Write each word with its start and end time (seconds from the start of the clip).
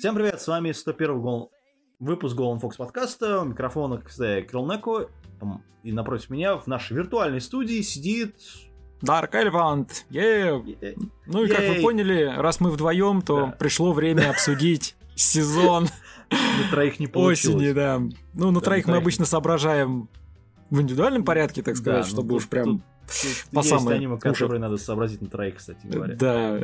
Всем 0.00 0.14
привет, 0.14 0.40
с 0.40 0.48
вами 0.48 0.72
101 0.72 1.20
гол... 1.20 1.52
выпуск 1.98 2.34
Golden 2.34 2.58
Fox 2.58 2.76
подкаста. 2.78 3.42
У 3.42 3.44
микрофона, 3.44 3.98
кстати, 3.98 4.46
Крилнеко. 4.46 5.10
И 5.82 5.92
напротив 5.92 6.30
меня 6.30 6.56
в 6.56 6.66
нашей 6.66 6.96
виртуальной 6.96 7.42
студии 7.42 7.82
сидит... 7.82 8.34
Дарк 9.02 9.34
Эльвант. 9.34 10.06
Ну 10.08 11.44
и 11.44 11.48
как 11.48 11.68
вы 11.68 11.82
поняли, 11.82 12.32
раз 12.34 12.60
мы 12.60 12.70
вдвоем, 12.70 13.20
то 13.20 13.40
да. 13.40 13.46
пришло 13.58 13.92
время 13.92 14.30
обсудить 14.34 14.96
сезон. 15.16 15.88
На 16.30 16.70
троих 16.70 16.98
не 16.98 17.06
получилось. 17.06 17.56
Осени, 17.56 17.72
да. 17.72 18.00
Ну, 18.32 18.50
на 18.52 18.62
троих 18.62 18.86
мы 18.86 18.96
обычно 18.96 19.26
соображаем 19.26 20.08
в 20.70 20.80
индивидуальном 20.80 21.26
порядке, 21.26 21.62
так 21.62 21.76
сказать, 21.76 22.06
ну 22.06 22.10
чтобы 22.10 22.36
уж 22.36 22.48
прям 22.48 22.82
по 23.52 23.60
самой 23.60 23.96
аниме, 23.96 24.16
которое 24.16 24.60
надо 24.60 24.78
сообразить 24.78 25.20
на 25.20 25.28
троих, 25.28 25.56
кстати 25.56 25.86
говоря. 25.86 26.16
Да, 26.16 26.58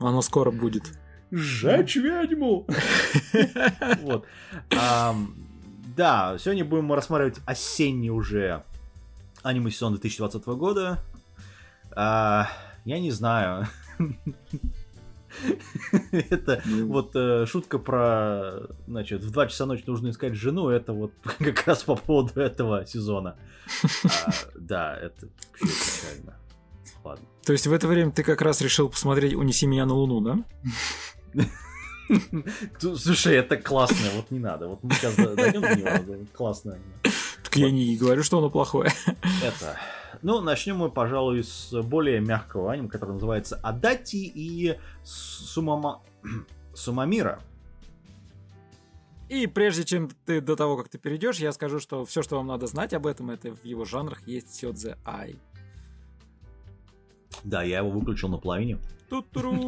оно 0.00 0.20
скоро 0.20 0.50
будет. 0.50 0.90
Сжечь 1.32 1.96
ведьму! 1.96 2.66
Вот. 4.02 4.26
Да, 5.96 6.36
сегодня 6.38 6.64
будем 6.64 6.92
рассматривать 6.92 7.38
осенний 7.44 8.10
уже 8.10 8.62
аниме 9.42 9.70
сезон 9.70 9.92
2020 9.92 10.44
года. 10.46 10.98
А, 11.90 12.48
я 12.84 12.98
не 12.98 13.10
знаю. 13.10 13.66
Это 16.12 16.62
ну. 16.64 16.86
вот 16.88 17.12
э, 17.14 17.46
шутка 17.46 17.78
про, 17.78 18.68
значит, 18.86 19.22
в 19.22 19.30
2 19.30 19.46
часа 19.46 19.66
ночи 19.66 19.84
нужно 19.86 20.10
искать 20.10 20.34
жену, 20.34 20.68
это 20.68 20.92
вот 20.92 21.12
как 21.38 21.66
раз 21.66 21.84
по 21.84 21.96
поводу 21.96 22.40
этого 22.40 22.86
сезона. 22.86 23.36
А, 24.04 24.30
да, 24.54 24.96
это 24.96 25.28
вообще 25.58 25.66
печально. 25.66 26.36
Ладно. 27.02 27.26
То 27.44 27.52
есть 27.52 27.66
в 27.66 27.72
это 27.72 27.88
время 27.88 28.12
ты 28.12 28.22
как 28.22 28.42
раз 28.42 28.60
решил 28.60 28.88
посмотреть 28.88 29.34
«Унеси 29.34 29.66
меня 29.66 29.86
на 29.86 29.94
Луну», 29.94 30.20
да? 30.20 30.38
Слушай, 32.78 33.36
это 33.36 33.56
классно, 33.56 34.10
вот 34.14 34.30
не 34.30 34.38
надо. 34.38 34.68
Вот 34.68 34.82
мы 34.82 34.92
сейчас 34.94 35.16
дойдем 35.16 35.60
до 35.60 35.74
него, 35.74 36.26
классно. 36.32 36.78
Так 37.42 37.56
я 37.56 37.70
не 37.70 37.96
говорю, 37.96 38.22
что 38.22 38.38
оно 38.38 38.50
плохое. 38.50 38.90
Это. 39.42 39.78
Ну, 40.22 40.40
начнем 40.40 40.76
мы, 40.76 40.90
пожалуй, 40.90 41.42
с 41.42 41.72
более 41.82 42.20
мягкого 42.20 42.72
аниме, 42.72 42.88
который 42.88 43.12
называется 43.12 43.58
Адати 43.62 44.16
и 44.16 44.78
Сумама... 45.02 46.02
Сумамира. 46.74 47.40
И 49.28 49.46
прежде 49.46 49.84
чем 49.84 50.10
ты 50.26 50.40
до 50.40 50.56
того, 50.56 50.76
как 50.76 50.88
ты 50.88 50.98
перейдешь, 50.98 51.38
я 51.38 51.52
скажу, 51.52 51.80
что 51.80 52.04
все, 52.04 52.22
что 52.22 52.36
вам 52.36 52.46
надо 52.46 52.66
знать 52.66 52.92
об 52.92 53.06
этом, 53.06 53.30
это 53.30 53.54
в 53.54 53.64
его 53.64 53.84
жанрах 53.84 54.26
есть 54.26 54.54
Сёдзе 54.54 54.96
Ай. 55.04 55.36
Да, 57.44 57.62
я 57.62 57.78
его 57.78 57.90
выключил 57.90 58.28
на 58.28 58.38
половине. 58.38 58.78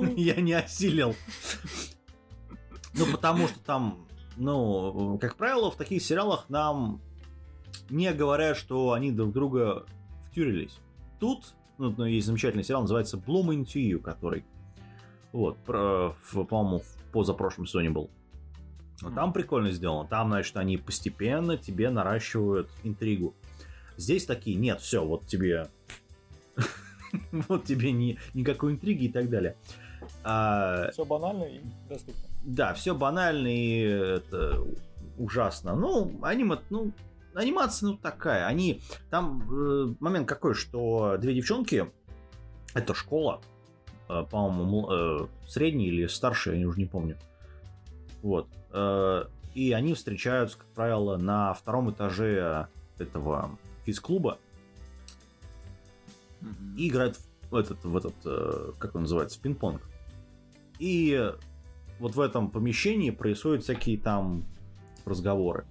Я 0.16 0.36
не 0.40 0.54
осилил. 0.54 1.14
Ну, 2.94 3.06
потому 3.10 3.48
что 3.48 3.58
там, 3.60 4.06
ну, 4.36 5.18
как 5.20 5.36
правило, 5.36 5.70
в 5.70 5.76
таких 5.76 6.02
сериалах 6.02 6.48
нам 6.48 7.00
не 7.90 8.12
говорят, 8.12 8.56
что 8.56 8.92
они 8.92 9.10
друг 9.10 9.32
друга 9.32 9.84
втюрились. 10.30 10.78
Тут, 11.20 11.54
ну, 11.78 11.94
ну 11.96 12.04
есть 12.04 12.26
замечательный 12.26 12.64
сериал, 12.64 12.82
называется 12.82 13.16
Bloom 13.16 13.48
Into 13.48 13.82
You, 13.82 13.98
который, 13.98 14.44
вот, 15.32 15.58
по-моему, 15.58 16.80
в 16.80 17.12
позапрошлом 17.12 17.66
сезоне 17.66 17.90
был. 17.90 18.10
Но 19.02 19.10
там 19.10 19.32
прикольно 19.32 19.70
сделано. 19.72 20.08
Там, 20.08 20.28
значит, 20.28 20.56
они 20.56 20.76
постепенно 20.76 21.56
тебе 21.56 21.90
наращивают 21.90 22.70
интригу. 22.84 23.34
Здесь 23.96 24.24
такие, 24.24 24.56
нет, 24.56 24.80
все, 24.80 25.04
вот 25.04 25.26
тебе 25.26 25.68
вот 27.48 27.64
тебе 27.64 27.92
ни, 27.92 28.18
никакой 28.34 28.72
интриги 28.72 29.04
и 29.04 29.12
так 29.12 29.30
далее. 29.30 29.56
А, 30.22 30.90
все 30.92 31.04
банально 31.04 31.44
и 31.44 31.60
доступно. 31.88 32.22
Да, 32.44 32.74
все 32.74 32.94
банально 32.94 33.48
и 33.48 33.80
это 33.80 34.62
ужасно. 35.16 35.74
Ну, 35.74 36.18
аниме, 36.22 36.58
ну, 36.70 36.92
анимация, 37.34 37.88
ну, 37.90 37.96
такая. 37.96 38.46
Они, 38.46 38.82
там 39.10 39.42
э, 39.50 39.94
момент 40.00 40.28
какой, 40.28 40.54
что 40.54 41.16
две 41.18 41.34
девчонки, 41.34 41.90
это 42.74 42.94
школа, 42.94 43.40
э, 44.08 44.24
по-моему, 44.30 44.90
э, 44.90 45.26
средняя 45.46 45.88
или 45.88 46.06
старшая, 46.06 46.56
я 46.56 46.68
уже 46.68 46.78
не 46.78 46.86
помню. 46.86 47.16
Вот. 48.22 48.48
Э, 48.72 49.24
и 49.54 49.72
они 49.72 49.94
встречаются, 49.94 50.58
как 50.58 50.66
правило, 50.68 51.16
на 51.16 51.54
втором 51.54 51.90
этаже 51.90 52.68
этого 52.98 53.56
физклуба 53.84 54.38
mm-hmm. 56.44 56.76
и 56.76 56.88
играют 56.88 57.18
в 57.50 57.56
этот, 57.56 57.84
в 57.84 57.96
этот, 57.96 58.14
э, 58.24 58.72
как 58.78 58.94
он 58.94 59.02
называется, 59.02 59.40
пинг-понг. 59.40 59.80
И 60.78 61.32
вот 61.98 62.14
в 62.14 62.20
этом 62.20 62.50
помещении 62.50 63.10
происходят 63.10 63.62
всякие 63.62 63.98
там 63.98 64.44
разговоры. 65.04 65.66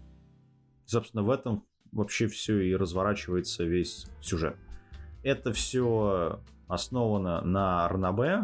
Собственно, 0.85 1.23
в 1.23 1.29
этом 1.29 1.66
вообще 1.91 2.28
все 2.28 2.59
и 2.59 2.75
разворачивается 2.75 3.63
весь 3.63 4.07
сюжет. 4.22 4.56
Это 5.23 5.53
все 5.53 6.39
основано 6.67 7.41
на 7.41 7.88
Ранабе 7.88 8.44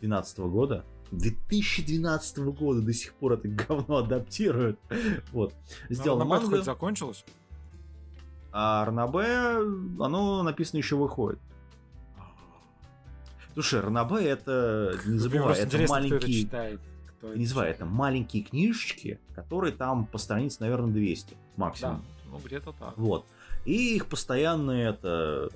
2012 0.00 0.38
года. 0.40 0.84
2012 1.10 2.38
года 2.38 2.80
до 2.80 2.92
сих 2.92 3.14
пор 3.14 3.34
это 3.34 3.48
говно 3.68 3.98
адаптируют. 3.98 4.78
Вот. 5.32 5.54
Сделано 5.88 6.24
манга. 6.24 6.48
хоть 6.48 6.64
закончилось? 6.64 7.24
А 8.52 8.84
Ранабе, 8.84 9.56
оно 9.98 10.42
написано 10.42 10.78
еще 10.78 10.96
выходит. 10.96 11.40
Слушай, 13.54 13.80
Ранабе 13.80 14.26
это, 14.26 14.98
не 15.06 15.18
забывай, 15.18 15.58
это 15.58 15.78
маленькие... 15.88 16.46
Кто 16.46 16.56
это 16.56 16.78
кто 17.24 17.34
не 17.34 17.44
называй, 17.44 17.70
это 17.70 17.86
маленькие 17.86 18.42
книжечки, 18.42 19.18
которые 19.34 19.72
там 19.72 20.06
по 20.06 20.18
странице, 20.18 20.58
наверное, 20.60 20.92
200 20.92 21.36
максимум. 21.56 22.04
Да, 22.24 22.30
ну 22.30 22.40
где-то 22.44 22.72
так. 22.72 22.96
Вот. 22.96 23.26
И 23.64 23.96
их 23.96 24.06
постоянно 24.06 24.72
это 24.72 25.50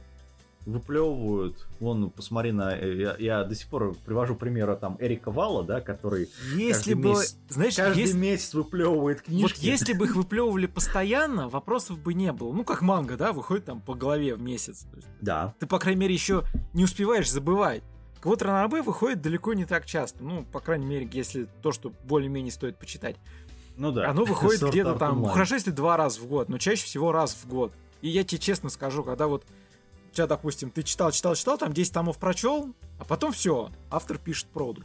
выплевывают. 0.68 1.66
Вон, 1.80 2.10
посмотри 2.10 2.52
на... 2.52 2.74
Я, 2.74 3.16
я 3.18 3.44
до 3.44 3.54
сих 3.54 3.68
пор 3.68 3.94
привожу 4.04 4.34
примера 4.34 4.76
там 4.76 4.96
Эрика 5.00 5.30
Вала, 5.30 5.64
да, 5.64 5.80
который 5.80 6.28
если 6.54 6.94
бы, 6.94 7.10
месяц, 7.10 7.36
знаешь, 7.48 7.76
каждый 7.76 8.00
если... 8.02 8.18
месяц 8.18 8.54
выплевывает 8.54 9.22
книжки. 9.22 9.42
Вот 9.42 9.62
если 9.62 9.94
бы 9.94 10.04
их 10.04 10.14
выплевывали 10.14 10.66
постоянно, 10.66 11.48
вопросов 11.48 11.98
бы 11.98 12.12
не 12.14 12.32
было. 12.32 12.52
Ну, 12.52 12.64
как 12.64 12.82
манга, 12.82 13.16
да, 13.16 13.32
выходит 13.32 13.64
там 13.64 13.80
по 13.80 13.94
голове 13.94 14.34
в 14.34 14.42
месяц. 14.42 14.86
да. 15.20 15.54
Ты, 15.58 15.66
по 15.66 15.78
крайней 15.78 16.02
мере, 16.02 16.14
еще 16.14 16.44
не 16.74 16.84
успеваешь 16.84 17.30
забывать. 17.30 17.82
Вот 18.22 18.42
Ранабе 18.42 18.82
выходит 18.82 19.22
далеко 19.22 19.54
не 19.54 19.64
так 19.64 19.86
часто. 19.86 20.22
Ну, 20.22 20.44
по 20.44 20.60
крайней 20.60 20.86
мере, 20.86 21.08
если 21.10 21.48
то, 21.62 21.72
что 21.72 21.92
более-менее 22.04 22.52
стоит 22.52 22.76
почитать. 22.76 23.16
Ну 23.76 23.92
да. 23.92 24.10
Оно 24.10 24.24
выходит 24.24 24.62
где-то 24.62 24.94
там, 24.96 25.24
хорошо, 25.24 25.54
если 25.54 25.70
два 25.70 25.96
раза 25.96 26.20
в 26.20 26.26
год, 26.26 26.48
но 26.48 26.58
чаще 26.58 26.84
всего 26.84 27.12
раз 27.12 27.34
в 27.34 27.46
год. 27.46 27.72
И 28.02 28.08
я 28.08 28.24
тебе 28.24 28.38
честно 28.38 28.70
скажу, 28.70 29.02
когда 29.02 29.28
вот 29.28 29.44
у 30.10 30.14
тебя, 30.14 30.26
допустим, 30.26 30.70
ты 30.70 30.82
читал, 30.82 31.10
читал, 31.12 31.34
читал, 31.34 31.58
там 31.58 31.72
10 31.72 31.92
томов 31.92 32.19
прочел, 32.19 32.74
а 32.98 33.04
потом 33.04 33.32
все, 33.32 33.70
автор 33.91 34.19
пишет 34.19 34.46
проду. 34.48 34.82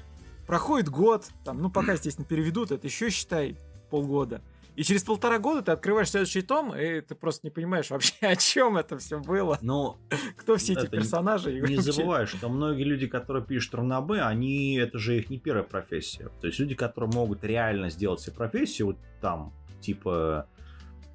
Проходит 0.47 0.89
год, 0.89 1.25
там, 1.45 1.61
ну 1.61 1.71
пока, 1.71 1.93
естественно, 1.93 2.27
переведут, 2.27 2.71
это 2.71 2.87
еще, 2.87 3.09
считай, 3.09 3.57
полгода. 3.89 4.41
И 4.75 4.83
через 4.83 5.03
полтора 5.03 5.37
года 5.37 5.61
ты 5.61 5.71
открываешь 5.71 6.09
следующий 6.09 6.41
том, 6.41 6.75
и 6.75 6.99
ты 7.01 7.13
просто 7.13 7.45
не 7.45 7.51
понимаешь 7.51 7.91
вообще, 7.91 8.13
о 8.21 8.35
чем 8.35 8.77
это 8.77 8.97
все 8.97 9.19
было. 9.19 9.59
Но 9.61 9.97
кто 10.35 10.57
все 10.57 10.73
эти 10.73 10.87
персонажи? 10.87 11.53
Не, 11.53 11.75
не 11.75 11.81
забывай, 11.81 12.25
что 12.25 12.49
многие 12.49 12.83
люди, 12.83 13.07
которые 13.07 13.45
пишут 13.45 13.75
ранобэ, 13.75 14.21
они 14.21 14.75
это 14.77 14.97
же 14.97 15.17
их 15.17 15.29
не 15.29 15.37
первая 15.37 15.63
профессия. 15.63 16.29
То 16.41 16.47
есть 16.47 16.59
люди, 16.59 16.73
которые 16.73 17.11
могут 17.13 17.43
реально 17.43 17.89
сделать 17.89 18.21
себе 18.21 18.33
профессию, 18.33 18.87
вот 18.87 18.97
там, 19.21 19.53
типа 19.79 20.47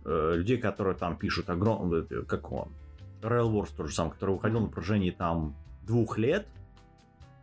э, 0.04 0.32
людей, 0.36 0.58
которые 0.58 0.96
там 0.96 1.16
пишут 1.16 1.50
огромный, 1.50 2.06
как 2.26 2.52
он, 2.52 2.72
Rail 3.22 3.52
Wars 3.52 3.70
тот 3.76 3.88
же 3.88 3.94
самый, 3.94 4.12
который 4.12 4.34
выходил 4.34 4.60
на 4.60 4.68
протяжении 4.68 5.10
там 5.10 5.54
двух 5.82 6.18
лет 6.18 6.46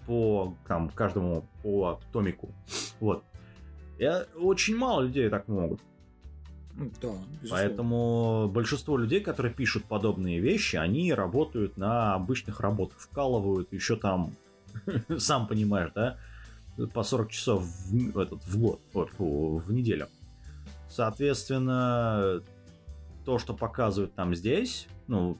по 0.06 0.56
там 0.68 0.90
каждому 0.90 1.46
по 1.64 2.00
томику. 2.12 2.50
Вот. 3.00 3.24
Я, 3.98 4.26
очень 4.36 4.78
мало 4.78 5.02
людей 5.02 5.30
так 5.30 5.48
могут. 5.48 5.82
Да, 6.76 6.84
безусловно. 6.84 7.28
Поэтому 7.50 8.50
большинство 8.50 8.98
людей, 8.98 9.22
которые 9.22 9.54
пишут 9.54 9.86
подобные 9.86 10.40
вещи, 10.40 10.76
они 10.76 11.14
работают 11.14 11.78
на 11.78 12.14
обычных 12.16 12.60
работах, 12.60 13.00
вкалывают 13.00 13.72
еще 13.72 13.96
там, 13.96 14.34
сам 15.18 15.48
понимаешь, 15.48 15.92
да, 15.96 16.18
по 16.94 17.04
40 17.04 17.32
часов 17.32 17.64
в, 17.64 18.20
этот, 18.20 18.44
в 18.44 18.60
год, 18.60 18.82
вот, 18.94 19.10
в 19.18 19.72
неделю. 19.72 20.08
Соответственно, 20.90 22.42
то, 23.24 23.40
что 23.40 23.54
показывают 23.54 24.14
там 24.14 24.36
здесь, 24.36 24.88
ну, 25.08 25.38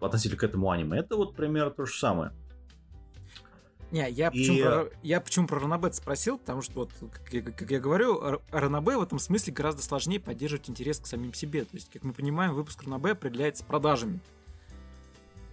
относительно 0.00 0.38
к 0.38 0.44
этому 0.44 0.70
аниме, 0.70 0.98
это 0.98 1.16
вот 1.16 1.36
примерно 1.36 1.70
то 1.70 1.86
же 1.86 1.94
самое. 1.98 2.32
Не, 3.92 4.10
я 4.10 4.30
почему, 4.30 4.58
и... 4.58 4.62
про, 4.62 4.90
я 5.02 5.20
почему 5.20 5.46
про 5.46 5.60
Ранабет 5.60 5.94
спросил, 5.94 6.38
потому 6.38 6.60
что, 6.60 6.80
вот, 6.80 6.90
как, 7.12 7.32
я, 7.32 7.42
как 7.42 7.70
я 7.70 7.78
говорю, 7.78 8.40
Ранабе 8.50 8.96
в 8.96 9.02
этом 9.02 9.18
смысле 9.20 9.52
гораздо 9.52 9.82
сложнее 9.82 10.18
поддерживать 10.18 10.68
интерес 10.68 10.98
к 10.98 11.06
самим 11.06 11.32
себе. 11.32 11.64
То 11.64 11.76
есть, 11.76 11.90
как 11.92 12.02
мы 12.02 12.12
понимаем, 12.12 12.52
выпуск 12.52 12.82
Ранабе 12.82 13.12
определяется 13.12 13.64
продажами. 13.64 14.20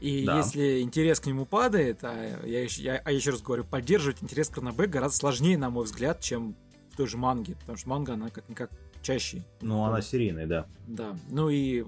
И 0.04 0.26
да. 0.26 0.40
если 0.40 0.82
интерес 0.82 1.22
к 1.22 1.28
нему 1.28 1.46
падает, 1.46 2.04
а 2.04 2.14
я, 2.46 2.64
я, 2.64 2.98
а 2.98 3.12
еще 3.12 3.30
раз 3.30 3.42
говорю, 3.42 3.64
поддерживать 3.64 4.22
интерес 4.22 4.50
к 4.50 4.58
ранобэ 4.58 4.88
гораздо 4.88 5.18
сложнее, 5.18 5.58
на 5.58 5.70
мой 5.70 5.86
взгляд, 5.86 6.20
чем 6.20 6.58
в 6.92 6.98
той 6.98 7.08
же 7.08 7.16
манге, 7.16 7.56
потому 7.56 7.78
что 7.78 7.88
манга, 7.88 8.16
она 8.16 8.30
как-никак 8.30 8.70
чаще. 9.02 9.46
Ну, 9.62 9.86
она 9.86 10.02
серийная, 10.02 10.46
да. 10.46 10.68
Да. 10.88 11.16
Ну 11.30 11.50
и 11.50 11.86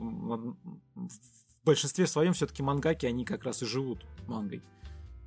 в 1.65 1.67
большинстве 1.67 2.06
своем 2.06 2.33
все-таки 2.33 2.62
мангаки, 2.62 3.07
они 3.07 3.25
как 3.25 3.44
раз 3.44 3.63
и 3.63 3.65
живут 3.65 4.06
мангой. 4.27 4.62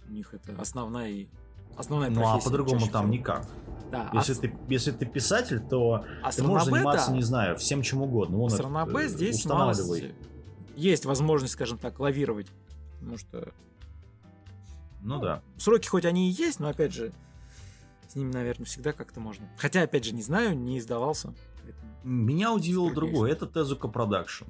У 0.09 0.13
них 0.13 0.33
это 0.33 0.55
основная 0.61 1.27
основная 1.77 2.11
Ну 2.11 2.25
а 2.25 2.39
по-другому 2.39 2.87
там 2.87 3.07
всего. 3.07 3.15
никак. 3.15 3.45
Да, 3.91 4.09
если, 4.13 4.35
а... 4.35 4.37
ты, 4.37 4.57
если 4.69 4.93
ты 4.93 5.05
писатель, 5.05 5.59
то 5.59 6.05
а 6.23 6.31
ты 6.31 6.45
можешь 6.45 6.69
заниматься, 6.69 7.11
да. 7.11 7.17
не 7.17 7.23
знаю, 7.23 7.57
всем 7.57 7.83
чем 7.83 8.03
угодно. 8.03 8.39
Он 8.39 8.51
с 8.51 8.61
Б 8.61 9.09
здесь 9.09 9.39
устанавливай. 9.39 10.15
есть 10.77 11.07
возможность, 11.07 11.55
скажем 11.55 11.77
так, 11.77 11.99
лавировать. 11.99 12.47
Потому 13.01 13.19
что... 13.19 13.53
Ну, 15.03 15.17
ну 15.17 15.21
да. 15.21 15.43
Сроки 15.57 15.89
хоть 15.89 16.05
они 16.05 16.31
и 16.31 16.33
есть, 16.33 16.61
но 16.61 16.69
опять 16.69 16.93
же, 16.93 17.11
с 18.07 18.15
ними, 18.15 18.31
наверное, 18.31 18.65
всегда 18.65 18.93
как-то 18.93 19.19
можно. 19.19 19.49
Хотя, 19.57 19.83
опять 19.83 20.05
же, 20.05 20.15
не 20.15 20.23
знаю, 20.23 20.57
не 20.57 20.79
издавался. 20.79 21.35
Меня 22.05 22.53
удивило 22.53 22.95
другое. 22.95 23.33
Это 23.33 23.47
Tezuka 23.47 23.89
Production. 23.89 24.45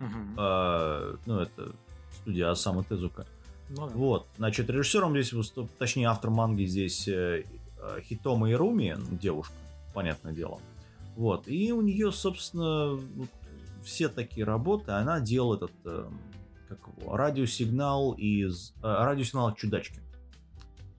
Угу. 0.00 0.34
А, 0.36 1.16
ну, 1.26 1.40
это 1.40 1.74
студия 2.12 2.50
Осаму 2.50 2.82
Тезука. 2.84 3.26
Ну, 3.70 3.88
да. 3.88 3.94
Вот, 3.94 4.26
значит, 4.36 4.68
режиссером 4.68 5.12
здесь 5.12 5.32
выступ... 5.32 5.70
точнее, 5.78 6.06
автор 6.06 6.30
манги 6.30 6.64
здесь 6.64 7.08
э, 7.08 7.44
э 7.78 8.00
Хитома 8.02 8.50
Ируми, 8.50 8.96
девушка, 9.10 9.54
понятное 9.94 10.32
дело. 10.32 10.60
Вот, 11.16 11.48
и 11.48 11.72
у 11.72 11.80
нее, 11.80 12.12
собственно, 12.12 12.94
вот, 12.94 13.28
все 13.82 14.08
такие 14.08 14.44
работы, 14.44 14.92
она 14.92 15.20
делает 15.20 15.62
этот, 15.62 15.86
э, 15.86 16.10
как 16.68 16.78
его, 16.88 17.16
радиосигнал 17.16 18.12
из, 18.12 18.74
э, 18.82 18.82
радиосигнал 18.82 19.48
от 19.48 19.56
чудачки. 19.56 20.00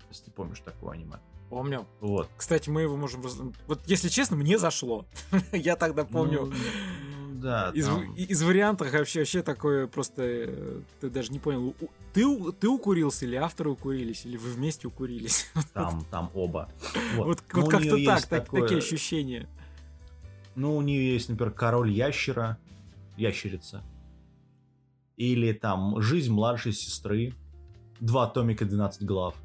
Если 0.09 0.25
ты 0.25 0.31
помнишь 0.31 0.59
такое 0.62 0.94
аниме. 0.94 1.18
Помню. 1.50 1.86
Вот. 2.01 2.27
Кстати, 2.38 2.69
мы 2.69 2.81
его 2.81 2.97
можем... 2.97 3.21
Вот, 3.68 3.81
если 3.86 4.09
честно, 4.09 4.36
мне 4.36 4.57
зашло. 4.57 5.06
Я 5.51 5.75
тогда 5.75 6.03
помню... 6.03 6.45
Ну, 6.45 6.53
да. 7.45 7.69
Из, 7.75 7.86
там... 7.86 8.15
из 8.15 8.42
вариантов 8.42 8.92
вообще, 8.92 9.19
вообще 9.19 9.44
такое 9.44 9.86
просто... 9.86 10.24
Э, 10.24 10.81
ты 11.00 11.12
даже 11.12 11.31
не 11.31 11.38
понял, 11.38 11.75
ты, 12.12 12.25
ты 12.53 12.68
укурился 12.68 13.25
или 13.25 13.36
авторы 13.36 13.69
укурились, 13.69 14.25
или 14.25 14.36
вы 14.36 14.50
вместе 14.50 14.88
укурились? 14.88 15.45
Там, 15.74 16.03
там 16.09 16.31
оба. 16.33 16.69
Вот, 17.15 17.27
вот, 17.27 17.44
вот 17.53 17.69
как-то 17.69 18.03
так, 18.03 18.25
так 18.25 18.45
такое... 18.45 18.62
такие 18.62 18.80
ощущения. 18.80 19.47
Ну, 20.56 20.75
у 20.75 20.81
нее 20.81 21.13
есть, 21.13 21.30
например, 21.30 21.53
король 21.53 21.92
ящера, 21.92 22.57
ящерица. 23.15 23.83
Или 25.15 25.53
там 25.53 26.01
жизнь 26.01 26.31
младшей 26.31 26.74
сестры. 26.74 27.33
Два 28.00 28.25
томика 28.27 28.65
12 28.65 29.03
глав. 29.03 29.36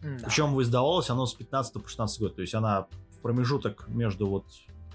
Да. 0.00 0.08
Причем 0.24 0.60
издавалось 0.60 1.10
оно 1.10 1.26
с 1.26 1.34
15 1.34 1.74
по 1.74 1.88
16 1.88 2.20
год. 2.20 2.34
То 2.34 2.42
есть 2.42 2.54
она 2.54 2.88
в 3.10 3.20
промежуток 3.22 3.86
между 3.88 4.26
вот 4.26 4.46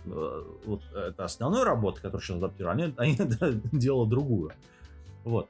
вот 0.05 0.81
это 0.93 1.25
основной 1.25 1.63
работы, 1.63 2.01
которую 2.01 2.21
сейчас 2.21 2.37
адаптировали, 2.37 2.93
они, 2.97 3.17
они 3.39 3.61
делали 3.71 4.09
другую. 4.09 4.51
Вот. 5.23 5.49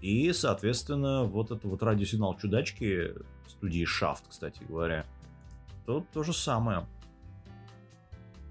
И, 0.00 0.32
соответственно, 0.32 1.24
вот 1.24 1.50
это 1.50 1.66
вот 1.66 1.82
радиосигнал 1.82 2.36
чудачки 2.36 3.14
студии 3.48 3.86
Shaft, 3.86 4.24
кстати 4.28 4.60
говоря, 4.68 5.06
тут 5.86 6.08
то 6.10 6.22
же 6.22 6.32
самое. 6.32 6.86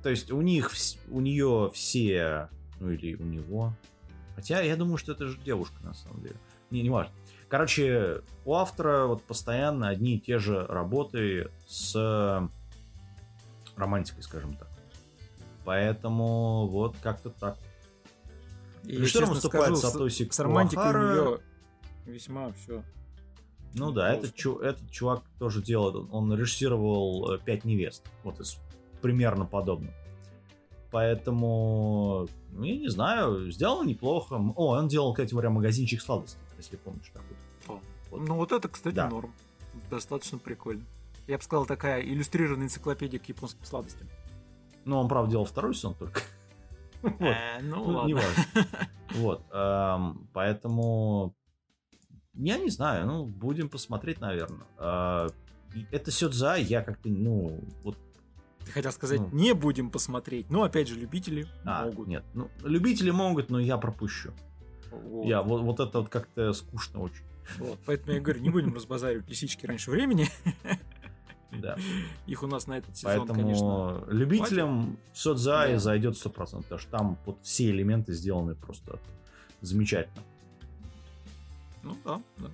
То 0.02 0.10
есть 0.10 0.32
у 0.32 0.42
них, 0.42 0.72
у 1.10 1.22
нее 1.22 1.70
все, 1.74 2.50
ну 2.80 2.90
или 2.90 3.16
у 3.16 3.24
него, 3.24 3.74
хотя 4.36 4.62
я 4.62 4.76
думаю, 4.76 4.98
что 4.98 5.12
это 5.12 5.28
же 5.28 5.40
девушка 5.40 5.76
на 5.84 5.94
самом 5.94 6.22
деле. 6.22 6.36
Не, 6.72 6.82
не 6.82 6.90
важно. 6.90 7.14
Короче, 7.48 8.22
у 8.46 8.56
автора 8.56 9.06
вот 9.06 9.22
постоянно 9.22 9.90
одни 9.90 10.16
и 10.16 10.20
те 10.20 10.40
же 10.40 10.66
работы 10.66 11.52
с 11.68 11.94
романтикой, 13.76 14.24
скажем 14.24 14.56
так. 14.56 14.73
Поэтому 15.66 16.68
вот 16.68 16.96
как-то 17.02 17.30
так. 17.30 17.58
И 18.84 18.98
Режиссером 18.98 19.30
выступает 19.30 19.78
Сатоси 19.78 20.30
с, 20.30 20.36
с 20.36 20.40
романтикой 20.40 20.90
у 20.90 20.98
нее 20.98 21.40
весьма 22.06 22.52
все. 22.54 22.84
Ну 23.76 23.92
да, 23.92 24.14
этот, 24.14 24.36
чу, 24.36 24.60
этот 24.60 24.90
чувак 24.92 25.24
тоже 25.40 25.62
делает. 25.62 26.08
Он 26.12 26.32
режиссировал 26.34 27.34
э, 27.34 27.40
«Пять 27.40 27.66
невест». 27.66 28.04
Вот 28.24 28.40
из 28.40 28.58
примерно 29.02 29.46
подобно. 29.46 29.90
Поэтому, 30.92 32.28
ну, 32.52 32.64
я 32.64 32.78
не 32.78 32.88
знаю, 32.88 33.50
сделал 33.52 33.84
неплохо. 33.84 34.36
О, 34.36 34.78
он 34.78 34.88
делал, 34.88 35.12
кстати 35.14 35.32
говоря, 35.32 35.50
магазинчик 35.50 36.02
сладостей, 36.02 36.40
если 36.58 36.78
помнишь 36.78 37.12
такой. 37.12 37.36
Вот. 37.66 37.82
Ну 38.22 38.36
вот 38.36 38.52
это, 38.52 38.70
кстати, 38.70 38.94
да. 38.94 39.10
норм. 39.10 39.34
Достаточно 39.90 40.38
прикольно. 40.38 40.84
Я 41.26 41.38
бы 41.38 41.44
сказал, 41.44 41.66
такая 41.66 42.02
иллюстрированная 42.02 42.68
энциклопедия 42.68 43.20
к 43.20 43.28
японским 43.28 43.66
сладостям. 43.66 44.08
Ну, 44.86 44.98
он, 44.98 45.08
правда, 45.08 45.32
делал 45.32 45.46
второй 45.46 45.74
сезон 45.74 45.96
только. 45.96 46.22
Э, 47.20 47.60
ну, 47.62 47.84
ну 47.86 47.98
ладно. 47.98 48.22
Вот. 49.16 49.44
Эм, 49.52 50.30
поэтому... 50.32 51.36
Я 52.34 52.58
не 52.58 52.70
знаю, 52.70 53.06
ну, 53.06 53.26
будем 53.26 53.68
посмотреть, 53.68 54.22
наверное. 54.22 54.66
Э, 54.78 55.28
это 55.92 56.12
Сёдза, 56.12 56.56
я 56.56 56.82
как-то, 56.82 57.10
ну, 57.10 57.60
вот 57.84 57.98
ты 58.66 58.72
хотел 58.72 58.92
сказать, 58.92 59.20
ну, 59.20 59.30
не 59.32 59.54
будем 59.54 59.90
посмотреть. 59.90 60.50
Но 60.50 60.64
опять 60.64 60.88
же, 60.88 60.96
любители 60.96 61.48
а, 61.66 61.86
могут. 61.86 62.08
Нет, 62.08 62.24
ну, 62.34 62.50
любители 62.64 63.12
могут, 63.12 63.50
но 63.50 63.60
я 63.60 63.78
пропущу. 63.78 64.32
Вот. 64.92 65.26
Я 65.26 65.42
вот, 65.42 65.62
вот 65.62 65.80
это 65.80 66.00
вот 66.00 66.10
как-то 66.10 66.54
скучно 66.54 67.02
очень. 67.02 67.26
Вот, 67.58 67.80
поэтому 67.86 68.14
я 68.14 68.22
говорю, 68.22 68.42
не 68.42 68.50
будем 68.50 68.74
разбазаривать 68.74 69.30
лисички 69.30 69.66
раньше 69.66 69.92
времени. 69.92 70.28
Да. 71.62 71.78
Их 72.28 72.44
у 72.44 72.48
нас 72.48 72.68
на 72.68 72.78
этот 72.78 72.96
сезон, 72.98 73.20
Поэтому 73.20 73.42
конечно, 73.42 74.04
любителям 74.08 74.98
Содзаи 75.14 75.74
да. 75.74 75.80
зайдет 75.80 76.16
100%, 76.16 76.64
потому 76.64 76.80
что 76.80 76.92
там 76.92 77.18
вот 77.26 77.38
все 77.44 77.70
элементы 77.70 78.14
сделаны 78.14 78.56
просто 78.56 79.00
замечательно. 79.62 80.24
Ну 81.84 81.98
да, 82.04 82.22
да. 82.38 82.48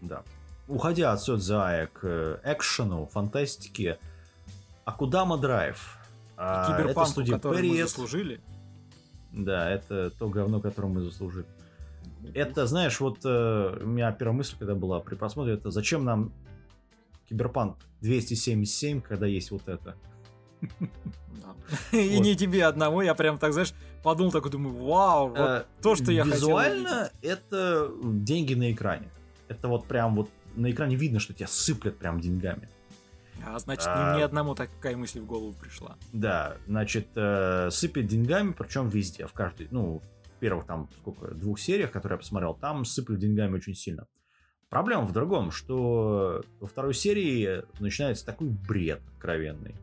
Да. 0.00 0.22
Уходя 0.68 1.12
от 1.12 1.22
Содзая 1.22 1.86
к 1.86 2.40
экшену, 2.44 3.06
фантастике, 3.06 3.98
Акудама 4.84 5.38
Драйв. 5.38 5.98
А, 6.36 6.80
это 6.80 7.04
студия 7.04 7.36
который 7.36 7.68
мы 7.68 7.82
заслужили. 7.82 8.40
Да, 9.32 9.70
это 9.70 10.10
то 10.10 10.28
говно, 10.28 10.60
которое 10.60 10.88
мы 10.88 11.00
заслужили. 11.02 11.46
Это, 12.34 12.66
знаешь, 12.66 13.00
вот 13.00 13.18
э, 13.24 13.78
у 13.82 13.86
меня 13.86 14.12
первая 14.12 14.36
мысль, 14.36 14.56
когда 14.58 14.74
была 14.74 15.00
при 15.00 15.14
просмотре, 15.14 15.54
это 15.54 15.70
зачем 15.70 16.04
нам 16.04 16.32
Киберпанк 17.32 17.78
277, 18.02 19.00
когда 19.00 19.26
есть 19.26 19.50
вот 19.50 19.66
это. 19.66 19.96
И 21.92 22.18
не 22.18 22.36
тебе 22.36 22.66
одному, 22.66 23.00
я 23.00 23.14
прям 23.14 23.38
так, 23.38 23.54
знаешь, 23.54 23.72
подумал 24.02 24.32
такой, 24.32 24.50
думаю, 24.50 24.76
вау, 24.84 25.28
вот 25.30 25.38
э, 25.38 25.64
то, 25.80 25.96
что 25.96 26.12
я 26.12 26.24
хотел. 26.24 26.38
Визуально 26.38 27.10
это 27.22 27.90
деньги 28.02 28.52
на 28.52 28.70
экране. 28.70 29.08
Это 29.48 29.68
вот 29.68 29.86
прям 29.86 30.14
вот 30.14 30.28
на 30.54 30.70
экране 30.70 30.94
видно, 30.94 31.20
что 31.20 31.32
тебя 31.32 31.46
сыплят 31.46 31.96
прям 31.96 32.20
деньгами. 32.20 32.68
А 33.46 33.58
значит, 33.58 33.86
а, 33.88 34.18
ни 34.18 34.20
одному 34.20 34.54
такая 34.54 34.94
мысль 34.94 35.20
в 35.20 35.26
голову 35.26 35.54
пришла. 35.54 35.96
Да, 36.12 36.58
значит, 36.66 37.08
э, 37.14 37.70
сыпят 37.70 38.06
деньгами, 38.06 38.52
причем 38.52 38.90
везде, 38.90 39.26
в 39.26 39.32
каждой, 39.32 39.68
ну, 39.70 40.02
в 40.24 40.38
первых 40.38 40.66
там, 40.66 40.90
сколько, 40.98 41.28
двух 41.34 41.58
сериях, 41.58 41.92
которые 41.92 42.16
я 42.16 42.18
посмотрел, 42.18 42.52
там 42.54 42.84
сыплют 42.84 43.20
деньгами 43.20 43.54
очень 43.54 43.74
сильно. 43.74 44.06
Проблема 44.72 45.02
в 45.02 45.12
другом, 45.12 45.50
что 45.50 46.42
во 46.58 46.66
второй 46.66 46.94
серии 46.94 47.62
начинается 47.78 48.24
такой 48.24 48.48
бред 48.48 49.02
откровенный. 49.16 49.76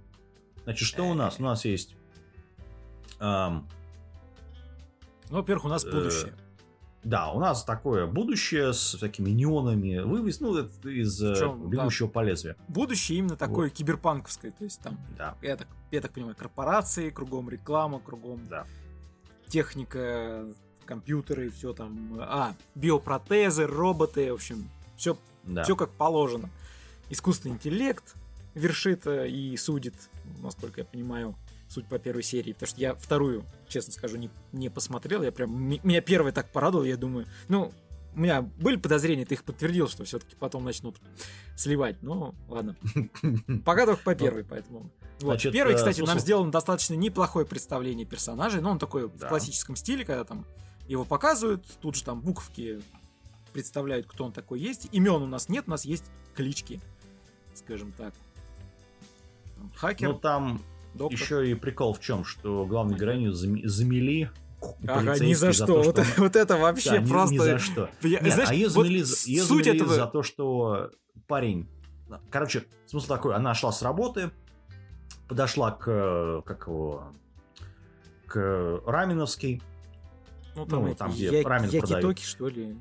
Значит, 0.63 0.87
что 0.87 1.03
у 1.03 1.13
нас? 1.13 1.39
У 1.39 1.43
нас 1.43 1.63
есть... 1.63 1.95
Эм, 3.19 3.67
ну, 5.29 5.37
во-первых, 5.37 5.65
у 5.65 5.67
нас 5.67 5.85
э, 5.85 5.91
будущее. 5.91 6.33
Да, 7.03 7.29
у 7.29 7.39
нас 7.39 7.63
такое 7.63 8.07
будущее 8.07 8.73
с 8.73 8.95
всякими 8.95 9.29
неонами, 9.29 9.99
вывез, 9.99 10.39
ну, 10.39 10.57
это 10.57 10.89
из 10.89 11.21
э, 11.21 11.33
Причем, 11.35 11.69
бегущего 11.69 12.09
да, 12.09 12.13
по 12.13 12.23
лезвию. 12.23 12.55
Будущее 12.67 13.19
именно 13.19 13.35
такое 13.35 13.67
вот. 13.67 13.77
киберпанковское, 13.77 14.49
то 14.49 14.63
есть 14.63 14.81
там, 14.81 14.97
да. 15.15 15.35
я, 15.43 15.55
так, 15.55 15.67
я 15.91 16.01
так 16.01 16.13
понимаю, 16.13 16.35
корпорации, 16.35 17.11
кругом 17.11 17.47
реклама, 17.51 17.99
кругом 17.99 18.43
да. 18.49 18.65
техника, 19.49 20.47
компьютеры, 20.87 21.51
все 21.51 21.73
там, 21.73 22.17
а, 22.19 22.55
биопротезы, 22.73 23.67
роботы, 23.67 24.31
в 24.31 24.33
общем, 24.33 24.67
все, 24.99 25.17
да. 25.43 25.63
все 25.63 25.75
как 25.75 25.91
положено. 25.91 26.49
Искусственный 27.09 27.55
интеллект 27.55 28.15
вершит 28.53 29.07
э, 29.07 29.29
и 29.29 29.55
судит, 29.57 29.95
насколько 30.39 30.81
я 30.81 30.85
понимаю, 30.85 31.35
суть 31.69 31.87
по 31.87 31.97
первой 31.97 32.21
серии. 32.21 32.51
Потому 32.51 32.67
что 32.67 32.81
я 32.81 32.95
вторую, 32.95 33.45
честно 33.67 33.93
скажу, 33.93 34.17
не, 34.17 34.29
не 34.51 34.69
посмотрел. 34.69 35.23
Я 35.23 35.31
прям, 35.31 35.51
меня 35.57 36.01
первый 36.01 36.33
так 36.33 36.51
порадовал, 36.51 36.83
я 36.83 36.97
думаю, 36.97 37.25
ну, 37.47 37.71
у 38.13 38.19
меня 38.19 38.41
были 38.41 38.75
подозрения, 38.75 39.23
ты 39.23 39.35
их 39.35 39.43
подтвердил, 39.45 39.87
что 39.87 40.03
все-таки 40.03 40.35
потом 40.35 40.65
начнут 40.65 40.97
сливать. 41.55 41.95
Ну, 42.01 42.35
ладно. 42.49 42.75
Пока 43.65 43.85
только 43.85 44.03
по 44.03 44.15
первой, 44.15 44.43
поэтому. 44.43 44.91
Вот. 45.21 45.33
Значит, 45.33 45.53
Первый, 45.53 45.75
э, 45.75 45.77
кстати, 45.77 46.01
нам 46.01 46.19
сделано 46.19 46.51
достаточно 46.51 46.95
неплохое 46.95 47.45
представление 47.45 48.05
персонажей. 48.05 48.59
Но 48.61 48.71
он 48.71 48.79
такой 48.79 49.07
в 49.07 49.27
классическом 49.27 49.77
стиле, 49.77 50.03
когда 50.03 50.25
там 50.25 50.45
его 50.87 51.05
показывают, 51.05 51.63
тут 51.81 51.95
же 51.95 52.03
там 52.03 52.19
буковки 52.19 52.81
представляют, 53.49 54.07
кто 54.07 54.25
он 54.25 54.31
такой 54.31 54.59
есть. 54.59 54.89
Имен 54.91 55.21
у 55.21 55.27
нас 55.27 55.49
нет, 55.49 55.65
у 55.67 55.71
нас 55.71 55.85
есть 55.85 56.05
клички, 56.35 56.79
скажем 57.53 57.91
так. 57.91 58.13
Хакер. 59.75 60.09
Ну 60.09 60.19
там 60.19 60.61
доктор. 60.93 61.19
еще 61.19 61.51
и 61.51 61.53
прикол 61.53 61.93
в 61.93 61.99
чем, 61.99 62.23
что 62.23 62.65
главную 62.65 62.97
героиню 62.97 63.33
замели 63.33 64.29
Ага, 64.87 65.17
ни 65.19 65.33
за, 65.33 65.47
за 65.47 65.53
что. 65.53 65.65
То, 65.65 65.81
вот, 65.83 66.05
что... 66.05 66.05
вот 66.21 66.35
это 66.35 66.57
вообще 66.57 66.99
да, 66.99 67.07
просто... 67.07 67.35
Ни, 67.35 67.39
ни 67.39 67.43
за 67.43 67.59
что. 67.59 67.89
Я, 68.01 68.19
Нет, 68.19 68.33
знаешь, 68.33 68.49
а 68.49 68.53
ее 68.53 68.69
замели, 68.69 69.03
вот 69.03 69.17
ее 69.25 69.43
суть 69.43 69.65
замели 69.65 69.79
этого... 69.79 69.95
за 69.95 70.07
то, 70.07 70.23
что 70.23 70.91
парень... 71.27 71.69
Короче, 72.29 72.65
смысл 72.87 73.07
такой, 73.07 73.35
она 73.35 73.53
шла 73.53 73.71
с 73.71 73.81
работы, 73.81 74.31
подошла 75.27 75.71
к... 75.71 76.43
Как 76.45 76.67
его... 76.67 77.11
К 78.25 78.81
Раминовской. 78.85 79.61
Ну, 80.55 80.65
там, 80.65 80.85
ну, 80.85 80.95
там 80.95 81.11
где 81.11 81.41
я, 81.41 81.47
Рамин 81.47 81.69
я 81.69 81.79
продают. 81.79 82.17
Китоки, 82.17 82.23
что 82.23 82.49
ли? 82.49 82.77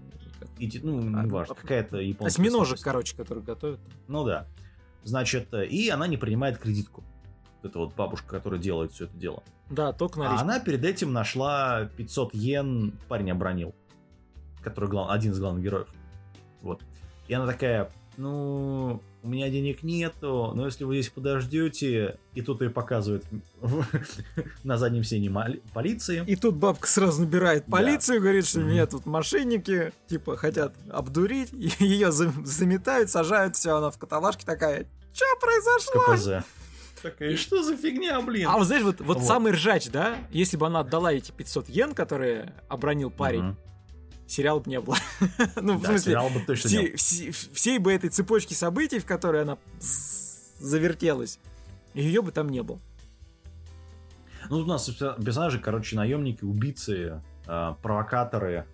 Ну, 0.83 0.99
а, 1.19 1.25
неважно, 1.25 1.55
какая-то 1.55 1.99
японская... 1.99 2.45
Осьминожек, 2.45 2.81
короче, 2.81 3.17
который 3.17 3.43
готовят. 3.43 3.81
Ну 4.07 4.25
да. 4.25 4.47
Значит, 5.05 5.53
и 5.55 5.89
она 5.89 6.07
не 6.07 6.17
принимает 6.17 6.59
кредитку. 6.59 7.05
Это 7.63 7.79
вот 7.79 7.95
бабушка, 7.95 8.29
которая 8.29 8.61
делает 8.61 8.93
все 8.93 9.05
это 9.07 9.17
дело. 9.17 9.43
Да, 9.71 9.93
только 9.93 10.19
наличка. 10.19 10.41
А 10.41 10.43
она 10.43 10.61
перед 10.61 10.85
этим 10.85 11.13
нашла 11.13 11.89
500 11.97 12.35
йен, 12.35 12.93
парень 13.09 13.31
обронил, 13.31 13.75
который 14.63 14.89
глав... 14.89 15.11
один 15.11 15.33
из 15.33 15.41
главных 15.41 15.65
героев. 15.65 15.89
Вот. 16.63 16.83
И 17.27 17.35
она 17.35 17.47
такая, 17.47 17.91
ну, 18.19 19.01
у 19.23 19.29
меня 19.29 19.49
денег 19.49 19.83
нету, 19.85 20.53
но 20.55 20.67
если 20.67 20.83
вы 20.83 20.95
здесь 20.95 21.09
подождете, 21.09 22.19
и 22.35 22.43
тут 22.43 22.61
ее 22.63 22.71
показывают 22.71 23.25
на 24.65 24.77
заднем 24.77 25.05
сене 25.05 25.33
полиции. 25.73 26.25
И 26.27 26.35
тут 26.35 26.57
бабка 26.57 26.89
сразу 26.89 27.23
набирает 27.23 27.67
полицию, 27.67 28.19
да. 28.19 28.23
говорит, 28.23 28.47
что 28.47 28.61
меня 28.61 28.87
тут 28.87 29.07
мошенники, 29.07 29.93
типа, 30.09 30.37
хотят 30.37 30.75
обдурить, 30.91 31.51
ее 31.79 32.11
заметают, 32.11 33.09
сажают, 33.09 33.57
все, 33.57 33.77
она 33.77 33.91
в 33.91 33.99
каталажке 33.99 34.45
такая, 34.45 34.87
что 35.13 35.25
произошло? 35.41 36.15
КПЗ. 36.15 36.47
Такая, 37.03 37.37
что 37.37 37.63
за 37.63 37.77
фигня, 37.77 38.21
блин? 38.21 38.49
А 38.49 38.59
вот 38.59 38.67
знаешь, 38.67 38.83
вот, 38.83 39.01
вот, 39.01 39.19
вот. 39.19 39.27
самый 39.27 39.53
ржач, 39.53 39.89
да? 39.91 40.19
Если 40.33 40.57
бы 40.57 40.67
она 40.67 40.81
отдала 40.81 41.13
эти 41.13 41.31
500 41.31 41.69
йен, 41.69 41.95
которые 41.95 42.53
обронил 42.69 43.11
парень, 43.11 43.51
угу. 43.51 43.57
Сериал 44.29 44.61
бы 44.61 44.71
не 44.71 44.81
было. 44.81 44.97
ну, 45.57 45.79
в 45.79 45.85
смысле, 45.85 46.13
сериал 46.13 46.29
бы 46.31 46.41
точно 46.41 46.69
все, 46.69 46.83
не 46.83 46.91
все, 46.93 47.31
всей 47.33 47.79
бы 47.79 47.93
этой 47.93 48.11
цепочки 48.11 48.55
событий, 48.55 48.99
в 48.99 49.07
которой 49.07 49.43
она 49.43 49.59
завертелась, 50.61 51.41
ее 51.95 52.23
бы 52.23 52.31
там 52.31 52.49
не 52.49 52.63
было. 52.63 52.79
Ну, 54.51 54.59
у 54.59 54.65
нас 54.65 54.89
персонажи, 54.89 55.59
короче, 55.59 55.97
наемники, 55.97 56.45
убийцы, 56.45 57.23
э, 57.47 57.75
провокаторы, 57.83 58.67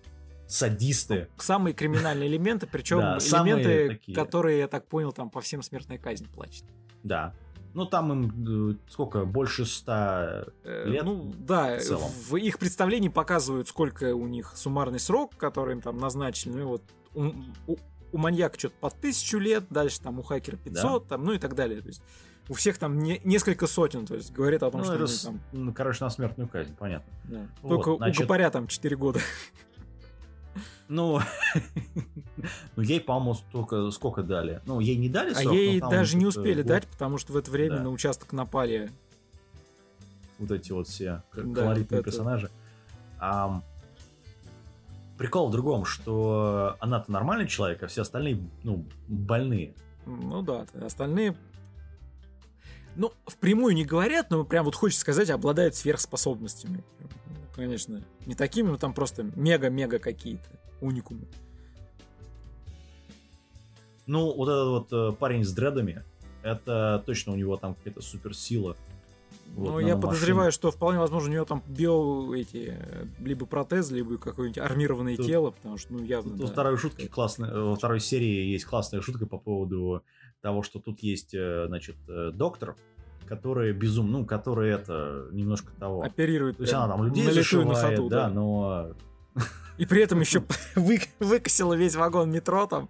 садисты. 0.47 1.27
Самые 1.37 1.73
криминальные 1.73 2.29
элементы, 2.29 2.67
причем 2.67 2.99
элементы, 3.19 3.99
которые, 4.13 4.59
я 4.59 4.67
так 4.67 4.87
понял, 4.87 5.11
там 5.11 5.29
по 5.29 5.41
всем 5.41 5.61
смертная 5.61 5.97
казнь 5.97 6.27
плачет. 6.29 6.65
Да, 7.03 7.33
ну, 7.75 7.85
там 7.85 8.11
им 8.11 8.71
э, 8.71 8.75
сколько, 8.89 9.25
больше 9.25 9.65
ста 9.65 10.45
э, 10.63 10.87
лет? 10.87 11.03
Ну, 11.03 11.31
да, 11.37 11.77
в, 11.77 11.81
целом. 11.81 12.09
в 12.29 12.35
их 12.37 12.57
представлении 12.57 13.09
показывают, 13.09 13.67
сколько 13.67 14.15
у 14.15 14.27
них 14.27 14.53
суммарный 14.55 14.99
срок, 14.99 15.35
который 15.35 15.75
им 15.75 15.81
там 15.81 15.97
назначили. 15.97 16.53
Ну, 16.53 16.59
и 16.59 16.63
вот 16.63 16.83
у, 17.13 17.23
у, 17.67 17.75
у 18.13 18.17
маньяка 18.17 18.57
что-то 18.57 18.75
по 18.79 18.89
тысячу 18.89 19.39
лет, 19.39 19.65
дальше 19.69 19.99
там 19.99 20.19
у 20.19 20.23
хакера 20.23 20.55
500, 20.55 21.03
да? 21.03 21.09
там, 21.09 21.25
ну 21.25 21.33
и 21.33 21.37
так 21.37 21.53
далее. 21.53 21.81
То 21.81 21.87
есть 21.89 22.01
у 22.47 22.53
всех 22.53 22.77
там 22.77 22.99
не, 22.99 23.19
несколько 23.25 23.67
сотен, 23.67 24.05
то 24.05 24.15
есть 24.15 24.31
говорит 24.31 24.63
о 24.63 24.71
том, 24.71 24.79
ну, 24.79 24.85
что 24.85 24.95
это, 24.95 25.03
они, 25.27 25.39
там... 25.51 25.73
Короче, 25.73 26.03
на 26.03 26.09
смертную 26.09 26.47
казнь, 26.47 26.75
понятно. 26.77 27.11
Да. 27.25 27.47
Вот, 27.61 27.69
Только 27.69 27.97
значит... 27.97 28.19
у 28.19 28.23
Копаря 28.23 28.49
там 28.51 28.67
4 28.67 28.95
года. 28.95 29.19
Ну, 30.87 31.19
ну 32.75 32.83
ей, 32.83 32.99
по-моему, 33.01 33.33
столько, 33.33 33.89
сколько 33.91 34.23
дали. 34.23 34.61
Ну, 34.65 34.79
ей 34.79 34.95
не 34.97 35.09
дали 35.09 35.33
40, 35.33 35.47
А 35.47 35.55
ей 35.55 35.79
даже 35.79 36.15
не 36.15 36.25
успели 36.25 36.61
год. 36.61 36.67
дать, 36.67 36.87
потому 36.87 37.17
что 37.17 37.33
в 37.33 37.37
это 37.37 37.49
время 37.49 37.77
да. 37.77 37.83
на 37.83 37.89
участок 37.89 38.33
напали. 38.33 38.91
Вот 40.37 40.51
эти 40.51 40.71
вот 40.71 40.87
все 40.87 41.23
да, 41.33 41.41
колоритные 41.41 42.03
персонажи. 42.03 42.51
А, 43.19 43.61
прикол 45.17 45.47
в 45.47 45.51
другом, 45.51 45.85
что 45.85 46.75
она-то 46.79 47.11
нормальный 47.11 47.47
человек, 47.47 47.81
а 47.83 47.87
все 47.87 48.01
остальные, 48.01 48.39
ну, 48.63 48.85
больные. 49.07 49.73
Ну 50.05 50.41
да, 50.43 50.65
остальные 50.83 51.35
ну, 52.95 53.11
впрямую 53.25 53.75
не 53.75 53.83
говорят, 53.85 54.29
но 54.29 54.45
прям 54.45 54.65
вот 54.65 54.75
хочется 54.75 55.01
сказать, 55.01 55.29
обладают 55.29 55.75
сверхспособностями 55.75 56.83
конечно, 57.55 58.03
не 58.25 58.35
такими, 58.35 58.67
но 58.67 58.77
там 58.77 58.93
просто 58.93 59.23
мега-мега 59.23 59.99
какие-то 59.99 60.49
уникумы. 60.85 61.27
Ну, 64.07 64.33
вот 64.33 64.47
этот 64.47 64.67
вот 64.67 64.93
э, 64.93 65.15
парень 65.17 65.43
с 65.43 65.51
дредами, 65.51 66.03
это 66.43 67.01
точно 67.05 67.33
у 67.33 67.35
него 67.35 67.57
там 67.57 67.73
какая-то 67.75 68.01
суперсила. 68.01 68.77
Вот, 69.55 69.71
ну, 69.71 69.79
я 69.79 69.95
подозреваю, 69.95 70.51
что 70.51 70.69
вполне 70.69 70.99
возможно 70.99 71.29
у 71.29 71.33
него 71.33 71.45
там 71.45 71.63
био 71.67 72.33
эти 72.35 72.77
либо 73.19 73.45
протез, 73.45 73.89
либо 73.89 74.17
какое-нибудь 74.17 74.57
армированное 74.57 75.15
тут, 75.15 75.25
тело, 75.25 75.51
потому 75.51 75.77
что, 75.77 75.93
ну, 75.93 76.03
явно. 76.03 76.31
Тут 76.31 76.47
да, 76.47 76.47
второй 76.47 76.77
шутки 76.77 77.07
классная, 77.07 77.53
во 77.53 77.75
второй 77.75 77.99
серии 77.99 78.51
есть 78.51 78.65
классная 78.65 79.01
шутка 79.01 79.25
по 79.25 79.37
поводу 79.37 80.03
того, 80.41 80.61
что 80.61 80.79
тут 80.79 81.01
есть, 81.01 81.33
э, 81.33 81.65
значит, 81.67 81.95
э, 82.07 82.31
доктор, 82.33 82.75
которые 83.27 83.73
безум, 83.73 84.11
ну, 84.11 84.25
которые 84.25 84.75
это 84.75 85.27
немножко 85.31 85.71
того. 85.79 86.03
Оперирует. 86.03 86.57
То 86.57 86.63
есть 86.63 86.73
она 86.73 86.87
там 86.87 87.03
людей 87.05 87.31
зашивает, 87.31 87.69
на 87.69 87.75
ходу, 87.75 88.09
да, 88.09 88.27
да, 88.27 88.29
но... 88.29 88.91
И 89.77 89.85
при 89.85 90.01
этом 90.01 90.19
еще 90.21 90.43
вы, 90.75 91.01
выкосила 91.19 91.73
весь 91.73 91.95
вагон 91.95 92.31
метро 92.31 92.65
там. 92.67 92.89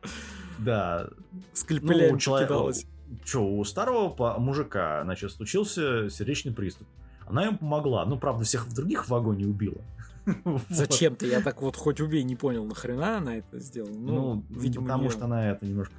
Да. 0.60 1.10
Скальпелями 1.54 2.12
ну, 2.12 2.18
человек, 2.18 2.50
кидалась. 2.50 2.86
Че, 3.24 3.40
у 3.40 3.64
старого 3.64 4.38
мужика, 4.40 5.04
значит, 5.04 5.32
случился 5.32 6.10
сердечный 6.10 6.54
приступ. 6.54 6.88
Она 7.28 7.46
ему 7.46 7.58
помогла. 7.58 8.06
Ну, 8.06 8.18
правда, 8.18 8.44
всех 8.44 8.72
других 8.74 9.06
в 9.06 9.10
вагоне 9.10 9.48
убила. 9.48 9.82
Зачем-то, 10.70 11.26
я 11.26 11.42
так 11.42 11.62
вот 11.62 11.76
хоть 11.76 12.02
убей, 12.02 12.24
не 12.24 12.36
понял, 12.36 12.66
нахрена 12.66 13.18
она 13.18 13.38
это 13.38 13.60
сделала. 13.60 13.92
Ну, 13.92 14.34
ну 14.36 14.46
видимо, 14.50 14.86
потому 14.86 15.10
что 15.10 15.26
она 15.26 15.52
это 15.52 15.66
немножко 15.66 15.94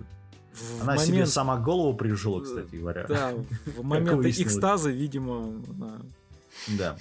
в 0.56 0.82
Она 0.82 0.94
момент... 0.94 1.06
себе 1.06 1.26
сама 1.26 1.58
голову 1.58 1.94
прижила, 1.94 2.40
кстати 2.40 2.76
говоря. 2.76 3.06
Да, 3.06 3.32
в 3.66 3.82
момент 3.82 4.24
экстаза, 4.24 4.90
видимо, 4.90 5.62
она... 5.70 6.00
Да. 6.78 6.96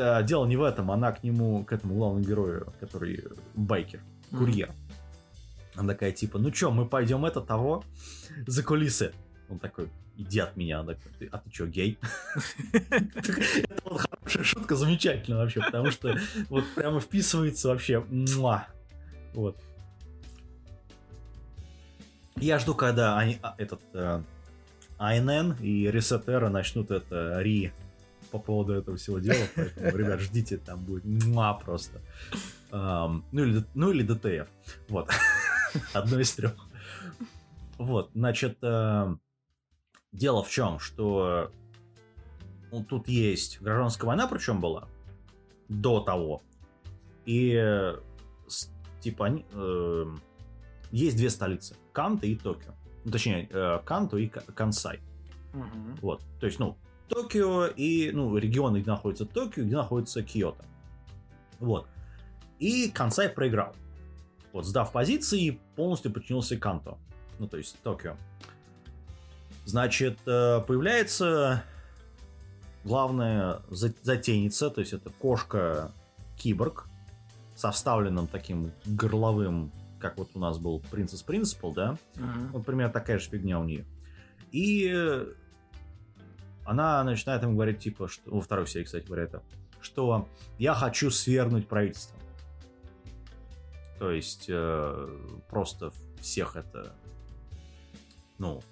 Да. 0.00 0.22
Дело 0.22 0.46
не 0.46 0.56
в 0.56 0.62
этом, 0.62 0.90
она 0.90 1.12
к 1.12 1.22
нему, 1.22 1.64
к 1.64 1.72
этому 1.72 1.94
главному 1.94 2.24
герою, 2.24 2.72
который 2.80 3.22
байкер, 3.54 4.00
курьер. 4.30 4.68
Mm-hmm. 4.68 5.80
Она 5.80 5.92
такая, 5.92 6.12
типа, 6.12 6.38
ну 6.38 6.50
чё, 6.50 6.70
мы 6.70 6.86
пойдем 6.86 7.24
это 7.26 7.40
того 7.40 7.84
за 8.46 8.62
кулисы. 8.62 9.12
Он 9.50 9.58
такой, 9.58 9.88
иди 10.16 10.38
от 10.38 10.56
меня. 10.56 10.80
Она 10.80 10.94
такой, 10.94 11.28
а 11.30 11.38
ты 11.38 11.50
чё, 11.50 11.66
гей? 11.66 11.98
Это 12.72 13.82
вот 13.84 14.00
хорошая 14.00 14.44
шутка, 14.44 14.74
замечательно 14.74 15.36
вообще, 15.36 15.60
потому 15.60 15.90
что 15.90 16.16
вот 16.48 16.64
прямо 16.74 16.98
вписывается 16.98 17.68
вообще. 17.68 18.04
Вот. 19.34 19.58
Я 22.36 22.58
жду, 22.58 22.74
когда 22.74 23.18
они, 23.18 23.38
а, 23.42 23.54
этот 23.58 23.82
э, 23.92 24.22
АНН 24.96 25.56
и 25.60 25.86
Reset 25.88 26.48
начнут 26.48 26.90
это 26.90 27.40
ри 27.40 27.72
по 28.30 28.38
поводу 28.38 28.74
этого 28.74 28.96
всего 28.96 29.18
дела. 29.18 29.44
Поэтому, 29.54 29.96
ребят, 29.96 30.20
ждите, 30.20 30.58
там 30.58 30.84
будет 30.84 31.04
муа 31.04 31.54
просто. 31.54 32.00
Um, 32.70 33.24
ну, 33.32 33.44
или, 33.44 33.64
ну 33.74 33.90
или 33.90 34.02
ДТФ. 34.02 34.48
Вот. 34.88 35.10
Одно 35.92 36.20
из 36.20 36.32
трех. 36.32 36.54
Вот, 37.78 38.10
значит, 38.14 38.58
э, 38.62 39.14
дело 40.12 40.42
в 40.42 40.50
чем, 40.50 40.78
что 40.78 41.50
ну, 42.70 42.84
тут 42.84 43.08
есть 43.08 43.60
гражданская 43.60 44.06
война, 44.06 44.26
причем 44.26 44.60
была 44.60 44.86
до 45.68 46.00
того. 46.00 46.42
И 47.24 47.54
э, 47.54 47.96
типа 49.00 49.26
они, 49.26 49.46
э, 49.52 50.04
есть 50.90 51.16
две 51.16 51.30
столицы. 51.30 51.76
Канто 51.92 52.26
и 52.26 52.34
Токио. 52.34 52.74
Ну, 53.04 53.10
точнее, 53.10 53.48
э, 53.50 53.78
Канто 53.84 54.18
и 54.18 54.28
Кансай. 54.28 55.00
Угу. 55.54 55.96
Вот. 56.02 56.22
То 56.38 56.46
есть, 56.46 56.58
ну, 56.58 56.76
Токио 57.10 57.66
и, 57.66 58.10
ну, 58.12 58.36
регионы, 58.36 58.78
где 58.78 58.90
находится 58.90 59.26
Токио, 59.26 59.64
где 59.64 59.76
находится 59.76 60.22
Киото. 60.22 60.64
Вот. 61.58 61.86
И 62.58 62.90
Кансай 62.90 63.28
проиграл. 63.28 63.74
Вот, 64.52 64.64
сдав 64.64 64.92
позиции, 64.92 65.60
полностью 65.76 66.12
подчинился 66.12 66.56
Канто. 66.56 66.98
Ну, 67.38 67.48
то 67.48 67.56
есть, 67.56 67.76
Токио. 67.82 68.16
Значит, 69.64 70.18
э, 70.26 70.60
появляется 70.66 71.64
главная 72.84 73.60
затейница, 73.70 74.70
то 74.70 74.80
есть 74.80 74.92
это 74.92 75.10
кошка-киборг 75.10 76.88
со 77.54 77.70
вставленным 77.70 78.26
таким 78.26 78.72
горловым 78.86 79.70
как 80.00 80.16
вот 80.16 80.30
у 80.34 80.38
нас 80.38 80.58
был 80.58 80.82
Princess 80.90 81.24
Principal, 81.24 81.74
да? 81.74 81.98
Uh-huh. 82.14 82.48
Вот 82.52 82.64
примерно 82.64 82.92
такая 82.92 83.18
же 83.18 83.28
фигня 83.28 83.60
у 83.60 83.64
нее. 83.64 83.84
И 84.50 84.90
она 86.64 87.02
начинает 87.04 87.42
ему 87.42 87.54
говорить, 87.54 87.78
типа, 87.80 88.08
что... 88.08 88.30
Во 88.30 88.40
второй 88.40 88.66
серии, 88.66 88.84
кстати 88.84 89.06
говоря, 89.06 89.24
это. 89.24 89.42
Что 89.80 90.28
я 90.58 90.74
хочу 90.74 91.10
свергнуть 91.10 91.66
правительство. 91.66 92.18
То 93.98 94.10
есть 94.10 94.46
э, 94.48 95.08
просто 95.48 95.92
всех 96.20 96.56
это, 96.56 96.94
ну, 98.38 98.62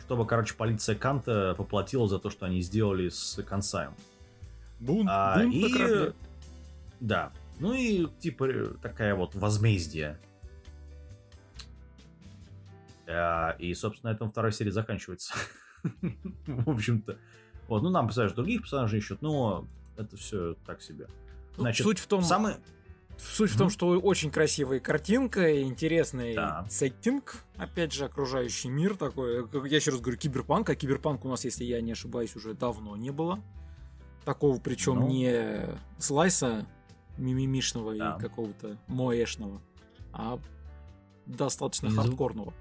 чтобы, 0.00 0.26
короче, 0.26 0.54
полиция 0.54 0.94
Канта 0.94 1.54
поплатила 1.56 2.06
за 2.06 2.18
то, 2.18 2.30
что 2.30 2.46
они 2.46 2.60
сделали 2.60 3.08
с 3.08 3.42
Консаем. 3.42 3.94
Бунт, 4.78 5.08
а, 5.10 5.38
бунт 5.38 5.54
и... 5.54 6.12
Да. 7.00 7.32
Ну 7.58 7.72
и 7.72 8.06
типа 8.20 8.74
такая 8.82 9.14
вот 9.14 9.34
возмездие. 9.34 10.18
А, 13.08 13.56
и, 13.58 13.74
собственно, 13.74 14.12
на 14.12 14.16
этом 14.16 14.28
вторая 14.30 14.52
серия 14.52 14.72
заканчивается. 14.72 15.34
В 16.46 16.70
общем-то. 16.70 17.18
Вот, 17.68 17.82
ну 17.82 17.90
нам, 17.90 18.06
представляешь, 18.06 18.34
других 18.34 18.62
персонажей 18.62 18.98
ищут, 18.98 19.22
но 19.22 19.66
это 19.96 20.16
все 20.16 20.54
так 20.66 20.82
себе. 20.82 21.06
Ну, 21.56 21.62
Значит, 21.62 21.84
суть 21.84 21.98
в 21.98 22.06
том, 22.06 22.22
самый... 22.22 22.54
Суть 23.18 23.50
mm-hmm. 23.50 23.54
в 23.54 23.58
том, 23.58 23.70
что 23.70 23.88
очень 24.00 24.30
красивая 24.30 24.80
картинка, 24.80 25.62
интересный 25.62 26.34
да. 26.34 26.66
сеттинг, 26.68 27.44
опять 27.56 27.92
же, 27.92 28.06
окружающий 28.06 28.68
мир 28.68 28.96
такой. 28.96 29.46
Я 29.68 29.76
еще 29.76 29.90
раз 29.90 30.00
говорю, 30.00 30.18
киберпанк, 30.18 30.70
а 30.70 30.74
киберпанк 30.74 31.24
у 31.24 31.28
нас, 31.28 31.44
если 31.44 31.64
я 31.64 31.80
не 31.80 31.92
ошибаюсь, 31.92 32.34
уже 32.34 32.54
давно 32.54 32.96
не 32.96 33.10
было. 33.10 33.38
Такого, 34.24 34.58
причем 34.58 35.00
ну... 35.00 35.08
не 35.08 35.78
слайса 35.98 36.66
мимимишного 37.16 37.94
да. 37.96 38.16
и 38.18 38.22
какого-то 38.22 38.78
моэшного, 38.88 39.60
а 40.12 40.38
достаточно 41.26 41.88
не 41.88 41.94
хардкорного. 41.94 42.52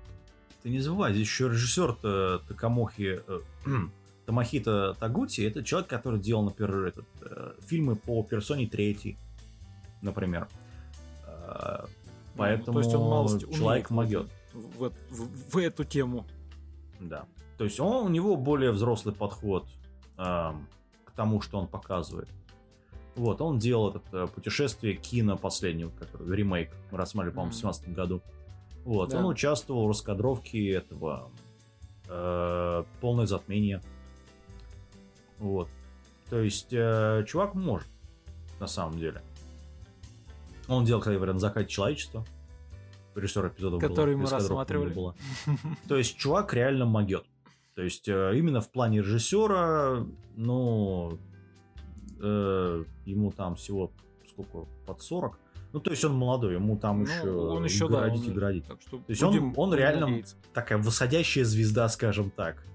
Ты 0.63 0.70
не 0.70 0.80
забывай, 0.80 1.13
здесь 1.13 1.27
еще 1.27 1.50
режиссер 1.50 2.41
Такамохи 2.48 3.22
э, 3.25 3.39
Тамахита 4.25 4.96
Тагути, 5.00 5.41
это 5.41 5.63
человек, 5.63 5.89
который 5.89 6.20
делал, 6.20 6.44
например, 6.44 6.86
этот, 6.86 7.06
э, 7.22 7.53
фильмы 7.65 7.96
по 7.96 8.24
персоне 8.24 8.68
3, 8.68 9.18
например. 10.01 10.48
Э, 11.25 11.86
поэтому 12.36 12.68
ну, 12.68 12.74
то 12.74 12.80
есть 12.80 12.96
он 12.96 13.10
малость 13.10 13.53
человек 13.53 13.89
могет. 13.89 14.27
В, 14.53 14.91
в, 15.10 15.53
в 15.53 15.58
эту 15.58 15.84
тему. 15.84 16.25
Да. 17.00 17.25
То 17.58 17.63
есть 17.63 17.80
он, 17.80 18.06
у 18.06 18.10
него 18.10 18.36
более 18.36 18.72
взрослый 18.72 19.13
подход 19.13 19.68
э, 20.18 20.22
к 21.06 21.12
тому, 21.15 21.41
что 21.41 21.60
он 21.60 21.68
показывает. 21.68 22.30
Вот, 23.15 23.41
он 23.41 23.60
делал 23.60 23.89
это 23.89 24.01
э, 24.12 24.27
путешествие 24.27 24.96
кино 24.96 25.38
последнего, 25.38 25.89
который 25.91 26.36
ремейк 26.36 26.70
мы 26.91 26.98
рассматривали, 26.98 27.36
по-моему, 27.36 27.51
в 27.51 27.62
2017 27.62 27.94
году. 27.94 28.22
Вот, 28.83 29.09
да. 29.09 29.19
он 29.19 29.25
участвовал 29.25 29.85
в 29.85 29.89
раскадровке 29.89 30.71
этого 30.71 31.31
э, 32.07 32.83
«Полное 33.00 33.27
затмение». 33.27 33.81
Вот. 35.38 35.69
То 36.29 36.39
есть, 36.39 36.71
э, 36.71 37.23
чувак 37.27 37.55
может, 37.55 37.88
на 38.59 38.67
самом 38.67 38.97
деле. 38.97 39.21
Он 40.67 40.85
делал, 40.85 41.01
кстати 41.01 41.15
говоря, 41.15 41.33
на 41.33 41.39
закате 41.39 41.69
человечества. 41.69 42.25
Режиссер 43.15 43.47
эпизода 43.47 43.77
Который 43.77 44.15
было, 44.15 44.23
мы 44.23 44.29
рассматривали. 44.29 44.93
Было. 44.93 45.15
То 45.88 45.97
есть, 45.97 46.17
чувак 46.17 46.53
реально 46.53 46.85
могет. 46.85 47.25
То 47.75 47.81
есть, 47.81 48.07
э, 48.07 48.31
именно 48.35 48.61
в 48.61 48.71
плане 48.71 49.00
режиссера, 49.00 50.05
ну, 50.35 51.19
э, 52.21 52.83
ему 53.05 53.31
там 53.31 53.55
всего 53.55 53.91
сколько, 54.27 54.67
под 54.85 55.01
40. 55.01 55.39
Ну, 55.73 55.79
то 55.79 55.91
есть 55.91 56.03
он 56.03 56.13
молодой, 56.13 56.55
ему 56.55 56.77
там 56.77 57.03
ну, 57.03 57.09
еще, 57.09 57.31
он 57.31 57.63
еще 57.63 57.87
градить 57.87 58.25
да, 58.25 58.31
и 58.31 58.33
градить. 58.33 58.65
Так 58.65 58.81
что 58.81 58.97
то 58.97 59.03
есть 59.07 59.23
он, 59.23 59.53
он 59.55 59.73
реально 59.73 60.07
надеяться. 60.07 60.35
такая 60.53 60.77
восходящая 60.77 61.45
звезда, 61.45 61.87
скажем 61.87 62.29
так, 62.29 62.65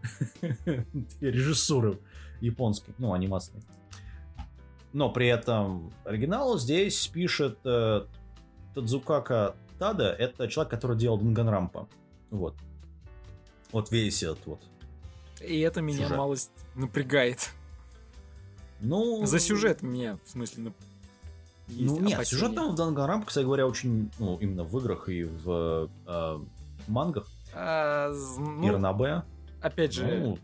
режиссуры 1.20 1.98
японской, 2.40 2.94
ну, 2.98 3.12
анимации. 3.12 3.62
Но 4.94 5.10
при 5.10 5.26
этом 5.26 5.92
оригинал 6.04 6.58
здесь 6.58 7.06
пишет 7.08 7.58
э, 7.64 8.06
Тадзукака 8.74 9.56
Тада, 9.78 10.10
это 10.10 10.48
человек, 10.48 10.70
который 10.70 10.96
делал 10.96 11.18
Данганрампа. 11.18 11.88
Вот. 12.30 12.56
Вот 13.72 13.90
весь 13.90 14.22
этот 14.22 14.46
вот. 14.46 14.62
И 15.40 15.60
это 15.60 15.82
меня 15.82 16.04
сюжет. 16.04 16.16
малость 16.16 16.52
напрягает. 16.74 17.50
Ну... 18.80 19.26
За 19.26 19.38
сюжет 19.38 19.82
меня, 19.82 20.18
в 20.24 20.30
смысле, 20.30 20.72
нап... 21.68 21.78
Ну 21.78 22.00
нет, 22.00 22.14
опасения. 22.14 22.24
сюжет 22.24 22.54
там 22.54 22.72
в 22.72 22.74
Данганрампа, 22.74 23.26
кстати 23.26 23.44
говоря, 23.44 23.66
очень, 23.66 24.10
ну, 24.18 24.36
именно 24.38 24.64
в 24.64 24.76
играх 24.78 25.08
и 25.08 25.24
в 25.24 25.90
э, 26.06 26.38
мангах. 26.86 27.26
А, 27.54 28.12
ну, 28.38 28.68
Ирнабе. 28.68 29.22
Опять 29.60 29.92
же, 29.92 30.06
ну, 30.06 30.38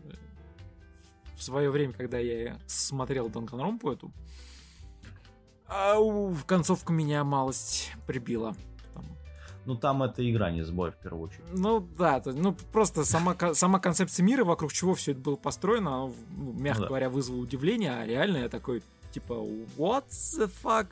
в 1.35 1.43
свое 1.43 1.69
время, 1.69 1.93
когда 1.93 2.17
я 2.19 2.57
смотрел 2.67 3.29
Данганромпу 3.29 3.91
эту, 3.91 4.11
ау, 5.67 6.35
концовка 6.45 6.93
меня 6.93 7.23
малость 7.23 7.91
прибила. 8.07 8.55
Ну, 9.65 9.75
там 9.75 10.03
это 10.03 10.29
игра 10.29 10.51
не 10.51 10.61
сбой, 10.63 10.91
в 10.91 10.97
первую 10.97 11.29
очередь. 11.29 11.45
Ну, 11.53 11.79
да, 11.79 12.19
то, 12.19 12.33
ну, 12.33 12.53
просто 12.73 13.05
сама, 13.05 13.35
сама 13.53 13.79
концепция 13.79 14.23
мира, 14.23 14.43
вокруг 14.43 14.73
чего 14.73 14.93
все 14.93 15.13
это 15.13 15.21
было 15.21 15.35
построено, 15.37 16.11
ну, 16.31 16.53
мягко 16.53 16.81
ну, 16.81 16.85
да. 16.85 16.87
говоря, 16.89 17.09
вызвало 17.09 17.39
удивление, 17.39 17.93
а 17.93 18.05
реально 18.05 18.39
я 18.39 18.49
такой, 18.49 18.83
типа, 19.11 19.33
what 19.77 20.05
the 20.09 20.51
fuck? 20.63 20.87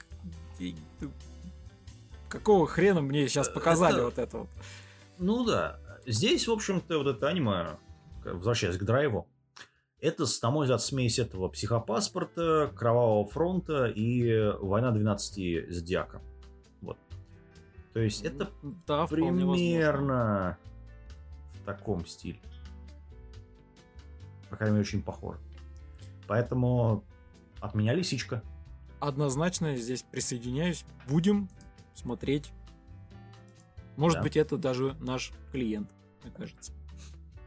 Какого 2.30 2.66
хрена 2.68 3.02
мне 3.02 3.28
сейчас 3.28 3.50
э, 3.50 3.54
показали 3.54 3.96
это... 3.96 4.06
вот 4.06 4.18
это 4.18 4.38
вот? 4.38 4.50
Ну 5.20 5.46
да. 5.46 5.80
Здесь, 6.06 6.48
в 6.48 6.52
общем-то, 6.52 6.98
вот 6.98 7.08
это 7.08 7.28
аниме, 7.28 7.78
возвращаясь 8.24 8.78
к 8.78 8.84
драйву, 8.84 9.28
это, 10.00 10.26
на 10.42 10.50
мой 10.50 10.66
взгляд, 10.66 10.82
смесь 10.82 11.20
этого 11.20 11.48
психопаспорта, 11.48 12.72
Кровавого 12.76 13.28
фронта 13.28 13.86
и 13.86 14.52
Война 14.60 14.92
12 14.92 15.72
Зодиака. 15.72 16.22
Вот. 16.82 16.98
То 17.94 18.00
есть 18.00 18.24
это 18.24 18.50
да, 18.88 19.06
примерно 19.06 20.58
в 21.54 21.66
таком 21.66 22.06
стиле. 22.08 22.40
По 24.50 24.56
крайней 24.56 24.78
мере, 24.78 24.88
очень 24.88 25.04
похоже. 25.04 25.40
Поэтому 26.28 27.04
от 27.60 27.76
меня 27.76 27.94
лисичка. 27.94 28.42
Однозначно 29.02 29.76
здесь 29.76 30.04
присоединяюсь. 30.04 30.86
Будем 31.10 31.50
смотреть. 31.96 32.52
Может 33.98 34.20
да. 34.20 34.24
быть, 34.24 34.38
это 34.38 34.58
даже 34.58 34.96
наш 35.00 35.32
клиент, 35.52 35.92
мне 36.24 36.32
кажется. 36.32 36.72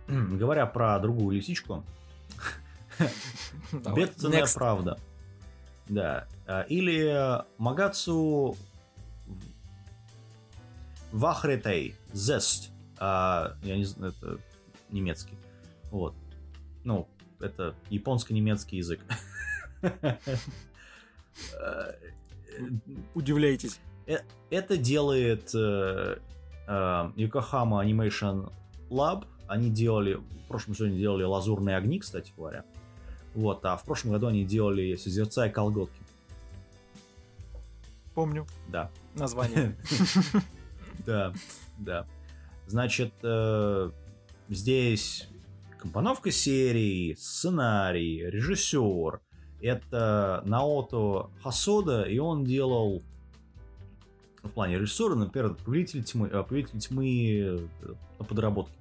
Говоря 0.09 0.67
про 0.67 0.99
другую 0.99 1.37
лисичку, 1.37 1.85
Бедственная 3.95 4.47
правда. 4.53 4.99
Да. 5.89 6.27
А, 6.47 6.63
или 6.63 7.43
Магацу 7.59 8.57
Вахретей 11.13 11.95
Зест. 12.13 12.71
А, 12.99 13.57
я 13.63 13.77
не 13.77 13.85
знаю, 13.85 14.13
это 14.13 14.39
немецкий. 14.91 15.39
Вот. 15.91 16.15
Ну, 16.83 17.09
это 17.39 17.75
японско-немецкий 17.91 18.79
язык. 18.79 19.01
Удивляйтесь. 23.15 23.81
Э, 24.07 24.19
это 24.51 24.77
делает 24.77 25.55
Yokohama 25.55 27.85
Animation 27.85 28.53
Lab. 28.91 29.25
Они 29.47 29.71
делали, 29.71 30.15
в 30.15 30.49
прошлом 30.49 30.75
сезоне 30.75 30.99
делали 30.99 31.25
лазурные 31.25 31.77
огни, 31.77 31.99
кстати 31.99 32.33
говоря. 32.37 32.65
Вот, 33.35 33.65
а 33.65 33.77
в 33.77 33.85
прошлом 33.85 34.13
году 34.13 34.29
они 34.29 34.45
делали 34.45 34.95
созерцая 34.95 35.51
колготки. 35.51 36.01
Помню. 38.15 38.47
Да. 38.69 38.91
Название. 39.15 39.77
Да, 41.07 41.35
да. 41.77 42.07
Значит, 42.67 43.13
э, 43.23 43.91
здесь 44.49 45.29
компоновка 45.79 46.31
серии, 46.31 47.15
сценарий, 47.15 48.25
режиссер. 48.31 49.21
Это 49.65 50.43
Наото 50.45 51.31
Хасода, 51.43 52.03
и 52.03 52.19
он 52.19 52.45
делал 52.45 53.03
в 54.43 54.51
плане 54.51 54.79
режиссера, 54.79 55.15
например, 55.15 55.55
Повелитель 55.55 56.05
тьмы, 56.05 56.29
э, 56.29 56.43
Повелитель 56.43 56.79
тьмы 56.79 57.39
э, 57.39 57.59
на 58.19 58.25
подработке. 58.27 58.75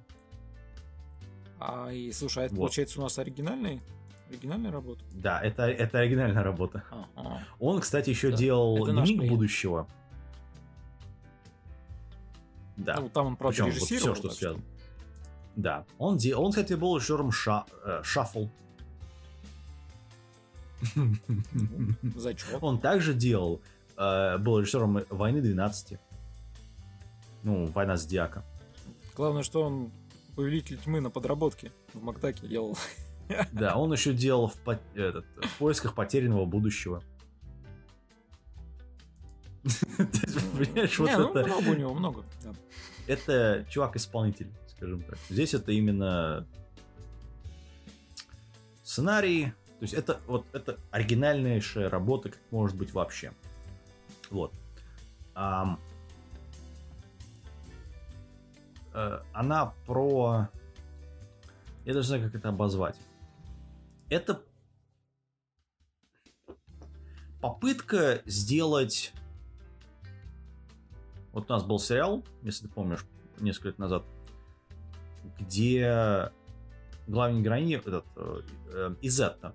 А, 1.58 1.90
и 1.90 2.12
слушай, 2.12 2.42
а 2.42 2.46
это 2.46 2.54
вот. 2.54 2.60
получается 2.60 3.00
у 3.00 3.02
нас 3.02 3.18
оригинальный 3.18 3.80
Оригинальная 4.28 4.70
работа? 4.70 5.00
Да, 5.12 5.40
это, 5.40 5.62
это 5.62 6.00
оригинальная 6.00 6.42
работа. 6.42 6.84
А-а. 6.90 7.38
Он, 7.58 7.80
кстати, 7.80 8.10
еще 8.10 8.30
да. 8.30 8.36
делал 8.36 8.84
дневник 8.84 9.30
будущего. 9.30 9.88
Да. 12.76 12.96
Ну, 13.00 13.08
там 13.08 13.28
он, 13.28 13.36
правда, 13.36 13.56
Причем, 13.56 13.74
режиссировал. 13.74 14.08
Вот 14.08 14.18
все, 14.18 14.28
что 14.28 14.36
связано. 14.36 14.64
Да. 15.56 15.86
Он, 15.96 16.18
де... 16.18 16.34
он, 16.34 16.50
кстати, 16.50 16.74
был 16.74 16.96
режиссером 16.96 17.32
ша... 17.32 17.64
э, 17.84 18.02
Шаффл. 18.02 18.48
Зачем? 22.16 22.62
Он 22.62 22.80
также 22.80 23.14
делал, 23.14 23.60
э, 23.96 24.38
был 24.38 24.60
режиссером 24.60 25.04
«Войны 25.10 25.38
12». 25.38 25.98
Ну, 27.42 27.66
«Война 27.66 27.96
с 27.96 28.06
Диака». 28.06 28.44
Главное, 29.16 29.42
что 29.42 29.62
он 29.62 29.92
«Повелитель 30.36 30.78
тьмы» 30.78 31.00
на 31.00 31.10
подработке 31.10 31.72
в 31.92 32.02
Макдаке 32.02 32.46
делал. 32.46 32.76
Да, 33.52 33.76
он 33.76 33.90
еще 33.90 34.12
делал 34.12 34.48
в, 34.48 34.56
по... 34.58 34.78
этот, 34.94 35.24
в 35.42 35.58
поисках 35.58 35.94
потерянного 35.94 36.44
будущего. 36.44 37.02
Понимаешь, 39.96 40.98
вот 40.98 41.10
ну, 41.10 41.30
это... 41.30 41.46
много 41.46 41.68
у 41.70 41.74
него, 41.74 41.94
много. 41.94 42.22
Это 43.06 43.64
чувак-исполнитель, 43.70 44.50
скажем 44.68 45.02
так. 45.04 45.16
Здесь 45.30 45.54
это 45.54 45.72
именно 45.72 46.46
сценарий, 48.82 49.54
то 49.84 49.86
есть 49.86 49.94
это 50.02 50.18
вот 50.26 50.46
это 50.54 50.78
оригинальнейшая 50.92 51.90
работа, 51.90 52.30
как 52.30 52.40
может 52.50 52.74
быть 52.74 52.94
вообще. 52.94 53.34
Вот. 54.30 54.50
А, 55.34 55.78
она 59.34 59.74
про... 59.84 60.48
Я 61.84 61.92
даже 61.92 61.98
не 61.98 62.02
знаю, 62.16 62.24
как 62.24 62.34
это 62.34 62.48
обозвать. 62.48 62.96
Это 64.08 64.40
попытка 67.42 68.22
сделать... 68.24 69.12
Вот 71.32 71.50
у 71.50 71.52
нас 71.52 71.62
был 71.62 71.78
сериал, 71.78 72.24
если 72.40 72.68
ты 72.68 72.72
помнишь, 72.72 73.04
несколько 73.38 73.68
лет 73.68 73.78
назад, 73.78 74.02
где 75.38 76.32
главный 77.06 77.42
героиня 77.42 77.76
этот 77.76 78.06
э, 78.16 78.40
э, 78.68 78.94
Изетта 79.02 79.54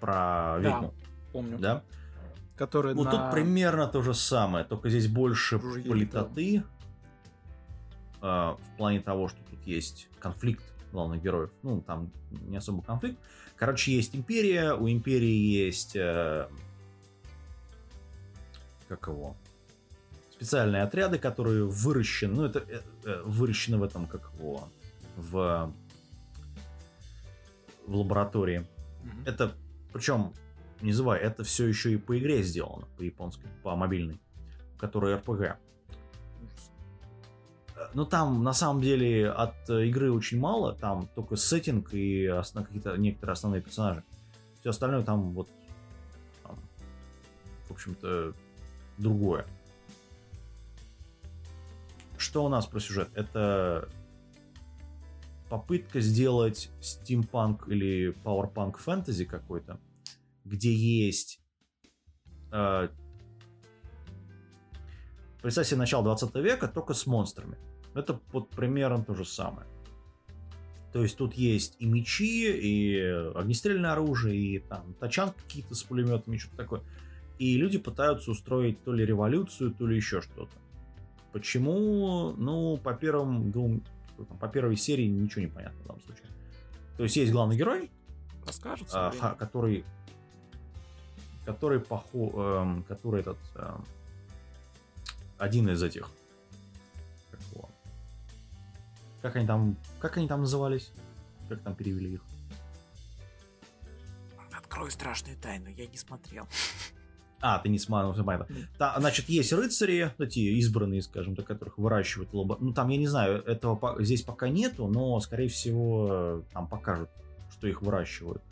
про 0.00 0.56
ведьму. 0.58 0.88
Да, 0.88 1.08
помню. 1.32 1.58
Да? 1.58 1.82
Который 2.56 2.94
вот 2.94 3.04
на... 3.04 3.10
тут 3.10 3.30
примерно 3.32 3.86
то 3.86 4.02
же 4.02 4.14
самое, 4.14 4.64
только 4.64 4.88
здесь 4.88 5.08
больше 5.08 5.58
Ружье 5.58 5.88
политоты. 5.88 6.62
Э, 8.20 8.56
в 8.56 8.76
плане 8.76 9.00
того, 9.00 9.28
что 9.28 9.38
тут 9.50 9.64
есть 9.66 10.08
конфликт 10.18 10.64
главных 10.92 11.22
героев. 11.22 11.50
Ну, 11.62 11.80
там 11.82 12.10
не 12.30 12.56
особо 12.56 12.82
конфликт. 12.82 13.18
Короче, 13.56 13.92
есть 13.94 14.14
империя, 14.14 14.72
у 14.72 14.88
империи 14.88 15.26
есть... 15.26 15.94
Э, 15.94 16.48
как 18.88 19.06
его? 19.08 19.36
Специальные 20.32 20.82
отряды, 20.82 21.18
которые 21.18 21.64
выращены, 21.64 22.34
ну, 22.34 22.44
это 22.44 22.60
э, 22.60 22.80
э 23.04 23.22
выращены 23.24 23.76
в 23.76 23.82
этом, 23.82 24.06
как 24.06 24.30
его, 24.38 24.68
в 25.16 25.72
в 27.88 27.96
лаборатории. 27.96 28.66
Mm-hmm. 29.02 29.26
Это, 29.26 29.54
причем, 29.92 30.32
не 30.80 30.92
забывай, 30.92 31.20
это 31.20 31.44
все 31.44 31.66
еще 31.66 31.92
и 31.92 31.96
по 31.96 32.18
игре 32.18 32.42
сделано, 32.42 32.86
по 32.96 33.02
японской, 33.02 33.48
по 33.62 33.74
мобильной, 33.76 34.20
которая 34.78 35.18
RPG. 35.18 35.56
Ну, 37.94 38.04
там, 38.04 38.42
на 38.42 38.52
самом 38.52 38.82
деле, 38.82 39.30
от 39.30 39.68
игры 39.70 40.12
очень 40.12 40.38
мало, 40.38 40.74
там 40.74 41.08
только 41.14 41.36
сеттинг 41.36 41.94
и 41.94 42.26
основ... 42.26 42.66
какие-то 42.66 42.96
некоторые 42.96 43.32
основные 43.32 43.62
персонажи. 43.62 44.02
Все 44.60 44.70
остальное 44.70 45.02
там 45.04 45.32
вот, 45.32 45.48
там, 46.42 46.58
в 47.68 47.72
общем-то, 47.72 48.34
другое. 48.98 49.46
Что 52.18 52.44
у 52.44 52.48
нас 52.48 52.66
про 52.66 52.80
сюжет? 52.80 53.08
Это 53.14 53.88
попытка 55.48 56.00
сделать 56.00 56.70
стимпанк 56.80 57.68
или 57.68 58.10
пауэрпанк 58.24 58.78
фэнтези 58.78 59.24
какой-то, 59.24 59.80
где 60.44 60.72
есть... 60.72 61.40
Э, 62.52 62.88
представь 65.42 65.66
себе 65.66 65.78
начало 65.78 66.04
20 66.04 66.34
века, 66.36 66.68
только 66.68 66.94
с 66.94 67.06
монстрами. 67.06 67.56
Это 67.94 68.20
вот 68.32 68.50
примерно 68.50 69.02
то 69.02 69.14
же 69.14 69.24
самое. 69.24 69.66
То 70.92 71.02
есть 71.02 71.16
тут 71.18 71.34
есть 71.34 71.76
и 71.78 71.86
мечи, 71.86 72.50
и 72.50 72.98
огнестрельное 73.34 73.92
оружие, 73.92 74.36
и 74.36 74.58
там 74.58 74.94
тачан 74.94 75.32
какие-то 75.32 75.74
с 75.74 75.82
пулеметами, 75.82 76.38
что-то 76.38 76.56
такое. 76.56 76.82
И 77.38 77.56
люди 77.56 77.78
пытаются 77.78 78.30
устроить 78.30 78.82
то 78.84 78.92
ли 78.92 79.04
революцию, 79.04 79.72
то 79.72 79.86
ли 79.86 79.96
еще 79.96 80.20
что-то. 80.20 80.52
Почему? 81.32 82.32
Ну, 82.36 82.78
по 82.78 82.94
первым 82.94 83.52
двум 83.52 83.84
там, 84.24 84.38
по 84.38 84.48
первой 84.48 84.76
серии 84.76 85.06
ничего 85.06 85.42
не 85.42 85.48
понятно 85.48 85.80
в 85.80 85.86
данном 85.86 86.02
случае. 86.02 86.26
То 86.96 87.02
есть 87.04 87.16
есть 87.16 87.32
главный 87.32 87.56
герой, 87.56 87.90
расскажет, 88.46 88.88
а, 88.92 89.34
который, 89.34 89.84
который 91.44 91.80
похо, 91.80 92.62
эм, 92.62 92.82
который 92.84 93.20
этот 93.20 93.38
эм, 93.54 93.84
один 95.38 95.68
из 95.68 95.82
этих, 95.82 96.10
как, 97.30 97.40
его, 97.52 97.68
как 99.22 99.36
они 99.36 99.46
там, 99.46 99.76
как 100.00 100.16
они 100.16 100.26
там 100.26 100.40
назывались, 100.40 100.90
как 101.48 101.60
там 101.60 101.74
перевели 101.74 102.14
их? 102.14 102.22
Открою 104.52 104.90
страшную 104.90 105.36
тайну, 105.38 105.68
я 105.68 105.86
не 105.86 105.96
смотрел. 105.96 106.46
А, 107.40 107.58
ты 107.60 107.68
не 107.68 107.78
смотрел, 107.78 108.12
все 108.12 108.24
понятно. 108.24 108.54
Та, 108.78 108.98
значит, 108.98 109.28
есть 109.28 109.52
рыцари, 109.52 110.12
эти 110.18 110.40
избранные, 110.58 111.02
скажем 111.02 111.36
так, 111.36 111.46
которых 111.46 111.78
выращивают 111.78 112.32
лоба. 112.32 112.56
Ну, 112.58 112.72
там, 112.72 112.88
я 112.88 112.96
не 112.96 113.06
знаю, 113.06 113.42
этого 113.44 113.96
здесь 114.02 114.22
пока 114.22 114.48
нету, 114.48 114.88
но, 114.88 115.20
скорее 115.20 115.48
всего, 115.48 116.42
там 116.52 116.66
покажут, 116.66 117.08
что 117.52 117.68
их 117.68 117.80
выращивают 117.80 118.42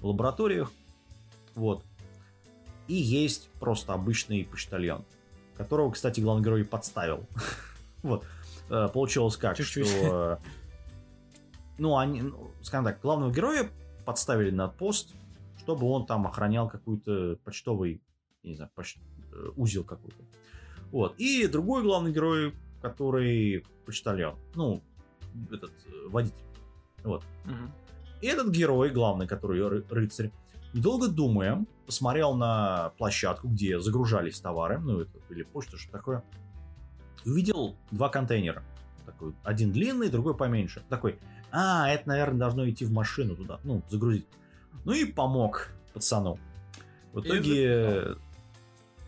в 0.00 0.08
лабораториях. 0.08 0.72
Вот. 1.54 1.84
И 2.88 2.94
есть 2.94 3.48
просто 3.60 3.92
обычный 3.92 4.44
почтальон, 4.44 5.04
которого, 5.56 5.92
кстати, 5.92 6.20
главный 6.20 6.44
герой 6.44 6.64
подставил. 6.64 7.26
вот. 8.02 8.24
Э, 8.70 8.88
получилось 8.92 9.36
как, 9.36 9.56
что... 9.60 10.40
Ну, 11.78 11.96
они, 11.96 12.22
ну, 12.22 12.50
скажем 12.62 12.84
так, 12.84 13.00
главного 13.00 13.32
героя 13.32 13.68
подставили 14.04 14.50
на 14.50 14.68
пост, 14.68 15.14
чтобы 15.58 15.86
он 15.88 16.06
там 16.06 16.26
охранял 16.26 16.68
какую-то 16.68 17.38
почтовый 17.44 18.02
не 18.42 18.54
знаю, 18.54 18.70
поч... 18.74 18.96
Э, 19.32 19.50
узел 19.56 19.84
какой-то. 19.84 20.22
Вот. 20.90 21.14
И 21.18 21.46
другой 21.46 21.82
главный 21.82 22.12
герой, 22.12 22.54
который 22.80 23.64
почтальон. 23.86 24.36
Ну, 24.54 24.82
этот 25.50 25.72
э, 25.86 26.08
водитель. 26.08 26.36
Вот. 27.04 27.24
Угу. 27.44 27.72
И 28.22 28.26
этот 28.26 28.50
герой, 28.50 28.90
главный, 28.90 29.26
который 29.26 29.60
ры- 29.60 29.84
рыцарь, 29.90 30.30
недолго 30.72 31.08
думая, 31.08 31.64
посмотрел 31.86 32.34
на 32.34 32.92
площадку, 32.98 33.48
где 33.48 33.80
загружались 33.80 34.40
товары, 34.40 34.78
ну, 34.78 35.00
это 35.00 35.18
или 35.30 35.42
почта, 35.42 35.76
что 35.76 35.90
такое, 35.90 36.22
увидел 37.24 37.76
два 37.90 38.08
контейнера. 38.08 38.62
Такой, 39.04 39.34
один 39.42 39.72
длинный, 39.72 40.08
другой 40.08 40.36
поменьше. 40.36 40.82
Такой, 40.88 41.18
а, 41.50 41.90
это, 41.90 42.08
наверное, 42.08 42.38
должно 42.38 42.68
идти 42.68 42.84
в 42.84 42.92
машину 42.92 43.34
туда, 43.34 43.58
ну, 43.64 43.82
загрузить. 43.88 44.26
Ну 44.84 44.92
и 44.92 45.04
помог 45.04 45.68
пацану. 45.92 46.38
В 47.12 47.20
итоге 47.20 48.16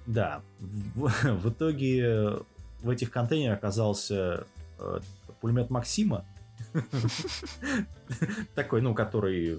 да, 0.07 0.43
в, 0.59 1.09
в 1.23 1.51
итоге 1.51 2.39
в 2.83 2.91
этих 2.91 3.11
контейнерах 3.11 3.59
оказался 3.59 4.47
э, 4.79 5.01
пулемет 5.41 5.71
Максима. 5.71 6.25
Такой, 8.55 8.83
ну, 8.83 8.95
который 8.95 9.59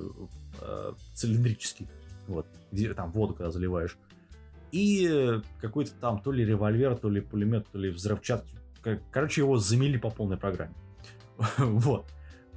э, 0.61 0.93
цилиндрический. 1.13 1.87
Вот, 2.27 2.47
где 2.71 2.93
там 2.93 3.11
воду 3.11 3.33
когда 3.33 3.51
заливаешь. 3.51 3.97
И 4.71 5.41
какой-то 5.61 5.91
там 5.93 6.19
то 6.19 6.31
ли 6.31 6.43
револьвер, 6.45 6.97
то 6.97 7.09
ли 7.09 7.21
пулемет, 7.21 7.67
то 7.71 7.77
ли 7.77 7.89
взрывчатка. 7.89 8.47
Короче, 9.11 9.41
его 9.41 9.57
замели 9.57 9.97
по 9.97 10.09
полной 10.09 10.37
программе. 10.37 10.73
вот. 11.57 12.05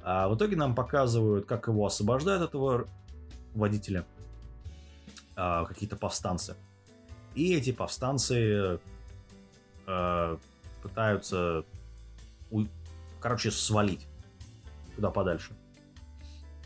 А 0.03 0.27
в 0.27 0.35
итоге 0.35 0.55
нам 0.55 0.75
показывают, 0.75 1.45
как 1.45 1.67
его 1.67 1.85
освобождают 1.85 2.43
этого 2.43 2.87
водителя. 3.53 4.05
А, 5.35 5.65
какие-то 5.65 5.95
повстанцы. 5.95 6.55
И 7.39 7.55
эти 7.55 7.71
повстанцы 7.71 8.81
э, 9.87 10.37
пытаются, 10.83 11.63
у, 12.51 12.65
короче, 13.21 13.49
свалить 13.49 14.05
куда 14.95 15.09
подальше, 15.09 15.53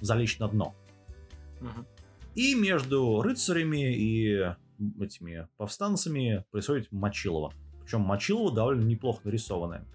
залечь 0.02 0.40
на 0.40 0.48
дно. 0.48 0.74
Угу. 1.62 1.86
И 2.34 2.56
между 2.56 3.22
рыцарями 3.22 3.96
и 3.96 4.52
этими 5.00 5.48
повстанцами 5.58 6.44
происходит 6.50 6.92
Мочилово. 6.92 7.54
Причем 7.84 8.02
Мочилово 8.02 8.52
довольно 8.52 8.82
неплохо 8.82 9.22
нарисованное. 9.26 9.86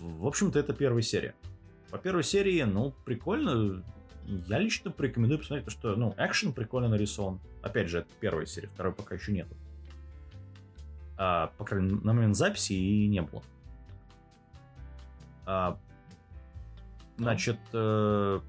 В 0.00 0.26
общем-то, 0.26 0.58
это 0.58 0.72
первая 0.72 1.02
серия. 1.02 1.36
По 1.92 1.98
первой 1.98 2.24
серии, 2.24 2.62
ну, 2.62 2.92
прикольно. 3.04 3.84
Я 4.30 4.58
лично 4.60 4.92
порекомендую 4.92 5.40
посмотреть, 5.40 5.64
потому 5.64 5.80
что, 5.80 5.96
ну, 5.96 6.14
экшен 6.16 6.52
прикольно 6.52 6.88
нарисован. 6.88 7.40
Опять 7.62 7.88
же, 7.88 7.98
это 7.98 8.08
первая 8.20 8.46
серия, 8.46 8.68
второй 8.68 8.92
пока 8.92 9.16
еще 9.16 9.32
нету. 9.32 9.56
А, 11.16 11.48
по 11.58 11.64
крайней 11.64 11.88
мере, 11.88 12.00
на 12.04 12.12
момент 12.12 12.36
записи 12.36 12.72
и 12.72 13.08
не 13.08 13.22
было. 13.22 13.42
А, 15.46 15.80
значит, 17.18 17.58
э, 17.72 18.40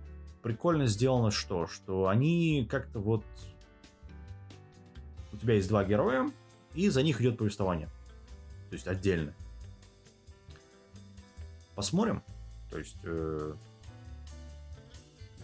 прикольно 0.43 0.85
сделано 0.85 1.31
что? 1.31 1.65
Что 1.65 2.07
они 2.07 2.67
как-то 2.69 2.99
вот... 2.99 3.25
У 5.33 5.37
тебя 5.37 5.55
есть 5.55 5.67
два 5.67 5.83
героя, 5.83 6.29
и 6.75 6.89
за 6.89 7.01
них 7.01 7.21
идет 7.21 7.39
повествование. 7.39 7.87
То 8.69 8.75
есть 8.75 8.87
отдельно. 8.87 9.33
Посмотрим. 11.73 12.21
То 12.69 12.77
есть... 12.77 12.99
Э, 13.03 13.55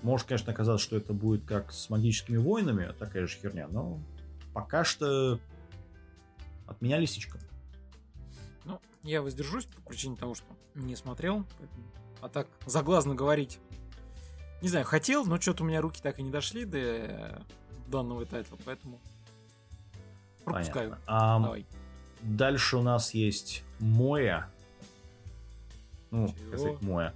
может, 0.04 0.28
конечно, 0.28 0.52
оказаться, 0.52 0.84
что 0.84 0.98
это 0.98 1.14
будет 1.14 1.46
как 1.46 1.72
с 1.72 1.90
магическими 1.90 2.38
воинами, 2.38 2.94
такая 2.98 3.28
же 3.28 3.38
херня, 3.38 3.68
но 3.70 4.00
пока 4.54 4.84
что 4.84 5.40
от 6.68 6.82
меня 6.82 6.98
лисичка. 6.98 7.40
Я 9.04 9.22
воздержусь 9.22 9.66
по 9.66 9.82
причине 9.82 10.18
того, 10.18 10.36
что 10.36 10.46
не 10.76 10.96
смотрел. 10.96 11.46
А 12.22 12.28
так, 12.28 12.48
заглазно 12.66 13.16
говорить. 13.16 13.60
Не 14.62 14.70
знаю, 14.70 14.86
хотел, 14.86 15.26
но 15.26 15.40
что-то 15.40 15.64
у 15.64 15.68
меня 15.68 15.82
руки 15.82 16.02
так 16.02 16.20
и 16.20 16.24
не 16.24 16.32
дошли 16.32 16.66
до 16.66 17.42
данного 17.88 18.26
тайтла, 18.26 18.58
поэтому 18.66 19.00
пропускаю. 20.44 20.98
А, 21.06 21.40
Давай. 21.40 21.66
Дальше 22.22 22.78
у 22.78 22.82
нас 22.82 23.14
есть 23.14 23.64
Моя. 23.80 24.50
Ну, 26.10 26.28
Чего? 26.28 26.50
как 26.50 26.60
сказать, 26.60 26.82
Моя. 26.82 27.14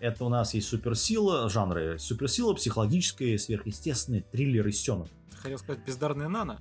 Это 0.00 0.24
у 0.24 0.30
нас 0.30 0.54
есть 0.54 0.68
суперсила, 0.68 1.48
жанры 1.50 1.98
суперсила, 1.98 2.54
психологическая, 2.54 3.36
сверхъестественная, 3.36 4.22
триллер 4.22 4.66
и 4.66 4.72
сёна. 4.72 5.06
Хотел 5.42 5.58
сказать 5.58 5.84
бездарная 5.84 6.28
Нана? 6.28 6.60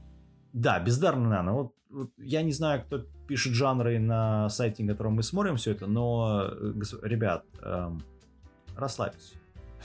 Да, 0.51 0.79
бездарная 0.79 1.29
Нана. 1.29 1.53
Вот, 1.53 1.73
вот 1.89 2.11
я 2.17 2.41
не 2.41 2.51
знаю, 2.51 2.83
кто 2.83 2.99
пишет 3.27 3.53
жанры 3.53 3.97
на 3.97 4.49
сайте, 4.49 4.83
на 4.83 4.91
котором 4.91 5.13
мы 5.13 5.23
смотрим 5.23 5.55
все 5.55 5.71
это, 5.71 5.87
но, 5.87 6.51
ребят, 7.01 7.45
эм, 7.61 8.03
расслабьтесь. 8.75 9.33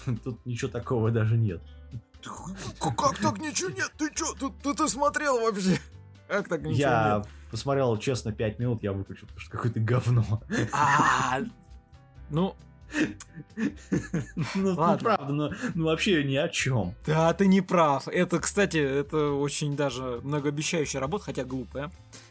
Тут 0.25 0.45
ничего 0.45 0.71
такого 0.71 1.13
даже 1.13 1.37
нет. 1.37 1.63
Как 2.81 3.19
так 3.19 3.39
ничего 3.39 3.71
нет? 3.71 3.93
Ты 3.99 4.11
что, 4.15 4.35
тут 4.35 4.55
ты, 4.63 4.75
ты 4.75 4.89
смотрел 4.89 5.41
вообще? 5.41 5.79
Как 6.29 6.49
так 6.49 6.63
ничего 6.63 6.81
я 6.81 7.17
нет? 7.19 7.29
посмотрел, 7.51 7.97
честно, 7.99 8.33
5 8.33 8.59
минут, 8.59 8.83
я 8.83 8.95
выключил, 8.95 9.27
потому 9.27 9.41
что 9.41 9.51
какое-то 9.51 9.79
говно. 9.79 10.43
А, 10.73 11.41
ну, 12.31 12.57
ну, 13.57 14.45
ну, 14.55 14.77
правда, 14.77 15.27
ну, 15.29 15.51
ну 15.75 15.85
вообще 15.85 16.25
ни 16.25 16.37
о 16.37 16.49
чем. 16.49 16.95
Да, 17.07 17.33
ты 17.35 17.47
не 17.47 17.61
прав. 17.61 18.09
Это, 18.09 18.41
кстати, 18.41 18.79
это 18.79 19.31
очень 19.31 19.77
даже 19.77 20.21
многообещающая 20.23 21.01
работа, 21.01 21.25
хотя 21.25 21.45
глупая. 21.45 21.91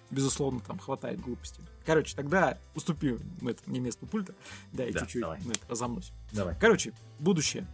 Безусловно, 0.10 0.60
там 0.60 0.80
хватает 0.80 1.20
глупости. 1.22 1.62
Короче, 1.86 2.16
тогда 2.16 2.58
уступи 2.76 3.18
это, 3.42 3.62
мне 3.66 3.80
место 3.80 4.06
пульта. 4.06 4.34
Да, 4.72 4.86
и 4.86 4.94
чуть-чуть 4.94 5.24
разомнусь. 5.68 6.12
Давай. 6.32 6.56
Короче, 6.60 6.94
будущее. 7.20 7.68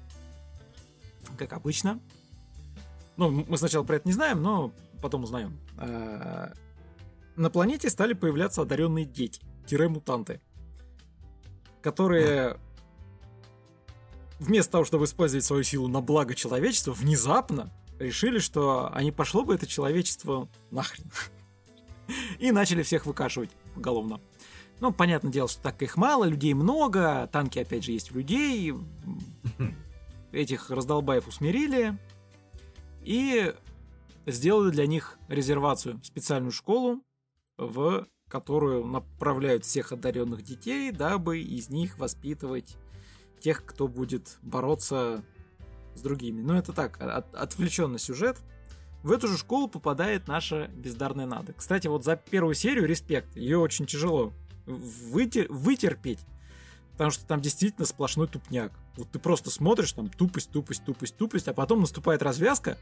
Как 1.37 1.53
обычно. 1.53 1.99
Ну, 3.17 3.29
мы 3.29 3.57
сначала 3.57 3.83
про 3.83 3.97
это 3.97 4.07
не 4.07 4.13
знаем, 4.13 4.41
но 4.41 4.71
потом 5.01 5.23
узнаем. 5.23 5.59
А, 5.77 6.53
на 7.35 7.49
планете 7.49 7.89
стали 7.89 8.13
появляться 8.13 8.61
одаренные 8.61 9.05
дети, 9.05 9.41
мутанты, 9.71 10.41
которые 11.81 12.57
вместо 14.39 14.71
того, 14.73 14.85
чтобы 14.85 15.05
использовать 15.05 15.45
свою 15.45 15.63
силу 15.63 15.87
на 15.87 16.01
благо 16.01 16.33
человечества, 16.33 16.93
внезапно 16.93 17.71
решили, 17.99 18.39
что 18.39 18.89
они 18.93 19.11
пошло 19.11 19.43
бы 19.43 19.53
это 19.53 19.67
человечество 19.67 20.49
нахрен. 20.71 21.11
И 22.39 22.51
начали 22.51 22.83
всех 22.83 23.05
выкашивать 23.05 23.51
поголовно. 23.75 24.21
Ну, 24.79 24.93
понятное 24.93 25.31
дело, 25.31 25.49
что 25.49 25.61
так 25.61 25.81
их 25.81 25.97
мало, 25.97 26.23
людей 26.23 26.53
много, 26.53 27.27
танки, 27.31 27.59
опять 27.59 27.83
же, 27.83 27.91
есть 27.91 28.11
у 28.11 28.15
людей. 28.15 28.73
Этих 30.31 30.69
раздолбаев 30.71 31.27
усмирили. 31.27 31.97
И 33.01 33.53
сделали 34.25 34.71
для 34.71 34.87
них 34.87 35.17
резервацию, 35.27 35.99
специальную 36.03 36.51
школу, 36.51 37.03
в 37.57 38.07
которую 38.29 38.85
направляют 38.85 39.65
всех 39.65 39.91
одаренных 39.91 40.43
детей, 40.43 40.91
дабы 40.91 41.39
из 41.41 41.69
них 41.69 41.97
воспитывать 41.97 42.77
тех, 43.39 43.65
кто 43.65 43.87
будет 43.87 44.37
бороться 44.41 45.23
с 45.95 46.01
другими. 46.01 46.41
Ну, 46.41 46.53
это 46.53 46.73
так, 46.73 46.99
от, 47.01 47.33
отвлеченный 47.33 47.99
сюжет. 47.99 48.37
В 49.03 49.11
эту 49.11 49.27
же 49.27 49.37
школу 49.37 49.67
попадает 49.67 50.27
наша 50.27 50.67
бездарная 50.75 51.25
Нада. 51.25 51.53
Кстати, 51.53 51.87
вот 51.87 52.03
за 52.03 52.15
первую 52.15 52.53
серию 52.53 52.85
респект. 52.85 53.35
Ее 53.35 53.57
очень 53.57 53.85
тяжело 53.85 54.33
вытер, 54.65 55.47
вытерпеть. 55.49 56.19
Потому 56.93 57.11
что 57.11 57.25
там 57.25 57.39
действительно 57.39 57.85
сплошной 57.85 58.27
тупняк. 58.27 58.73
Вот 58.97 59.09
ты 59.09 59.19
просто 59.19 59.49
смотришь, 59.49 59.93
там 59.93 60.09
тупость, 60.09 60.51
тупость, 60.51 60.83
тупость, 60.83 61.15
тупость, 61.15 61.47
а 61.47 61.53
потом 61.53 61.79
наступает 61.79 62.21
развязка, 62.21 62.77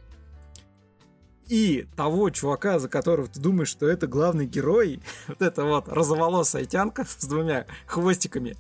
и 1.48 1.88
того 1.96 2.30
чувака, 2.30 2.78
за 2.80 2.90
которого 2.90 3.28
ты 3.28 3.40
думаешь, 3.40 3.70
что 3.70 3.88
это 3.88 4.08
главный 4.08 4.46
герой, 4.46 5.02
вот 5.28 5.42
эта 5.42 5.64
вот 5.64 5.88
розоволосая 5.88 6.66
тянка 6.66 7.06
с 7.06 7.26
двумя 7.26 7.66
хвостиками, 7.86 8.58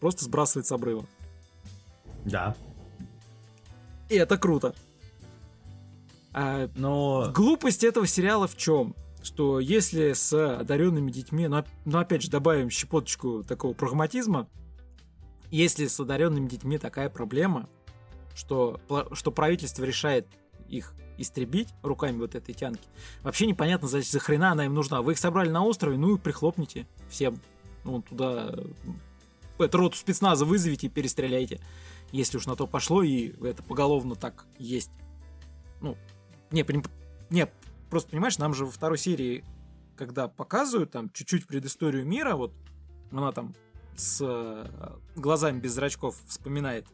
просто 0.00 0.24
сбрасывает 0.24 0.66
с 0.66 0.72
обрыва. 0.72 1.06
Да. 2.24 2.56
И 4.08 4.14
это 4.16 4.38
круто. 4.38 4.74
А, 6.32 6.68
Но 6.74 7.30
глупость 7.34 7.84
этого 7.84 8.06
сериала 8.06 8.46
в 8.46 8.56
чем? 8.56 8.94
Что 9.22 9.58
если 9.58 10.12
с 10.12 10.32
одаренными 10.32 11.10
детьми, 11.10 11.48
но, 11.48 11.64
но 11.86 12.00
опять 12.00 12.22
же 12.22 12.30
добавим 12.30 12.68
щепоточку 12.68 13.42
такого 13.42 13.72
прагматизма, 13.72 14.48
если 15.50 15.86
с 15.86 15.98
одаренными 15.98 16.48
детьми 16.48 16.78
такая 16.78 17.08
проблема, 17.08 17.68
что, 18.34 18.80
что 19.12 19.30
правительство 19.30 19.84
решает 19.84 20.26
их 20.68 20.94
истребить 21.16 21.68
руками 21.82 22.18
вот 22.18 22.34
этой 22.34 22.54
тянки, 22.54 22.86
вообще 23.22 23.46
непонятно, 23.46 23.86
за, 23.88 24.02
за 24.02 24.18
хрена 24.18 24.52
она 24.52 24.66
им 24.66 24.74
нужна. 24.74 25.00
Вы 25.00 25.12
их 25.12 25.18
собрали 25.18 25.48
на 25.48 25.64
острове, 25.64 25.96
ну 25.96 26.16
и 26.16 26.18
прихлопните 26.18 26.86
всем. 27.08 27.38
Ну, 27.84 28.02
туда... 28.02 28.52
Эту 29.58 29.78
роту 29.78 29.96
спецназа 29.96 30.44
вызовите 30.44 30.88
и 30.88 30.90
перестреляйте 30.90 31.60
если 32.14 32.38
уж 32.38 32.46
на 32.46 32.54
то 32.54 32.68
пошло, 32.68 33.02
и 33.02 33.34
это 33.44 33.62
поголовно 33.64 34.14
так 34.14 34.46
есть. 34.58 34.92
Ну, 35.80 35.96
не, 36.52 36.64
не, 37.28 37.48
просто 37.90 38.10
понимаешь, 38.10 38.38
нам 38.38 38.54
же 38.54 38.64
во 38.64 38.70
второй 38.70 38.98
серии, 38.98 39.44
когда 39.96 40.28
показывают 40.28 40.92
там 40.92 41.10
чуть-чуть 41.10 41.46
предысторию 41.46 42.06
мира, 42.06 42.36
вот 42.36 42.52
она 43.10 43.32
там 43.32 43.54
с 43.96 44.20
э, 44.24 44.66
глазами 45.16 45.58
без 45.58 45.72
зрачков 45.72 46.16
вспоминает, 46.28 46.86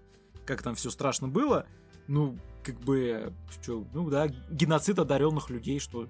как 0.46 0.62
там 0.62 0.74
все 0.74 0.88
страшно 0.90 1.28
было, 1.28 1.66
ну, 2.08 2.38
как 2.62 2.80
бы, 2.80 3.34
что, 3.50 3.86
ну 3.92 4.08
да, 4.08 4.28
геноцид 4.28 4.98
одаренных 4.98 5.50
людей, 5.50 5.80
что, 5.80 6.08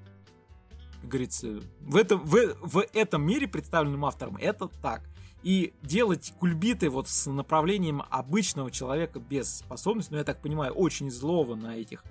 как 1.00 1.10
говорится, 1.10 1.60
в 1.80 1.96
этом, 1.96 2.24
в, 2.24 2.36
в 2.60 2.84
этом 2.92 3.26
мире, 3.26 3.48
представленным 3.48 4.04
автором, 4.04 4.36
это 4.36 4.68
так. 4.68 5.02
И 5.42 5.72
делать 5.82 6.34
кульбиты 6.38 6.90
вот 6.90 7.08
с 7.08 7.30
направлением 7.30 8.02
обычного 8.10 8.70
человека 8.70 9.20
без 9.20 9.58
способностей, 9.58 10.12
ну, 10.12 10.18
я 10.18 10.24
так 10.24 10.42
понимаю, 10.42 10.72
очень 10.72 11.10
злого 11.10 11.54
на 11.54 11.76
этих 11.76 12.04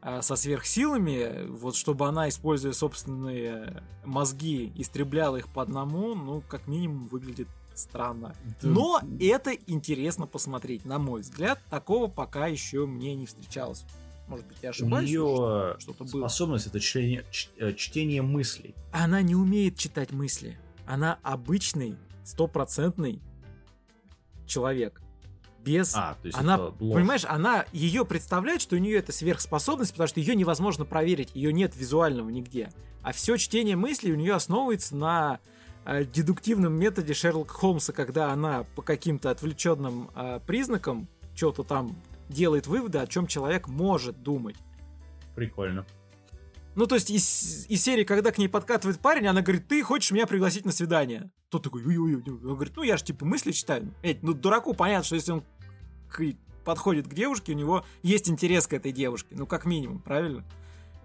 а, 0.00 0.22
со 0.22 0.36
сверхсилами, 0.36 1.46
вот 1.48 1.76
чтобы 1.76 2.06
она, 2.06 2.28
используя 2.28 2.72
собственные 2.72 3.82
мозги, 4.04 4.72
истребляла 4.76 5.36
их 5.36 5.48
по 5.48 5.62
одному, 5.62 6.14
ну, 6.14 6.42
как 6.48 6.66
минимум, 6.66 7.06
выглядит 7.06 7.48
странно. 7.74 8.34
Да. 8.60 8.68
Но 8.68 9.00
это 9.20 9.52
интересно 9.66 10.26
посмотреть, 10.26 10.84
на 10.84 10.98
мой 10.98 11.22
взгляд. 11.22 11.60
Такого 11.70 12.08
пока 12.08 12.46
еще 12.48 12.86
мне 12.86 13.14
не 13.14 13.26
встречалось. 13.26 13.84
Может 14.26 14.46
быть, 14.46 14.58
я 14.62 14.70
ошибаюсь? 14.70 15.08
У 15.08 15.08
нее 15.08 15.76
что-то 15.78 16.04
было. 16.04 16.20
способность 16.20 16.66
это 16.66 16.80
чтение, 16.80 17.24
чтение 17.76 18.20
мыслей. 18.22 18.74
Она 18.92 19.22
не 19.22 19.34
умеет 19.34 19.76
читать 19.76 20.12
мысли. 20.12 20.58
Она 20.86 21.18
обычный 21.22 21.96
стопроцентный 22.28 23.22
человек. 24.46 25.00
Без... 25.64 25.94
А, 25.94 26.16
то 26.20 26.26
есть 26.26 26.38
она, 26.38 26.58
понимаешь, 26.58 27.24
она 27.24 27.64
ее 27.72 28.04
представляет, 28.04 28.60
что 28.60 28.76
у 28.76 28.78
нее 28.78 28.98
это 28.98 29.12
сверхспособность, 29.12 29.92
потому 29.92 30.08
что 30.08 30.20
ее 30.20 30.34
невозможно 30.34 30.84
проверить, 30.84 31.30
ее 31.34 31.52
нет 31.52 31.74
визуального 31.76 32.28
нигде. 32.28 32.70
А 33.02 33.12
все 33.12 33.36
чтение 33.36 33.76
мыслей 33.76 34.12
у 34.12 34.16
нее 34.16 34.34
основывается 34.34 34.94
на 34.94 35.40
э, 35.84 36.04
дедуктивном 36.04 36.74
методе 36.74 37.12
Шерлока 37.14 37.54
Холмса, 37.54 37.92
когда 37.92 38.30
она 38.30 38.64
по 38.76 38.82
каким-то 38.82 39.30
отвлеченным 39.30 40.10
э, 40.14 40.40
признакам 40.46 41.08
что-то 41.34 41.64
там 41.64 41.96
делает 42.28 42.66
выводы, 42.66 42.98
о 42.98 43.06
чем 43.06 43.26
человек 43.26 43.68
может 43.68 44.22
думать. 44.22 44.56
Прикольно. 45.34 45.86
Ну, 46.78 46.86
то 46.86 46.94
есть 46.94 47.10
из, 47.10 47.66
из 47.68 47.82
серии, 47.82 48.04
когда 48.04 48.30
к 48.30 48.38
ней 48.38 48.46
подкатывает 48.46 49.00
парень, 49.00 49.26
она 49.26 49.42
говорит, 49.42 49.66
ты 49.66 49.82
хочешь 49.82 50.12
меня 50.12 50.28
пригласить 50.28 50.64
на 50.64 50.70
свидание? 50.70 51.32
Тот 51.48 51.64
такой, 51.64 51.84
ой 51.84 51.98
ой 51.98 52.14
ой 52.14 52.22
Он 52.24 52.54
говорит, 52.54 52.76
ну 52.76 52.84
я 52.84 52.96
же 52.96 53.02
типа 53.02 53.24
мысли 53.24 53.50
читаю. 53.50 53.92
Эй, 54.04 54.16
ну 54.22 54.32
дураку 54.32 54.74
понятно, 54.74 55.02
что 55.02 55.16
если 55.16 55.32
он 55.32 55.44
к, 56.08 56.22
подходит 56.64 57.08
к 57.08 57.14
девушке, 57.14 57.50
у 57.50 57.56
него 57.56 57.84
есть 58.04 58.30
интерес 58.30 58.68
к 58.68 58.74
этой 58.74 58.92
девушке. 58.92 59.34
Ну, 59.34 59.44
как 59.44 59.64
минимум, 59.64 59.98
правильно? 59.98 60.44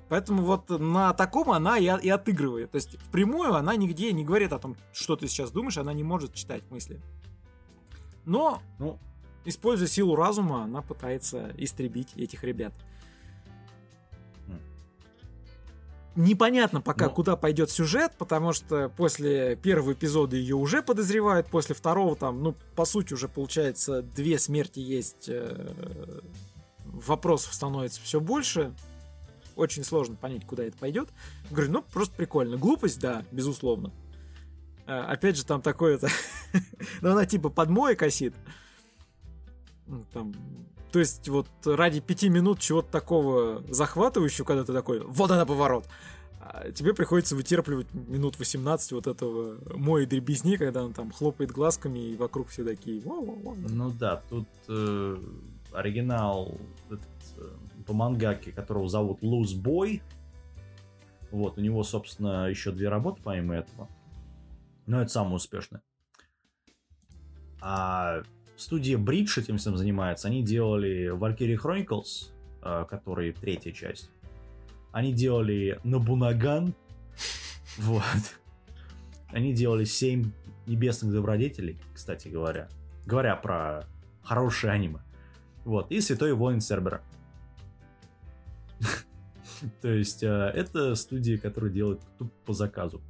Поэтому 0.09 0.43
вот 0.43 0.69
на 0.69 1.12
таком 1.13 1.49
она 1.49 1.79
и, 1.79 1.86
и 1.86 2.09
отыгрывает. 2.09 2.69
То 2.69 2.75
есть 2.75 2.99
впрямую 3.07 3.55
она 3.55 3.75
нигде 3.75 4.13
не 4.13 4.23
говорит 4.23 4.53
о 4.53 4.59
том, 4.59 4.75
что 4.93 5.15
ты 5.15 5.27
сейчас 5.27 5.49
думаешь, 5.49 5.79
она 5.79 5.91
не 5.91 6.03
может 6.03 6.36
читать 6.36 6.62
мысли. 6.69 7.01
Но, 8.25 8.62
ну, 8.77 8.99
используя 9.43 9.88
силу 9.88 10.15
разума, 10.15 10.65
она 10.65 10.83
пытается 10.83 11.51
истребить 11.57 12.13
этих 12.15 12.43
ребят. 12.43 12.75
Непонятно 16.15 16.80
пока, 16.80 17.06
Но... 17.06 17.12
куда 17.12 17.36
пойдет 17.36 17.71
сюжет, 17.71 18.13
потому 18.19 18.54
что 18.54 18.89
после 18.89 19.56
первого 19.56 19.93
эпизода 19.93 20.36
ее 20.36 20.56
уже 20.56 20.84
подозревают, 20.84 21.47
после 21.47 21.73
второго 21.73 22.15
там, 22.15 22.43
ну, 22.43 22.56
по 22.76 22.86
сути, 22.86 23.13
уже 23.13 23.28
получается 23.28 24.04
две 24.04 24.38
смерти 24.38 24.80
есть. 24.80 25.26
Э, 25.28 26.21
вопросов 26.86 27.54
становится 27.54 27.99
все 28.02 28.19
больше. 28.19 28.73
Очень 29.56 29.84
сложно 29.84 30.15
понять, 30.15 30.45
куда 30.45 30.63
это 30.63 30.78
пойдет. 30.78 31.10
Говорю, 31.49 31.71
ну, 31.71 31.82
просто 31.82 32.15
прикольно. 32.15 32.58
Глупость, 32.58 32.99
да, 32.99 33.26
безусловно. 33.32 33.91
А, 34.86 35.06
опять 35.06 35.38
же, 35.38 35.45
там 35.45 35.62
такое-то... 35.62 36.10
ну, 37.02 37.12
она 37.12 37.26
типа 37.26 37.49
под 37.49 37.69
мой 37.69 37.95
косит. 37.95 38.36
Ну, 39.88 40.06
там... 40.13 40.34
То 40.93 40.99
есть 40.99 41.27
вот 41.27 41.47
ради 41.65 42.01
пяти 42.01 42.29
минут 42.29 42.60
чего-то 42.60 42.91
такого 42.91 43.63
захватывающего, 43.67 44.45
когда 44.45 44.63
ты 44.63 44.73
такой, 44.73 44.99
вот 44.99 45.32
она 45.32 45.43
поворот, 45.43 45.88
а 46.39 46.71
тебе 46.71 46.93
приходится 46.93 47.36
вытерпливать 47.36 47.91
минут 47.95 48.38
18 48.38 48.91
вот 48.91 49.08
этого 49.08 49.58
мой 49.75 50.06
дребезни, 50.06 50.56
когда 50.56 50.84
он 50.84 50.93
там 50.93 51.12
хлопает 51.12 51.51
глазками, 51.51 51.97
и 51.97 52.15
вокруг 52.15 52.49
все 52.49 52.63
такие... 52.63 53.01
Ну 53.03 53.89
да, 53.89 54.21
тут 54.29 54.47
э, 54.67 55.17
оригинал 55.71 56.60
этот, 56.91 57.38
э, 57.38 57.49
по 57.88 57.93
мангаке, 57.93 58.51
которого 58.51 58.88
зовут 58.88 59.23
Луз 59.23 59.53
Бой. 59.53 60.03
Вот, 61.32 61.58
у 61.58 61.62
него, 61.62 61.84
собственно, 61.84 62.47
еще 62.49 62.71
две 62.71 62.89
работы 62.89 63.19
помимо 63.23 63.56
этого. 63.56 63.89
Но 64.86 65.01
это 65.01 65.10
самое 65.10 65.38
успешное. 65.38 65.82
А 67.62 68.21
студия 68.63 68.97
Bridge 68.97 69.39
этим 69.39 69.58
всем 69.58 69.78
занимается. 69.78 70.28
Они 70.28 70.41
делали 70.43 71.12
Valkyrie 71.15 71.58
Chronicles, 71.58 72.32
э, 72.62 72.86
который 72.89 73.34
третья 73.34 73.71
часть. 73.71 74.10
Они 74.91 75.13
делали 75.13 75.80
Набунаган. 75.84 76.73
Вот. 77.78 78.04
Они 79.30 79.52
делали 79.52 79.84
семь 79.84 80.32
небесных 80.67 81.12
добродетелей, 81.12 81.80
кстати 81.95 82.28
говоря. 82.28 82.69
Говоря 83.08 83.36
про 83.36 83.88
хорошее 84.21 84.73
аниме. 84.73 84.99
Вот. 85.65 85.91
И 85.91 85.99
Святой 86.02 86.34
Воин 86.34 86.62
Сербера. 86.62 87.02
То 89.82 89.88
есть 89.88 90.21
э, 90.21 90.28
это 90.28 90.93
студия, 90.93 91.39
которая 91.39 91.71
делает 91.71 92.02
тупо 92.19 92.32
по 92.45 92.54
заказу. 92.54 93.02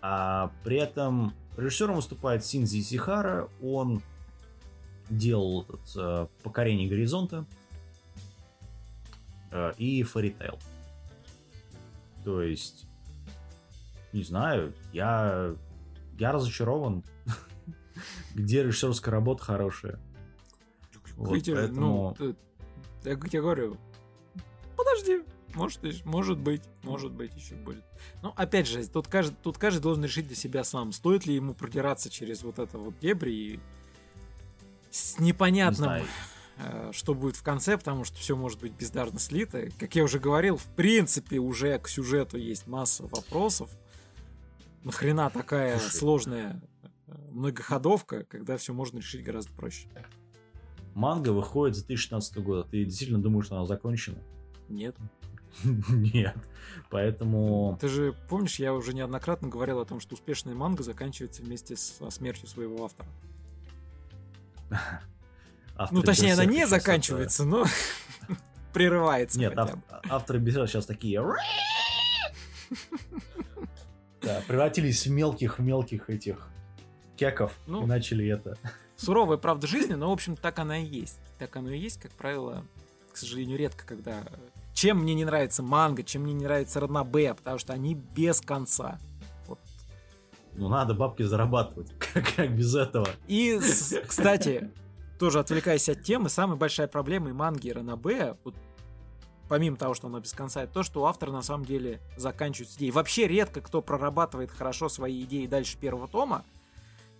А 0.00 0.52
при 0.62 0.76
этом 0.76 1.34
режиссером 1.56 1.96
выступает 1.96 2.44
Синзи 2.44 2.82
Сихара. 2.82 3.48
Он 3.60 4.00
делал 5.10 5.62
этот, 5.62 5.96
э, 5.96 6.26
«Покорение 6.42 6.88
горизонта» 6.88 7.46
э, 9.50 9.72
и 9.78 10.02
«Фаритейл». 10.02 10.58
То 12.24 12.42
есть, 12.42 12.86
не 14.12 14.22
знаю, 14.22 14.74
я, 14.92 15.54
я 16.18 16.32
разочарован, 16.32 17.04
где 18.34 18.64
режиссерская 18.64 19.12
работа 19.12 19.44
хорошая. 19.44 20.00
Вот, 21.16 21.32
Видите, 21.32 21.54
поэтому... 21.54 22.16
ну, 22.18 22.34
я, 23.04 23.12
я 23.12 23.40
говорю, 23.40 23.78
подожди, 24.76 25.22
может, 25.54 26.04
может 26.04 26.38
быть, 26.38 26.62
может 26.82 27.12
быть, 27.12 27.34
еще 27.34 27.54
будет. 27.54 27.84
Ну, 28.22 28.32
опять 28.36 28.68
же, 28.68 28.86
тут 28.86 29.08
каждый, 29.08 29.36
тут 29.42 29.56
каждый 29.56 29.80
должен 29.80 30.04
решить 30.04 30.26
для 30.26 30.36
себя 30.36 30.64
сам, 30.64 30.92
стоит 30.92 31.26
ли 31.26 31.34
ему 31.34 31.54
продираться 31.54 32.10
через 32.10 32.42
вот 32.42 32.58
это 32.58 32.76
вот 32.78 32.98
дебри 32.98 33.32
и 33.32 33.60
с 34.96 35.18
непонятным 35.18 36.02
Э, 36.58 36.90
что 36.92 37.14
будет 37.14 37.36
в 37.36 37.42
конце, 37.42 37.76
потому 37.76 38.04
что 38.04 38.16
все 38.16 38.34
может 38.34 38.60
быть 38.60 38.72
бездарно 38.72 39.18
слито. 39.18 39.68
Как 39.78 39.94
я 39.94 40.04
уже 40.04 40.18
говорил, 40.18 40.56
в 40.56 40.66
принципе, 40.74 41.38
уже 41.38 41.78
к 41.78 41.88
сюжету 41.88 42.38
есть 42.38 42.66
масса 42.66 43.06
вопросов. 43.06 43.70
Нахрена 44.82 45.28
такая 45.30 45.78
Слушай. 45.78 45.96
сложная 45.96 46.62
э, 46.82 46.88
многоходовка, 47.30 48.24
когда 48.24 48.56
все 48.56 48.72
можно 48.72 48.98
решить 48.98 49.22
гораздо 49.22 49.52
проще. 49.52 49.88
Манга 50.94 51.30
выходит 51.30 51.76
за 51.76 51.84
2016 51.86 52.38
год. 52.38 52.70
Ты 52.70 52.84
действительно 52.84 53.20
думаешь, 53.20 53.46
что 53.46 53.56
она 53.56 53.66
закончена? 53.66 54.18
Нет. 54.70 54.96
Нет. 55.88 56.36
Поэтому... 56.88 57.76
Ты 57.80 57.88
же 57.88 58.14
помнишь, 58.30 58.58
я 58.58 58.72
уже 58.72 58.94
неоднократно 58.94 59.48
говорил 59.48 59.78
о 59.80 59.84
том, 59.84 60.00
что 60.00 60.14
успешная 60.14 60.54
манга 60.54 60.82
заканчивается 60.82 61.42
вместе 61.42 61.76
со 61.76 62.08
смертью 62.08 62.48
своего 62.48 62.82
автора. 62.82 63.10
Ну, 65.90 66.02
точнее, 66.02 66.32
она 66.32 66.46
не 66.46 66.66
заканчивается, 66.66 67.44
но 67.44 67.66
прерывается. 68.72 69.38
Нет, 69.38 69.54
авторы 70.08 70.38
Берсерка 70.38 70.68
сейчас 70.68 70.86
такие... 70.86 71.22
Да, 74.22 74.42
превратились 74.48 75.06
в 75.06 75.10
мелких-мелких 75.10 76.10
этих 76.10 76.48
кеков 77.16 77.52
ну, 77.66 77.84
и 77.84 77.86
начали 77.86 78.26
это. 78.26 78.58
Суровая 78.96 79.36
правда 79.36 79.66
жизни, 79.66 79.94
но, 79.94 80.08
в 80.10 80.12
общем, 80.12 80.34
так 80.34 80.58
она 80.58 80.78
и 80.78 80.84
есть. 80.84 81.20
Так 81.38 81.54
оно 81.56 81.70
и 81.70 81.78
есть, 81.78 82.00
как 82.00 82.10
правило, 82.12 82.64
к 83.12 83.16
сожалению, 83.16 83.58
редко, 83.58 83.86
когда... 83.86 84.24
Чем 84.72 84.98
мне 84.98 85.14
не 85.14 85.24
нравится 85.24 85.62
манга, 85.62 86.02
чем 86.02 86.22
мне 86.22 86.34
не 86.34 86.44
нравится 86.44 86.80
Ранабе, 86.80 87.34
потому 87.34 87.58
что 87.58 87.72
они 87.72 87.94
без 87.94 88.40
конца. 88.40 88.98
Ну, 90.56 90.68
надо 90.68 90.94
бабки 90.94 91.22
зарабатывать. 91.22 91.90
как, 91.98 92.34
как 92.34 92.56
без 92.56 92.74
этого? 92.74 93.08
И, 93.28 93.58
кстати, 94.06 94.70
тоже 95.18 95.38
отвлекаясь 95.38 95.88
от 95.88 96.02
темы, 96.02 96.28
самая 96.28 96.56
большая 96.56 96.88
проблема 96.88 97.30
и 97.30 97.32
манги 97.32 97.70
Ранабе, 97.70 98.36
вот, 98.44 98.54
помимо 99.48 99.76
того, 99.76 99.94
что 99.94 100.08
она 100.08 100.20
без 100.20 100.32
конца, 100.32 100.62
это 100.62 100.72
то, 100.72 100.82
что 100.82 101.02
у 101.02 101.04
автора 101.04 101.30
на 101.30 101.42
самом 101.42 101.64
деле 101.64 102.00
заканчиваются 102.16 102.78
идеи. 102.78 102.90
Вообще 102.90 103.26
редко 103.26 103.60
кто 103.60 103.82
прорабатывает 103.82 104.50
хорошо 104.50 104.88
свои 104.88 105.22
идеи 105.24 105.46
дальше 105.46 105.76
первого 105.78 106.08
тома, 106.08 106.44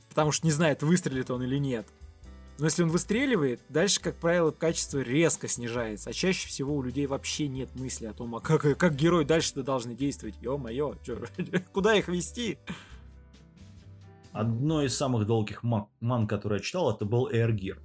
потому 0.08 0.32
что 0.32 0.46
не 0.46 0.52
знает, 0.52 0.82
выстрелит 0.82 1.30
он 1.30 1.42
или 1.42 1.58
нет. 1.58 1.86
Но 2.58 2.64
если 2.64 2.82
он 2.82 2.88
выстреливает, 2.88 3.60
дальше, 3.68 4.00
как 4.00 4.16
правило, 4.16 4.50
качество 4.50 4.98
резко 5.00 5.46
снижается. 5.46 6.08
А 6.08 6.12
чаще 6.14 6.48
всего 6.48 6.74
у 6.74 6.82
людей 6.82 7.06
вообще 7.06 7.48
нет 7.48 7.68
мысли 7.74 8.06
о 8.06 8.14
том, 8.14 8.34
а 8.34 8.40
как, 8.40 8.78
как 8.78 8.96
герой 8.96 9.26
дальше-то 9.26 9.62
должны 9.62 9.94
действовать. 9.94 10.36
Ё-моё, 10.40 10.94
куда 11.74 11.94
их 11.94 12.08
вести? 12.08 12.58
Одно 14.36 14.82
из 14.82 14.94
самых 14.94 15.26
долгих 15.26 15.62
ман, 15.62 15.86
ман 16.00 16.26
который 16.26 16.58
я 16.58 16.62
читал, 16.62 16.94
это 16.94 17.06
был 17.06 17.30
Gear. 17.30 17.78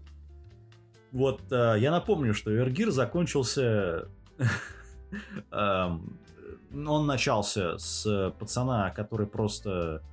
Вот 1.13 1.41
э, 1.49 1.75
я 1.79 1.91
напомню, 1.91 2.33
что 2.33 2.53
Эргир 2.53 2.91
закончился... 2.91 4.09
Эм, 5.51 6.19
он 6.73 7.05
начался 7.05 7.77
с 7.77 8.33
пацана, 8.37 8.89
который 8.91 9.27
просто 9.27 10.03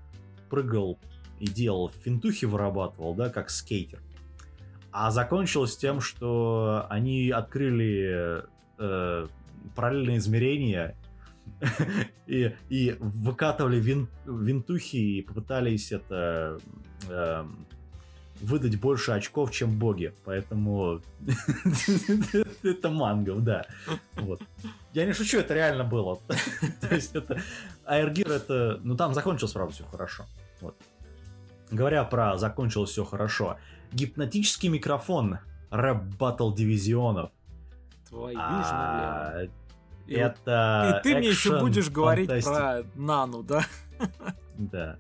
прыгал 0.49 0.99
и 1.41 1.47
делал 1.47 1.89
финтухи, 1.89 2.45
вырабатывал, 2.45 3.15
да, 3.15 3.31
как 3.31 3.51
скейтер. 3.51 4.01
А 4.93 5.11
закончилось 5.11 5.77
тем, 5.77 6.01
что 6.01 6.87
они 6.89 7.31
открыли 7.31 8.45
э, 8.79 9.27
параллельные 9.75 10.19
измерения 10.19 10.97
и, 12.27 12.55
и 12.69 12.97
выкатывали 13.01 13.79
вин, 13.81 14.09
винтухи 14.27 14.97
и 14.97 15.23
попытались 15.23 15.93
это 15.93 16.59
э, 17.09 17.45
выдать 18.41 18.81
больше 18.81 19.13
очков, 19.13 19.51
чем 19.51 19.79
боги. 19.79 20.13
Поэтому 20.25 21.01
это 22.63 22.91
мангов, 22.91 23.43
да. 23.43 23.67
Вот. 24.15 24.43
Я 24.93 25.07
не 25.07 25.13
шучу, 25.13 25.39
это 25.39 25.55
реально 25.55 25.85
было. 25.85 26.19
То 26.81 26.95
есть 26.95 27.15
это... 27.15 27.41
Аэргир 27.85 28.31
это... 28.31 28.81
Ну 28.83 28.97
там 28.97 29.15
закончилось, 29.15 29.53
правда, 29.53 29.75
все 29.75 29.85
хорошо. 29.85 30.25
Вот. 30.61 30.77
Говоря 31.71 32.05
про 32.05 32.39
закончилось 32.39 32.91
все 32.91 33.05
хорошо. 33.05 33.59
Гипнотический 33.93 34.69
микрофон 34.69 35.39
рэп 35.71 36.03
батл 36.19 36.53
дивизионов. 36.53 37.31
Твою 38.09 38.39
а, 38.41 39.47
это 40.15 41.01
И 41.01 41.03
ты 41.03 41.17
мне 41.17 41.29
еще 41.29 41.61
будешь 41.61 41.91
говорить 41.91 42.45
про 42.45 42.83
Нану, 42.95 43.43
да? 43.43 43.65
Да. 44.57 44.97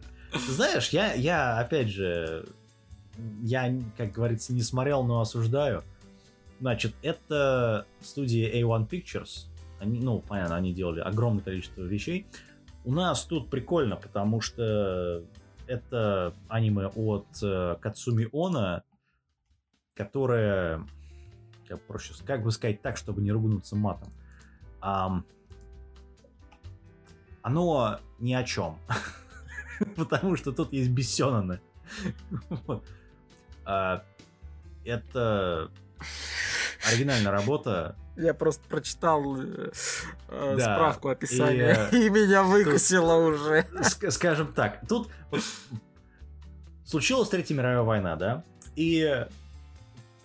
Знаешь, 0.49 0.91
я, 0.91 1.15
я 1.15 1.59
опять 1.59 1.89
же 1.89 2.47
я, 3.43 3.75
как 3.97 4.13
говорится, 4.13 4.53
не 4.53 4.63
смотрел, 4.63 5.03
но 5.05 5.21
осуждаю. 5.21 5.83
Значит, 6.61 6.95
это 7.03 7.87
студия 8.01 8.51
A1 8.63 8.89
Pictures. 8.89 9.47
Они, 9.81 10.01
ну, 10.01 10.21
понятно, 10.21 10.57
они 10.57 10.73
делали 10.73 11.01
огромное 11.01 11.43
количество 11.43 11.83
вещей. 11.83 12.27
У 12.85 12.93
нас 12.93 13.25
тут 13.25 13.51
прикольно, 13.51 13.97
потому 13.97 14.41
что 14.41 15.23
это 15.67 16.35
аниме 16.49 16.87
от 16.87 17.27
э, 17.43 17.77
Кацуми 17.81 18.29
Она, 18.33 18.83
которое, 19.95 20.85
как 21.69 21.81
проще, 21.83 22.15
как 22.25 22.43
бы 22.43 22.51
сказать 22.51 22.83
так, 22.83 22.97
чтобы 22.97 23.21
не 23.21 23.31
ругнуться 23.31 23.77
матом. 23.77 24.13
Um, 24.81 25.25
оно 27.43 27.99
ни 28.19 28.35
о 28.35 28.45
чем. 28.45 28.79
потому 29.97 30.37
что 30.37 30.53
тут 30.53 30.73
есть 30.73 30.91
Бессенаны. 30.91 31.61
А, 33.71 34.03
это 34.83 35.71
оригинальная 36.91 37.31
работа. 37.31 37.97
Я 38.17 38.33
просто 38.33 38.67
прочитал 38.67 39.39
э, 39.39 39.71
э 40.29 40.55
да, 40.57 40.75
справку 40.75 41.11
описания, 41.11 41.91
и, 41.93 41.97
э, 41.97 42.07
и 42.07 42.09
меня 42.09 42.45
выкусило 42.45 43.31
тут, 43.31 43.43
уже. 43.43 43.67
Скажем 44.11 44.55
так, 44.55 44.81
тут 44.89 45.11
случилась 46.87 47.29
Третья 47.29 47.55
мировая 47.55 47.83
война, 47.83 48.17
да? 48.17 48.45
И, 48.75 49.27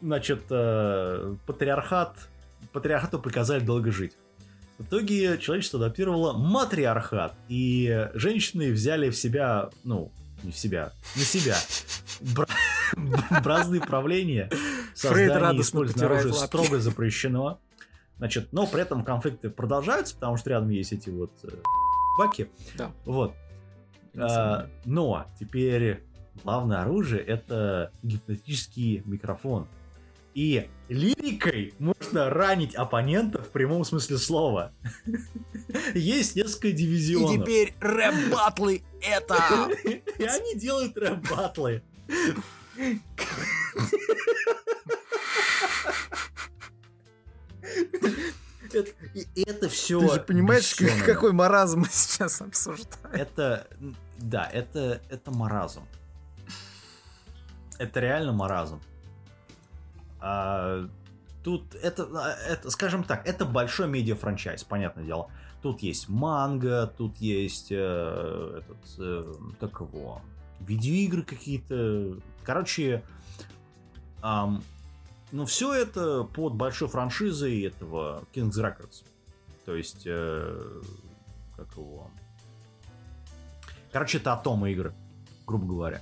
значит, 0.02 0.44
э, 0.50 1.36
патриархат, 1.46 2.16
патриархату 2.72 3.20
приказали 3.20 3.60
долго 3.60 3.92
жить. 3.92 4.16
В 4.84 4.88
итоге 4.88 5.38
человечество 5.38 5.80
адаптировало 5.80 6.34
матриархат, 6.34 7.34
и 7.48 8.10
женщины 8.16 8.70
взяли 8.74 9.10
в 9.10 9.16
себя, 9.16 9.70
ну, 9.86 10.12
не 10.44 10.52
в 10.52 10.58
себя, 10.58 10.92
на 11.16 11.22
себя. 11.22 11.56
Бразды 13.44 13.80
правления, 13.80 14.50
создание 14.94 15.56
и 15.56 15.62
использование 15.62 16.06
оружия 16.06 16.34
строго 16.34 16.80
запрещено. 16.80 17.60
Значит, 18.18 18.50
но 18.52 18.68
при 18.68 18.82
этом 18.82 19.06
конфликты 19.06 19.50
продолжаются, 19.50 20.16
потому 20.16 20.36
что 20.36 20.50
рядом 20.50 20.70
есть 20.70 20.92
эти 20.92 21.10
вот 21.10 21.32
э, 21.44 21.50
баки. 22.18 22.50
Да. 22.76 22.92
Вот. 23.06 23.34
А, 24.18 24.70
но 24.84 25.26
теперь 25.40 26.04
главное 26.44 26.82
оружие 26.82 27.22
это 27.22 27.92
гипнотический 28.04 29.02
микрофон. 29.06 29.68
И 30.34 30.68
лирикой 30.90 31.74
можно 31.80 32.30
ранить 32.30 32.76
оппонента 32.76 33.42
в 33.42 33.50
прямом 33.50 33.86
смысле 33.86 34.18
слова. 34.18 34.74
Есть 35.94 36.36
несколько 36.36 36.72
дивизионов. 36.72 37.36
И 37.36 37.40
теперь 37.40 37.76
рэп-батлы 37.80 38.84
это... 39.02 39.70
И 39.84 40.24
они 40.24 40.56
делают 40.56 40.98
рэп-батлы. 40.98 41.84
Это, 48.74 48.90
это 49.36 49.70
все. 49.70 50.00
Ты 50.00 50.14
же 50.16 50.20
понимаешь, 50.22 50.76
какой 51.06 51.32
маразм 51.32 51.82
мы 51.82 51.88
сейчас 51.92 52.42
обсуждаем? 52.42 53.14
Это, 53.14 53.68
да, 54.18 54.50
это, 54.52 55.00
это 55.10 55.30
маразм. 55.30 55.88
Это 57.78 58.00
реально 58.00 58.34
маразм. 58.34 58.82
А, 60.26 60.88
тут 61.44 61.76
это, 61.76 62.08
а, 62.16 62.30
это, 62.48 62.72
скажем 62.72 63.04
так, 63.04 63.28
это 63.28 63.44
большой 63.44 63.90
медиа-франчайз, 63.90 64.64
понятное 64.64 65.04
дело. 65.04 65.30
Тут 65.62 65.82
есть 65.82 66.08
манга, 66.08 66.88
тут 66.98 67.18
есть 67.18 67.68
э, 67.72 68.62
этот, 68.62 69.00
э, 69.00 69.34
как 69.60 69.82
его, 69.82 70.22
видеоигры 70.62 71.24
какие-то. 71.24 72.18
Короче, 72.44 73.04
эм, 74.24 74.64
ну 75.34 75.46
все 75.46 75.74
это 75.74 76.24
под 76.24 76.56
большой 76.56 76.88
франшизой 76.88 77.64
этого 77.64 78.24
King's 78.34 78.52
Records. 78.52 79.04
То 79.66 79.76
есть, 79.76 80.04
э, 80.06 80.82
как 81.58 81.68
его... 81.76 82.10
Короче, 83.92 84.20
это 84.20 84.34
атомы 84.34 84.72
игры, 84.72 84.94
грубо 85.46 85.66
говоря. 85.66 86.02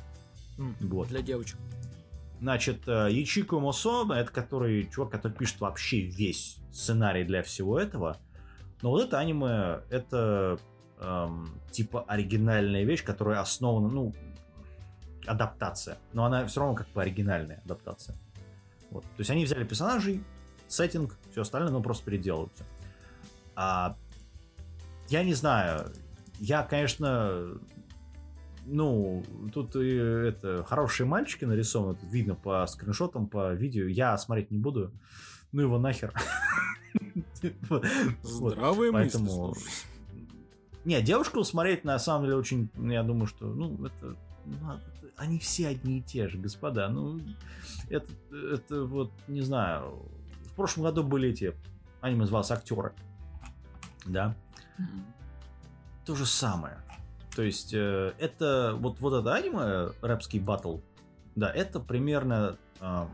Mm, 0.57 0.75
вот. 0.81 1.07
Для 1.07 1.21
девочек. 1.21 1.57
Значит, 2.41 2.87
э, 2.87 3.07
Ячико 3.11 3.59
Мосо, 3.59 4.11
это 4.11 4.31
который 4.31 4.89
чувак, 4.89 5.11
который 5.11 5.33
пишет 5.33 5.61
вообще 5.61 6.01
весь 6.01 6.57
сценарий 6.73 7.23
для 7.23 7.43
всего 7.43 7.79
этого. 7.79 8.17
Но 8.81 8.89
вот 8.89 9.03
это 9.03 9.19
аниме, 9.19 9.81
это 9.91 10.57
эм, 10.99 11.61
типа 11.69 12.03
оригинальная 12.07 12.83
вещь, 12.83 13.03
которая 13.03 13.41
основана, 13.41 13.89
ну, 13.89 14.15
адаптация. 15.27 15.99
Но 16.13 16.25
она 16.25 16.47
все 16.47 16.61
равно 16.61 16.75
как 16.75 16.89
бы 16.89 17.03
оригинальная 17.03 17.61
адаптация. 17.63 18.15
Вот. 18.89 19.03
То 19.03 19.19
есть 19.19 19.29
они 19.29 19.45
взяли 19.45 19.63
персонажей, 19.63 20.23
сеттинг, 20.67 21.19
все 21.29 21.41
остальное, 21.41 21.71
но 21.71 21.83
просто 21.83 22.05
переделывают. 22.05 22.53
А, 23.55 23.95
я 25.09 25.23
не 25.23 25.35
знаю, 25.35 25.91
я, 26.39 26.63
конечно, 26.63 27.59
ну, 28.65 29.23
тут 29.53 29.75
и 29.75 29.95
это 29.95 30.63
хорошие 30.63 31.07
мальчики 31.07 31.45
нарисованы, 31.45 31.95
тут 31.95 32.11
видно 32.11 32.35
по 32.35 32.65
скриншотам, 32.67 33.27
по 33.27 33.53
видео. 33.53 33.87
Я 33.87 34.17
смотреть 34.17 34.51
не 34.51 34.59
буду. 34.59 34.91
Ну 35.51 35.61
его 35.61 35.77
нахер. 35.79 36.13
Здравые 38.21 38.91
Поэтому... 38.91 39.55
Не, 40.85 41.01
девушку 41.01 41.43
смотреть 41.43 41.83
на 41.83 41.99
самом 41.99 42.25
деле 42.25 42.37
очень, 42.37 42.69
я 42.75 43.03
думаю, 43.03 43.27
что, 43.27 43.45
ну, 43.45 43.85
это, 43.85 44.15
ну, 44.45 44.79
они 45.15 45.37
все 45.37 45.67
одни 45.67 45.99
и 45.99 46.01
те 46.01 46.27
же, 46.27 46.39
господа. 46.39 46.89
Ну, 46.89 47.21
это, 47.89 48.11
это 48.31 48.83
вот, 48.85 49.11
не 49.27 49.41
знаю, 49.41 50.01
в 50.45 50.53
прошлом 50.55 50.83
году 50.83 51.03
были 51.03 51.29
эти, 51.29 51.53
аниме 52.01 52.25
вас 52.25 52.49
актеры, 52.49 52.93
да? 54.05 54.35
То 56.05 56.15
же 56.15 56.25
самое. 56.25 56.77
То 57.35 57.43
есть 57.43 57.73
э, 57.73 58.13
это 58.19 58.75
вот, 58.77 58.99
вот 58.99 59.13
это 59.13 59.33
аниме, 59.33 59.93
рэпский 60.01 60.39
батл, 60.39 60.79
да, 61.35 61.49
это 61.49 61.79
примерно 61.79 62.57
э, 62.79 63.07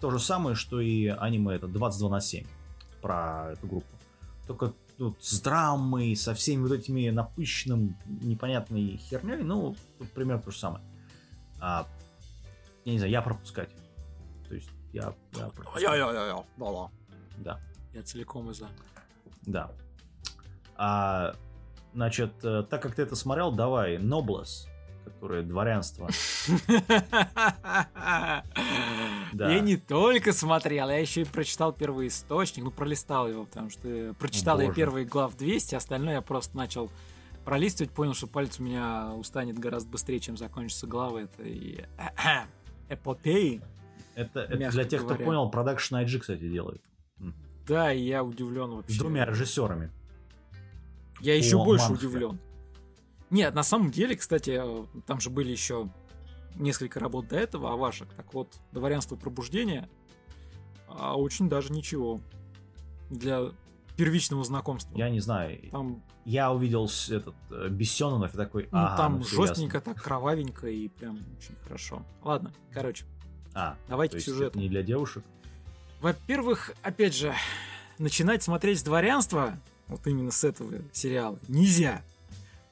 то 0.00 0.10
же 0.10 0.18
самое, 0.18 0.56
что 0.56 0.80
и 0.80 1.06
аниме 1.06 1.54
это 1.54 1.68
22 1.68 2.10
на 2.10 2.20
7 2.20 2.44
про 3.00 3.52
эту 3.52 3.66
группу. 3.66 3.96
Только 4.46 4.74
тут 4.98 5.22
с 5.22 5.40
драмой, 5.40 6.16
со 6.16 6.34
всеми 6.34 6.62
вот 6.62 6.72
этими 6.72 7.10
напыщенным, 7.10 7.96
непонятной 8.06 8.96
херней, 8.96 9.42
ну, 9.42 9.76
тут 9.98 10.10
примерно 10.10 10.42
то 10.42 10.50
же 10.50 10.58
самое. 10.58 10.84
А, 11.60 11.86
я 12.84 12.92
не 12.92 12.98
знаю, 12.98 13.12
я 13.12 13.22
пропускать. 13.22 13.70
То 14.48 14.54
есть 14.56 14.68
я, 14.92 15.14
я 15.34 15.48
пропускать. 15.48 15.82
Я, 15.82 15.94
я, 15.94 16.12
я, 16.12 16.26
я, 16.26 16.44
да, 16.56 16.72
да. 16.72 16.90
Да. 17.38 17.60
Я 17.94 18.02
целиком 18.02 18.50
и 18.50 18.54
за. 18.54 18.68
Да. 19.42 19.70
А 20.76 21.34
Значит, 21.94 22.32
э, 22.42 22.64
так 22.68 22.82
как 22.82 22.94
ты 22.94 23.02
это 23.02 23.16
смотрел, 23.16 23.52
давай, 23.52 23.98
Ноблес, 23.98 24.68
которое 25.04 25.42
дворянство. 25.42 26.08
Да. 29.32 29.50
Я 29.50 29.60
не 29.60 29.78
только 29.78 30.34
смотрел, 30.34 30.90
я 30.90 30.98
еще 30.98 31.22
и 31.22 31.24
прочитал 31.24 31.72
первый 31.72 32.08
источник, 32.08 32.64
ну, 32.64 32.70
пролистал 32.70 33.26
его, 33.26 33.46
потому 33.46 33.70
что 33.70 34.14
прочитал 34.18 34.60
я 34.60 34.70
первый 34.70 35.06
глав 35.06 35.34
200, 35.38 35.74
остальное 35.74 36.16
я 36.16 36.20
просто 36.20 36.54
начал 36.54 36.90
пролистывать, 37.44 37.92
понял, 37.92 38.14
что 38.14 38.26
палец 38.26 38.60
у 38.60 38.62
меня 38.62 39.12
устанет 39.14 39.58
гораздо 39.58 39.90
быстрее, 39.90 40.20
чем 40.20 40.36
закончится 40.36 40.86
глава. 40.86 41.22
Это 41.22 41.42
и 41.44 41.82
эпопеи. 42.90 43.62
Это, 44.14 44.40
это 44.40 44.70
для 44.70 44.84
тех, 44.84 45.00
говоря. 45.00 45.16
кто 45.16 45.24
понял, 45.24 45.50
Production 45.50 46.04
IG, 46.04 46.18
кстати, 46.18 46.48
делает. 46.48 46.82
Да, 47.66 47.92
и 47.92 48.02
я 48.02 48.24
удивлен 48.24 48.70
вообще. 48.70 48.92
С 48.92 48.98
двумя 48.98 49.24
режиссерами. 49.24 49.90
Я 51.20 51.36
еще 51.36 51.56
О, 51.60 51.64
больше 51.64 51.88
манхе. 51.88 52.06
удивлен. 52.06 52.38
Нет, 53.30 53.54
на 53.54 53.62
самом 53.62 53.90
деле, 53.90 54.16
кстати, 54.16 54.60
там 55.06 55.20
же 55.20 55.30
были 55.30 55.50
еще 55.50 55.88
несколько 56.56 57.00
работ 57.00 57.28
до 57.28 57.36
этого, 57.36 57.72
а 57.72 57.76
ваших. 57.76 58.08
Так 58.14 58.34
вот, 58.34 58.54
дворянство 58.72 59.16
пробуждения 59.16 59.88
а 60.98 61.16
очень 61.16 61.48
даже 61.48 61.72
ничего 61.72 62.20
для 63.10 63.52
первичного 63.96 64.44
знакомства. 64.44 64.96
Я 64.96 65.10
не 65.10 65.20
знаю. 65.20 65.58
Там... 65.70 66.02
Я 66.24 66.52
увидел 66.52 66.88
этот 67.08 67.34
э, 67.50 67.68
Бессенонов 67.68 68.34
и 68.34 68.36
такой. 68.36 68.68
Ну, 68.70 68.78
ага, 68.78 68.96
там 68.96 69.18
ну, 69.18 69.24
жестенько, 69.24 69.78
ясно. 69.78 69.94
так 69.94 70.02
кровавенько 70.02 70.68
и 70.68 70.88
прям 70.88 71.18
очень 71.38 71.56
хорошо. 71.64 72.02
Ладно, 72.22 72.52
короче. 72.72 73.04
А, 73.54 73.76
давайте 73.88 74.18
к 74.18 74.20
сюжету. 74.20 74.58
Не 74.58 74.68
для 74.68 74.82
девушек. 74.82 75.24
Во-первых, 76.00 76.72
опять 76.82 77.14
же, 77.14 77.34
начинать 77.98 78.42
смотреть 78.42 78.84
дворянство 78.84 79.58
вот 79.88 80.06
именно 80.06 80.30
с 80.30 80.44
этого 80.44 80.72
сериала, 80.92 81.38
нельзя. 81.48 82.02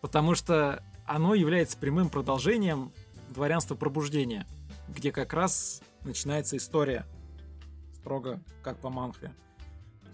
Потому 0.00 0.34
что 0.34 0.82
оно 1.06 1.34
является 1.34 1.76
прямым 1.76 2.08
продолжением 2.08 2.92
дворянства 3.30 3.74
пробуждения, 3.74 4.46
где 4.88 5.12
как 5.12 5.32
раз 5.32 5.82
начинается 6.02 6.56
история 6.56 7.06
строго 7.94 8.40
как 8.62 8.78
по 8.78 8.90
манхве. 8.90 9.34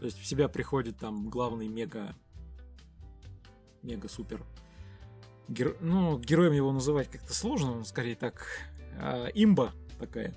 То 0.01 0.07
есть 0.07 0.19
в 0.19 0.27
себя 0.27 0.49
приходит 0.49 0.99
там 0.99 1.29
главный 1.29 1.69
мега 1.69 2.15
мега 3.83 4.09
супер 4.09 4.45
Гер... 5.49 5.77
ну, 5.81 6.19
героем 6.19 6.53
его 6.53 6.73
называть 6.73 7.09
как-то 7.09 7.33
сложно, 7.33 7.73
он 7.73 7.85
скорее 7.85 8.17
так 8.17 8.47
э, 8.99 9.29
имба 9.35 9.73
такая. 9.99 10.35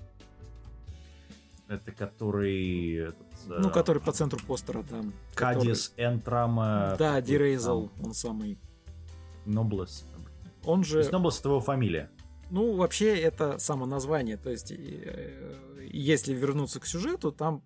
Это 1.70 1.92
который... 1.92 2.96
Этот, 2.96 3.28
ну, 3.46 3.68
э, 3.68 3.72
который 3.72 4.02
по 4.02 4.10
центру 4.10 4.40
постера 4.44 4.82
там. 4.82 5.12
Кадис 5.36 5.90
который... 5.90 6.14
Энтрама... 6.14 6.96
Да, 6.98 7.20
Дирейзел, 7.20 7.92
он 8.02 8.12
самый. 8.12 8.58
Ноблес. 9.46 10.04
Он 10.64 10.82
же... 10.82 10.94
То 10.94 10.98
есть 10.98 11.12
Ноблес 11.12 11.38
это 11.38 11.50
его 11.50 11.60
фамилия? 11.60 12.10
Ну, 12.50 12.74
вообще, 12.74 13.16
это 13.16 13.58
само 13.58 13.86
название. 13.86 14.36
То 14.36 14.50
есть, 14.50 14.72
э, 14.72 15.56
если 15.92 16.34
вернуться 16.34 16.80
к 16.80 16.86
сюжету, 16.86 17.30
там 17.30 17.62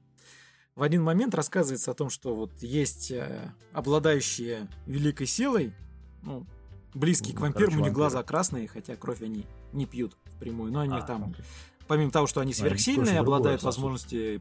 в 0.75 0.83
один 0.83 1.03
момент 1.03 1.35
рассказывается 1.35 1.91
о 1.91 1.95
том, 1.95 2.11
что 2.11 2.35
вот 2.35 2.53
есть 2.61 3.11
э, 3.11 3.55
обладающие 3.73 4.69
великой 4.85 5.27
силой, 5.27 5.73
ну, 6.21 6.47
близкие 6.93 7.33
ну, 7.33 7.39
к 7.39 7.41
вампирам, 7.41 7.79
у 7.79 7.81
них 7.83 7.95
глаза 7.95 8.23
красные, 8.23 8.69
хотя 8.69 8.97
кровь 8.97 9.23
они 9.23 9.47
не 9.73 9.87
пьют 9.87 10.15
впрямую, 10.27 10.73
но 10.73 10.81
они 10.81 10.99
а, 10.99 11.03
там 11.03 11.31
окей 11.31 11.45
помимо 11.87 12.11
того, 12.11 12.27
что 12.27 12.41
они 12.41 12.53
сверхсильные, 12.53 13.19
обладают 13.19 13.63
возможностью 13.63 14.41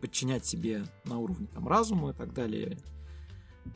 подчинять 0.00 0.44
себе 0.44 0.84
на 1.04 1.18
уровне 1.18 1.46
там, 1.52 1.66
разума 1.68 2.10
и 2.10 2.12
так 2.12 2.32
далее. 2.32 2.78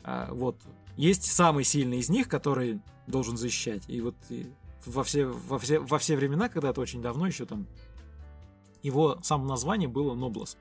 А, 0.03 0.33
вот. 0.33 0.57
Есть 0.97 1.31
самый 1.31 1.63
сильный 1.63 1.99
из 1.99 2.09
них, 2.09 2.27
который 2.27 2.81
должен 3.07 3.37
защищать. 3.37 3.83
И 3.87 4.01
вот 4.01 4.15
и 4.29 4.51
во, 4.85 5.03
все, 5.03 5.25
во, 5.25 5.57
все, 5.59 5.79
во 5.79 5.97
все 5.99 6.15
времена, 6.15 6.49
когда-то 6.49 6.81
очень 6.81 7.01
давно 7.01 7.27
еще 7.27 7.45
там, 7.45 7.65
его 8.83 9.19
само 9.23 9.45
название 9.45 9.87
было 9.87 10.13
Ноблас. 10.15 10.57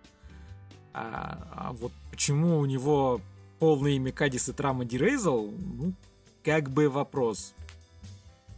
А, 0.92 1.48
а 1.52 1.72
вот 1.72 1.92
почему 2.10 2.58
у 2.58 2.66
него 2.66 3.20
полное 3.58 3.92
имя 3.92 4.12
Кадис 4.12 4.48
и 4.48 4.52
Трама 4.52 4.84
Дирейзел, 4.84 5.52
ну, 5.76 5.94
как 6.42 6.70
бы 6.70 6.88
вопрос. 6.88 7.54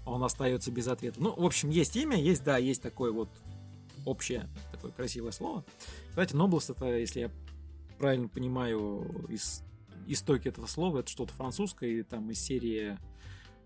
он 0.04 0.22
остается 0.22 0.70
без 0.70 0.88
ответа. 0.88 1.20
Ну, 1.20 1.34
в 1.34 1.44
общем, 1.44 1.70
есть 1.70 1.96
имя, 1.96 2.20
есть, 2.20 2.44
да, 2.44 2.58
есть 2.58 2.82
такое 2.82 3.12
вот 3.12 3.28
общее, 4.04 4.48
такое 4.70 4.92
красивое 4.92 5.32
слово. 5.32 5.64
Кстати, 6.10 6.34
Ноблс 6.34 6.70
это, 6.70 6.86
если 6.96 7.20
я 7.20 7.30
правильно 7.98 8.28
понимаю, 8.28 9.26
из 9.28 9.62
истоки 10.06 10.48
этого 10.48 10.66
слова, 10.66 11.00
это 11.00 11.10
что-то 11.10 11.32
французское, 11.32 11.90
и 11.90 12.02
там 12.02 12.30
из 12.30 12.40
серии 12.40 12.98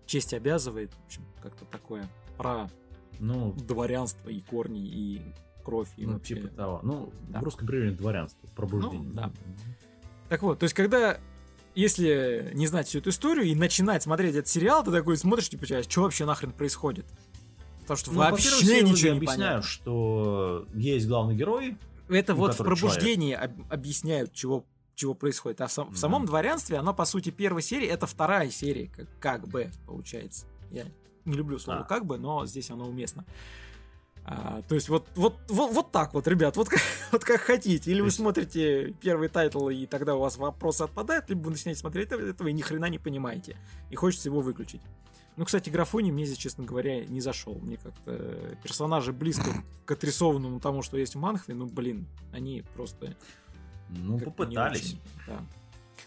«Честь 0.05 0.33
обязывает», 0.33 0.93
в 0.93 1.05
общем, 1.05 1.25
как-то 1.41 1.65
такое 1.65 2.07
про 2.37 2.69
ну, 3.19 3.53
дворянство 3.53 4.29
и 4.29 4.41
корни, 4.41 4.85
и 4.85 5.21
кровь. 5.63 5.89
И 5.97 6.05
ну, 6.05 6.13
вообще... 6.13 6.35
типа 6.35 6.47
того. 6.49 6.79
Ну, 6.83 7.11
да. 7.29 7.39
в 7.39 7.43
русском 7.43 7.67
переводе 7.67 7.95
дворянство, 7.95 8.47
пробуждение. 8.55 9.09
Ну, 9.09 9.13
да. 9.13 9.31
Так 10.29 10.41
вот, 10.43 10.59
то 10.59 10.63
есть, 10.63 10.75
когда 10.75 11.19
если 11.77 12.51
не 12.53 12.65
знать 12.65 12.87
всю 12.87 12.99
эту 12.99 13.11
историю 13.11 13.45
и 13.45 13.53
начинать 13.53 14.01
смотреть 14.01 14.35
этот 14.35 14.47
сериал, 14.47 14.83
ты 14.83 14.91
такой 14.91 15.15
смотришь, 15.15 15.49
типа, 15.49 15.65
что 15.83 16.01
вообще 16.01 16.25
нахрен 16.25 16.51
происходит? 16.51 17.05
Потому 17.87 17.97
что 17.97 18.11
ну, 18.11 18.19
вообще 18.19 18.81
ничего 18.83 19.11
не 19.11 19.17
объясняют, 19.17 19.63
что 19.63 20.65
есть 20.73 21.07
главный 21.07 21.35
герой. 21.35 21.77
Это 22.09 22.35
вот 22.35 22.53
в 22.53 22.57
пробуждении 22.57 23.33
человек. 23.33 23.55
объясняют, 23.69 24.33
чего 24.33 24.65
чего 24.95 25.13
происходит. 25.13 25.61
А 25.61 25.67
в, 25.67 25.71
сам, 25.71 25.89
в 25.89 25.97
самом 25.97 26.25
дворянстве, 26.25 26.77
оно, 26.77 26.93
по 26.93 27.05
сути, 27.05 27.29
первой 27.29 27.61
серии, 27.61 27.87
это 27.87 28.07
вторая 28.07 28.49
серия, 28.49 28.87
как, 28.87 29.07
как 29.19 29.47
бы, 29.47 29.69
получается. 29.85 30.47
Я 30.71 30.85
не 31.23 31.33
люблю 31.33 31.59
слово 31.59 31.81
а. 31.81 31.83
как 31.83 32.05
бы, 32.05 32.17
но 32.17 32.45
здесь 32.45 32.71
оно 32.71 32.87
уместно. 32.87 33.23
А, 34.25 34.61
то 34.67 34.75
есть 34.75 34.89
вот, 34.89 35.07
вот, 35.15 35.35
вот, 35.47 35.71
вот 35.71 35.91
так 35.91 36.13
вот, 36.13 36.27
ребят, 36.27 36.57
вот, 36.57 36.67
вот 37.11 37.23
как 37.23 37.39
хотите. 37.39 37.91
Или 37.91 38.01
вы 38.01 38.11
смотрите 38.11 38.93
первый 38.99 39.29
title, 39.29 39.69
и 39.69 39.85
тогда 39.85 40.15
у 40.15 40.19
вас 40.19 40.37
вопросы 40.37 40.81
отпадают, 40.81 41.29
либо 41.29 41.43
вы 41.43 41.51
начинаете 41.51 41.79
смотреть 41.79 42.11
этого 42.11 42.47
и 42.47 42.53
ни 42.53 42.61
хрена 42.61 42.89
не 42.89 42.99
понимаете. 42.99 43.55
И 43.91 43.95
хочется 43.95 44.27
его 44.27 44.41
выключить. 44.41 44.81
Ну, 45.37 45.45
кстати, 45.45 45.69
графоний 45.69 46.11
мне 46.11 46.25
здесь, 46.25 46.39
честно 46.39 46.65
говоря, 46.65 47.05
не 47.05 47.21
зашел. 47.21 47.59
Мне 47.59 47.77
как-то 47.77 48.57
персонажи 48.63 49.13
близко 49.13 49.51
к 49.85 49.91
отрисованному 49.91 50.59
тому, 50.59 50.81
что 50.81 50.97
есть 50.97 51.13
в 51.13 51.19
Манхве, 51.19 51.53
ну, 51.53 51.67
блин, 51.67 52.07
они 52.33 52.63
просто... 52.73 53.15
Ну, 53.89 54.19
попытались. 54.19 54.97
да. 55.27 55.39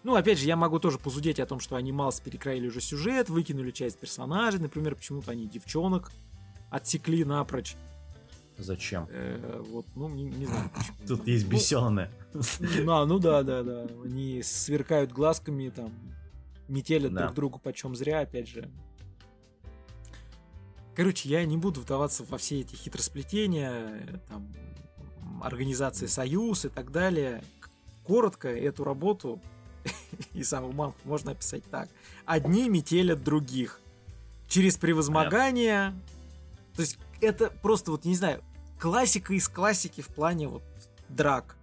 Ну, 0.03 0.17
опять 0.17 0.39
же, 0.39 0.47
я 0.47 0.57
могу 0.57 0.79
тоже 0.81 0.99
позудеть 0.99 1.39
о 1.41 1.47
том, 1.47 1.61
что 1.61 1.77
они 1.77 1.93
мало 1.93 2.13
перекраили 2.25 2.67
уже 2.67 2.81
сюжет, 2.81 3.29
выкинули 3.29 3.71
часть 3.71 3.99
персонажей, 3.99 4.61
например, 4.61 4.97
почему-то 4.97 5.31
они 5.31 5.47
девчонок 5.47 6.11
отсекли 6.71 7.25
напрочь. 7.25 7.77
Зачем? 8.59 9.07
Э, 9.11 9.63
вот, 9.71 9.87
ну, 9.95 10.09
не, 10.09 10.25
не 10.25 10.47
знаю 10.47 10.71
почему. 10.75 10.97
Тут 11.07 11.27
есть 11.29 11.47
ну, 11.47 11.53
бесеные. 11.53 12.11
Ну, 12.35 13.07
ну 13.07 13.19
да, 13.19 13.43
да, 13.43 13.63
да. 13.63 13.87
Они 14.05 14.43
сверкают 14.43 15.13
глазками, 15.13 15.71
там, 15.71 15.93
метелят 16.69 17.13
да. 17.13 17.23
друг 17.23 17.35
другу 17.35 17.59
почем 17.59 17.95
зря, 17.95 18.21
опять 18.21 18.49
же. 18.49 18.69
Короче, 20.95 21.29
я 21.29 21.45
не 21.45 21.57
буду 21.57 21.81
вдаваться 21.81 22.25
во 22.25 22.39
все 22.39 22.61
эти 22.61 22.75
хитросплетения, 22.75 24.21
там, 24.29 24.53
организации 25.43 26.07
Союз 26.07 26.65
и 26.65 26.69
так 26.69 26.91
далее. 26.91 27.43
Коротко 28.05 28.49
эту 28.49 28.85
работу 28.85 29.41
и 30.33 30.43
саму 30.43 30.73
манху 30.73 30.99
можно 31.05 31.33
описать 31.33 31.65
так. 31.71 31.89
Одни 32.25 32.69
метелят 32.69 33.23
других. 33.23 33.81
Через 34.49 34.77
превозмогание. 34.77 35.95
То 36.75 36.83
есть 36.83 36.99
это 37.21 37.51
просто 37.63 37.93
вот, 37.93 38.05
не 38.05 38.17
знаю, 38.17 38.43
классика 38.81 39.33
из 39.33 39.49
классики 39.49 40.01
в 40.01 40.09
плане 40.09 40.49
вот 40.49 40.63
драк. 41.09 41.57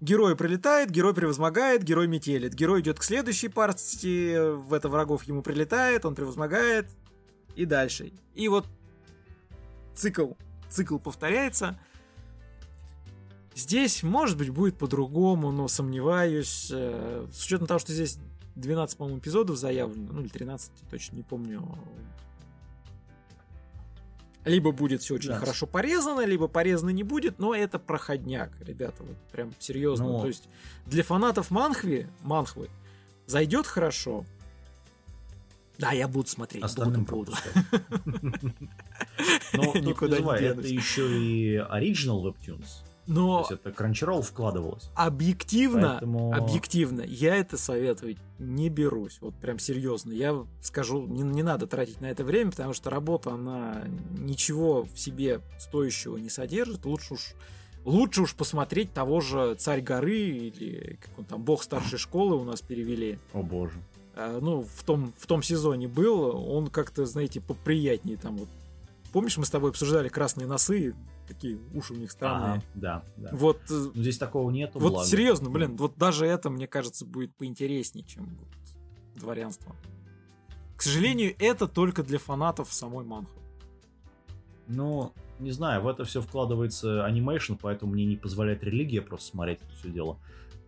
Герой 0.00 0.36
прилетает, 0.36 0.90
герой 0.90 1.14
превозмогает, 1.14 1.82
герой 1.82 2.06
метелит. 2.06 2.54
Герой 2.54 2.82
идет 2.82 2.98
к 2.98 3.02
следующей 3.02 3.48
партии, 3.48 4.54
в 4.54 4.72
это 4.72 4.88
врагов 4.88 5.24
ему 5.24 5.42
прилетает, 5.42 6.04
он 6.04 6.14
превозмогает 6.14 6.86
и 7.56 7.64
дальше. 7.64 8.12
И 8.34 8.48
вот 8.48 8.66
цикл, 9.94 10.32
цикл 10.68 10.98
повторяется. 10.98 11.78
Здесь, 13.54 14.02
может 14.02 14.36
быть, 14.36 14.50
будет 14.50 14.76
по-другому, 14.76 15.50
но 15.50 15.66
сомневаюсь. 15.66 16.68
Э, 16.70 17.26
с 17.32 17.44
учетом 17.46 17.66
того, 17.66 17.80
что 17.80 17.92
здесь 17.92 18.18
12, 18.54 18.98
по-моему, 18.98 19.18
эпизодов 19.18 19.56
заявлено, 19.56 20.12
ну 20.12 20.20
или 20.20 20.28
13, 20.28 20.70
точно 20.90 21.16
не 21.16 21.22
помню, 21.22 21.66
либо 24.46 24.72
будет 24.72 25.02
все 25.02 25.14
очень 25.14 25.30
да. 25.30 25.38
хорошо 25.38 25.66
порезано, 25.66 26.24
либо 26.24 26.48
порезано 26.48 26.90
не 26.90 27.02
будет, 27.02 27.38
но 27.38 27.54
это 27.54 27.78
проходняк, 27.78 28.52
ребята, 28.60 29.02
вот 29.02 29.16
прям 29.32 29.52
серьезно. 29.58 30.06
Но... 30.06 30.20
То 30.20 30.28
есть 30.28 30.48
для 30.86 31.02
фанатов 31.02 31.50
Манхви, 31.50 32.08
Манхвы 32.22 32.70
зайдет 33.26 33.66
хорошо. 33.66 34.24
Да, 35.78 35.92
я 35.92 36.08
буду 36.08 36.28
смотреть. 36.28 36.62
Остальным 36.62 37.04
буду. 37.04 37.32
Но 39.52 39.74
Никуда 39.74 40.18
не 40.18 40.46
Это 40.46 40.66
еще 40.66 41.06
и 41.10 41.56
Original 41.56 42.22
Webtoons. 42.22 42.84
Но 43.06 43.44
То 43.44 43.50
есть 43.50 43.64
это 43.64 43.70
Crunchyroll 43.70 44.22
вкладывалось. 44.22 44.90
Объективно, 44.96 45.90
Поэтому... 45.92 46.32
объективно, 46.32 47.02
я 47.02 47.36
это 47.36 47.56
советовать 47.56 48.18
не 48.40 48.68
берусь. 48.68 49.18
Вот 49.20 49.34
прям 49.36 49.60
серьезно. 49.60 50.12
Я 50.12 50.44
скажу, 50.60 51.06
не, 51.06 51.22
не 51.22 51.44
надо 51.44 51.68
тратить 51.68 52.00
на 52.00 52.06
это 52.06 52.24
время, 52.24 52.50
потому 52.50 52.72
что 52.72 52.90
работа, 52.90 53.30
она 53.32 53.84
ничего 54.18 54.82
в 54.82 54.98
себе 54.98 55.40
стоящего 55.58 56.16
не 56.16 56.30
содержит. 56.30 56.84
Лучше 56.84 57.14
уж 57.14 57.34
Лучше 57.84 58.22
уж 58.22 58.34
посмотреть 58.34 58.92
того 58.92 59.20
же 59.20 59.54
Царь 59.54 59.80
горы 59.80 60.18
или 60.18 60.98
как 61.00 61.16
он 61.20 61.24
там 61.24 61.44
Бог 61.44 61.62
старшей 61.62 62.00
школы 62.00 62.34
у 62.34 62.42
нас 62.42 62.60
перевели. 62.60 63.20
О 63.32 63.42
боже. 63.44 63.80
А, 64.16 64.40
ну, 64.40 64.62
в 64.62 64.82
том, 64.82 65.12
в 65.16 65.26
том 65.26 65.42
сезоне 65.42 65.88
был, 65.88 66.50
он 66.50 66.68
как-то, 66.68 67.06
знаете, 67.06 67.40
поприятнее 67.40 68.16
там 68.16 68.38
вот. 68.38 68.48
Помнишь, 69.12 69.36
мы 69.38 69.44
с 69.44 69.50
тобой 69.50 69.70
обсуждали 69.70 70.08
красные 70.08 70.46
носы? 70.46 70.94
такие 71.26 71.58
уши 71.74 71.92
у 71.92 71.96
них 71.96 72.10
странные. 72.10 72.60
А, 72.60 72.62
да, 72.74 73.04
да. 73.16 73.30
Вот 73.32 73.60
э, 73.70 73.90
Но 73.94 74.00
здесь 74.02 74.18
такого 74.18 74.50
нету. 74.50 74.78
Вот 74.78 74.92
благо. 74.92 75.08
серьезно, 75.08 75.50
блин, 75.50 75.76
вот 75.76 75.96
даже 75.96 76.26
это, 76.26 76.50
мне 76.50 76.66
кажется, 76.66 77.04
будет 77.04 77.34
поинтереснее, 77.34 78.06
чем 78.06 78.24
вот 78.38 78.48
дворянство. 79.16 79.74
К 80.76 80.82
сожалению, 80.82 81.34
это 81.38 81.66
только 81.66 82.02
для 82.02 82.18
фанатов 82.18 82.72
самой 82.72 83.04
манху. 83.04 83.40
Ну, 84.68 85.12
не 85.38 85.52
знаю, 85.52 85.82
в 85.82 85.88
это 85.88 86.04
все 86.04 86.20
вкладывается 86.20 87.04
анимейшн, 87.04 87.54
поэтому 87.54 87.92
мне 87.92 88.04
не 88.04 88.16
позволяет 88.16 88.62
религия 88.64 89.00
просто 89.00 89.30
смотреть 89.30 89.60
это 89.62 89.74
все 89.78 89.90
дело. 89.90 90.18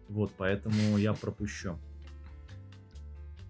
Вот, 0.08 0.32
поэтому 0.36 0.96
я 0.96 1.12
пропущу. 1.12 1.78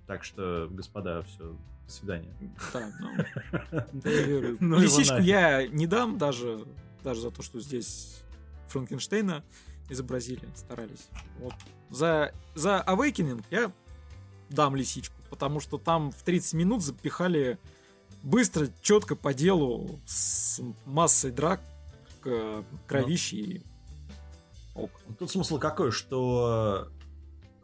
Так 0.09 0.25
что, 0.25 0.67
господа, 0.71 1.23
все, 1.23 1.57
до 1.87 1.93
свидания. 1.93 2.35
Да, 2.73 2.91
ну, 2.99 4.57
ну 4.61 4.79
Лисичку 4.81 5.19
я 5.19 5.69
не 5.69 5.87
дам 5.87 6.19
даже 6.19 6.67
даже 7.05 7.21
за 7.21 7.31
то, 7.31 7.43
что 7.43 7.61
здесь 7.61 8.23
Франкенштейна 8.69 9.45
изобразили, 9.89 10.49
старались. 10.55 11.09
Вот. 11.39 11.55
За, 11.91 12.33
за 12.55 12.85
Awakening 12.87 13.45
я 13.51 13.73
дам 14.51 14.77
лисичку, 14.77 15.17
потому 15.31 15.61
что 15.61 15.79
там 15.79 16.11
в 16.11 16.23
30 16.23 16.55
минут 16.55 16.83
запихали 16.83 17.59
быстро, 18.23 18.69
четко 18.83 19.17
по 19.17 19.33
делу, 19.33 20.01
с 20.07 20.61
массой 20.85 21.31
драк, 21.31 21.61
кровищи 22.87 23.35
и 23.37 23.67
ок. 24.75 24.91
Тут 25.19 25.31
смысл 25.31 25.59
какой, 25.59 25.93
что 25.93 26.89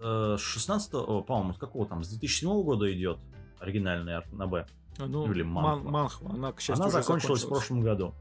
э, 0.05 0.37
16 0.39 0.91
по-моему, 1.27 1.55
с 1.55 1.59
какого 1.59 1.87
там, 1.87 2.05
с 2.05 2.09
2007 2.09 2.63
года 2.63 2.93
идет 2.93 3.19
оригинальный 3.59 4.23
на 4.33 4.47
Б. 4.47 4.67
Ну, 4.99 5.31
Или 5.33 5.43
Манхва. 5.43 5.83
Ман, 5.83 5.93
Манхва. 5.93 6.31
Она, 6.31 6.53
к 6.53 6.61
счастью, 6.61 6.83
Она 6.83 6.91
закончилась, 6.91 7.41
закончилась 7.41 7.45
в 7.45 7.49
прошлом 7.49 7.81
году. 7.81 8.15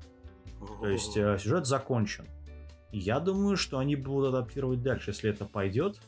То 0.79 0.87
есть 0.87 1.17
э, 1.17 1.37
сюжет 1.39 1.67
закончен. 1.67 2.25
Я 2.91 3.19
думаю, 3.19 3.57
что 3.57 3.79
они 3.79 3.95
будут 3.95 4.33
адаптировать 4.33 4.81
дальше, 4.81 5.11
если 5.11 5.29
это 5.29 5.45
пойдет 5.45 5.99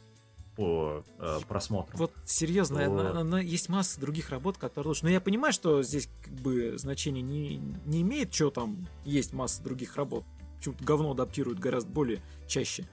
по 0.55 1.03
э, 1.19 1.39
просмотру. 1.47 1.97
Вот 1.97 2.13
серьезно, 2.25 2.85
то... 2.85 2.85
она, 2.85 3.19
она, 3.19 3.39
есть 3.41 3.69
масса 3.69 3.99
других 3.99 4.29
работ, 4.29 4.57
которые 4.57 4.89
лучше. 4.89 5.03
Но 5.03 5.09
я 5.09 5.19
понимаю, 5.19 5.51
что 5.51 5.83
здесь 5.83 6.09
как 6.23 6.33
бы 6.33 6.77
значение 6.77 7.21
не, 7.21 7.57
не 7.85 8.01
имеет, 8.01 8.33
что 8.33 8.49
там 8.49 8.87
есть 9.03 9.33
масса 9.33 9.61
других 9.63 9.97
работ. 9.97 10.23
Почему-то 10.57 10.83
говно 10.83 11.11
адаптируют 11.11 11.59
гораздо 11.59 11.91
более 11.91 12.21
чаще. 12.47 12.85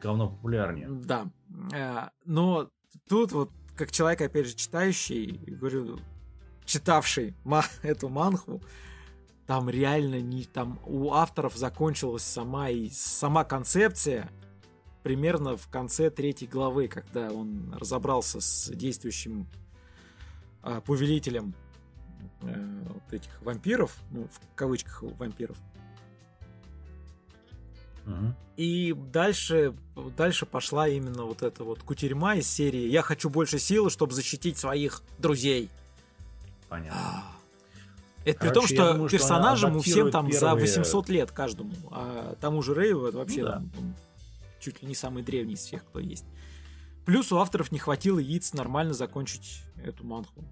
Говно 0.00 0.30
популярнее. 0.30 0.88
Да. 0.88 1.30
Э, 1.74 2.08
но 2.24 2.70
тут 3.08 3.32
вот, 3.32 3.50
как 3.76 3.90
человек, 3.90 4.20
опять 4.20 4.46
же, 4.46 4.54
читающий, 4.54 5.40
говорю, 5.46 5.98
читавший 6.64 7.34
эту 7.82 8.08
манху, 8.08 8.62
там 9.46 9.70
реально 9.70 10.20
не 10.20 10.44
там 10.44 10.78
у 10.84 11.12
авторов 11.12 11.56
закончилась 11.56 12.22
сама 12.22 12.68
и 12.68 12.90
сама 12.90 13.44
концепция 13.44 14.30
примерно 15.02 15.56
в 15.56 15.68
конце 15.68 16.10
третьей 16.10 16.48
главы, 16.48 16.86
когда 16.88 17.30
он 17.32 17.74
разобрался 17.74 18.40
с 18.40 18.70
действующим 18.74 19.48
э, 20.62 20.82
повелителем 20.84 21.54
э, 22.42 22.82
вот 22.88 23.12
этих 23.12 23.40
вампиров, 23.40 23.96
ну, 24.10 24.28
в 24.28 24.54
кавычках 24.54 25.02
вампиров. 25.18 25.56
Угу. 28.08 28.34
И 28.56 28.92
дальше, 28.92 29.74
дальше 30.16 30.46
пошла 30.46 30.88
именно 30.88 31.24
вот 31.24 31.42
эта 31.42 31.62
вот 31.62 31.82
кутерьма 31.82 32.36
из 32.36 32.48
серии 32.48 32.88
«Я 32.88 33.02
хочу 33.02 33.30
больше 33.30 33.58
силы, 33.58 33.90
чтобы 33.90 34.14
защитить 34.14 34.58
своих 34.58 35.02
друзей». 35.18 35.68
Понятно. 36.68 37.22
Это 38.24 38.40
Короче, 38.40 38.48
при 38.50 38.54
том, 38.54 38.66
что 38.66 38.92
думаю, 38.92 39.10
персонажам 39.10 39.76
у 39.76 39.80
всем 39.80 40.10
там 40.10 40.26
первые... 40.28 40.40
за 40.40 40.54
800 40.54 41.08
лет 41.08 41.30
каждому, 41.30 41.72
а 41.90 42.34
тому 42.40 42.62
же 42.62 42.74
Рейву 42.74 43.06
это 43.06 43.18
вообще 43.18 43.42
ну, 43.42 43.46
да. 43.46 43.52
там, 43.52 43.96
чуть 44.60 44.82
ли 44.82 44.88
не 44.88 44.94
самый 44.94 45.22
древний 45.22 45.54
из 45.54 45.60
всех, 45.60 45.84
кто 45.84 46.00
есть. 46.00 46.24
Плюс 47.06 47.32
у 47.32 47.38
авторов 47.38 47.72
не 47.72 47.78
хватило 47.78 48.18
яиц 48.18 48.52
нормально 48.52 48.92
закончить 48.92 49.62
эту 49.82 50.04
манху, 50.04 50.44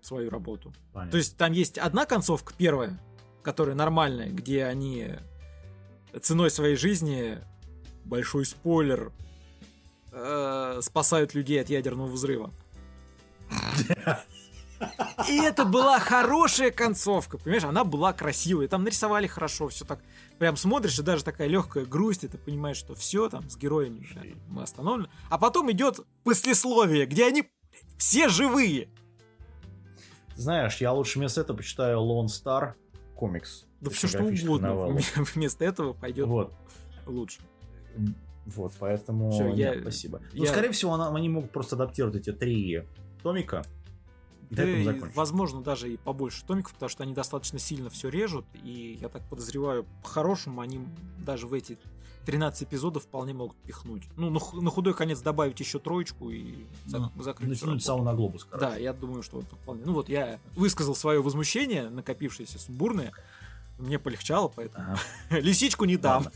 свою 0.00 0.30
работу. 0.30 0.72
Понятно. 0.92 1.12
То 1.12 1.18
есть 1.18 1.36
там 1.36 1.52
есть 1.52 1.78
одна 1.78 2.06
концовка, 2.06 2.54
первая, 2.56 2.98
которая 3.44 3.76
нормальная, 3.76 4.30
где 4.30 4.64
они 4.64 5.10
ценой 6.20 6.50
своей 6.50 6.76
жизни, 6.76 7.38
большой 8.04 8.44
спойлер, 8.44 9.12
э, 10.12 10.80
спасают 10.82 11.34
людей 11.34 11.60
от 11.60 11.68
ядерного 11.68 12.08
взрыва. 12.08 12.52
И 15.28 15.38
это 15.38 15.64
была 15.64 15.98
хорошая 15.98 16.70
концовка, 16.70 17.38
понимаешь? 17.38 17.64
Она 17.64 17.84
была 17.84 18.12
красивая, 18.12 18.68
там 18.68 18.84
нарисовали 18.84 19.26
хорошо, 19.26 19.68
все 19.68 19.84
так. 19.84 20.00
Прям 20.38 20.56
смотришь, 20.56 20.98
и 20.98 21.02
даже 21.02 21.24
такая 21.24 21.48
легкая 21.48 21.86
грусть, 21.86 22.24
и 22.24 22.28
ты 22.28 22.36
понимаешь, 22.36 22.76
что 22.76 22.94
все 22.94 23.28
там 23.28 23.48
с 23.48 23.56
героями 23.56 24.06
да, 24.14 24.20
мы 24.48 24.62
остановлены. 24.62 25.08
А 25.30 25.38
потом 25.38 25.72
идет 25.72 26.00
послесловие, 26.24 27.06
где 27.06 27.26
они 27.26 27.50
все 27.96 28.28
живые. 28.28 28.88
Знаешь, 30.34 30.76
я 30.76 30.92
лучше 30.92 31.18
вместо 31.18 31.40
этого 31.40 31.56
почитаю 31.56 32.00
Lone 32.00 32.26
Star 32.26 32.74
комикс. 33.14 33.64
Да 33.90 33.96
все 33.96 34.08
что 34.08 34.22
угодно. 34.22 34.98
Вместо 35.34 35.64
этого 35.64 35.92
пойдет 35.92 36.26
вот. 36.26 36.52
лучше. 37.06 37.40
Вот, 38.46 38.72
поэтому 38.78 39.30
Всё, 39.30 39.48
нет, 39.48 39.76
я, 39.76 39.80
спасибо. 39.80 40.20
Ну, 40.32 40.44
я... 40.44 40.44
Ну, 40.44 40.46
скорее 40.46 40.70
всего, 40.70 40.94
они 40.94 41.28
могут 41.28 41.50
просто 41.50 41.74
адаптировать 41.74 42.16
эти 42.16 42.32
три 42.32 42.84
томика 43.22 43.64
да 44.50 44.68
и, 44.68 45.00
возможно, 45.14 45.62
даже 45.62 45.92
и 45.92 45.96
побольше 45.96 46.44
томиков, 46.44 46.72
потому 46.74 46.88
что 46.88 47.02
они 47.02 47.14
достаточно 47.14 47.58
сильно 47.58 47.90
все 47.90 48.08
режут, 48.08 48.44
и 48.62 48.98
я 49.00 49.08
так 49.08 49.28
подозреваю, 49.28 49.86
по-хорошему 50.02 50.60
они 50.60 50.80
даже 51.18 51.46
в 51.46 51.54
эти 51.54 51.78
13 52.26 52.64
эпизодов 52.64 53.04
вполне 53.04 53.34
могут 53.34 53.56
пихнуть. 53.58 54.04
Ну, 54.16 54.30
на, 54.30 54.40
на 54.60 54.70
худой 54.70 54.94
конец 54.94 55.20
добавить 55.20 55.58
еще 55.60 55.78
троечку 55.78 56.30
и 56.30 56.66
ну, 56.86 57.10
закрыть. 57.20 57.48
Натянуть 57.48 57.84
сау 57.84 58.02
на 58.02 58.14
глобус, 58.14 58.44
короче. 58.44 58.66
Да, 58.66 58.76
я 58.76 58.92
думаю, 58.92 59.22
что 59.22 59.40
это 59.40 59.54
вполне. 59.56 59.82
Ну 59.84 59.92
вот, 59.92 60.08
я 60.08 60.40
высказал 60.54 60.94
свое 60.94 61.22
возмущение, 61.22 61.88
накопившееся 61.88 62.58
сумбурное. 62.58 63.12
Мне 63.78 63.98
полегчало, 63.98 64.48
поэтому 64.48 64.92
ага. 64.92 65.00
лисичку 65.40 65.84
не 65.84 65.96
дам. 65.96 66.26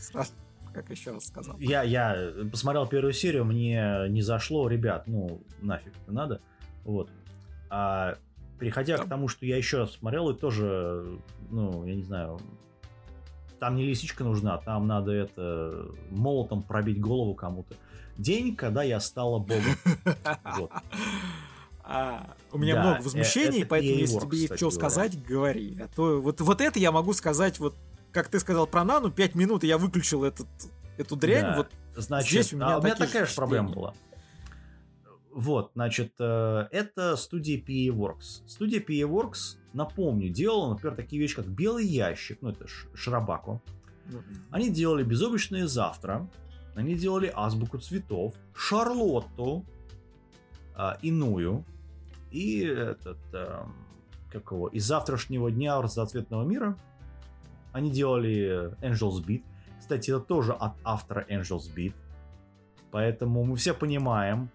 Как 0.73 0.89
еще 0.89 1.11
раз 1.11 1.25
сказал. 1.25 1.57
Я, 1.59 1.83
я 1.83 2.33
посмотрел 2.49 2.87
первую 2.87 3.13
серию, 3.13 3.43
мне 3.43 4.05
не 4.07 4.21
зашло, 4.21 4.69
ребят, 4.69 5.05
ну, 5.05 5.43
нафиг 5.61 5.93
это 6.03 6.13
надо. 6.13 6.41
Вот. 6.85 7.09
А 7.69 8.15
переходя 8.57 8.97
да. 8.97 9.03
к 9.03 9.09
тому, 9.09 9.27
что 9.27 9.45
я 9.45 9.57
еще 9.57 9.79
раз 9.79 9.93
смотрел, 9.93 10.29
и 10.29 10.39
тоже, 10.39 11.19
ну, 11.49 11.83
я 11.85 11.95
не 11.95 12.03
знаю, 12.03 12.39
там 13.59 13.75
не 13.75 13.85
лисичка 13.85 14.23
нужна, 14.23 14.57
там 14.59 14.87
надо 14.87 15.11
это 15.11 15.87
молотом 16.09 16.63
пробить 16.63 17.01
голову 17.01 17.35
кому-то. 17.35 17.75
День, 18.17 18.55
когда 18.55 18.83
я 18.83 18.99
стала 18.99 19.39
богом. 19.39 19.75
Вот. 20.57 20.71
А, 21.93 22.35
у 22.51 22.57
меня 22.57 22.75
да, 22.75 22.81
много 22.81 22.99
э, 22.99 23.03
возмущений, 23.03 23.65
поэтому 23.65 23.99
если 23.99 24.19
тебе 24.19 24.37
есть 24.37 24.55
что 24.55 24.71
сказать, 24.71 25.21
говори. 25.23 25.77
А 25.81 25.87
то 25.87 26.21
вот, 26.21 26.39
вот 26.39 26.61
это 26.61 26.79
я 26.79 26.91
могу 26.91 27.13
сказать, 27.13 27.59
вот 27.59 27.75
как 28.11 28.29
ты 28.29 28.39
сказал 28.39 28.67
про 28.67 28.83
Нану, 28.83 29.11
5 29.11 29.35
минут, 29.35 29.63
и 29.63 29.67
я 29.67 29.77
выключил 29.77 30.23
этот, 30.23 30.47
эту 30.97 31.15
дрянь. 31.15 31.43
Да. 31.43 31.57
Вот 31.57 31.67
Значит, 31.95 32.29
здесь 32.29 32.53
у 32.53 32.57
меня, 32.57 32.75
а 32.75 32.79
у 32.79 32.81
меня 32.81 32.95
такая 32.95 33.25
же 33.25 33.35
проблема 33.35 33.71
была. 33.71 33.93
Вот, 35.33 35.71
значит, 35.75 36.13
э, 36.19 36.67
это 36.71 37.15
студия 37.15 37.57
PA 37.57 37.87
Works. 37.87 38.47
Студия 38.47 38.81
PA 38.81 39.09
Works, 39.09 39.57
напомню, 39.73 40.29
делала, 40.29 40.71
например, 40.71 40.95
такие 40.95 41.21
вещи, 41.21 41.35
как 41.35 41.47
Белый 41.47 41.85
ящик, 41.85 42.39
ну 42.41 42.49
это 42.49 42.67
Шрабаку. 42.93 43.61
Они 44.49 44.69
делали 44.69 45.03
Безоблачное 45.03 45.67
завтра, 45.67 46.29
они 46.75 46.95
делали 46.95 47.31
Азбуку 47.33 47.77
цветов, 47.77 48.33
Шарлотту, 48.53 49.65
э, 50.77 50.95
Иную 51.01 51.65
и 52.31 52.63
этот, 52.65 53.19
э, 53.33 53.63
как 54.31 54.51
его, 54.51 54.67
из 54.67 54.85
завтрашнего 54.85 55.51
дня 55.51 55.81
разноцветного 55.81 56.43
мира. 56.43 56.77
Они 57.73 57.91
делали 57.91 58.75
Angels 58.81 59.23
Beat. 59.25 59.43
Кстати, 59.79 60.11
это 60.11 60.19
тоже 60.19 60.53
от 60.53 60.73
автора 60.83 61.25
Angels 61.29 61.73
Beat. 61.75 61.93
Поэтому 62.91 63.43
мы 63.43 63.55
все 63.55 63.73
понимаем, 63.73 64.49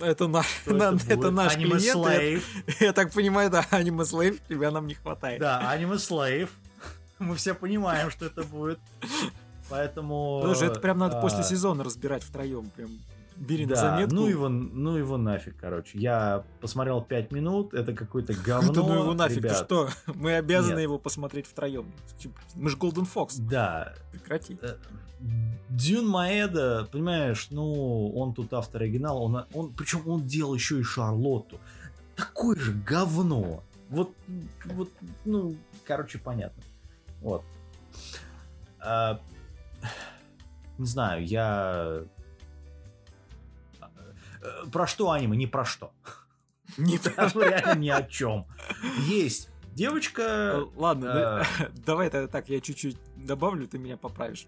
это, 0.00 0.28
на, 0.28 0.42
на, 0.66 0.94
это, 0.94 1.04
это 1.08 1.30
наш 1.30 1.56
Anime 1.56 1.78
клиент. 1.78 1.96
Slave. 1.96 2.42
Я, 2.80 2.86
я 2.86 2.92
так 2.92 3.12
понимаю, 3.12 3.50
да, 3.50 3.64
Anime 3.70 4.02
Slave, 4.02 4.40
тебя 4.48 4.70
нам 4.70 4.86
не 4.86 4.94
хватает. 4.94 5.40
Да, 5.40 5.74
Anime 5.74 5.94
Slave. 5.94 6.50
Мы 7.18 7.34
все 7.36 7.54
понимаем, 7.54 8.10
что 8.10 8.26
это 8.26 8.42
будет. 8.42 8.78
Поэтому... 9.68 10.42
Слушай, 10.44 10.68
это 10.68 10.80
прям 10.80 10.98
надо 10.98 11.18
а... 11.18 11.20
после 11.20 11.42
сезона 11.42 11.82
разбирать 11.82 12.22
втроем. 12.22 12.70
Прям 12.76 12.90
бери 13.36 13.66
да, 13.66 13.74
на 13.74 13.80
заметку. 13.80 14.14
Ну 14.14 14.26
его, 14.26 14.48
ну 14.48 14.96
его 14.96 15.16
нафиг, 15.16 15.56
короче. 15.58 15.98
Я 15.98 16.44
посмотрел 16.60 17.02
5 17.02 17.32
минут, 17.32 17.74
это 17.74 17.92
какое-то 17.92 18.34
говно. 18.44 18.72
Да 18.72 18.80
ну 18.82 18.94
его 18.94 19.14
нафиг, 19.14 19.42
ты 19.42 19.54
что? 19.54 19.88
Мы 20.14 20.34
обязаны 20.34 20.80
его 20.80 20.98
посмотреть 20.98 21.46
втроем. 21.46 21.92
Типа, 22.18 22.34
мы 22.54 22.70
же 22.70 22.76
Golden 22.76 23.08
Fox. 23.12 23.36
Да. 23.38 23.94
Прекрати. 24.12 24.58
Э, 24.62 24.76
Дюн 25.68 26.08
Маэда, 26.08 26.88
понимаешь, 26.90 27.48
ну, 27.50 28.10
он 28.14 28.34
тут 28.34 28.52
автор 28.52 28.82
оригинала, 28.82 29.18
он, 29.18 29.44
он, 29.54 29.72
причем 29.72 30.06
он 30.08 30.26
делал 30.26 30.54
еще 30.54 30.78
и 30.78 30.82
Шарлотту. 30.82 31.58
Такое 32.14 32.56
же 32.56 32.72
говно. 32.72 33.62
Вот, 33.88 34.12
вот, 34.64 34.90
ну, 35.24 35.56
короче, 35.84 36.18
понятно. 36.18 36.62
Вот. 37.20 37.42
А, 38.80 39.20
не 40.78 40.86
знаю, 40.86 41.24
я... 41.24 42.04
Э, 44.46 44.66
про 44.70 44.86
что 44.86 45.10
аниме? 45.10 45.36
Не 45.36 45.46
про 45.46 45.64
что. 45.64 45.92
Не 46.76 46.98
про 46.98 47.28
реально 47.34 47.78
ни 47.78 47.88
о 47.88 48.02
чем. 48.02 48.46
Есть 49.06 49.50
девочка... 49.74 50.22
Э, 50.22 50.66
ладно, 50.74 51.46
давай 51.86 52.10
тогда 52.10 52.28
так, 52.28 52.48
я 52.48 52.60
чуть-чуть 52.60 52.98
добавлю, 53.16 53.66
ты 53.68 53.78
меня 53.78 53.96
поправишь. 53.96 54.46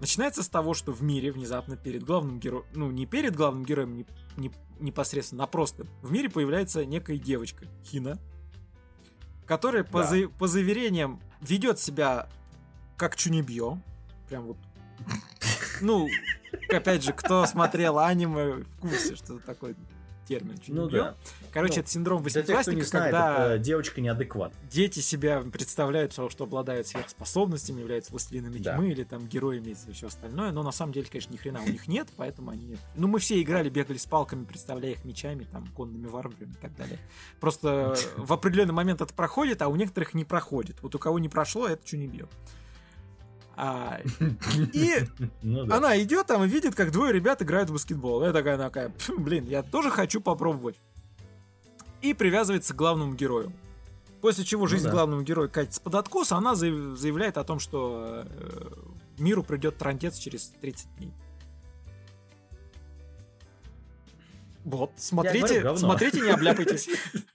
Начинается 0.00 0.42
с 0.42 0.48
того, 0.48 0.74
что 0.74 0.92
в 0.92 1.02
мире 1.02 1.32
внезапно 1.32 1.76
перед 1.76 2.04
главным 2.04 2.38
героем, 2.38 2.66
ну 2.74 2.90
не 2.90 3.06
перед 3.06 3.34
главным 3.34 3.64
героем 3.64 3.96
не, 3.96 4.06
не, 4.36 4.52
непосредственно, 4.80 5.44
а 5.44 5.46
просто 5.46 5.86
в 6.02 6.10
мире 6.10 6.28
появляется 6.28 6.84
некая 6.84 7.16
девочка, 7.16 7.66
Хина, 7.84 8.18
которая 9.46 9.84
да. 9.84 9.90
по, 9.90 10.02
за, 10.02 10.28
по 10.28 10.46
заверениям 10.46 11.20
ведет 11.40 11.78
себя 11.78 12.28
как 12.96 13.16
Чунибьё, 13.16 13.78
прям 14.28 14.44
вот, 14.46 14.56
ну, 15.80 16.08
опять 16.68 17.02
же, 17.02 17.12
кто 17.12 17.46
смотрел 17.46 17.98
аниме, 17.98 18.64
в 18.64 18.80
курсе, 18.80 19.16
что 19.16 19.38
такое 19.38 19.74
термин. 20.24 20.58
Ну 20.68 20.88
да. 20.88 21.14
Короче, 21.52 21.74
ну, 21.76 21.80
это 21.80 21.90
синдром 21.90 22.22
восьмиклассника, 22.22 22.90
когда 22.90 23.54
это 23.54 23.58
девочка 23.62 24.00
неадекват. 24.00 24.52
Дети 24.70 25.00
себя 25.00 25.40
представляют, 25.40 26.12
что, 26.12 26.28
что 26.30 26.44
обладают 26.44 26.86
сверхспособностями, 26.86 27.80
являются 27.80 28.10
властелинами 28.10 28.58
да. 28.58 28.74
тьмы 28.74 28.90
или 28.90 29.04
там 29.04 29.26
героями 29.26 29.70
и 29.70 29.92
все 29.92 30.06
остальное, 30.06 30.50
но 30.52 30.62
на 30.62 30.72
самом 30.72 30.92
деле, 30.92 31.06
конечно, 31.10 31.32
ни 31.32 31.36
хрена 31.36 31.60
у 31.62 31.68
них 31.68 31.86
нет, 31.88 32.08
поэтому 32.16 32.50
они... 32.50 32.76
Ну, 32.96 33.08
мы 33.08 33.18
все 33.18 33.40
играли, 33.40 33.68
бегали 33.68 33.98
с 33.98 34.06
палками, 34.06 34.44
представляя 34.44 34.92
их 34.92 35.04
мечами, 35.04 35.46
там, 35.50 35.66
конными 35.68 36.06
варварами 36.06 36.52
и 36.52 36.60
так 36.60 36.74
далее. 36.76 36.98
Просто 37.40 37.94
в 38.16 38.32
определенный 38.32 38.74
момент 38.74 39.00
это 39.00 39.12
проходит, 39.14 39.62
а 39.62 39.68
у 39.68 39.76
некоторых 39.76 40.14
не 40.14 40.24
проходит. 40.24 40.82
Вот 40.82 40.94
у 40.94 40.98
кого 40.98 41.18
не 41.18 41.28
прошло, 41.28 41.68
это 41.68 41.86
что 41.86 41.96
не 41.96 42.06
бьет. 42.06 42.30
А, 43.56 44.00
и 44.72 45.06
ну, 45.42 45.64
да. 45.64 45.76
она 45.76 46.00
идет 46.02 46.26
там 46.26 46.44
и 46.44 46.48
видит, 46.48 46.74
как 46.74 46.90
двое 46.90 47.12
ребят 47.12 47.42
играют 47.42 47.70
в 47.70 47.74
баскетбол. 47.74 48.24
Я 48.24 48.32
такая, 48.32 48.58
такая, 48.58 48.92
блин, 49.16 49.44
я 49.46 49.62
тоже 49.62 49.90
хочу 49.90 50.20
попробовать. 50.20 50.80
И 52.02 52.14
привязывается 52.14 52.74
к 52.74 52.76
главному 52.76 53.14
герою. 53.14 53.52
После 54.20 54.44
чего 54.44 54.62
ну 54.62 54.68
жизнь 54.68 54.84
ну, 54.84 54.90
да. 54.90 54.96
главного 54.96 55.22
героя 55.22 55.48
катится 55.48 55.80
под 55.80 55.94
откос, 55.96 56.32
она 56.32 56.54
заявляет 56.54 57.36
о 57.36 57.44
том, 57.44 57.58
что 57.58 58.24
э, 58.24 58.72
миру 59.18 59.42
придет 59.42 59.76
трандец 59.76 60.16
через 60.16 60.48
30 60.60 60.96
дней. 60.96 61.12
Вот, 64.64 64.92
смотрите, 64.96 65.60
говорю, 65.60 65.76
смотрите, 65.76 66.20
не 66.22 66.30
обляпайтесь. 66.30 66.88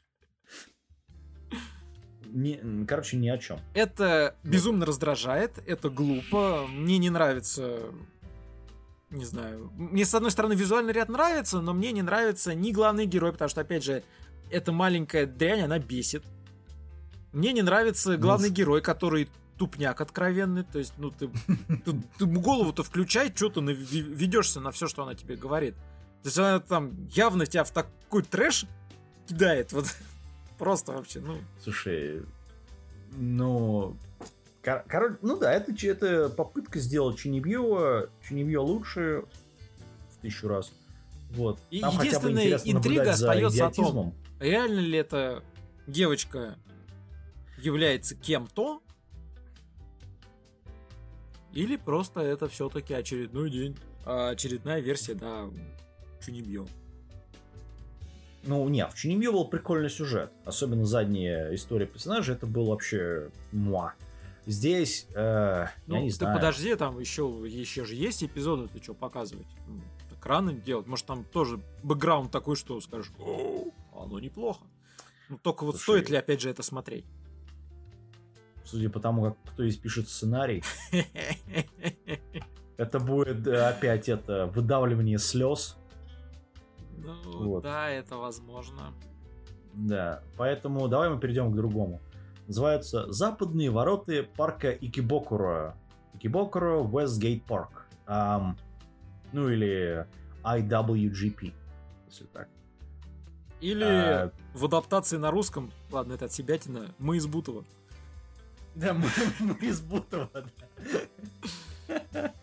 не, 2.33 2.85
короче, 2.85 3.17
ни 3.17 3.27
о 3.29 3.37
чем. 3.37 3.59
Это 3.73 4.35
безумно 4.43 4.85
раздражает, 4.85 5.61
это 5.65 5.89
глупо. 5.89 6.65
Мне 6.67 6.97
не 6.97 7.09
нравится 7.09 7.91
не 9.11 9.25
знаю. 9.25 9.71
Мне, 9.75 10.05
с 10.05 10.13
одной 10.13 10.29
стороны, 10.29 10.53
визуальный 10.53 10.93
ряд 10.93 11.09
нравится, 11.09 11.61
но 11.61 11.73
мне 11.73 11.91
не 11.91 12.03
нравится 12.03 12.53
ни 12.53 12.71
главный 12.71 13.07
герой, 13.07 13.31
потому 13.31 13.49
что, 13.49 13.61
опять 13.61 13.83
же, 13.83 14.03
эта 14.51 14.71
маленькая 14.71 15.25
дрянь, 15.25 15.61
она 15.61 15.79
бесит. 15.79 16.23
Мне 17.31 17.53
не 17.53 17.61
нравится 17.61 18.17
главный 18.17 18.49
ну, 18.49 18.55
герой, 18.55 18.81
который 18.81 19.27
тупняк 19.57 20.01
откровенный. 20.01 20.63
То 20.63 20.79
есть, 20.79 20.93
ну, 20.97 21.09
ты, 21.09 21.29
ты, 21.85 21.93
ты 22.17 22.25
голову-то 22.25 22.83
включай, 22.83 23.31
что 23.35 23.49
ты 23.49 23.61
ведешься 23.61 24.59
на 24.59 24.71
все, 24.71 24.87
что 24.87 25.03
она 25.03 25.15
тебе 25.15 25.35
говорит. 25.35 25.75
То 26.21 26.27
есть 26.27 26.37
она 26.37 26.59
там 26.59 27.07
явно 27.07 27.45
тебя 27.45 27.63
в 27.63 27.71
такой 27.71 28.23
трэш 28.23 28.65
кидает. 29.27 29.71
Вот 29.73 29.85
просто 30.59 30.91
вообще, 30.91 31.21
ну... 31.21 31.37
Слушай, 31.63 32.21
ну... 33.17 33.97
Короче, 34.61 35.17
ну 35.21 35.37
да, 35.37 35.53
это, 35.53 35.73
это 35.87 36.29
попытка 36.29 36.79
сделать 36.79 37.17
Чинибьё, 37.17 38.09
Чинибьё 38.27 38.61
лучше 38.61 39.23
в 40.11 40.21
тысячу 40.21 40.49
раз. 40.49 40.71
Вот. 41.31 41.59
И 41.71 41.79
Там 41.79 41.97
единственная 41.97 42.59
интрига 42.65 43.11
остается 43.11 43.67
о 43.67 43.71
том, 43.71 44.13
реально 44.39 44.79
ли 44.81 44.97
эта 44.97 45.43
девочка 45.87 46.57
является 47.57 48.15
кем-то, 48.15 48.81
или 51.53 51.77
просто 51.77 52.19
это 52.19 52.47
все-таки 52.49 52.93
очередной 52.93 53.49
день, 53.49 53.77
а 54.05 54.29
очередная 54.29 54.81
версия, 54.81 55.13
да, 55.15 55.45
Чунибьё. 56.23 56.67
Ну, 58.43 58.67
не, 58.69 58.87
в 58.87 58.95
Чунибьё 58.95 59.31
был 59.31 59.45
прикольный 59.45 59.89
сюжет. 59.89 60.31
Особенно 60.45 60.85
задняя 60.85 61.53
история 61.53 61.85
персонажа, 61.85 62.33
это 62.33 62.45
был 62.45 62.67
вообще 62.67 63.29
муа. 63.51 63.93
Здесь, 64.45 65.07
э, 65.13 65.67
ну, 65.85 65.95
я 65.95 66.01
не 66.01 66.09
ты 66.09 66.15
знаю. 66.15 66.35
подожди, 66.35 66.73
там 66.75 66.99
еще, 66.99 67.43
еще 67.45 67.85
же 67.85 67.95
есть 67.95 68.23
эпизоды, 68.23 68.67
ты 68.67 68.81
что 68.81 68.93
показывать? 68.93 69.47
Экраны 70.11 70.53
делать? 70.53 70.87
Может, 70.87 71.05
там 71.05 71.23
тоже 71.23 71.61
бэкграунд 71.83 72.31
такой, 72.31 72.55
что 72.55 72.79
скажешь, 72.81 73.11
оно 73.93 74.19
неплохо. 74.19 74.65
Ну, 75.29 75.37
только 75.37 75.65
вот 75.65 75.75
Слушай, 75.75 75.99
стоит 75.99 76.09
ли, 76.09 76.17
опять 76.17 76.41
же, 76.41 76.49
это 76.49 76.63
смотреть? 76.63 77.05
Судя 78.65 78.89
по 78.89 78.99
тому, 78.99 79.23
как 79.23 79.37
кто 79.53 79.63
из 79.63 79.77
пишет 79.77 80.09
сценарий, 80.09 80.63
это 82.77 82.99
будет 82.99 83.45
э, 83.45 83.67
опять 83.67 84.09
это 84.09 84.47
выдавливание 84.47 85.19
слез. 85.19 85.77
Ну, 87.05 87.47
вот. 87.47 87.63
да, 87.63 87.89
это 87.89 88.17
возможно. 88.17 88.93
Да, 89.73 90.23
поэтому 90.37 90.87
давай 90.87 91.09
мы 91.09 91.19
перейдем 91.19 91.51
к 91.51 91.55
другому. 91.55 92.01
Называются 92.47 93.11
«Западные 93.11 93.69
ворота 93.69 94.25
парка 94.35 94.71
Икибокуро». 94.71 95.75
Икибокуро 96.15 96.81
Westgate 96.81 97.45
Park. 97.45 97.69
Um, 98.07 98.57
ну 99.31 99.49
или 99.49 100.07
IWGP, 100.43 101.53
если 102.07 102.25
так. 102.25 102.49
Или 103.61 103.83
а... 103.83 104.31
в 104.53 104.65
адаптации 104.65 105.17
на 105.17 105.31
русском, 105.31 105.71
ладно, 105.91 106.13
это 106.13 106.25
от 106.25 106.33
себятина, 106.33 106.93
мы 106.97 107.17
из 107.17 107.27
Бутова. 107.27 107.65
Да, 108.75 108.93
мы, 108.93 109.07
мы 109.39 109.55
из 109.67 109.81
Бутова, 109.81 110.29
да. 110.33 112.33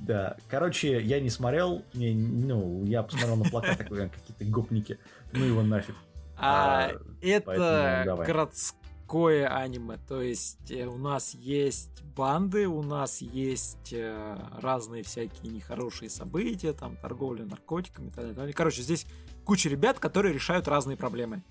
Да, 0.00 0.36
короче, 0.48 1.00
я 1.02 1.20
не 1.20 1.28
смотрел, 1.28 1.84
не, 1.92 2.14
ну, 2.14 2.84
я 2.84 3.02
посмотрел 3.02 3.36
на 3.36 3.44
плакат, 3.44 3.78
такой, 3.78 4.08
какие-то 4.08 4.44
гопники, 4.46 4.98
ну 5.32 5.44
его 5.44 5.62
нафиг. 5.62 5.94
А, 6.36 6.86
а 6.86 7.00
это 7.20 8.04
городское 8.26 9.46
аниме, 9.46 9.98
то 10.08 10.22
есть 10.22 10.70
э, 10.70 10.86
у 10.86 10.96
нас 10.96 11.34
есть 11.34 12.02
банды, 12.16 12.66
у 12.66 12.82
нас 12.82 13.20
есть 13.20 13.92
э, 13.92 14.38
разные 14.62 15.02
всякие 15.02 15.52
нехорошие 15.52 16.08
события, 16.08 16.72
там 16.72 16.96
торговля 16.96 17.44
наркотиками 17.44 18.08
и 18.08 18.10
так 18.10 18.34
далее. 18.34 18.54
Короче, 18.54 18.80
здесь 18.80 19.06
куча 19.44 19.68
ребят, 19.68 19.98
которые 19.98 20.32
решают 20.32 20.66
разные 20.66 20.96
проблемы. 20.96 21.42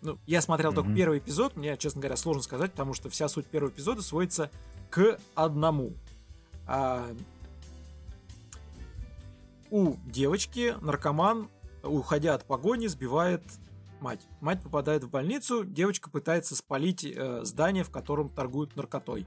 Ну, 0.00 0.18
я 0.26 0.40
смотрел 0.40 0.72
mm-hmm. 0.72 0.74
только 0.74 0.94
первый 0.94 1.18
эпизод, 1.18 1.56
мне, 1.56 1.76
честно 1.76 2.00
говоря, 2.00 2.16
сложно 2.16 2.42
сказать, 2.42 2.72
потому 2.72 2.94
что 2.94 3.10
вся 3.10 3.28
суть 3.28 3.46
первого 3.46 3.70
эпизода 3.70 4.00
сводится 4.00 4.50
к 4.90 5.18
одному. 5.34 5.92
А, 6.66 7.06
у 9.72 9.96
девочки 10.04 10.74
наркоман, 10.82 11.48
уходя 11.82 12.34
от 12.34 12.44
погони, 12.44 12.88
сбивает 12.88 13.42
мать. 14.00 14.28
Мать 14.42 14.62
попадает 14.62 15.02
в 15.02 15.10
больницу, 15.10 15.64
девочка 15.64 16.10
пытается 16.10 16.54
спалить 16.54 17.04
э, 17.04 17.40
здание, 17.44 17.82
в 17.82 17.90
котором 17.90 18.28
торгуют 18.28 18.76
наркотой. 18.76 19.26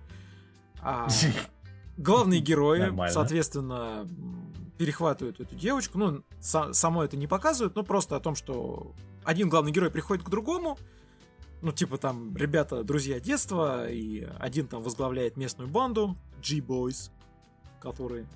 А, 0.82 1.08
главные 1.98 2.42
герои, 2.42 2.82
Нормально. 2.82 3.12
соответственно, 3.12 4.08
перехватывают 4.78 5.40
эту 5.40 5.56
девочку. 5.56 5.98
Ну, 5.98 6.24
са- 6.40 6.74
само 6.74 7.04
это 7.04 7.18
не 7.18 7.26
показывают, 7.26 7.76
но 7.76 7.82
просто 7.82 8.16
о 8.16 8.20
том, 8.20 8.36
что 8.36 8.94
один 9.24 9.50
главный 9.50 9.72
герой 9.72 9.90
приходит 9.90 10.24
к 10.24 10.30
другому, 10.30 10.78
ну, 11.64 11.72
типа 11.72 11.98
там, 11.98 12.38
ребята, 12.38 12.84
друзья 12.84 13.20
детства, 13.20 13.90
и 13.90 14.28
один 14.40 14.68
там 14.68 14.84
возглавляет 14.84 15.38
местную 15.38 15.68
банду, 15.68 16.16
G-Boys, 16.40 17.10
которые... 17.82 18.28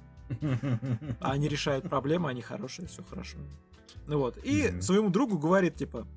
они 1.20 1.48
решают 1.48 1.90
проблемы, 1.90 2.30
они 2.30 2.42
хорошие, 2.42 2.88
все 2.88 3.04
хорошо. 3.04 3.38
Ну 4.08 4.20
вот. 4.20 4.38
И 4.44 4.64
mm-hmm. 4.64 4.82
своему 4.82 5.10
другу 5.10 5.38
говорит, 5.38 5.76
типа, 5.76 6.08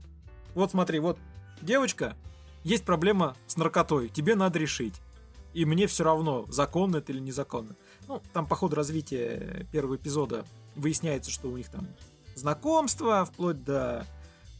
вот 0.55 0.71
смотри, 0.71 0.99
вот 0.99 1.19
девочка, 1.61 2.17
есть 2.65 2.85
проблема 2.85 3.37
с 3.47 3.57
наркотой, 3.57 4.09
тебе 4.09 4.35
надо 4.35 4.59
решить. 4.59 5.01
И 5.53 5.65
мне 5.65 5.87
все 5.87 6.05
равно, 6.05 6.47
законно 6.49 6.97
это 6.97 7.13
или 7.13 7.21
незаконно. 7.21 7.77
Ну, 8.09 8.23
там 8.33 8.47
по 8.47 8.57
ходу 8.57 8.77
развития 8.77 9.67
первого 9.71 9.97
эпизода 9.97 10.47
выясняется, 10.77 11.31
что 11.31 11.49
у 11.49 11.57
них 11.57 11.69
там 11.69 11.87
знакомство, 12.35 13.25
вплоть 13.27 13.63
до 13.63 14.07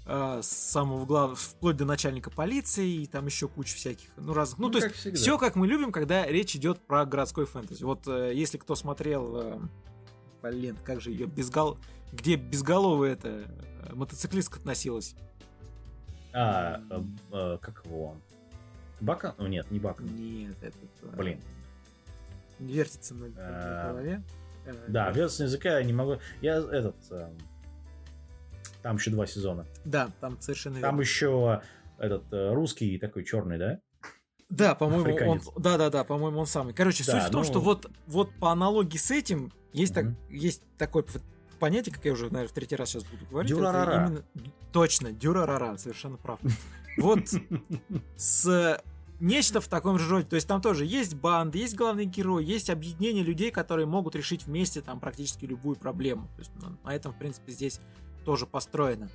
э, 0.07 0.41
самого 0.43 1.05
главного, 1.05 1.37
вплоть 1.37 1.77
до 1.77 1.85
начальника 1.85 2.31
полиции, 2.31 3.03
и 3.03 3.07
там 3.07 3.27
еще 3.27 3.49
куча 3.49 3.77
всяких, 3.77 4.09
ну, 4.17 4.35
разных. 4.35 4.59
Ну, 4.59 4.67
ну 4.67 4.73
то 4.73 4.85
есть, 4.85 4.97
всегда. 4.97 5.19
все 5.19 5.39
как 5.39 5.57
мы 5.57 5.67
любим, 5.67 5.93
когда 5.93 6.27
речь 6.27 6.57
идет 6.57 6.81
про 6.81 7.05
городской 7.05 7.47
фэнтези. 7.47 7.85
Вот 7.85 8.07
э, 8.07 8.33
если 8.35 8.59
кто 8.59 8.75
смотрел, 8.75 9.37
э, 9.37 9.59
блин, 10.43 10.77
как 10.85 11.01
же 11.01 11.11
ее, 11.11 11.27
безгол... 11.27 11.79
где 12.13 12.37
безголовая 12.37 13.13
эта 13.13 13.29
э, 13.29 13.95
мотоциклистка 13.95 14.59
относилась? 14.59 15.15
А, 16.33 16.81
э, 16.91 17.01
э, 17.33 17.59
как 17.61 17.85
его 17.85 18.07
он? 18.11 18.23
Бака? 19.01 19.35
Ну 19.39 19.47
нет, 19.47 19.71
не 19.71 19.79
Бака. 19.79 20.03
Нет, 20.03 20.57
это... 20.63 20.77
Блин. 21.17 21.41
Вертится 22.59 23.15
на 23.15 23.27
э, 23.27 23.89
голове. 23.89 24.23
Да, 24.89 25.11
вертится 25.11 25.43
на 25.43 25.47
языка 25.47 25.79
я 25.79 25.85
не 25.85 25.93
могу... 25.93 26.19
Я 26.41 26.59
этот... 26.59 26.97
Там 28.83 28.97
еще 28.97 29.11
два 29.11 29.27
сезона. 29.27 29.67
Да, 29.85 30.11
там 30.21 30.41
совершенно 30.41 30.81
Там 30.81 31.01
еще 31.01 31.63
этот 31.99 32.25
русский 32.31 32.99
такой 32.99 33.25
черный, 33.25 33.59
да? 33.59 33.81
Да, 34.51 34.75
по-моему, 34.75 35.31
он. 35.31 35.41
Да, 35.57 35.79
да, 35.79 35.89
да, 35.89 36.05
по-моему, 36.05 36.41
он 36.41 36.47
самый. 36.47 36.75
Короче, 36.75 37.05
да, 37.07 37.13
суть 37.13 37.29
в 37.29 37.33
том, 37.33 37.41
ну... 37.41 37.47
что 37.47 37.61
вот, 37.61 37.91
вот 38.07 38.31
по 38.39 38.53
аналогии 38.53 38.99
с 38.99 39.11
этим 39.11 39.51
есть, 39.73 39.95
так, 39.95 40.07
есть 40.29 40.63
такое 40.77 41.05
понятие, 41.59 41.95
как 41.95 42.05
я 42.05 42.13
уже, 42.13 42.25
наверное, 42.25 42.49
в 42.49 42.53
третий 42.53 42.77
раз 42.77 42.91
сейчас 42.91 43.05
буду 43.05 43.25
говорить. 43.31 43.51
Дюрарара. 43.51 44.07
Именно... 44.07 44.25
Точно, 44.73 45.13
дюрарара, 45.13 45.77
совершенно 45.79 46.17
прав. 46.17 46.41
Вот 46.99 47.21
с 48.17 48.83
нечто 49.19 49.63
в 49.63 49.69
таком 49.69 49.99
же 49.99 50.11
роде. 50.11 50.27
То 50.27 50.35
есть 50.35 50.47
там 50.47 50.61
тоже 50.61 50.85
есть 50.85 51.15
банды, 51.15 51.59
есть 51.59 51.75
главный 51.75 52.05
герой, 52.05 52.45
есть 52.45 52.69
объединение 52.69 53.25
людей, 53.25 53.51
которые 53.51 53.87
могут 53.87 54.15
решить 54.15 54.45
вместе 54.47 54.83
там 54.83 55.01
практически 55.01 55.47
любую 55.47 55.77
проблему. 55.77 56.29
То 56.37 56.41
есть 56.41 56.51
ну, 56.61 56.77
на 56.85 56.95
этом, 56.95 57.15
в 57.15 57.19
принципе, 57.19 57.53
здесь 57.53 57.81
тоже 58.25 58.47
построено. 58.47 59.09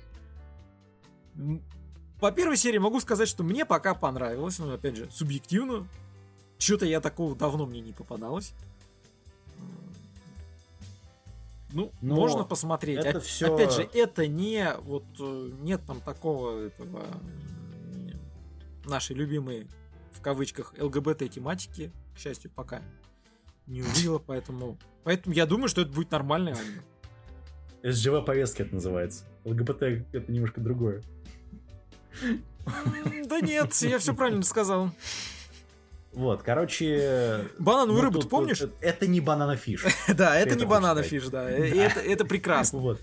По 2.20 2.32
первой 2.32 2.56
серии 2.56 2.78
могу 2.78 3.00
сказать, 3.00 3.28
что 3.28 3.44
мне 3.44 3.64
пока 3.64 3.94
понравилось, 3.94 4.58
но 4.58 4.72
опять 4.72 4.96
же, 4.96 5.10
субъективно. 5.10 5.86
Что-то 6.58 6.86
я 6.86 7.00
такого 7.00 7.36
давно 7.36 7.66
мне 7.66 7.80
не 7.80 7.92
попадалось. 7.92 8.52
Ну, 11.72 11.92
Но 12.00 12.14
можно 12.14 12.44
посмотреть. 12.44 12.98
Это 12.98 13.20
все... 13.20 13.54
Опять 13.54 13.72
же, 13.72 13.82
это 13.92 14.26
не 14.26 14.74
вот 14.80 15.04
э, 15.20 15.50
нет 15.60 15.82
там 15.86 16.00
такого 16.00 16.66
этого 16.66 17.04
нашей 18.86 19.14
любимой 19.14 19.68
в 20.12 20.20
кавычках 20.20 20.74
ЛГБТ 20.78 21.30
тематики, 21.30 21.92
к 22.14 22.18
счастью, 22.18 22.50
пока 22.50 22.82
не 23.66 23.82
увидела, 23.82 24.18
поэтому 24.18 24.78
поэтому 25.04 25.34
я 25.34 25.46
думаю, 25.46 25.68
что 25.68 25.82
это 25.82 25.92
будет 25.92 26.10
нормальное 26.10 26.54
аниме. 26.54 26.82
SJW 27.82 28.24
повестки 28.24 28.62
это 28.62 28.74
называется. 28.74 29.24
ЛГБТ 29.44 29.82
это 30.12 30.32
немножко 30.32 30.60
другое. 30.60 31.02
Да 33.28 33.40
нет, 33.40 33.72
я 33.82 33.98
все 33.98 34.14
правильно 34.14 34.42
сказал. 34.42 34.90
Вот, 36.12 36.42
короче... 36.42 37.44
Банановую 37.58 38.02
ну, 38.02 38.08
рыбу, 38.08 38.20
ты 38.20 38.28
помнишь? 38.28 38.62
Это 38.80 39.06
не 39.06 39.20
Banana 39.20 39.56
Fish. 39.56 39.84
Да, 40.08 40.36
это 40.36 40.56
не 40.56 40.64
Banana 40.64 41.02
Fish, 41.02 41.28
да. 41.28 41.48
Это 41.48 42.24
прекрасно. 42.24 42.80
Вот. 42.80 43.00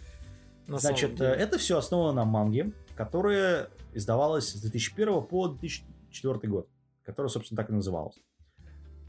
Значит, 0.68 1.22
это 1.22 1.58
все 1.58 1.78
основано 1.78 2.12
на 2.14 2.26
манге, 2.26 2.72
которая 2.96 3.70
издавалась 3.94 4.50
с 4.50 4.62
2001 4.62 5.24
по 5.24 5.48
2004 5.48 6.52
год, 6.52 6.68
которая, 7.06 7.30
собственно, 7.30 7.58
так 7.58 7.70
и 7.70 7.74
называлась. 7.74 8.20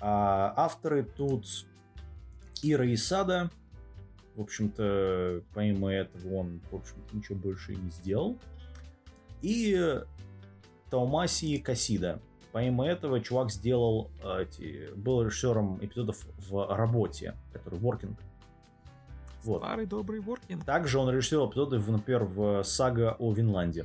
А 0.01 0.53
авторы 0.57 1.03
тут 1.03 1.47
Ира 2.63 2.93
Исада, 2.93 3.51
в 4.37 4.43
общем-то, 4.43 5.43
помимо 5.55 5.93
этого 5.93 6.35
он, 6.35 6.61
в 6.71 6.77
общем-то, 6.77 7.17
ничего 7.17 7.39
больше 7.39 7.73
и 7.73 7.77
не 7.77 7.91
сделал. 7.91 8.39
И 9.43 10.01
Таумаси 10.91 11.59
Касида, 11.59 12.21
Помимо 12.57 12.87
этого, 12.87 13.21
чувак 13.21 13.51
сделал, 13.51 14.11
э, 14.25 14.45
эти, 14.45 14.91
был 14.95 15.23
режиссером 15.23 15.79
эпизодов 15.85 16.27
в 16.49 16.75
работе, 16.75 17.35
который 17.53 17.79
Working. 17.79 18.17
Вот. 19.45 19.59
Старый 19.59 19.85
добрый 19.85 20.21
Working. 20.21 20.65
Также 20.65 20.99
он 20.99 21.11
режиссировал 21.11 21.51
эпизоды, 21.51 21.79
например, 21.79 22.25
в 22.25 22.63
сага 22.63 23.15
о 23.19 23.31
Винланде. 23.35 23.85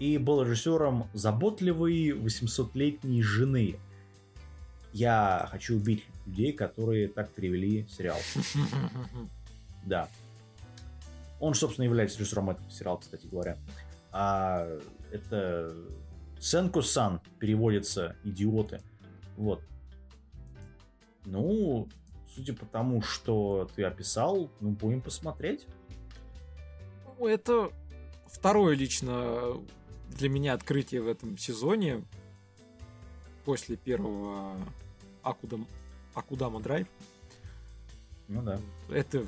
и 0.00 0.18
был 0.18 0.42
режиссером 0.42 1.08
заботливой 1.12 2.08
800-летней 2.08 3.22
жены. 3.22 3.78
Я 4.92 5.46
хочу 5.52 5.76
убить 5.76 6.04
людей, 6.26 6.52
которые 6.52 7.08
так 7.08 7.30
перевели 7.30 7.86
сериал. 7.88 8.18
Да. 9.86 10.10
Он, 11.40 11.54
собственно, 11.54 11.86
является 11.86 12.18
режиссером 12.18 12.50
этого 12.50 12.70
сериала, 12.70 12.98
кстати 12.98 13.26
говоря. 13.26 13.56
А 14.12 14.68
это 15.10 15.74
Сенку-сан 16.38 17.22
переводится 17.38 18.14
«идиоты». 18.22 18.82
Вот. 19.38 19.62
Ну, 21.24 21.88
судя 22.34 22.54
по 22.54 22.66
тому, 22.66 23.00
что 23.02 23.70
ты 23.74 23.84
описал, 23.84 24.50
ну, 24.60 24.70
будем 24.70 25.00
посмотреть. 25.00 25.66
Ну, 27.18 27.26
это 27.26 27.70
второе 28.26 28.74
лично 28.74 29.54
для 30.08 30.28
меня 30.28 30.54
открытие 30.54 31.02
в 31.02 31.08
этом 31.08 31.36
сезоне 31.38 32.04
после 33.44 33.76
первого 33.76 34.56
Акудам, 35.22 35.66
Акудама 36.14 36.60
Драйв. 36.60 36.86
Ну 38.28 38.42
да. 38.42 38.60
Это 38.88 39.26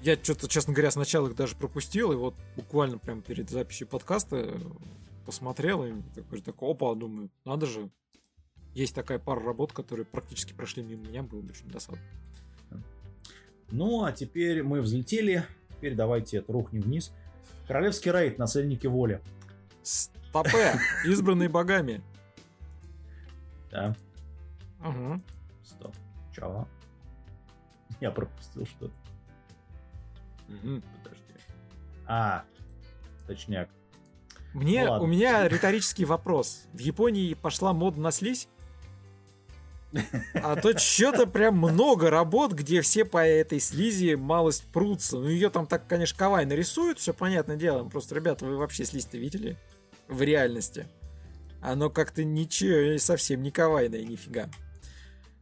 я 0.00 0.16
что-то, 0.16 0.48
честно 0.48 0.72
говоря, 0.72 0.90
сначала 0.90 1.28
их 1.28 1.34
даже 1.34 1.56
пропустил, 1.56 2.12
и 2.12 2.16
вот 2.16 2.34
буквально 2.56 2.98
прям 2.98 3.20
перед 3.20 3.50
записью 3.50 3.88
подкаста 3.88 4.60
посмотрел, 5.26 5.84
и 5.84 5.92
такой, 6.14 6.40
такой 6.40 6.70
опа, 6.70 6.94
думаю, 6.94 7.30
надо 7.44 7.66
же, 7.66 7.90
есть 8.74 8.94
такая 8.94 9.18
пара 9.18 9.42
работ, 9.42 9.72
которые 9.72 10.06
практически 10.06 10.52
прошли 10.52 10.82
мимо 10.82 11.06
меня, 11.06 11.22
было 11.22 11.40
бы 11.40 11.50
очень 11.50 11.68
досадно. 11.68 12.00
Ну, 13.70 14.04
а 14.04 14.12
теперь 14.12 14.62
мы 14.62 14.80
взлетели, 14.80 15.44
теперь 15.76 15.94
давайте 15.94 16.38
это 16.38 16.52
рухнем 16.52 16.82
вниз. 16.82 17.12
Королевский 17.66 18.10
рейд, 18.10 18.38
наследники 18.38 18.86
воли. 18.86 19.20
Стопе, 19.82 20.78
избранные 21.04 21.48
богами. 21.48 22.02
Да. 23.70 23.94
Угу. 24.80 25.20
Стоп. 25.68 25.94
Чего? 26.34 26.66
Я 28.00 28.10
пропустил 28.10 28.66
что-то. 28.66 28.94
Угу. 30.48 30.82
Подожди. 31.02 31.24
А, 32.06 32.44
точняк. 33.26 33.68
Мне, 34.54 34.86
ну, 34.86 35.02
у 35.02 35.06
меня 35.06 35.46
риторический 35.46 36.06
вопрос. 36.06 36.64
В 36.72 36.78
Японии 36.78 37.34
пошла 37.34 37.74
мода 37.74 38.00
на 38.00 38.10
слизь? 38.10 38.48
А 40.34 40.56
то 40.56 40.76
что-то 40.78 41.26
прям 41.26 41.56
много 41.58 42.10
работ, 42.10 42.52
где 42.52 42.80
все 42.80 43.04
по 43.04 43.18
этой 43.26 43.60
слизи 43.60 44.14
малость 44.14 44.64
прутся. 44.72 45.18
Ну, 45.18 45.28
ее 45.28 45.50
там 45.50 45.66
так, 45.66 45.86
конечно, 45.86 46.18
кавай 46.18 46.46
нарисуют, 46.46 46.98
все 46.98 47.12
понятное 47.12 47.56
дело. 47.56 47.88
Просто, 47.88 48.14
ребята, 48.14 48.46
вы 48.46 48.56
вообще 48.56 48.84
слизь-то 48.84 49.18
видели? 49.18 49.56
В 50.08 50.22
реальности. 50.22 50.86
Оно 51.60 51.90
как-то 51.90 52.24
ничего, 52.24 52.98
совсем 52.98 53.42
не 53.42 53.50
кавайное, 53.50 54.04
нифига. 54.04 54.48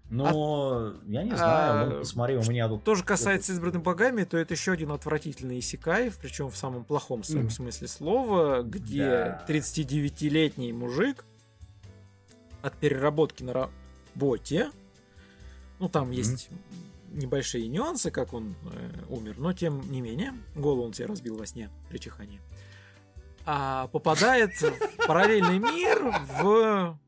Но 0.08 0.28
а, 0.28 0.96
я 1.06 1.24
не 1.24 1.34
знаю, 1.34 1.96
а, 1.96 1.98
посмотри, 2.00 2.36
у 2.36 2.42
меня 2.42 2.68
тут... 2.68 2.84
Тоже 2.84 3.02
касается 3.02 3.52
избранных 3.52 3.82
богами, 3.82 4.22
то 4.22 4.38
это 4.38 4.54
еще 4.54 4.72
один 4.72 4.92
отвратительный 4.92 5.58
исекай, 5.58 6.12
причем 6.20 6.48
в 6.48 6.56
самом 6.56 6.84
плохом 6.84 7.24
своем 7.24 7.46
mm. 7.46 7.50
смысле 7.50 7.88
слова, 7.88 8.62
где 8.62 9.04
да. 9.04 9.44
39-летний 9.48 10.72
мужик 10.72 11.24
от 12.62 12.76
переработки 12.76 13.42
на 13.42 13.52
работе, 14.14 14.70
ну 15.80 15.88
там 15.88 16.10
mm. 16.10 16.14
есть 16.14 16.50
небольшие 17.08 17.66
нюансы, 17.66 18.12
как 18.12 18.32
он 18.32 18.54
э, 18.72 19.04
умер, 19.08 19.38
но 19.38 19.52
тем 19.54 19.90
не 19.90 20.00
менее, 20.00 20.34
голову 20.54 20.84
он 20.84 20.92
себе 20.92 21.06
разбил 21.06 21.36
во 21.36 21.46
сне 21.46 21.68
при 21.88 21.98
чихании, 21.98 22.40
а 23.44 23.88
попадает 23.88 24.52
в 24.60 25.06
параллельный 25.06 25.58
мир 25.58 26.14
в... 26.40 26.98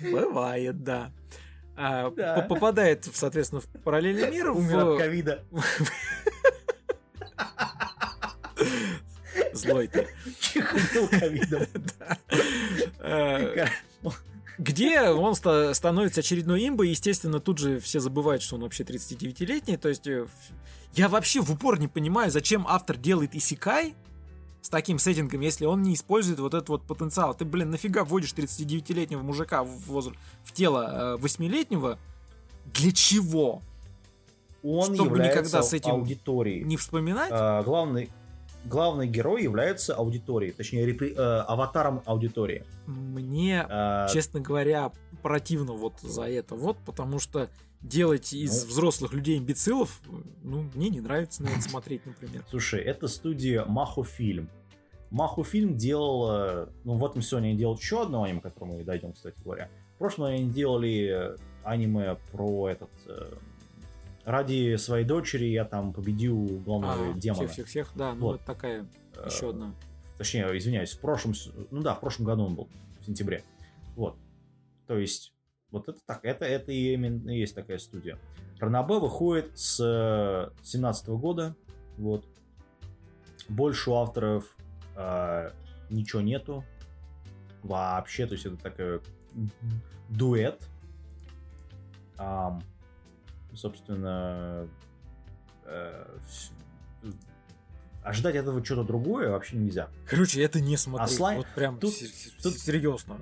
Бывает, 0.00 0.82
да 0.82 1.12
а, 1.78 2.10
да. 2.10 2.42
попадает, 2.42 3.08
соответственно, 3.12 3.60
в 3.60 3.66
параллельный 3.84 4.30
мир. 4.30 4.50
Умер 4.50 4.84
в... 4.84 4.92
от 4.92 4.98
ковида. 4.98 5.44
Злой 9.52 9.86
ты. 9.86 10.08
Чихнул 10.40 11.08
ковидом. 11.08 11.66
А, 12.98 13.68
где 14.58 15.02
он 15.02 15.36
становится 15.36 16.20
очередной 16.20 16.66
имбой, 16.68 16.88
естественно, 16.88 17.38
тут 17.38 17.58
же 17.58 17.78
все 17.78 18.00
забывают, 18.00 18.42
что 18.42 18.56
он 18.56 18.62
вообще 18.62 18.82
39-летний. 18.82 19.76
То 19.76 19.88
есть 19.88 20.08
э, 20.08 20.26
я 20.94 21.08
вообще 21.08 21.40
в 21.40 21.52
упор 21.52 21.78
не 21.78 21.86
понимаю, 21.86 22.32
зачем 22.32 22.66
автор 22.68 22.96
делает 22.96 23.36
исикай, 23.36 23.94
с 24.60 24.68
таким 24.68 24.98
сеттингом, 24.98 25.40
если 25.40 25.64
он 25.64 25.82
не 25.82 25.94
использует 25.94 26.40
вот 26.40 26.54
этот 26.54 26.68
вот 26.68 26.82
потенциал. 26.82 27.34
Ты, 27.34 27.44
блин, 27.44 27.70
нафига 27.70 28.04
вводишь 28.04 28.32
39-летнего 28.34 29.22
мужика 29.22 29.62
в, 29.62 29.68
возраст, 29.86 30.18
в 30.44 30.52
тело 30.52 31.18
8-летнего? 31.20 31.92
Э, 31.92 32.70
Для 32.74 32.92
чего? 32.92 33.62
Он 34.62 34.94
Чтобы 34.94 35.18
никогда 35.20 35.62
с 35.62 35.72
этим 35.72 35.92
аудиторией. 35.92 36.64
не 36.64 36.76
вспоминать? 36.76 37.30
А, 37.32 37.62
главный, 37.62 38.10
главный 38.64 39.06
герой 39.06 39.42
является 39.42 39.94
аудиторией, 39.94 40.52
точнее, 40.52 40.84
репри, 40.84 41.14
э, 41.16 41.16
аватаром 41.16 42.02
аудитории. 42.04 42.64
Мне, 42.86 43.64
а... 43.68 44.08
честно 44.08 44.40
говоря, 44.40 44.92
противно 45.22 45.72
вот 45.72 45.94
за 46.00 46.24
это 46.24 46.56
вот, 46.56 46.76
потому 46.84 47.20
что 47.20 47.48
делать 47.82 48.32
из 48.32 48.64
ну, 48.64 48.70
взрослых 48.70 49.12
людей 49.12 49.38
имбецилов, 49.38 50.00
ну, 50.42 50.68
мне 50.74 50.88
не 50.88 51.00
нравится 51.00 51.42
на 51.42 51.48
это 51.48 51.60
смотреть, 51.68 52.04
например. 52.06 52.44
Слушай, 52.50 52.80
это 52.82 53.08
студия 53.08 53.64
Махо 53.64 54.04
Фильм. 54.04 54.50
Маху 55.10 55.42
фильм 55.42 55.74
делал, 55.78 56.68
ну 56.84 56.98
в 56.98 57.06
этом 57.06 57.22
сезоне 57.22 57.48
они 57.48 57.58
делают 57.58 57.80
еще 57.80 58.02
одно 58.02 58.24
аниме, 58.24 58.40
к 58.40 58.42
которому 58.42 58.76
мы 58.76 58.84
дойдем, 58.84 59.14
кстати 59.14 59.40
говоря. 59.42 59.70
В 59.94 59.98
прошлом 59.98 60.26
они 60.26 60.50
делали 60.50 61.34
аниме 61.64 62.18
про 62.30 62.68
этот 62.68 62.90
э, 63.06 63.32
ради 64.24 64.76
своей 64.76 65.04
дочери 65.04 65.46
я 65.46 65.64
там 65.64 65.92
победил 65.92 66.60
главного 66.64 67.10
а, 67.10 67.12
демона. 67.14 67.48
Всех, 67.48 67.66
всех, 67.66 67.66
всех, 67.66 67.92
да, 67.94 68.14
ну 68.14 68.26
вот, 68.26 68.32
вот 68.32 68.40
такая 68.42 68.86
еще 69.24 69.46
э, 69.46 69.50
одна. 69.50 69.74
Точнее, 70.16 70.46
извиняюсь, 70.56 70.92
в 70.92 71.00
прошлом, 71.00 71.34
ну 71.70 71.82
да, 71.82 71.94
в 71.94 72.00
прошлом 72.00 72.26
году 72.26 72.44
он 72.44 72.54
был, 72.54 72.68
в 73.00 73.06
сентябре. 73.06 73.42
Вот. 73.96 74.16
То 74.86 74.98
есть, 74.98 75.32
вот 75.70 75.88
это 75.88 75.98
так, 76.06 76.24
это, 76.24 76.44
это 76.44 76.72
и 76.72 76.94
именно 76.94 77.30
есть 77.30 77.54
такая 77.54 77.78
студия. 77.78 78.18
Ранабе 78.58 78.98
выходит 78.98 79.58
с 79.58 80.52
17 80.62 81.08
года, 81.10 81.54
вот. 81.96 82.26
Больше 83.48 83.90
у 83.90 83.94
авторов 83.94 84.44
э, 84.94 85.50
ничего 85.88 86.20
нету 86.20 86.64
вообще, 87.62 88.26
то 88.26 88.34
есть 88.34 88.44
это 88.44 88.56
такой 88.56 89.00
дуэт. 90.10 90.62
А, 92.18 92.60
собственно, 93.54 94.68
э, 95.64 96.18
ожидать 98.02 98.34
этого 98.34 98.64
что-то 98.64 98.84
другое 98.84 99.30
вообще 99.30 99.56
нельзя. 99.56 99.88
Короче, 100.06 100.42
это 100.42 100.60
не 100.60 100.76
смотреть. 100.76 101.10
А 101.10 101.14
слай... 101.16 101.36
Вот 101.36 101.46
прям 101.54 101.78
тут, 101.78 101.94
тут 102.42 102.58
серьезно. 102.58 103.20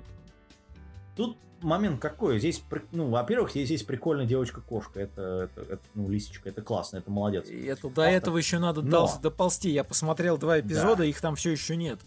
Тут 1.15 1.37
момент 1.61 1.99
какой? 1.99 2.39
Здесь, 2.39 2.63
ну, 2.91 3.09
во-первых, 3.09 3.51
здесь, 3.51 3.67
здесь 3.67 3.83
прикольная 3.83 4.25
девочка-кошка. 4.25 4.99
Это, 4.99 5.49
это, 5.55 5.61
это, 5.73 5.81
ну, 5.95 6.09
лисичка, 6.09 6.49
это 6.49 6.61
классно, 6.61 6.97
это 6.97 7.09
молодец. 7.11 7.47
И 7.49 7.65
это, 7.65 7.89
до 7.89 8.03
Автор. 8.03 8.13
этого 8.13 8.37
еще 8.37 8.59
надо 8.59 8.81
Но... 8.81 9.09
доползти. 9.21 9.69
Я 9.69 9.83
посмотрел 9.83 10.37
два 10.37 10.59
эпизода, 10.59 10.97
да. 10.97 11.05
их 11.05 11.19
там 11.21 11.35
все 11.35 11.51
еще 11.51 11.75
нет. 11.75 11.99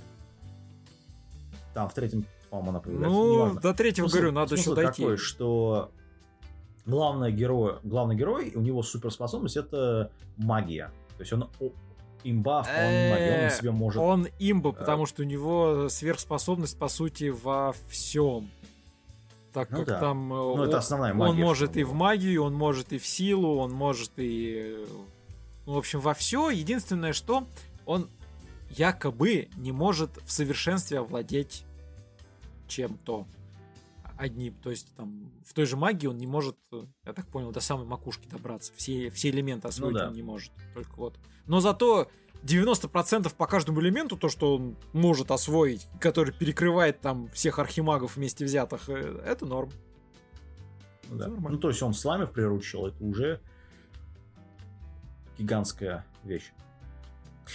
Там 1.75 1.89
в 1.89 1.95
третьем, 1.95 2.25
по-моему, 2.51 2.71
она 2.71 2.81
появляется. 2.81 3.19
Ну, 3.19 3.35
Неважно. 3.35 3.61
до 3.61 3.75
третьего, 3.75 4.07
смысл, 4.07 4.17
говорю, 4.17 4.33
надо 4.33 4.55
еще 4.55 4.75
дойти. 4.75 5.03
такой, 5.03 5.17
что 5.17 5.93
главный 6.87 7.33
герой, 7.33 7.77
главный 7.83 8.17
герой, 8.17 8.53
у 8.55 8.61
него 8.61 8.83
суперспособность 8.83 9.57
это 9.57 10.11
магия. 10.37 10.91
То 11.17 11.21
есть 11.21 11.33
он 11.33 11.49
имба 12.25 12.61
магия, 12.61 13.37
он 13.39 13.45
на 13.45 13.51
себе 13.51 13.71
может... 13.71 14.03
Он 14.03 14.29
имба, 14.39 14.73
потому 14.73 15.07
что 15.07 15.23
у 15.23 15.25
него 15.25 15.89
сверхспособность, 15.89 16.79
по 16.79 16.89
сути, 16.89 17.29
во 17.29 17.75
всем 17.89 18.51
так 19.53 19.71
ну, 19.71 19.79
как 19.79 19.87
да. 19.87 20.01
там 20.01 20.29
ну, 20.29 20.53
он, 20.53 20.61
это 20.63 20.79
основная 20.79 21.15
магия, 21.15 21.31
он 21.31 21.39
может 21.39 21.77
и 21.77 21.83
в 21.83 21.93
магию, 21.93 22.45
он 22.45 22.55
может 22.55 22.93
и 22.93 22.99
в 22.99 23.07
силу, 23.07 23.57
он 23.57 23.73
может 23.73 24.13
и 24.17 24.87
ну, 25.67 25.75
в 25.75 25.79
общем 25.79 26.01
во 26.01 26.15
все. 26.15 26.51
Единственное, 26.51 27.13
что 27.13 27.47
он 27.87 28.09
якобы 28.71 29.49
не 29.57 29.73
может 29.73 30.11
в 30.25 30.31
совершенстве 30.31 30.99
овладеть 30.99 31.65
чем-то 32.69 33.27
одним. 34.17 34.55
То 34.63 34.71
есть 34.71 34.95
там 34.97 35.31
в 35.45 35.55
той 35.55 35.67
же 35.67 35.77
магии 35.77 36.07
он 36.07 36.19
не 36.19 36.27
может, 36.27 36.57
я 37.05 37.13
так 37.13 37.27
понял, 37.27 37.53
до 37.53 37.61
самой 37.61 37.87
макушки 37.87 38.29
добраться. 38.29 38.73
Все, 38.77 39.11
все 39.11 39.31
элементы 39.31 39.69
освоить 39.69 39.95
ну, 39.95 39.99
да. 39.99 40.09
он 40.09 40.15
не 40.15 40.23
может. 40.23 40.53
Только 40.75 40.95
вот. 40.97 41.19
Но 41.47 41.61
зато 41.61 42.09
90% 42.43 43.35
по 43.37 43.47
каждому 43.47 43.81
элементу, 43.81 44.17
то, 44.17 44.29
что 44.29 44.57
он 44.57 44.77
может 44.93 45.31
освоить, 45.31 45.89
который 46.01 46.33
перекрывает 46.33 47.01
там 47.01 47.29
всех 47.31 47.59
архимагов 47.59 48.17
вместе 48.17 48.45
взятых, 48.45 48.89
э, 48.89 49.23
это 49.25 49.47
норм. 49.47 49.71
Ну, 51.09 51.17
да. 51.17 51.29
ну 51.29 51.59
то 51.59 51.69
есть 51.69 51.83
он 51.83 51.93
сламев 51.93 52.31
приручил, 52.31 52.87
это 52.87 53.03
уже 53.05 53.41
гигантская 55.39 56.05
вещь. 56.25 56.53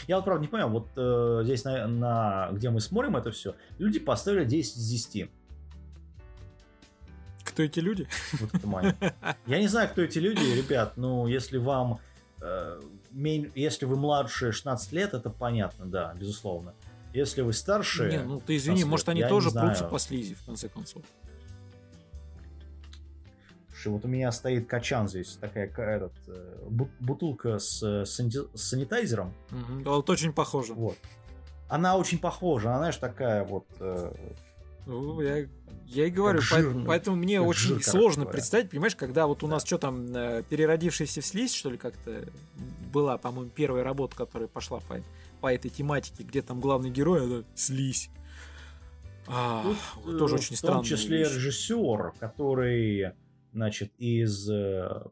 Я 0.08 0.18
вот 0.18 0.26
правда 0.26 0.42
не 0.42 0.48
понимаю, 0.48 0.72
вот 0.72 0.90
э, 0.98 1.42
здесь 1.46 1.64
на, 1.64 1.88
на 1.88 2.50
где 2.52 2.70
мы 2.70 2.82
смотрим 2.82 3.16
это 3.16 3.32
все, 3.32 3.56
люди 3.78 4.00
поставили 4.00 4.46
10 4.46 4.78
из 4.78 4.90
10. 4.90 5.30
Кто 7.44 7.64
эти 7.64 7.80
люди? 7.80 8.08
Вот 8.34 8.54
это. 8.54 9.38
Я 9.46 9.60
не 9.60 9.68
знаю, 9.68 9.90
кто 9.90 10.02
эти 10.02 10.20
люди, 10.20 10.42
ребят, 10.42 10.98
но 10.98 11.28
если 11.28 11.58
вам 11.58 12.00
э, 12.42 12.82
если 13.56 13.86
вы 13.86 13.96
младше 13.96 14.52
16 14.52 14.92
лет, 14.92 15.14
это 15.14 15.30
понятно, 15.30 15.86
да, 15.86 16.14
безусловно. 16.14 16.74
Если 17.14 17.42
вы 17.42 17.54
старше... 17.54 18.10
Не, 18.10 18.24
ну 18.24 18.42
ты 18.42 18.58
извини, 18.58 18.84
может 18.84 19.08
они 19.08 19.24
тоже 19.24 19.52
прутся 19.52 19.86
по 19.86 20.00
слизи, 20.00 20.36
в 20.36 20.46
конце 20.46 20.68
концов. 20.68 21.04
Слушай, 23.70 23.88
вот 23.94 24.06
у 24.06 24.08
меня 24.08 24.32
стоит 24.32 24.68
качан 24.68 25.08
здесь, 25.08 25.38
такая 25.40 25.68
этот, 25.70 26.14
э, 26.28 26.68
бутылка 27.00 27.60
с, 27.60 27.82
с 27.82 28.22
санитайзером. 28.56 29.34
Угу, 29.52 29.84
вот 29.90 30.10
очень 30.10 30.34
похоже. 30.34 30.74
Вот. 30.74 30.98
Она 31.70 31.96
очень 31.96 32.20
похожа, 32.20 32.70
она, 32.70 32.80
знаешь, 32.80 32.98
такая 32.98 33.44
вот... 33.46 33.66
Э, 33.80 34.14
ну, 34.86 35.22
я, 35.22 35.48
я 35.88 36.08
и 36.08 36.10
говорю, 36.10 36.42
жирный, 36.42 36.86
поэтому 36.86 37.18
мне 37.18 37.42
очень 37.42 37.76
жир, 37.76 37.84
сложно 37.84 38.24
говоря. 38.24 38.34
представить, 38.34 38.70
понимаешь, 38.70 38.96
когда 38.96 39.28
вот 39.28 39.44
у 39.44 39.48
нас 39.48 39.66
что 39.66 39.78
там, 39.78 40.16
э, 40.16 40.44
переродившаяся 40.48 41.22
в 41.22 41.26
слизь, 41.26 41.54
что 41.54 41.70
ли, 41.70 41.78
как-то 41.78 42.28
была, 42.94 43.18
по-моему, 43.18 43.50
первая 43.50 43.84
работа, 43.84 44.16
которая 44.16 44.48
пошла 44.48 44.80
по, 44.80 45.02
по 45.42 45.54
этой 45.54 45.70
тематике, 45.70 46.24
где 46.24 46.42
там 46.42 46.60
главный 46.60 46.90
герой 46.90 47.26
это 47.26 47.48
слизь. 47.56 48.10
А, 49.28 49.66
Тут, 50.04 50.20
тоже 50.20 50.36
очень 50.36 50.56
странно. 50.56 50.84
В 50.84 50.88
том 50.88 50.98
числе 50.98 51.20
вещь. 51.20 51.30
режиссер, 51.30 52.14
который, 52.20 53.14
значит, 53.54 53.92
из... 53.98 54.50
Э, 54.50 55.04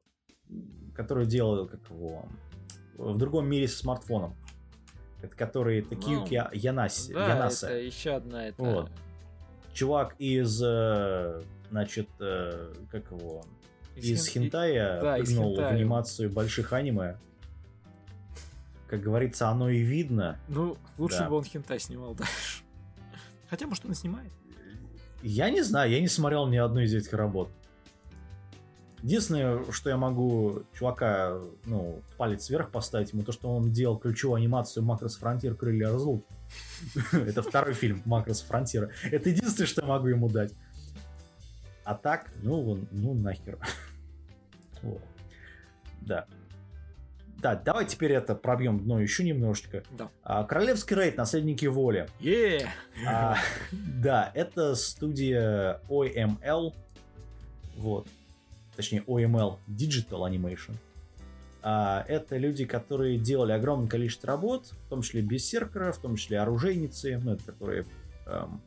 который 0.96 1.26
делал, 1.26 1.68
как 1.68 1.80
его... 1.90 2.28
В 2.96 3.18
другом 3.18 3.48
мире 3.48 3.68
с 3.68 3.78
смартфоном. 3.78 4.36
Это 5.24 5.36
который 5.36 5.82
Такиюки 5.82 6.36
ну, 6.36 6.50
Янаси. 6.52 7.14
Да, 7.14 7.30
Янаса. 7.30 7.68
это 7.68 7.78
еще 7.78 8.12
одна 8.12 8.50
это... 8.50 8.62
Вот 8.62 8.92
чувак 9.74 10.16
из, 10.20 10.62
э, 10.64 11.42
значит, 11.70 12.10
э, 12.20 12.74
как 12.92 13.12
его, 13.12 13.44
из, 13.96 14.06
из 14.06 14.28
хин... 14.28 14.44
хентая 14.44 15.02
да, 15.02 15.16
прыгнул 15.16 15.56
в 15.56 15.68
анимацию 15.68 16.30
больших 16.30 16.74
аниме. 16.74 17.18
Как 18.88 19.02
говорится, 19.02 19.50
оно 19.50 19.70
и 19.70 19.80
видно. 19.80 20.40
Ну, 20.48 20.78
лучше 20.98 21.20
да. 21.20 21.30
бы 21.30 21.38
он 21.38 21.44
хентай 21.44 21.80
снимал 21.80 22.14
дальше. 22.14 22.64
Хотя, 23.50 23.66
может, 23.66 23.86
он 23.86 23.92
и 23.92 23.96
снимает. 23.96 24.32
Я 25.24 25.50
не 25.50 25.62
знаю, 25.62 25.90
я 25.90 26.00
не 26.00 26.08
смотрел 26.08 26.48
ни 26.48 26.58
одной 26.58 26.86
из 26.86 26.94
этих 26.94 27.14
работ. 27.14 27.50
Единственное, 29.04 29.70
что 29.74 29.90
я 29.90 29.98
могу 29.98 30.64
чувака, 30.74 31.38
ну, 31.66 32.02
палец 32.16 32.50
вверх 32.50 32.72
поставить 32.72 33.12
ему, 33.12 33.24
то, 33.24 33.34
что 33.34 33.54
он 33.54 33.70
делал 33.70 33.98
ключевую 33.98 34.38
анимацию 34.38 34.82
Macross 34.82 35.18
Frontier 35.18 35.56
Крылья 35.56 35.90
Разлуки. 35.90 36.24
Это 37.12 37.44
второй 37.44 37.74
фильм 37.74 38.02
Macross 38.06 38.42
Frontier 38.42 38.82
а. 38.82 38.92
Это 39.12 39.30
единственное, 39.30 39.68
что 39.68 39.82
я 39.82 39.88
могу 39.90 40.08
ему 40.08 40.30
дать. 40.30 40.54
А 41.84 41.96
так, 41.96 42.32
ну, 42.42 42.80
ну 42.92 43.14
нахер. 43.14 43.60
Вот. 44.82 45.02
Да. 46.02 46.26
Да, 47.42 47.56
давай 47.56 47.86
теперь 47.86 48.12
это 48.12 48.36
пробьем 48.36 48.80
дно 48.80 49.00
еще 49.02 49.24
немножечко. 49.24 49.84
Да. 49.92 50.10
А, 50.24 50.44
Королевский 50.44 50.96
рейд, 50.96 51.16
наследники 51.18 51.66
воли. 51.66 52.10
Yeah. 52.20 52.68
А, 53.06 53.38
да, 53.72 54.32
это 54.34 54.76
студия 54.76 55.82
OML. 55.90 56.74
Вот 57.78 58.08
точнее 58.76 59.02
OML 59.02 59.58
Digital 59.68 60.30
Animation. 60.30 60.76
А, 61.62 62.04
это 62.08 62.38
люди, 62.38 62.66
которые 62.66 63.18
делали 63.18 63.54
огромное 63.54 63.88
количество 63.88 64.28
работ, 64.28 64.74
в 64.86 64.90
том 64.90 65.02
числе 65.02 65.22
Берсеркера, 65.22 65.94
в 65.94 65.98
том 65.98 66.18
числе 66.18 66.40
Оружейницы, 66.40 67.18
ну, 67.24 67.34
это 67.34 67.44
которые 67.46 67.86
эм, 68.26 68.62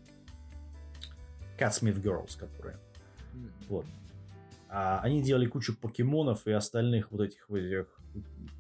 Catsmith 1.59 2.01
Girls, 2.01 2.39
которые. 2.39 2.79
Вот. 3.69 3.85
А, 4.69 5.01
они 5.01 5.23
делали 5.23 5.47
кучу 5.47 5.77
покемонов 5.77 6.47
и 6.47 6.53
остальных 6.53 7.11
вот 7.11 7.21
этих 7.21 7.49
вот 7.49 7.59
этих 7.59 7.89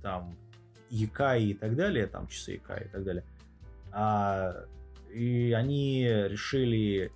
там 0.03 0.37
Якаи 0.91 1.49
и 1.49 1.55
так 1.55 1.75
далее, 1.75 2.07
там 2.07 2.29
часы 2.29 2.53
Якаи 2.53 2.85
и 2.85 2.89
так 2.89 3.05
далее. 3.05 3.25
А, 3.91 4.67
и 5.11 5.53
они 5.53 6.05
решили 6.05 7.11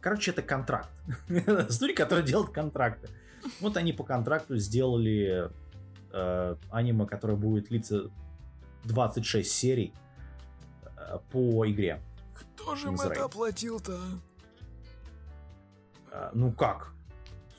Короче, 0.00 0.30
это 0.30 0.42
контракт. 0.42 0.88
Студия, 1.70 1.94
которая 1.94 2.24
делает 2.24 2.50
контракты. 2.50 3.08
Вот 3.60 3.76
они 3.76 3.92
по 3.92 4.04
контракту 4.04 4.56
сделали 4.56 5.50
э, 6.12 6.56
аниме, 6.70 7.06
которое 7.06 7.36
будет 7.36 7.68
длиться 7.68 8.10
26 8.84 9.50
серий 9.50 9.94
э, 10.96 11.18
по 11.30 11.68
игре. 11.70 12.00
Кто 12.34 12.74
же 12.74 12.88
им 12.88 12.94
это 13.00 13.24
оплатил-то? 13.24 13.98
Э, 16.10 16.30
ну 16.32 16.52
как? 16.52 16.92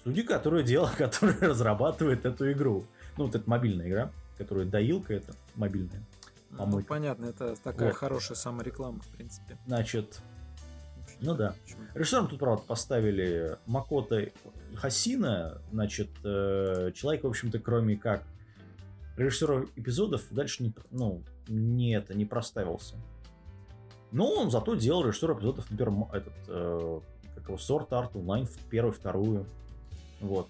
Студия, 0.01 0.25
которая 0.25 0.63
делала, 0.63 0.91
которая 0.97 1.39
разрабатывает 1.39 2.25
эту 2.25 2.51
игру. 2.51 2.85
Ну, 3.17 3.25
вот 3.25 3.35
это 3.35 3.49
мобильная 3.49 3.87
игра, 3.87 4.11
которая 4.37 4.65
доилка 4.65 5.13
это 5.13 5.33
мобильная. 5.55 6.03
Ну, 6.51 6.81
понятно, 6.81 7.25
это 7.25 7.55
такая 7.57 7.89
вот. 7.89 7.97
хорошая 7.97 8.37
самореклама, 8.37 8.99
в 8.99 9.07
принципе. 9.09 9.57
Значит, 9.65 10.21
ну 11.19 11.35
да. 11.35 11.55
Режиссером 11.93 12.27
тут, 12.27 12.39
правда, 12.39 12.63
поставили 12.65 13.57
Макото 13.65 14.29
Хасина, 14.75 15.61
значит, 15.71 16.09
э, 16.23 16.91
человек, 16.93 17.23
в 17.23 17.27
общем-то, 17.27 17.59
кроме 17.59 17.97
как 17.97 18.23
режиссера 19.17 19.63
эпизодов, 19.75 20.23
дальше 20.31 20.63
не, 20.63 20.73
ну, 20.91 21.23
не 21.47 21.95
это, 21.95 22.13
не 22.13 22.25
проставился. 22.25 22.95
Но 24.11 24.31
он 24.31 24.51
зато 24.51 24.75
делал 24.75 25.05
режиссер 25.05 25.33
эпизодов, 25.33 25.69
например, 25.71 26.07
этот, 26.13 26.33
э, 26.47 26.99
как 27.35 27.47
его, 27.47 27.57
Сорт 27.57 27.91
Арт 27.93 28.15
онлайн, 28.15 28.47
первую, 28.69 28.93
вторую. 28.93 29.45
Вот. 30.21 30.47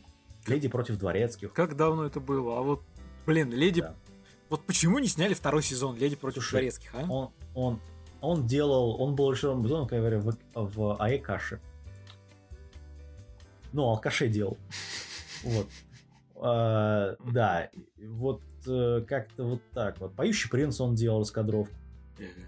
Леди 0.47 0.67
против 0.67 0.97
дворецких. 0.97 1.53
Как 1.53 1.75
давно 1.75 2.05
это 2.05 2.19
было? 2.19 2.59
А 2.59 2.61
вот, 2.61 2.81
блин, 3.25 3.51
Леди... 3.51 3.81
Да. 3.81 3.95
Вот 4.49 4.65
почему 4.65 4.99
не 4.99 5.07
сняли 5.07 5.33
второй 5.33 5.61
сезон 5.61 5.97
Леди 5.97 6.15
против 6.15 6.35
Слушай, 6.35 6.51
дворецких, 6.51 6.89
а? 6.93 7.03
Он, 7.11 7.31
он 7.53 7.81
он 8.21 8.47
делал, 8.47 9.01
он 9.01 9.15
был 9.15 9.31
режиссером 9.31 9.61
Бузона, 9.61 9.85
как 9.85 9.93
я 9.93 9.99
говорю, 9.99 10.19
в, 10.21 10.35
в 10.55 10.95
Аэкаше. 10.99 11.59
Ну, 13.73 13.83
Алкаше 13.83 14.27
делал. 14.27 14.57
Вот. 15.43 15.67
А, 16.41 17.15
да, 17.31 17.69
вот 17.97 18.41
э, 18.65 19.03
как-то 19.07 19.43
вот 19.43 19.61
так 19.71 19.99
вот. 19.99 20.15
Поющий 20.15 20.49
принц 20.49 20.81
он 20.81 20.95
делал 20.95 21.19
раскадровку. 21.19 21.73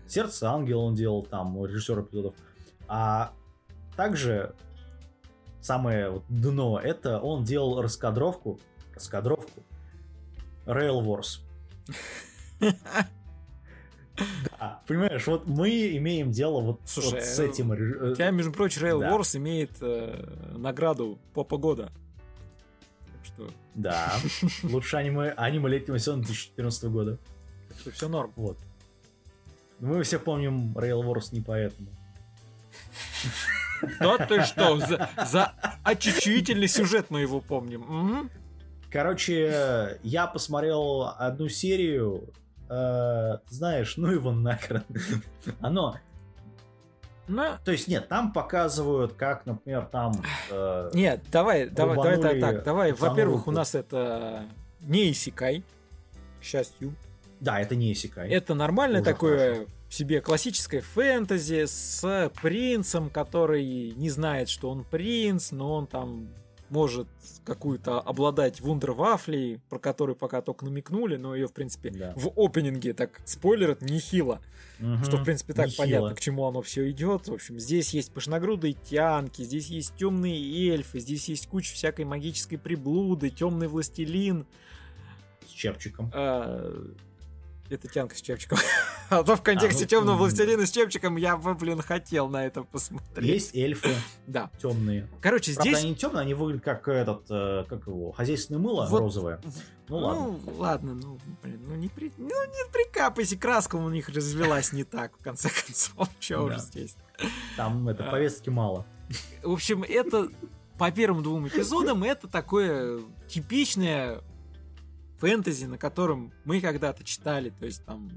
Сердце 0.08 0.50
ангела 0.50 0.82
он 0.82 0.96
делал 0.96 1.24
там, 1.24 1.64
режиссер 1.64 2.02
эпизодов. 2.02 2.34
А 2.88 3.32
также 3.96 4.56
самое 5.62 6.10
вот 6.10 6.24
дно, 6.30 6.80
это 6.80 7.20
он 7.20 7.44
делал 7.44 7.80
раскадровку, 7.82 8.60
раскадровку 8.96 9.64
Rail 10.66 11.04
Wars. 11.04 11.42
Да, 14.60 14.82
понимаешь, 14.88 15.26
вот 15.28 15.48
мы 15.48 15.98
имеем 15.98 16.32
дело 16.32 16.62
вот, 16.62 16.82
Слушай, 16.86 17.14
вот 17.14 17.24
с 17.24 17.40
этим. 17.40 17.72
У 17.72 18.16
тебя, 18.16 18.32
между 18.32 18.52
прочим, 18.52 18.84
Rail 18.84 19.00
да. 19.00 19.12
Wars 19.12 19.38
имеет 19.38 19.72
э, 19.82 20.56
награду 20.58 21.20
Попа 21.34 21.58
года. 21.58 21.92
что... 23.24 23.50
Да, 23.76 24.14
лучший 24.64 25.00
аниме, 25.00 25.30
аниме 25.32 25.70
летнего 25.70 26.00
сезона 26.00 26.24
2014 26.24 26.84
года. 26.86 27.18
Так 27.70 27.78
что 27.80 27.92
все 27.92 28.10
норм. 28.10 28.34
Вот. 28.36 28.58
Мы 29.80 30.04
все 30.04 30.20
помним 30.20 30.78
Rail 30.78 31.04
Wars 31.04 31.30
не 31.32 31.42
поэтому. 31.42 31.90
Да 34.00 34.18
ты 34.18 34.44
что, 34.44 34.78
за, 34.78 35.10
за 35.26 35.54
очечуительный 35.84 36.68
сюжет 36.68 37.08
мы 37.10 37.22
его 37.22 37.40
помним. 37.40 37.82
Угу. 37.82 38.30
Короче, 38.92 40.00
я 40.04 40.28
посмотрел 40.28 41.14
одну 41.18 41.48
серию, 41.48 42.34
э, 42.70 43.38
знаешь, 43.50 43.98
ну 43.98 44.12
его 44.12 44.32
нахрен. 44.32 44.84
Оно 45.60 45.96
ну, 47.30 47.44
то 47.64 47.72
есть 47.72 47.88
нет, 47.88 48.08
там 48.08 48.34
показывают, 48.34 49.14
как, 49.14 49.46
например, 49.46 49.86
там. 49.86 50.14
Э, 50.50 50.90
нет, 50.94 51.22
давай, 51.32 51.70
давай, 51.70 51.96
давай, 51.96 52.18
давай 52.18 52.40
так, 52.40 52.64
давай. 52.64 52.92
Во-первых, 52.92 53.46
у 53.46 53.52
нас 53.52 53.76
это 53.76 54.46
не 54.82 55.12
Исикай, 55.12 55.64
к 56.42 56.44
счастью. 56.44 56.96
Да, 57.40 57.60
это 57.60 57.76
не 57.76 57.94
Исикай. 57.94 58.30
Это 58.32 58.56
нормальное 58.56 59.02
Уже 59.02 59.12
такое 59.12 59.54
хорошо. 59.54 59.72
себе 59.90 60.22
классическое 60.22 60.82
фэнтези 60.82 61.66
с 61.68 62.32
принцем, 62.42 63.12
который 63.12 63.94
не 63.96 64.10
знает, 64.10 64.50
что 64.50 64.72
он 64.72 64.84
принц, 64.84 65.52
но 65.52 65.76
он 65.76 65.86
там 65.86 66.30
может 66.72 67.08
какую-то 67.46 68.00
обладать 68.00 68.62
вундервафлей, 68.62 69.60
про 69.70 69.80
которую 69.80 70.16
пока 70.16 70.42
только 70.42 70.66
намекнули, 70.66 71.18
но 71.18 71.36
ее, 71.36 71.48
в 71.48 71.54
принципе, 71.54 71.90
да. 71.92 72.14
в 72.16 72.28
опенинге 72.38 72.94
так 72.94 73.22
спойлерят 73.26 73.82
нехило. 73.82 74.42
Угу, 74.80 75.04
что, 75.04 75.18
в 75.18 75.24
принципе, 75.24 75.54
так 75.54 75.68
нехило. 75.68 75.86
понятно, 75.86 76.16
к 76.16 76.20
чему 76.20 76.46
оно 76.48 76.62
все 76.62 76.90
идет. 76.90 77.28
В 77.28 77.34
общем, 77.34 77.60
здесь 77.60 77.94
есть 77.94 78.12
пышногрудые 78.14 78.74
тянки, 78.74 79.42
здесь 79.42 79.68
есть 79.68 79.96
темные 79.96 80.70
эльфы, 80.70 81.00
здесь 81.00 81.28
есть 81.30 81.48
куча 81.48 81.74
всякой 81.74 82.06
магической 82.06 82.58
приблуды, 82.58 83.30
темный 83.30 83.68
властелин. 83.68 84.46
С 85.48 85.52
черчиком. 85.52 86.12
А, 86.14 86.94
это 87.70 87.88
тянка 87.88 88.16
с 88.16 88.22
чепчиком. 88.22 88.58
А 89.12 89.24
то 89.24 89.36
в 89.36 89.42
контексте 89.42 89.86
а, 89.86 89.86
ну, 89.86 89.88
темного 89.88 90.18
властелина 90.18 90.68
с 90.68 90.72
чепчиком 90.72 91.16
я 91.16 91.36
бы, 91.36 91.56
блин, 91.56 91.82
хотел 91.82 92.30
на 92.30 92.46
это 92.46 92.62
посмотреть. 92.62 93.26
Есть 93.28 93.56
эльфы. 93.56 93.90
Да. 94.28 94.52
Темные. 94.62 95.08
Короче, 95.20 95.56
Правда, 95.56 95.72
здесь... 95.72 95.84
они 95.84 95.96
темные, 95.96 96.22
они 96.22 96.36
выглядят 96.36 96.64
как 96.64 96.88
этот, 96.88 97.26
э, 97.32 97.66
как 97.68 97.88
его, 97.88 98.12
хозяйственное 98.12 98.62
мыло 98.62 98.86
вот... 98.88 99.00
розовое. 99.00 99.42
Ну, 99.88 99.98
ладно. 99.98 100.40
Ну, 100.46 100.54
ладно, 100.60 100.94
ну, 100.94 101.20
блин, 101.42 101.60
ну 101.68 101.76
не, 101.76 101.90
при... 101.90 102.12
ну, 102.18 102.28
не 102.28 102.72
прикапайся, 102.72 103.36
краска 103.36 103.78
у 103.78 103.90
них 103.90 104.10
развелась 104.10 104.74
не 104.74 104.84
так, 104.84 105.18
в 105.18 105.24
конце 105.24 105.50
концов. 105.66 106.08
Че 106.20 106.44
уже 106.44 106.60
здесь. 106.60 106.96
Там 107.58 107.90
это, 107.90 108.08
а. 108.08 108.12
повестки 108.12 108.52
мало. 108.52 108.86
В 109.42 109.52
общем, 109.52 109.82
это 109.82 110.30
по 110.78 110.92
первым 110.92 111.24
двум 111.24 111.48
эпизодам 111.48 112.04
это 112.04 112.28
такое 112.28 113.02
типичное 113.28 114.22
фэнтези, 115.20 115.66
на 115.66 115.78
котором 115.78 116.34
мы 116.46 116.62
когда-то 116.62 117.04
читали. 117.04 117.50
То 117.50 117.66
есть 117.66 117.86
там 117.86 118.10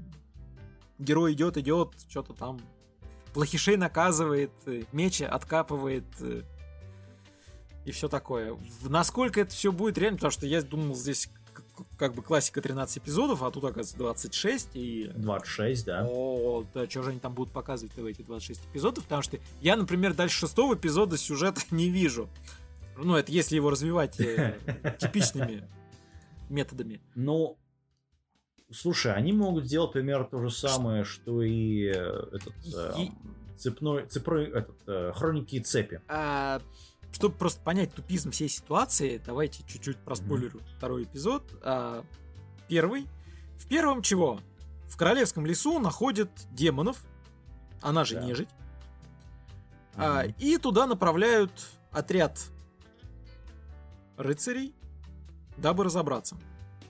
герой 0.99 1.33
идет, 1.33 1.57
идет, 1.57 1.89
что-то 2.09 2.33
там 2.33 2.59
плохишей 3.33 3.77
наказывает, 3.77 4.51
меча 4.91 5.27
откапывает 5.27 6.05
и 7.85 7.91
все 7.91 8.07
такое. 8.07 8.57
Насколько 8.83 9.41
это 9.41 9.51
все 9.53 9.71
будет 9.71 9.97
реально, 9.97 10.17
потому 10.17 10.31
что 10.31 10.45
я 10.45 10.61
думал, 10.61 10.95
здесь 10.95 11.29
как 11.97 12.13
бы 12.13 12.21
классика 12.21 12.61
13 12.61 12.99
эпизодов, 12.99 13.43
а 13.43 13.51
тут, 13.51 13.63
оказывается, 13.63 13.97
26 13.97 14.69
и... 14.73 15.11
26, 15.15 15.85
да. 15.85 16.07
О, 16.07 16.65
да, 16.73 16.89
что 16.89 17.03
же 17.03 17.11
они 17.11 17.19
там 17.19 17.33
будут 17.33 17.53
показывать 17.53 17.95
в 17.95 18.05
эти 18.05 18.21
26 18.21 18.65
эпизодов, 18.71 19.03
потому 19.03 19.21
что 19.21 19.37
я, 19.61 19.75
например, 19.75 20.13
дальше 20.13 20.39
шестого 20.39 20.75
эпизода 20.75 21.17
сюжета 21.17 21.61
не 21.71 21.89
вижу. 21.89 22.29
Ну, 22.97 23.15
это 23.15 23.31
если 23.31 23.55
его 23.55 23.69
развивать 23.69 24.19
э, 24.19 24.57
типичными 24.99 25.67
методами. 26.53 27.01
Ну, 27.15 27.57
слушай, 28.71 29.13
они 29.13 29.33
могут 29.33 29.65
сделать 29.65 29.91
примерно 29.91 30.25
то 30.25 30.39
же 30.39 30.49
самое, 30.49 31.03
что 31.03 31.41
и 31.41 31.87
э, 31.87 31.91
этот 31.91 32.53
э, 32.73 33.07
цепной, 33.57 34.05
цепной, 34.07 34.45
этот, 34.45 34.77
э, 34.87 35.11
хроники 35.13 35.59
цепи. 35.59 36.01
А, 36.07 36.61
чтобы 37.11 37.35
просто 37.35 37.61
понять 37.61 37.93
тупизм 37.93 38.31
всей 38.31 38.49
ситуации, 38.49 39.21
давайте 39.23 39.63
чуть-чуть 39.67 39.97
проспойлерю 39.97 40.59
mm-hmm. 40.59 40.77
второй 40.77 41.03
эпизод. 41.03 41.43
А, 41.61 42.03
первый. 42.67 43.07
В 43.57 43.67
первом 43.67 44.01
чего? 44.01 44.39
В 44.87 44.97
королевском 44.97 45.45
лесу 45.45 45.79
находят 45.79 46.29
демонов, 46.51 47.03
она 47.81 48.03
же 48.03 48.15
да. 48.15 48.23
нежить, 48.23 48.49
mm-hmm. 48.49 49.97
а, 49.97 50.25
и 50.39 50.57
туда 50.57 50.85
направляют 50.85 51.51
отряд 51.91 52.39
рыцарей, 54.17 54.73
дабы 55.57 55.83
разобраться. 55.83 56.37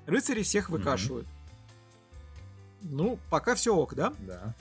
Рыцари 0.05 0.43
всех 0.43 0.69
выкашивают. 0.69 1.25
Mm-hmm. 1.25 2.87
Ну, 2.91 3.19
пока 3.29 3.55
все 3.55 3.75
ок, 3.75 3.95
да? 3.95 4.13
Да. 4.19 4.55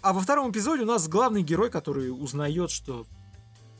А 0.00 0.12
во 0.12 0.20
втором 0.20 0.50
эпизоде 0.50 0.82
у 0.82 0.86
нас 0.86 1.08
главный 1.08 1.42
герой, 1.42 1.70
который 1.70 2.10
узнает, 2.10 2.70
что 2.70 3.04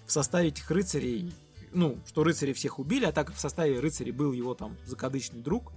в 0.06 0.12
составе 0.12 0.48
этих 0.48 0.68
рыцарей, 0.70 1.32
ну, 1.72 1.98
что 2.06 2.24
рыцари 2.24 2.52
всех 2.52 2.78
убили, 2.78 3.04
а 3.04 3.12
так 3.12 3.28
как 3.28 3.36
в 3.36 3.40
составе 3.40 3.78
рыцарей 3.78 4.10
был 4.10 4.32
его 4.32 4.54
там 4.54 4.76
закадычный 4.84 5.40
друг, 5.40 5.72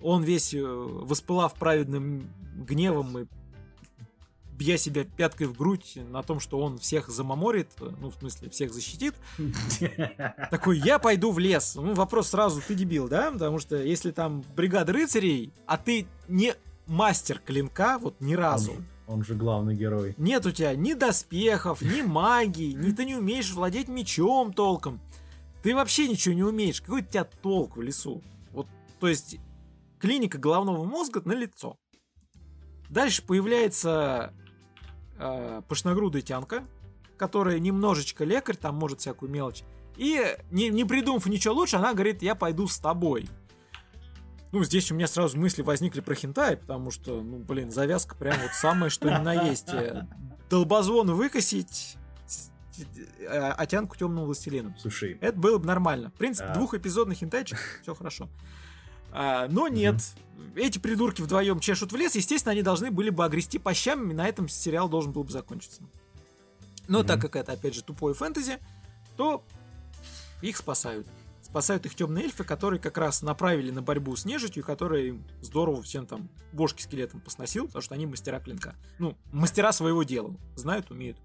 он 0.00 0.22
весь 0.22 0.52
э, 0.54 0.62
воспылав 0.62 1.54
праведным 1.54 2.28
гневом 2.56 3.18
и 3.18 3.26
бья 4.56 4.76
себя 4.76 5.04
пяткой 5.04 5.46
в 5.48 5.56
грудь 5.56 5.98
на 6.10 6.22
том, 6.22 6.40
что 6.40 6.58
он 6.60 6.78
всех 6.78 7.08
замаморит, 7.08 7.68
ну, 7.80 8.10
в 8.10 8.14
смысле, 8.14 8.50
всех 8.50 8.72
защитит. 8.72 9.14
Такой, 10.50 10.78
я 10.78 10.98
пойду 10.98 11.32
в 11.32 11.38
лес. 11.38 11.74
Ну, 11.74 11.94
вопрос 11.94 12.28
сразу, 12.28 12.62
ты 12.66 12.74
дебил, 12.74 13.08
да? 13.08 13.30
Потому 13.30 13.58
что 13.58 13.76
если 13.76 14.10
там 14.10 14.44
бригада 14.56 14.92
рыцарей, 14.92 15.52
а 15.66 15.76
ты 15.76 16.06
не 16.28 16.54
мастер 16.86 17.40
клинка, 17.44 17.98
вот 17.98 18.20
ни 18.20 18.34
разу. 18.34 18.72
Он, 18.72 18.86
он 19.06 19.24
же 19.24 19.34
главный 19.34 19.74
герой. 19.74 20.14
Нет 20.18 20.46
у 20.46 20.50
тебя 20.50 20.74
ни 20.74 20.94
доспехов, 20.94 21.82
ни 21.82 22.02
магии, 22.02 22.72
ни 22.72 22.92
ты 22.92 23.04
не 23.04 23.16
умеешь 23.16 23.52
владеть 23.52 23.88
мечом 23.88 24.52
толком. 24.52 25.00
Ты 25.62 25.74
вообще 25.74 26.08
ничего 26.08 26.34
не 26.34 26.42
умеешь. 26.42 26.80
Какой 26.80 27.02
у 27.02 27.04
тебя 27.04 27.24
толк 27.24 27.76
в 27.76 27.82
лесу? 27.82 28.22
Вот, 28.52 28.66
то 29.00 29.08
есть, 29.08 29.38
клиника 29.98 30.38
головного 30.38 30.84
мозга 30.84 31.22
на 31.24 31.32
лицо. 31.32 31.76
Дальше 32.90 33.22
появляется 33.24 34.34
э, 35.18 35.62
пышногрудая 35.68 36.22
тянка, 36.22 36.64
которая 37.16 37.58
немножечко 37.58 38.24
лекарь, 38.24 38.56
там 38.56 38.76
может 38.76 39.00
всякую 39.00 39.30
мелочь. 39.30 39.62
И 39.96 40.36
не, 40.50 40.68
не 40.70 40.84
придумав 40.84 41.26
ничего 41.26 41.54
лучше, 41.54 41.76
она 41.76 41.94
говорит, 41.94 42.22
я 42.22 42.34
пойду 42.34 42.66
с 42.66 42.78
тобой. 42.78 43.28
Ну, 44.52 44.62
здесь 44.62 44.90
у 44.92 44.94
меня 44.94 45.06
сразу 45.06 45.38
мысли 45.38 45.62
возникли 45.62 46.00
про 46.00 46.14
хентай, 46.14 46.56
потому 46.56 46.90
что, 46.90 47.22
ну, 47.22 47.38
блин, 47.38 47.70
завязка 47.70 48.14
прям 48.14 48.36
вот 48.40 48.52
самое, 48.52 48.90
что 48.90 49.10
ни 49.10 49.22
на 49.22 49.48
есть. 49.48 49.68
Э, 49.68 50.06
долбозвон 50.48 51.12
выкосить, 51.12 51.96
а 53.28 53.66
тянку 53.66 53.96
темного 53.96 54.26
властелина. 54.26 54.74
Слушай. 54.78 55.18
Это 55.20 55.38
было 55.38 55.58
бы 55.58 55.66
нормально. 55.66 56.10
В 56.10 56.18
принципе, 56.18 56.48
а... 56.48 56.54
двухэпизодный 56.54 57.14
хентайчик, 57.14 57.58
все 57.82 57.94
хорошо. 57.94 58.28
А, 59.16 59.46
но 59.48 59.68
нет, 59.68 59.94
mm-hmm. 59.94 60.60
эти 60.60 60.78
придурки 60.80 61.22
вдвоем 61.22 61.60
чешут 61.60 61.92
в 61.92 61.96
лес, 61.96 62.16
естественно, 62.16 62.50
они 62.50 62.62
должны 62.62 62.90
были 62.90 63.10
бы 63.10 63.24
огрести 63.24 63.58
по 63.60 63.72
щам, 63.72 64.10
и 64.10 64.14
на 64.14 64.28
этом 64.28 64.48
сериал 64.48 64.88
должен 64.88 65.12
был 65.12 65.22
бы 65.22 65.30
закончиться. 65.30 65.82
Но 66.88 67.00
mm-hmm. 67.00 67.06
так 67.06 67.20
как 67.20 67.36
это, 67.36 67.52
опять 67.52 67.74
же, 67.74 67.84
тупое 67.84 68.14
фэнтези, 68.14 68.58
то 69.16 69.44
их 70.42 70.56
спасают. 70.56 71.06
Спасают 71.42 71.86
их 71.86 71.94
темные 71.94 72.24
эльфы, 72.24 72.42
которые 72.42 72.80
как 72.80 72.98
раз 72.98 73.22
направили 73.22 73.70
на 73.70 73.80
борьбу 73.80 74.16
с 74.16 74.24
нежитью, 74.24 74.64
которые 74.64 75.22
здорово 75.40 75.80
всем 75.82 76.04
там 76.06 76.28
бошки 76.52 76.82
скелетом 76.82 77.20
посносил, 77.20 77.66
потому 77.66 77.82
что 77.82 77.94
они 77.94 78.06
мастера 78.06 78.40
клинка. 78.40 78.74
Ну, 78.98 79.16
мастера 79.30 79.70
своего 79.70 80.02
дела. 80.02 80.34
Знают, 80.56 80.90
умеют. 80.90 81.16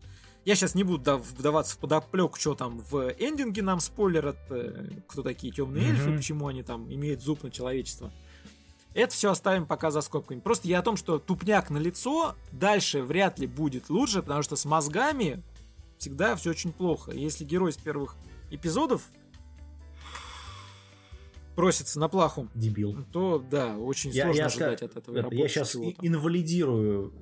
Я 0.50 0.56
сейчас 0.56 0.74
не 0.74 0.84
буду 0.84 1.18
вдаваться 1.18 1.76
в 1.76 1.78
подоплек, 1.78 2.36
что 2.36 2.56
там 2.56 2.80
в 2.80 3.14
эндинге 3.20 3.62
нам 3.62 3.80
спойлерят, 3.80 4.40
э, 4.50 4.90
кто 5.08 5.22
такие 5.22 5.54
темные 5.54 5.84
mm-hmm. 5.84 5.90
эльфы, 5.90 6.18
почему 6.18 6.48
они 6.48 6.64
там 6.64 6.92
имеют 6.92 7.22
зуб 7.22 7.44
на 7.44 7.52
человечество. 7.52 8.12
Это 8.96 9.14
все 9.14 9.30
оставим 9.30 9.68
пока 9.68 9.92
за 9.92 10.02
скобками. 10.02 10.40
Просто 10.40 10.68
я 10.68 10.80
о 10.80 10.82
том, 10.82 10.98
что 10.98 11.20
тупняк 11.20 11.70
на 11.70 11.78
лицо 11.78 12.34
дальше 12.52 13.04
вряд 13.04 13.38
ли 13.38 13.46
будет 13.46 13.92
лучше, 13.92 14.24
потому 14.24 14.42
что 14.42 14.56
с 14.56 14.66
мозгами 14.66 15.44
всегда 16.00 16.36
все 16.36 16.50
очень 16.50 16.74
плохо. 16.74 17.12
Если 17.12 17.46
герой 17.46 17.72
с 17.72 17.78
первых 17.78 18.16
эпизодов 18.50 19.04
просится 21.56 22.00
на 22.00 22.10
плаху, 22.10 22.48
дебил, 22.56 23.06
то 23.14 23.38
да, 23.38 23.78
очень 23.78 24.10
я, 24.10 24.24
сложно 24.24 24.40
я 24.40 24.46
ожидать 24.48 24.82
от 24.82 24.98
этого. 24.98 25.16
Это, 25.16 25.36
я 25.36 25.48
сейчас 25.48 25.76
инвалидирую 25.76 27.14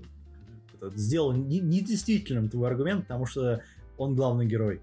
сделал 0.95 1.33
недействительным 1.33 2.49
твой 2.49 2.69
аргумент, 2.69 3.03
потому 3.07 3.25
что 3.25 3.61
он 3.97 4.15
главный 4.15 4.45
герой. 4.45 4.81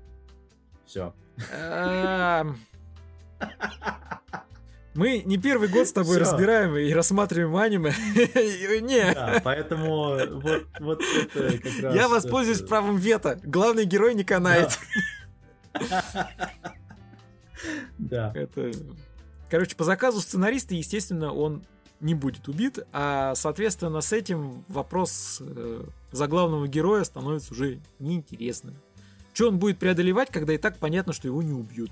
Все. 0.86 1.14
Эм. 1.52 2.58
Мы 4.94 5.22
не 5.24 5.38
первый 5.38 5.68
год 5.68 5.88
с 5.88 5.92
тобой 5.92 6.18
разбираем 6.18 6.76
и 6.76 6.92
рассматриваем 6.92 7.56
аниме. 7.56 7.92
Не. 8.80 9.12
Да, 9.12 9.40
поэтому 9.42 10.10
вот, 10.40 10.66
вот 10.78 11.00
это 11.02 11.58
как 11.58 11.82
раз... 11.82 11.94
Я 11.96 12.08
воспользуюсь 12.08 12.58
это... 12.58 12.68
правом 12.68 12.96
вето. 12.96 13.40
Главный 13.42 13.86
герой 13.86 14.14
не 14.14 14.22
канает. 14.22 14.78
Да. 17.98 18.32
Это... 18.36 18.70
Короче, 19.50 19.74
по 19.74 19.84
заказу 19.84 20.20
сценариста, 20.20 20.74
естественно, 20.74 21.32
он 21.32 21.64
не 22.04 22.14
будет 22.14 22.48
убит, 22.48 22.80
а, 22.92 23.34
соответственно, 23.34 24.02
с 24.02 24.12
этим 24.12 24.62
вопрос 24.68 25.38
э, 25.40 25.84
заглавного 26.12 26.68
героя 26.68 27.02
становится 27.02 27.54
уже 27.54 27.80
неинтересным. 27.98 28.76
Что 29.32 29.48
он 29.48 29.58
будет 29.58 29.78
преодолевать, 29.78 30.28
когда 30.30 30.52
и 30.52 30.58
так 30.58 30.76
понятно, 30.76 31.14
что 31.14 31.28
его 31.28 31.42
не 31.42 31.54
убьют? 31.54 31.90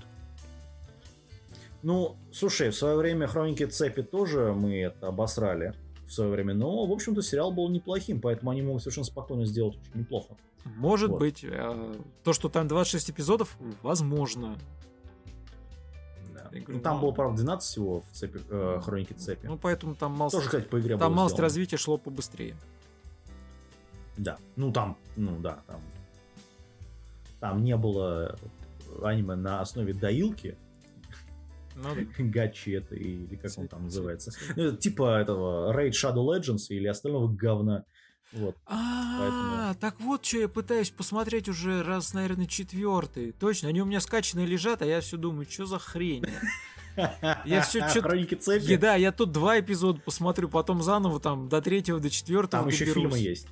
Ну, 1.81 2.15
слушай, 2.31 2.69
в 2.69 2.75
свое 2.75 2.95
время 2.95 3.25
Хроники 3.27 3.65
Цепи 3.65 4.03
тоже 4.03 4.53
мы 4.53 4.81
это 4.81 5.07
обосрали 5.07 5.73
в 6.05 6.13
свое 6.13 6.29
время, 6.29 6.53
но, 6.53 6.85
в 6.85 6.91
общем-то, 6.91 7.23
сериал 7.23 7.51
был 7.51 7.67
неплохим, 7.69 8.21
поэтому 8.21 8.51
они 8.51 8.61
могут 8.61 8.83
совершенно 8.83 9.05
спокойно 9.05 9.45
сделать 9.45 9.77
очень 9.77 10.01
неплохо. 10.01 10.37
Может 10.63 11.09
вот. 11.09 11.19
быть. 11.19 11.43
Э, 11.43 11.95
то, 12.23 12.33
что 12.33 12.49
там 12.49 12.67
26 12.67 13.09
эпизодов, 13.09 13.57
возможно. 13.81 14.57
Я 16.53 16.61
говорю, 16.61 16.77
ну, 16.77 16.83
там 16.83 16.95
ну, 16.97 17.01
было, 17.01 17.11
правда, 17.11 17.41
12 17.41 17.69
всего 17.69 18.01
в 18.01 18.11
цепи, 18.11 18.39
э, 18.49 18.79
хроники 18.83 19.13
цепи. 19.13 19.47
Ну, 19.47 19.57
поэтому 19.57 19.95
там 19.95 20.11
мало... 20.11 20.29
Тоже, 20.29 20.45
кстати, 20.45 20.65
по 20.65 20.79
игре 20.79 20.97
Там 20.97 21.13
малость 21.13 21.39
развития 21.39 21.77
шло 21.77 21.97
побыстрее. 21.97 22.55
Да. 24.17 24.37
Ну, 24.55 24.71
там, 24.71 24.97
ну, 25.15 25.39
да, 25.39 25.63
там... 25.65 25.81
Там 27.39 27.63
не 27.63 27.75
было 27.75 28.37
аниме 29.01 29.35
на 29.35 29.61
основе 29.61 29.93
доилки. 29.93 30.57
Ну. 31.75 31.89
Гачи 32.19 32.71
это, 32.71 32.95
или 32.95 33.35
как 33.35 33.51
он 33.57 33.67
там 33.67 33.85
называется. 33.85 34.31
Ну, 34.55 34.77
типа 34.77 35.19
этого 35.19 35.75
Raid 35.75 35.91
Shadow 35.91 36.25
Legends 36.25 36.67
или 36.69 36.87
остального 36.87 37.27
говна. 37.27 37.85
Вот. 38.33 38.57
А, 38.65 39.75
так 39.75 39.99
вот, 39.99 40.25
что 40.25 40.39
я 40.39 40.47
пытаюсь 40.47 40.89
посмотреть 40.89 41.49
уже 41.49 41.83
раз, 41.83 42.13
наверное, 42.13 42.47
четвертый. 42.47 43.31
Точно, 43.33 43.69
они 43.69 43.81
у 43.81 43.85
меня 43.85 43.99
скачанные 43.99 44.47
лежат, 44.47 44.81
а 44.81 44.85
я 44.85 45.01
все 45.01 45.17
думаю, 45.17 45.47
что 45.49 45.65
за 45.65 45.79
хрень. 45.79 46.25
Я 47.45 47.61
все 47.61 47.87
что 47.89 48.01
Хроники 48.01 48.35
цепи? 48.35 48.75
Да, 48.75 48.95
я 48.95 49.11
тут 49.11 49.31
два 49.31 49.59
эпизода 49.59 49.99
посмотрю, 49.99 50.49
потом 50.49 50.81
заново 50.81 51.19
там 51.19 51.47
до 51.47 51.61
третьего, 51.61 51.99
до 51.99 52.09
четвертого 52.09 52.63
Там 52.63 52.71
еще 52.71 52.85
фильмы 52.85 53.17
есть. 53.19 53.47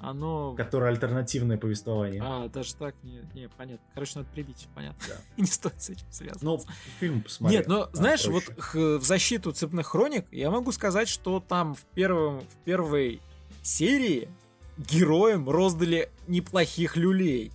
Оно... 0.00 0.54
Которое 0.54 0.90
альтернативное 0.90 1.58
повествование. 1.58 2.22
А, 2.24 2.48
даже 2.48 2.74
так? 2.76 2.94
Не, 3.02 3.20
не 3.34 3.48
понятно. 3.48 3.84
Короче, 3.94 4.12
надо 4.16 4.28
прибить, 4.32 4.68
понятно. 4.74 4.98
Да. 5.08 5.16
не 5.36 5.46
стоит 5.46 5.82
с 5.82 5.90
этим 5.90 6.06
связываться. 6.10 6.44
Ну, 6.44 6.60
фильм 7.00 7.22
посмотри. 7.22 7.56
Нет, 7.56 7.66
но, 7.66 7.88
знаешь, 7.92 8.24
проще. 8.24 8.52
вот 8.56 9.00
в 9.00 9.04
защиту 9.04 9.50
цепных 9.52 9.88
хроник 9.88 10.26
я 10.30 10.50
могу 10.50 10.70
сказать, 10.70 11.08
что 11.08 11.40
там 11.40 11.74
в, 11.74 11.82
первом, 11.94 12.40
в 12.40 12.64
первой 12.64 13.20
серии 13.68 14.28
героям 14.76 15.48
роздали 15.48 16.10
неплохих 16.26 16.96
люлей. 16.96 17.52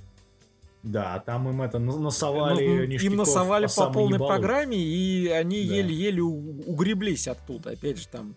Да, 0.83 1.19
там 1.19 1.49
им 1.49 1.61
это 1.61 1.79
насовали 1.79 2.87
ну, 2.87 2.93
Им 2.93 3.15
насовали 3.15 3.67
по, 3.67 3.85
по 3.85 3.93
полной 3.93 4.19
программе, 4.19 4.77
и 4.77 5.29
они 5.29 5.65
да. 5.65 5.75
еле-еле 5.75 6.21
угреблись 6.21 7.27
оттуда. 7.27 7.71
Опять 7.71 7.99
же, 7.99 8.07
там 8.09 8.35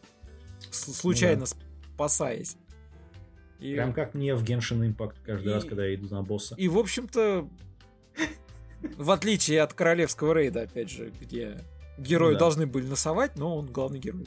случайно 0.70 1.40
да. 1.40 1.46
спасаясь. 1.94 2.56
И... 3.58 3.74
Прям 3.74 3.92
как 3.92 4.14
мне 4.14 4.34
в 4.34 4.44
Genshin 4.44 4.88
Impact 4.88 5.14
каждый 5.24 5.48
и... 5.48 5.54
раз, 5.54 5.64
когда 5.64 5.86
я 5.86 5.96
иду 5.96 6.08
на 6.08 6.22
босса. 6.22 6.54
И, 6.56 6.68
в 6.68 6.78
общем-то, 6.78 7.48
в 8.96 9.10
отличие 9.10 9.62
от 9.62 9.72
королевского 9.72 10.34
рейда, 10.34 10.62
опять 10.62 10.90
же, 10.90 11.12
где 11.20 11.58
герои 11.98 12.32
ну, 12.32 12.34
да. 12.34 12.40
должны 12.40 12.66
были 12.66 12.86
носовать, 12.86 13.36
но 13.36 13.56
он 13.56 13.66
главный 13.66 13.98
герой. 13.98 14.26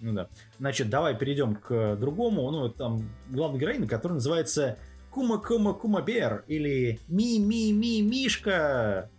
Ну 0.00 0.12
да. 0.12 0.28
Значит, 0.58 0.88
давай 0.88 1.16
перейдем 1.16 1.54
к 1.56 1.96
другому. 1.96 2.50
Ну, 2.50 2.68
там 2.68 3.08
главный 3.28 3.60
героиня, 3.60 3.86
который 3.86 4.14
называется 4.14 4.78
Кума 5.10 5.38
Кума 5.38 5.74
Кума 5.74 6.00
Бер 6.02 6.44
или 6.46 6.98
Ми 7.08 7.38
Ми 7.38 7.72
Ми 7.72 8.02
Мишка. 8.02 9.10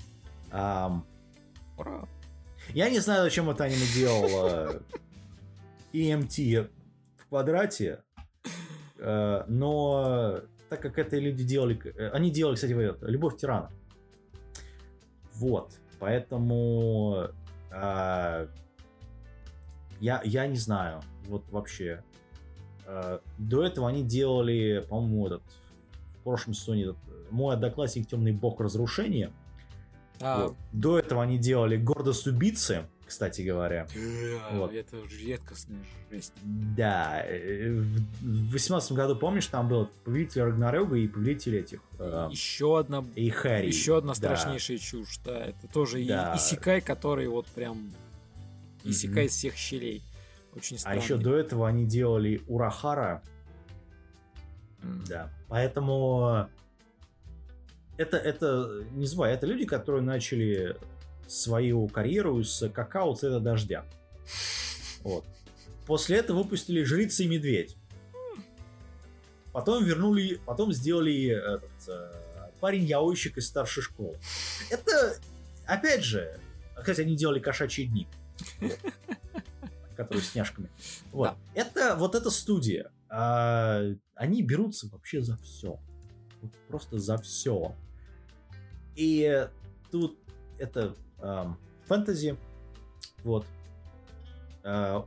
Ам... 0.52 1.06
Ура. 1.78 2.08
Я 2.74 2.90
не 2.90 3.00
знаю, 3.00 3.24
зачем 3.24 3.50
это 3.50 3.66
аниме 3.66 3.86
делало 3.94 4.82
EMT 5.94 6.70
в 7.18 7.28
квадрате, 7.28 8.04
э, 8.98 9.44
но 9.48 10.42
так 10.70 10.82
как 10.82 10.98
это 10.98 11.18
люди 11.18 11.44
делали... 11.44 11.80
Э, 11.96 12.10
они 12.12 12.32
делали, 12.32 12.56
кстати, 12.56 12.72
Любовь 13.02 13.38
тирана. 13.38 13.72
Вот. 15.34 15.74
Поэтому 16.00 17.28
э, 17.72 18.48
я, 20.02 20.22
я 20.26 20.48
не 20.48 20.58
знаю. 20.58 21.02
Вот 21.28 21.44
вообще. 21.50 22.04
До 23.38 23.64
этого 23.64 23.88
они 23.88 24.04
делали, 24.04 24.86
по-моему, 24.90 25.28
этот 25.28 25.44
в 26.22 26.24
прошлом 26.24 26.54
сезоне 26.54 26.84
этот, 26.84 26.98
мой 27.32 27.56
одноклассник 27.56 28.08
Темный 28.08 28.32
Бог 28.32 28.60
Разрушения. 28.60 29.32
А... 30.20 30.44
Вот. 30.44 30.56
До 30.72 31.00
этого 31.00 31.24
они 31.24 31.40
делали 31.40 31.78
Гордость 31.78 32.28
убийцы, 32.28 32.86
кстати 33.08 33.42
говоря. 33.42 33.88
Да, 33.96 34.58
вот. 34.58 34.74
Это 34.74 34.98
редкостная 35.20 35.84
жесть. 36.12 36.34
Да. 36.44 37.24
Э, 37.26 37.72
в 38.22 38.52
18 38.52 38.92
году, 38.92 39.16
помнишь, 39.16 39.48
там 39.48 39.68
был 39.68 39.90
Повелитель 40.04 40.44
Рагнарёга 40.44 40.96
и 40.96 41.08
Повелитель 41.08 41.58
этих... 41.58 41.82
Э, 41.98 42.28
еще 42.30 42.78
одна... 42.78 43.04
И 43.16 43.30
Хэри. 43.30 43.68
Еще 43.68 43.98
одна 43.98 44.14
страшнейшая 44.14 44.78
да. 44.78 44.84
чушь, 44.84 45.18
да. 45.26 45.46
Это 45.46 45.68
тоже 45.68 46.06
да. 46.06 46.36
Исикай, 46.36 46.82
который 46.82 47.28
вот 47.28 47.48
прям... 47.48 47.92
Mm-hmm. 48.84 49.26
из 49.26 49.32
всех 49.34 49.56
щелей. 49.56 50.04
Очень 50.56 50.78
странный. 50.78 51.00
А 51.00 51.04
еще 51.04 51.18
до 51.18 51.36
этого 51.36 51.68
они 51.68 51.86
делали 51.86 52.42
Урахара, 52.48 53.24
да. 55.08 55.30
Поэтому 55.48 56.50
это, 57.98 58.18
это, 58.18 58.84
не 58.92 59.06
забывай, 59.06 59.34
это 59.34 59.46
люди, 59.46 59.66
которые 59.66 60.02
начали 60.02 60.76
свою 61.28 61.88
карьеру 61.88 62.44
с 62.44 62.68
какао 62.70 63.16
цвета 63.16 63.40
дождя. 63.40 63.86
Вот. 65.04 65.26
После 65.86 66.18
этого 66.18 66.44
выпустили 66.44 66.84
Жрица 66.84 67.24
и 67.24 67.28
Медведь. 67.28 67.78
Потом 69.52 69.84
вернули, 69.84 70.40
потом 70.46 70.72
сделали 70.72 71.28
этот, 71.28 71.72
э, 71.90 72.52
парень 72.62 72.86
яойщик 72.86 73.38
из 73.38 73.48
старшей 73.48 73.82
школы. 73.82 74.18
Это, 74.70 75.18
опять 75.66 76.04
же, 76.04 76.40
кстати, 76.78 77.02
они 77.02 77.18
делали 77.18 77.40
кошачьи 77.40 77.86
дни. 77.86 78.08
Которые 79.96 80.24
с 80.24 80.36
няшками. 80.36 80.70
Вот. 81.12 81.36
Это 81.54 81.96
вот 81.96 82.16
эта 82.16 82.30
студия. 82.30 82.92
А, 83.10 83.82
они 84.16 84.42
берутся 84.42 84.88
вообще 84.90 85.22
за 85.22 85.38
все. 85.38 85.80
Просто 86.68 86.98
за 86.98 87.18
все. 87.18 87.76
И 88.96 89.48
тут 89.92 90.18
это 90.58 90.96
фэнтези. 91.88 92.38
Вот. 93.24 93.46
Э, 94.64 95.02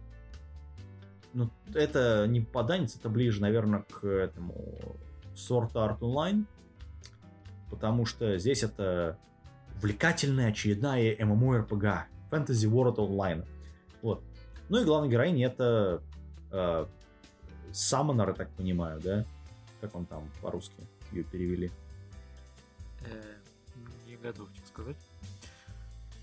ну, 1.33 1.51
это 1.75 2.27
не 2.29 2.41
попаданец, 2.41 2.97
это 2.97 3.09
ближе, 3.09 3.41
наверное, 3.41 3.83
к 3.83 4.07
этому 4.07 4.97
Sword 5.35 5.73
Art 5.73 5.99
Online. 6.01 6.45
Потому 7.71 8.07
что 8.07 8.39
здесь 8.39 8.63
это 8.63 9.19
увлекательная 9.77 10.49
очередная 10.49 11.17
MMORPG. 11.17 12.05
Fantasy 12.31 12.69
World 12.71 12.97
Online. 12.97 13.47
Вот. 14.03 14.23
Ну 14.69 14.81
и 14.81 14.85
главная 14.85 15.11
героиня 15.11 15.47
это 15.47 16.03
э, 16.51 16.87
Саммонер, 17.73 18.29
я 18.29 18.35
так 18.35 18.51
понимаю, 18.51 19.01
да? 19.01 19.25
Как 19.81 19.95
он 19.95 20.07
там 20.07 20.31
по-русски 20.41 20.77
ее 21.13 21.25
перевели? 21.25 21.71
Э, 23.07 23.35
не 24.07 24.17
готов 24.17 24.53
тебе 24.53 24.67
сказать. 24.67 24.97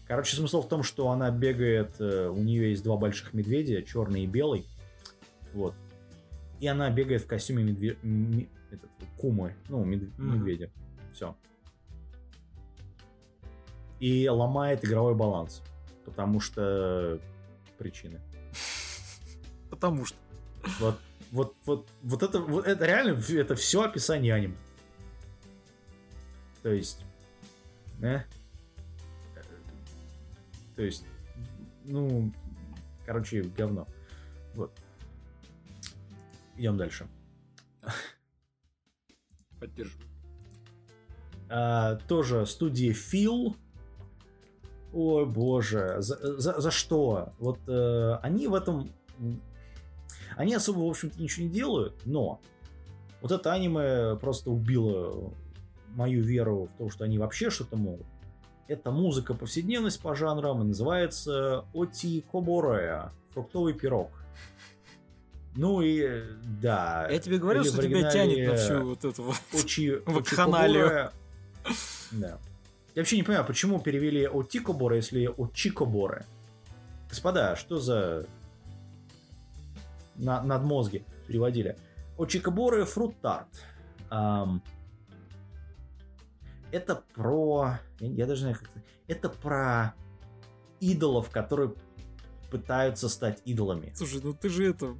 Короче, 0.08 0.36
смысл 0.36 0.62
в 0.62 0.68
том, 0.68 0.84
что 0.84 1.10
она 1.10 1.32
бегает, 1.32 1.96
э, 2.00 2.28
у 2.28 2.42
нее 2.42 2.72
есть 2.72 2.84
два 2.84 2.98
больших 2.98 3.34
медведя, 3.34 3.82
черный 3.82 4.24
и 4.24 4.28
белый. 4.28 4.66
Вот. 5.54 5.74
И 6.60 6.68
она 6.68 6.90
бегает 6.90 7.22
в 7.22 7.28
костюме 7.28 7.64
медве... 7.64 7.98
Этот, 8.72 8.90
кумы, 9.18 9.56
ну, 9.68 9.84
мед... 9.84 10.04
mm-hmm. 10.04 10.24
медведя. 10.24 10.72
Все. 11.14 11.36
И 14.00 14.28
ломает 14.30 14.86
игровой 14.86 15.16
баланс. 15.16 15.62
Потому 16.06 16.40
что 16.40 17.20
причины. 17.78 18.20
Потому 19.70 20.06
что. 20.06 20.18
Вот 20.80 21.00
вот, 21.32 21.56
вот, 21.66 21.90
вот 22.04 22.24
это, 22.24 22.40
вот 22.42 22.68
это 22.68 22.86
реально, 22.86 23.18
это 23.18 23.56
все 23.56 23.84
описание 23.84 24.34
аниме. 24.34 24.56
То 26.62 26.70
есть, 26.70 27.04
э? 28.02 28.20
То 30.76 30.82
есть, 30.84 31.06
ну, 31.86 32.32
короче, 33.06 33.44
говно. 33.44 33.88
Вот. 34.56 34.72
Идем 36.58 36.78
дальше. 36.78 37.08
Поддерживаю. 39.60 40.08
А, 41.50 41.96
тоже 42.08 42.46
студия 42.46 42.94
Фил. 42.94 43.56
Ой, 44.94 45.26
боже, 45.26 45.98
за, 46.00 46.40
за, 46.40 46.60
за 46.60 46.72
что? 46.72 47.30
Вот 47.40 47.60
э, 47.68 48.20
они 48.22 48.48
в 48.48 48.56
этом 48.56 48.90
они 50.36 50.54
особо, 50.54 50.80
в 50.80 50.90
общем-то, 50.90 51.22
ничего 51.22 51.46
не 51.46 51.52
делают, 51.52 52.02
но 52.06 52.40
вот 53.22 53.32
это 53.32 53.54
аниме 53.54 54.16
просто 54.18 54.50
убило 54.50 55.32
мою 55.90 56.24
веру 56.24 56.68
в 56.74 56.78
то, 56.78 56.90
что 56.90 57.04
они 57.04 57.18
вообще 57.18 57.50
что-то 57.50 57.76
могут. 57.76 58.08
Это 58.68 58.92
музыка 58.92 59.34
повседневность 59.34 60.02
по 60.02 60.16
жанрам 60.16 60.62
и 60.62 60.66
называется 60.66 61.66
Оти 61.74 62.24
Коборея, 62.32 63.12
фруктовый 63.34 63.74
пирог. 63.74 64.10
Ну 65.56 65.82
и 65.82 66.24
да. 66.62 67.08
Я 67.12 67.20
тебе 67.20 67.38
говорил, 67.38 67.66
что 67.66 67.82
тебя 67.82 68.10
тянет 68.10 68.48
на 68.48 68.56
всю 68.56 68.86
вот 68.86 69.04
эту 69.04 69.24
вот 69.24 69.36
Очи, 69.54 70.02
вакханалию. 70.06 71.12
Да. 72.12 72.40
Я 72.94 73.02
вообще 73.02 73.18
не 73.18 73.24
понимаю, 73.24 73.46
почему 73.46 73.80
перевели 73.80 74.26
Отикобора, 74.26 74.98
если 74.98 75.30
Очикоборы. 75.38 76.26
Господа, 77.10 77.56
что 77.56 77.78
за 77.78 78.26
на, 80.16 80.42
надмозги 80.42 81.06
переводили. 81.28 81.78
Очикоборы 82.18 82.86
фруттарт. 82.86 83.48
Эм, 84.10 84.62
это 86.72 87.04
про... 87.14 87.80
Я, 88.00 88.08
я 88.10 88.26
даже 88.26 88.46
не 88.46 88.54
знаю, 88.54 88.58
как 88.58 88.70
это... 88.76 88.86
Это 89.08 89.30
про 89.30 89.94
идолов, 90.80 91.30
которые 91.30 91.74
пытаются 92.50 93.10
стать 93.10 93.42
идолами. 93.46 93.92
Слушай, 93.96 94.22
ну 94.24 94.34
ты 94.34 94.50
же 94.50 94.70
это... 94.70 94.96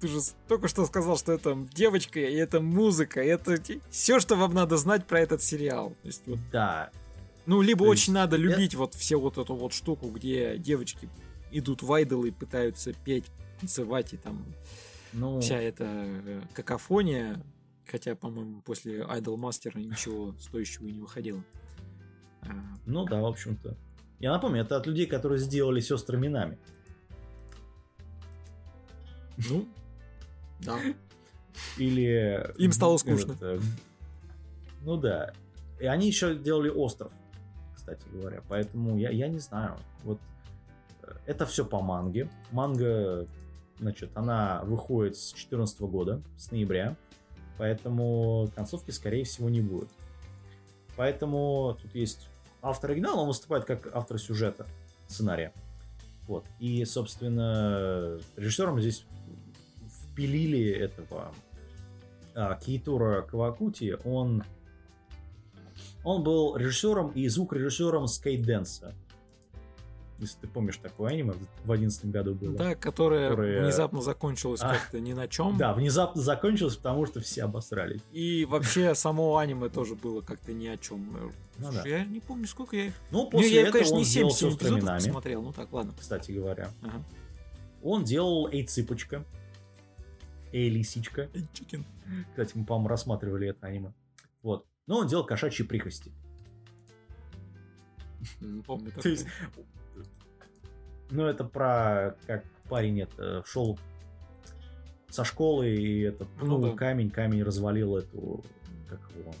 Ты 0.00 0.08
же 0.08 0.18
только 0.48 0.66
что 0.66 0.84
сказал, 0.84 1.16
что 1.16 1.32
это 1.32 1.56
девочка, 1.72 2.18
и 2.18 2.34
это 2.34 2.60
музыка, 2.60 3.22
и 3.22 3.28
это 3.28 3.56
все, 3.88 4.18
что 4.18 4.34
вам 4.34 4.52
надо 4.52 4.76
знать 4.76 5.06
про 5.06 5.20
этот 5.20 5.42
сериал. 5.42 5.90
То 6.02 6.08
есть, 6.08 6.22
вот, 6.26 6.40
да. 6.50 6.90
Ну, 7.46 7.60
либо 7.60 7.84
То 7.84 7.90
очень 7.90 8.00
есть... 8.00 8.14
надо 8.14 8.36
любить 8.36 8.74
вот 8.74 8.94
все 8.94 9.18
вот 9.18 9.38
эту 9.38 9.54
вот 9.54 9.72
штуку, 9.72 10.08
где 10.10 10.58
девочки 10.58 11.08
идут 11.50 11.82
в 11.82 11.92
айдолы 11.92 12.28
и 12.28 12.30
пытаются 12.30 12.92
петь 12.92 13.26
танцевать 13.60 14.12
и 14.12 14.16
там 14.16 14.44
ну... 15.12 15.40
вся 15.40 15.60
эта 15.60 15.84
э, 15.86 16.42
какофония, 16.54 17.44
хотя, 17.86 18.14
по-моему, 18.14 18.62
после 18.62 19.00
Idol 19.00 19.36
Master 19.36 19.78
ничего 19.78 20.34
стоящего 20.38 20.86
и 20.86 20.92
не 20.92 21.00
выходило. 21.00 21.42
А, 22.42 22.52
ну 22.86 23.04
да, 23.04 23.20
в 23.20 23.26
общем-то. 23.26 23.76
Я 24.18 24.32
напомню, 24.32 24.62
это 24.62 24.76
от 24.76 24.86
людей, 24.86 25.06
которые 25.06 25.38
сделали 25.38 25.80
сестры 25.80 26.16
Минами. 26.16 26.58
Ну, 29.36 29.68
да. 30.60 30.78
Или... 31.76 32.52
Им 32.58 32.72
стало 32.72 32.96
скучно. 32.98 33.32
Это, 33.32 33.60
ну 34.82 34.96
да. 34.96 35.32
И 35.80 35.86
они 35.86 36.06
еще 36.06 36.36
делали 36.36 36.68
остров, 36.68 37.12
кстати 37.82 38.06
говоря. 38.12 38.42
Поэтому 38.48 38.96
я, 38.96 39.10
я 39.10 39.28
не 39.28 39.40
знаю. 39.40 39.76
Вот 40.04 40.20
э, 41.02 41.12
это 41.26 41.46
все 41.46 41.64
по 41.64 41.80
манге. 41.80 42.30
Манга, 42.52 43.26
значит, 43.80 44.10
она 44.14 44.62
выходит 44.64 45.16
с 45.16 45.32
2014 45.32 45.80
года, 45.80 46.22
с 46.36 46.52
ноября. 46.52 46.96
Поэтому 47.58 48.48
концовки, 48.54 48.92
скорее 48.92 49.24
всего, 49.24 49.48
не 49.48 49.60
будет. 49.60 49.88
Поэтому 50.96 51.76
тут 51.82 51.92
есть 51.94 52.28
автор 52.60 52.90
оригинала, 52.92 53.20
он 53.20 53.28
выступает 53.28 53.64
как 53.64 53.88
автор 53.94 54.18
сюжета, 54.18 54.66
сценария. 55.08 55.52
Вот. 56.28 56.44
И, 56.60 56.84
собственно, 56.84 58.18
режиссером 58.36 58.80
здесь 58.80 59.04
впилили 60.12 60.70
этого 60.70 61.32
а, 62.34 62.58
Кавакути. 63.22 63.98
Он, 64.04 64.44
он 66.04 66.22
был 66.22 66.56
режиссером 66.56 67.10
и 67.10 67.28
звукорежиссером 67.28 68.06
Sket 68.06 68.41
Dance 68.41 68.85
а 68.85 68.94
если 70.22 70.38
ты 70.38 70.48
помнишь 70.48 70.76
такое 70.76 71.10
аниме 71.10 71.34
в 71.64 71.72
одиннадцатом 71.72 72.10
году 72.10 72.34
было. 72.34 72.56
Да, 72.56 72.74
которое, 72.74 73.30
которое... 73.30 73.62
внезапно 73.62 74.00
закончилось 74.00 74.60
а, 74.62 74.74
как-то 74.74 75.00
ни 75.00 75.12
на 75.12 75.28
чем. 75.28 75.56
Да, 75.58 75.74
внезапно 75.74 76.22
закончилось, 76.22 76.76
потому 76.76 77.06
что 77.06 77.20
все 77.20 77.44
обосрались. 77.44 78.00
И 78.12 78.44
вообще 78.44 78.94
само 78.94 79.36
аниме 79.36 79.68
тоже 79.68 79.96
было 79.96 80.20
как-то 80.20 80.52
ни 80.52 80.68
о 80.68 80.76
чем. 80.78 81.32
Ну, 81.58 81.72
да. 81.72 81.82
Я 81.86 82.04
не 82.04 82.20
помню, 82.20 82.46
сколько 82.46 82.76
я... 82.76 82.92
Ну, 83.10 83.28
после 83.28 83.54
я, 83.54 83.60
этого 83.62 83.72
конечно, 83.72 83.94
он 83.94 83.98
не 84.00 84.04
7 84.04 84.30
сделал 84.30 84.54
эпизодов 84.54 84.94
посмотрел, 84.96 85.42
ну 85.42 85.52
так, 85.52 85.72
ладно. 85.72 85.92
Кстати 85.98 86.32
говоря. 86.32 86.70
Ага. 86.82 87.02
Он 87.82 88.04
делал 88.04 88.48
Эй 88.48 88.64
Цыпочка. 88.64 89.24
Эй 90.52 90.68
Лисичка. 90.68 91.28
Hey 91.34 91.48
Chicken. 91.52 91.84
Кстати, 92.30 92.52
мы, 92.54 92.64
по-моему, 92.64 92.88
рассматривали 92.88 93.48
это 93.48 93.66
аниме. 93.66 93.92
Вот. 94.42 94.66
Но 94.86 94.98
он 94.98 95.06
делал 95.06 95.24
кошачьи 95.24 95.64
прихости. 95.64 96.12
То 99.02 99.08
есть 99.08 99.26
ну, 101.12 101.26
это 101.26 101.44
про 101.44 102.16
как 102.26 102.44
парень 102.68 103.00
это 103.02 103.44
шел 103.46 103.78
со 105.08 105.24
школы, 105.24 105.68
и 105.68 106.00
этот 106.00 106.28
ну, 106.40 106.58
ну 106.58 106.70
да. 106.70 106.76
камень, 106.76 107.10
камень 107.10 107.42
развалил 107.42 107.96
эту, 107.96 108.42
как 108.88 109.00
его, 109.14 109.32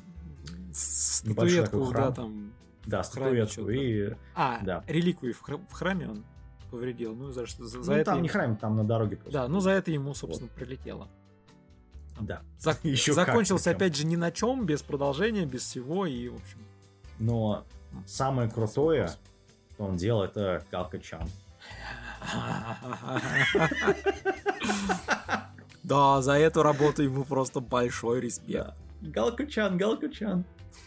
статуэтку, 0.72 1.92
да, 1.92 2.12
там. 2.12 2.52
Да, 2.84 3.02
статуэтку. 3.02 3.70
И, 3.70 4.14
а, 4.34 4.60
да. 4.62 4.84
реликвию 4.86 5.34
в 5.34 5.72
храме 5.72 6.10
он 6.10 6.24
повредил. 6.70 7.14
Ну, 7.14 7.32
за, 7.32 7.46
за, 7.46 7.64
за 7.82 7.90
ну, 7.90 7.96
это 7.96 8.10
там 8.10 8.22
не 8.22 8.28
храм, 8.28 8.56
там 8.56 8.76
на 8.76 8.84
дороге 8.84 9.16
просто. 9.16 9.32
Да, 9.32 9.48
ну 9.48 9.60
за 9.60 9.70
это 9.70 9.90
ему, 9.90 10.14
собственно, 10.14 10.50
вот. 10.50 10.56
прилетело. 10.56 11.08
Да. 12.26 12.42
За... 12.58 12.76
Еще 12.82 13.12
Закончился 13.12 13.70
как, 13.70 13.76
опять 13.76 13.96
же 13.96 14.06
ни 14.06 14.16
на 14.16 14.30
чем, 14.30 14.66
без 14.66 14.82
продолжения, 14.82 15.46
без 15.46 15.62
всего, 15.62 16.06
и, 16.06 16.28
в 16.28 16.36
общем. 16.36 16.58
Но 17.18 17.64
самое 18.06 18.50
крутое, 18.50 19.10
что 19.72 19.84
он 19.84 19.96
делал, 19.96 20.22
это 20.22 20.64
Галка 20.70 20.98
Чан. 20.98 21.28
Да, 25.82 26.22
за 26.22 26.34
эту 26.34 26.62
работу 26.62 27.02
ему 27.02 27.24
просто 27.24 27.60
большой 27.60 28.20
респект. 28.20 28.74
Галкучан, 29.02 29.76
Галкучан. 29.76 30.44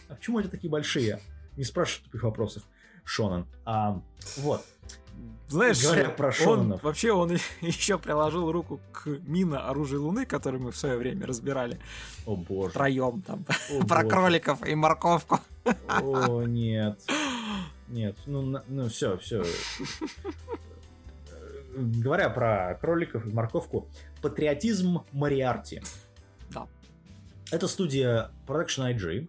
А 0.08 0.14
почему 0.14 0.38
они 0.38 0.48
такие 0.48 0.70
большие? 0.70 1.20
Не 1.56 1.64
спрашивай 1.64 2.04
тупых 2.04 2.22
вопросов. 2.22 2.62
Шонан. 3.04 3.46
А, 3.64 4.00
вот. 4.38 4.64
Знаешь, 5.48 5.80
Говоря 5.82 6.10
про. 6.10 6.32
Он, 6.46 6.76
вообще 6.82 7.12
он 7.12 7.38
еще 7.60 7.98
приложил 7.98 8.50
руку 8.50 8.80
к 8.92 9.06
мина 9.06 9.68
оружия 9.68 10.00
Луны, 10.00 10.26
который 10.26 10.58
мы 10.58 10.72
в 10.72 10.76
свое 10.76 10.96
время 10.96 11.26
разбирали. 11.26 11.78
О 12.26 12.34
боже. 12.34 12.72
Троем 12.72 13.22
там. 13.22 13.44
О, 13.70 13.84
про 13.86 14.02
боже. 14.02 14.08
кроликов 14.08 14.66
и 14.66 14.74
морковку. 14.74 15.38
О, 15.88 16.42
нет. 16.42 17.00
Нет, 17.88 18.16
ну, 18.26 18.60
ну 18.66 18.88
все, 18.88 19.16
все 19.18 19.44
говоря 21.76 22.30
про 22.30 22.74
кроликов 22.80 23.26
и 23.26 23.30
морковку, 23.30 23.88
патриотизм 24.22 25.04
Мариарти. 25.12 25.82
Да. 26.50 26.66
Это 27.52 27.68
студия 27.68 28.30
Production 28.46 28.94
IG. 28.94 29.28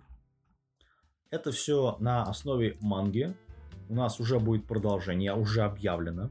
Это 1.30 1.52
все 1.52 1.98
на 2.00 2.24
основе 2.24 2.78
манги. 2.80 3.36
У 3.90 3.96
нас 3.96 4.20
уже 4.20 4.40
будет 4.40 4.66
продолжение, 4.66 5.34
уже 5.34 5.62
объявлено. 5.64 6.30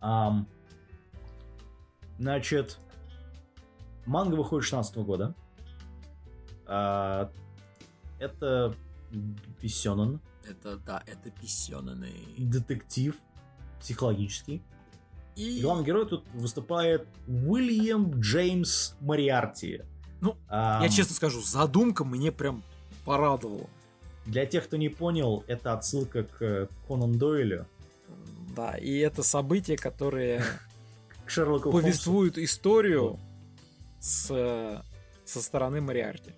Um, 0.00 0.46
значит, 2.18 2.78
манга 4.04 4.34
выходит 4.34 4.64
16 4.64 4.96
года. 4.98 5.34
Uh, 6.66 7.30
это 8.18 8.74
писёнэн. 9.60 10.20
Это, 10.44 10.76
да, 10.76 11.02
это 11.06 11.30
писёнэн. 11.30 12.06
Детектив 12.38 13.16
психологический. 13.80 14.62
И... 15.36 15.60
Главный 15.60 15.84
герой 15.84 16.06
тут 16.06 16.24
выступает 16.34 17.06
Уильям 17.26 18.20
Джеймс 18.20 18.94
Мариарти. 19.00 19.82
Ну, 20.20 20.36
а... 20.48 20.82
я 20.82 20.88
честно 20.88 21.14
скажу, 21.14 21.42
задумка 21.42 22.04
мне 22.04 22.32
прям 22.32 22.62
порадовала. 23.04 23.68
Для 24.26 24.44
тех, 24.44 24.64
кто 24.64 24.76
не 24.76 24.88
понял, 24.88 25.44
это 25.46 25.72
отсылка 25.72 26.24
к 26.24 26.68
Конан 26.88 27.16
Дойлю. 27.18 27.66
Да, 28.56 28.76
и 28.76 28.98
это 28.98 29.22
событие, 29.22 29.76
которое 29.76 30.42
повествует 31.26 32.38
историю 32.38 33.18
с, 34.00 34.82
со 35.24 35.42
стороны 35.42 35.80
Мариарти. 35.80 36.32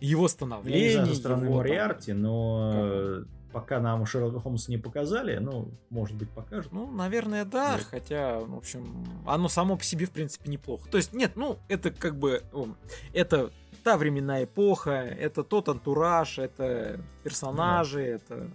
Его 0.00 0.28
становление. 0.28 0.80
Я 0.80 0.88
не 0.88 0.94
знаю, 0.94 1.14
со 1.14 1.20
стороны 1.20 1.50
Мариарти, 1.50 2.12
но 2.12 3.24
пока 3.54 3.78
нам 3.78 4.04
Шерлока 4.04 4.40
Холмса 4.40 4.70
не 4.70 4.78
показали, 4.78 5.36
ну, 5.36 5.68
может 5.88 6.16
быть, 6.16 6.28
покажут. 6.28 6.72
Ну, 6.72 6.90
наверное, 6.90 7.44
да, 7.44 7.76
да. 7.76 7.84
хотя, 7.84 8.40
в 8.40 8.56
общем, 8.56 9.06
оно 9.26 9.48
само 9.48 9.76
по 9.76 9.84
себе, 9.84 10.06
в 10.06 10.10
принципе, 10.10 10.50
неплохо. 10.50 10.90
То 10.90 10.96
есть, 10.96 11.12
нет, 11.12 11.36
ну, 11.36 11.58
это 11.68 11.92
как 11.92 12.18
бы, 12.18 12.42
это 13.12 13.52
та 13.84 13.96
временная 13.96 14.44
эпоха, 14.44 14.92
это 14.92 15.44
тот 15.44 15.68
антураж, 15.68 16.38
это 16.38 17.00
персонажи, 17.22 17.98
да. 17.98 18.04
это 18.04 18.50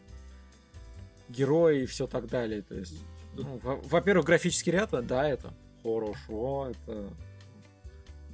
герои 1.29 1.83
и 1.83 1.85
все 1.85 2.07
так 2.07 2.27
далее. 2.27 2.61
То 2.61 2.75
есть, 2.75 3.03
ну, 3.35 3.59
во-первых, 3.63 4.25
графический 4.25 4.73
ряд, 4.73 4.89
да, 5.05 5.27
это 5.27 5.53
хорошо, 5.83 6.71
это... 6.71 7.13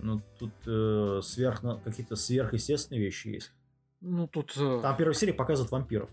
Ну, 0.02 0.22
тут 0.38 0.52
э, 0.68 1.22
сверх, 1.24 1.62
какие-то 1.84 2.16
сверхъестественные 2.16 3.02
вещи 3.02 3.28
есть. 3.28 3.52
Ну, 4.02 4.28
тут... 4.28 4.54
Э, 4.58 4.80
Там 4.82 4.98
первой 4.98 5.16
серии 5.16 5.32
показывают 5.32 5.72
вампиров 5.72 6.10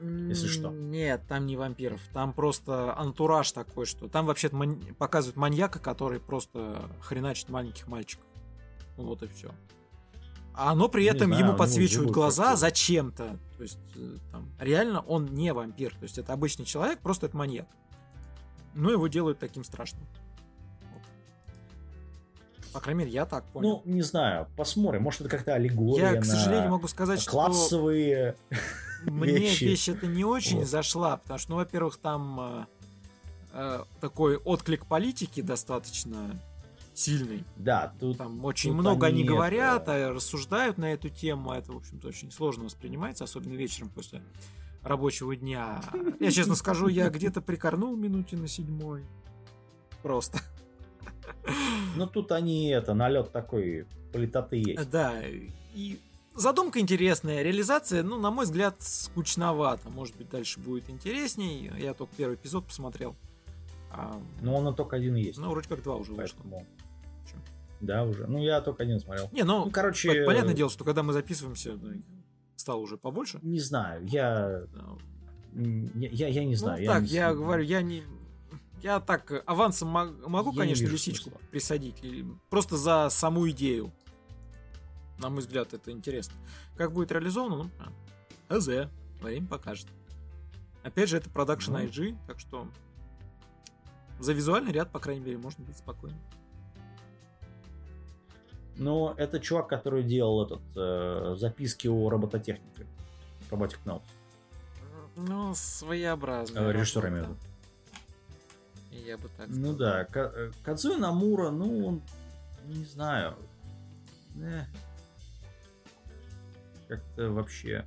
если 0.00 0.48
что. 0.48 0.70
Нет, 0.70 1.22
там 1.28 1.46
не 1.46 1.56
вампиров. 1.56 2.00
Там 2.12 2.32
просто 2.32 2.96
антураж 2.96 3.52
такой, 3.52 3.86
что 3.86 4.08
там 4.08 4.26
вообще 4.26 4.48
ман... 4.52 4.78
показывают 4.98 5.36
маньяка, 5.36 5.78
который 5.78 6.20
просто 6.20 6.90
хреначит 7.00 7.48
маленьких 7.48 7.86
мальчиков. 7.86 8.26
Вот 8.96 9.22
и 9.22 9.28
все. 9.28 9.52
А 10.56 10.72
оно 10.72 10.88
при 10.88 11.04
этом 11.04 11.28
знаю, 11.28 11.42
ему 11.42 11.52
ну, 11.52 11.58
подсвечивают 11.58 12.10
глаза 12.10 12.56
зачем-то. 12.56 13.38
То 13.58 13.62
есть, 13.62 13.78
э, 13.94 14.16
там, 14.32 14.50
реально 14.58 15.00
он 15.00 15.26
не 15.26 15.52
вампир. 15.52 15.94
То 15.94 16.04
есть, 16.04 16.16
это 16.16 16.32
обычный 16.32 16.64
человек, 16.64 16.98
просто 17.00 17.26
это 17.26 17.36
маньяк. 17.36 17.66
Но 18.74 18.90
его 18.90 19.06
делают 19.06 19.38
таким 19.38 19.64
страшным. 19.64 20.06
По 22.72 22.80
крайней 22.80 23.00
мере, 23.00 23.12
я 23.12 23.26
так 23.26 23.44
понял. 23.52 23.82
Ну, 23.84 23.92
не 23.92 24.02
знаю, 24.02 24.48
посмотрим. 24.56 25.02
Может, 25.02 25.22
это 25.22 25.30
как-то 25.30 25.54
аллегория 25.54 26.12
Я, 26.12 26.20
к 26.20 26.24
сожалению, 26.24 26.70
могу 26.70 26.88
сказать, 26.88 27.24
классовые... 27.26 28.34
что... 28.34 28.54
Классовые 28.54 28.76
мне 29.10 29.38
вещи. 29.38 29.64
вещь 29.64 29.88
это 29.88 30.06
не 30.06 30.24
очень 30.24 30.58
вот. 30.58 30.68
зашла, 30.68 31.18
потому 31.18 31.38
что, 31.38 31.50
ну, 31.50 31.56
во-первых, 31.56 31.96
там 31.98 32.40
э, 32.40 32.66
э, 33.52 33.84
такой 34.00 34.36
отклик 34.36 34.86
политики 34.86 35.40
достаточно 35.40 36.30
сильный. 36.96 37.44
Да, 37.56 37.94
тут 38.00 38.18
там 38.18 38.44
очень 38.44 38.70
тут 38.70 38.80
много 38.80 39.06
они, 39.06 39.20
они 39.20 39.28
говорят, 39.28 39.82
это... 39.82 40.12
рассуждают 40.12 40.78
на 40.78 40.92
эту 40.92 41.08
тему, 41.08 41.50
а 41.50 41.58
это, 41.58 41.72
в 41.72 41.76
общем-то, 41.76 42.08
очень 42.08 42.30
сложно 42.30 42.64
воспринимается, 42.64 43.24
особенно 43.24 43.54
вечером 43.54 43.90
после 43.90 44.22
рабочего 44.82 45.36
дня. 45.36 45.82
Я 46.20 46.30
честно 46.30 46.54
скажу, 46.54 46.88
я 46.88 47.08
где-то 47.10 47.40
прикорнул 47.40 47.96
минуте 47.96 48.36
на 48.36 48.48
седьмой. 48.48 49.04
Просто. 50.02 50.40
Ну 51.96 52.06
тут 52.06 52.30
они 52.32 52.68
это 52.68 52.94
налет 52.94 53.32
такой 53.32 53.86
политоты 54.12 54.56
есть. 54.56 54.90
Да, 54.90 55.22
и 55.74 55.98
Задумка 56.36 56.80
интересная, 56.80 57.42
реализация, 57.42 58.02
ну, 58.02 58.18
на 58.18 58.30
мой 58.30 58.44
взгляд, 58.44 58.76
скучновато. 58.80 59.88
Может 59.88 60.16
быть, 60.16 60.28
дальше 60.28 60.60
будет 60.60 60.90
интересней. 60.90 61.72
Я 61.78 61.94
только 61.94 62.12
первый 62.14 62.34
эпизод 62.34 62.66
посмотрел. 62.66 63.16
А... 63.90 64.20
Ну, 64.42 64.54
он 64.54 64.74
только 64.74 64.96
один 64.96 65.14
есть. 65.14 65.38
Ну, 65.38 65.48
вроде 65.48 65.66
как 65.66 65.82
два 65.82 65.96
уже 65.96 66.12
Поэтому... 66.12 66.66
Да, 67.80 68.04
уже. 68.04 68.26
Ну, 68.26 68.38
я 68.38 68.60
только 68.60 68.82
один 68.82 68.98
смотрел. 69.00 69.28
Не, 69.32 69.44
ну, 69.44 69.66
ну 69.66 69.70
короче... 69.70 70.24
Понятное 70.24 70.54
дело, 70.54 70.70
что 70.70 70.84
когда 70.84 71.02
мы 71.02 71.12
записываемся, 71.12 71.78
стало 72.56 72.80
уже 72.80 72.96
побольше. 72.96 73.38
Не 73.42 73.60
знаю, 73.60 74.06
я... 74.06 74.62
я, 75.54 76.08
я, 76.10 76.28
я 76.28 76.44
не 76.44 76.52
ну 76.52 76.56
знаю. 76.56 76.78
Ну, 76.78 76.84
я 76.84 76.92
так, 76.92 77.02
не... 77.02 77.08
я 77.08 77.34
говорю, 77.34 77.62
я 77.64 77.82
не... 77.82 78.02
Я 78.82 79.00
так 79.00 79.42
авансом 79.46 79.88
могу, 79.88 80.52
я 80.52 80.58
конечно, 80.58 80.86
лисичку 80.86 81.30
смысла. 81.30 81.40
присадить. 81.50 82.02
Просто 82.50 82.76
за 82.76 83.08
саму 83.10 83.48
идею. 83.50 83.92
На 85.18 85.30
мой 85.30 85.40
взгляд, 85.40 85.72
это 85.72 85.90
интересно. 85.90 86.34
Как 86.76 86.92
будет 86.92 87.10
реализовано, 87.10 87.64
ну, 87.64 87.70
а, 88.48 88.54
АЗ. 88.56 88.90
Время 89.20 89.46
покажет. 89.46 89.86
Опять 90.82 91.08
же, 91.08 91.16
это 91.16 91.30
продакшн 91.30 91.72
ну. 91.72 91.84
IG, 91.84 92.16
так 92.26 92.38
что 92.38 92.68
за 94.18 94.32
визуальный 94.32 94.72
ряд, 94.72 94.92
по 94.92 94.98
крайней 94.98 95.24
мере, 95.24 95.38
можно 95.38 95.64
быть 95.64 95.76
спокойным. 95.76 96.20
Но 98.76 99.14
это 99.16 99.40
чувак, 99.40 99.68
который 99.68 100.02
делал 100.02 100.44
этот 100.44 100.62
э, 100.76 101.36
записки 101.38 101.88
о 101.88 102.10
робототехнике. 102.10 102.86
Robotic 103.50 103.78
Notes. 103.84 104.02
Ну, 105.16 105.54
своеобразно. 105.54 106.58
Э, 106.58 106.72
режиссер 106.72 107.08
имею 107.08 107.24
да. 107.24 107.36
Я 108.90 109.16
бы 109.16 109.28
так 109.28 109.48
ну 109.48 109.54
сказал. 109.54 109.72
Ну 109.72 109.78
да, 109.78 110.08
э, 110.12 110.50
Кадзуи 110.62 110.96
Намура, 110.96 111.50
ну, 111.50 111.86
он, 111.86 112.02
не 112.66 112.84
знаю. 112.84 113.36
Э, 114.36 114.64
как-то 116.88 117.30
вообще... 117.30 117.86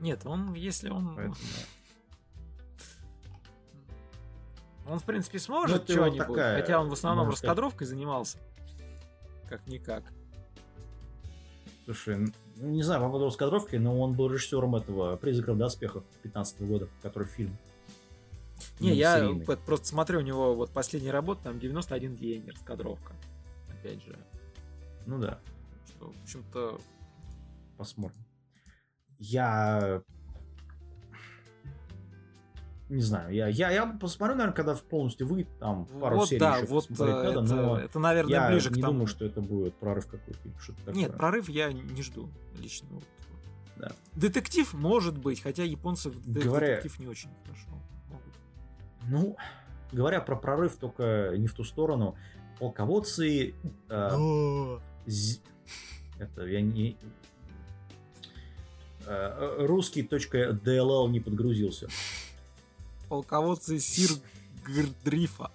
Нет, 0.00 0.24
он, 0.24 0.54
если 0.54 0.90
он... 0.90 1.14
Поэтому... 1.16 1.36
Он, 4.86 4.98
в 4.98 5.04
принципе, 5.04 5.38
сможет 5.38 5.86
ну, 5.86 5.94
что-нибудь, 5.94 6.26
такая, 6.28 6.60
хотя 6.60 6.80
он 6.80 6.88
в 6.88 6.92
основном 6.94 7.28
раскадровкой 7.28 7.86
занимался. 7.86 8.38
Как-никак. 9.48 10.04
Слушай, 11.84 12.18
ну, 12.56 12.68
не 12.68 12.82
знаю 12.82 13.00
по 13.00 13.06
поводу 13.06 13.26
раскадровки, 13.26 13.76
но 13.76 13.98
он 13.98 14.14
был 14.14 14.30
режиссером 14.30 14.76
этого 14.76 15.16
«Призраков 15.16 15.56
доспехов» 15.56 16.04
15 16.22 16.60
года, 16.62 16.88
который 17.00 17.26
фильм. 17.26 17.56
Не, 18.80 18.94
я 18.94 19.18
серийный. 19.18 19.44
просто 19.44 19.86
смотрю, 19.86 20.18
у 20.18 20.22
него 20.22 20.54
вот 20.54 20.70
последняя 20.70 21.12
работа, 21.12 21.44
там 21.44 21.58
91 21.58 22.14
день 22.16 22.50
раскадровка. 22.50 23.14
Опять 23.70 24.02
же. 24.04 24.18
Ну 25.06 25.18
да. 25.18 25.40
Что, 25.86 26.10
в 26.10 26.22
общем-то... 26.22 26.80
Посмотрим. 27.76 28.24
Я 29.18 30.02
не 32.88 33.02
знаю, 33.02 33.34
я, 33.34 33.48
я, 33.48 33.70
я 33.70 33.86
посмотрю, 33.86 34.34
наверное, 34.34 34.54
когда 34.54 34.74
полностью 34.74 35.26
выйдет, 35.26 35.48
там 35.58 35.86
пару 36.00 36.16
вот, 36.16 36.28
серий 36.28 36.40
да, 36.40 36.56
еще 36.56 36.66
вот 36.68 36.86
э, 36.90 37.04
это, 37.04 37.40
но 37.42 37.78
это, 37.78 37.98
наверное, 37.98 38.32
я 38.32 38.50
ближе 38.50 38.70
к 38.70 38.76
не 38.76 38.80
тому. 38.80 38.92
думаю, 38.92 39.06
что 39.06 39.26
это 39.26 39.40
будет 39.42 39.74
прорыв 39.74 40.06
какой-то. 40.06 40.40
Что 40.58 40.74
Нет, 40.92 41.16
прорыв 41.16 41.48
я 41.50 41.70
не 41.72 42.02
жду 42.02 42.30
лично. 42.58 42.88
Да. 43.76 43.92
Детектив 44.14 44.72
может 44.72 45.18
быть, 45.18 45.42
хотя 45.42 45.64
японцы 45.64 46.10
Говоря... 46.24 46.76
детектив 46.76 46.98
не 46.98 47.06
очень 47.08 47.30
хорошо 47.44 47.68
могут. 48.08 48.34
Ну, 49.08 49.36
говоря 49.92 50.20
про 50.20 50.36
прорыв, 50.36 50.76
только 50.76 51.34
не 51.36 51.46
в 51.46 51.54
ту 51.54 51.64
сторону, 51.64 52.16
полководцы... 52.58 53.54
Э, 53.90 54.78
з... 55.06 55.40
Это 56.18 56.46
я 56.46 56.62
не... 56.62 56.96
Э, 59.06 59.66
русский 59.66 60.02
.dll 60.02 61.10
не 61.10 61.20
подгрузился 61.20 61.88
полководцы 63.08 63.78
Сир 63.78 64.10
Грдрифа. 64.64 65.50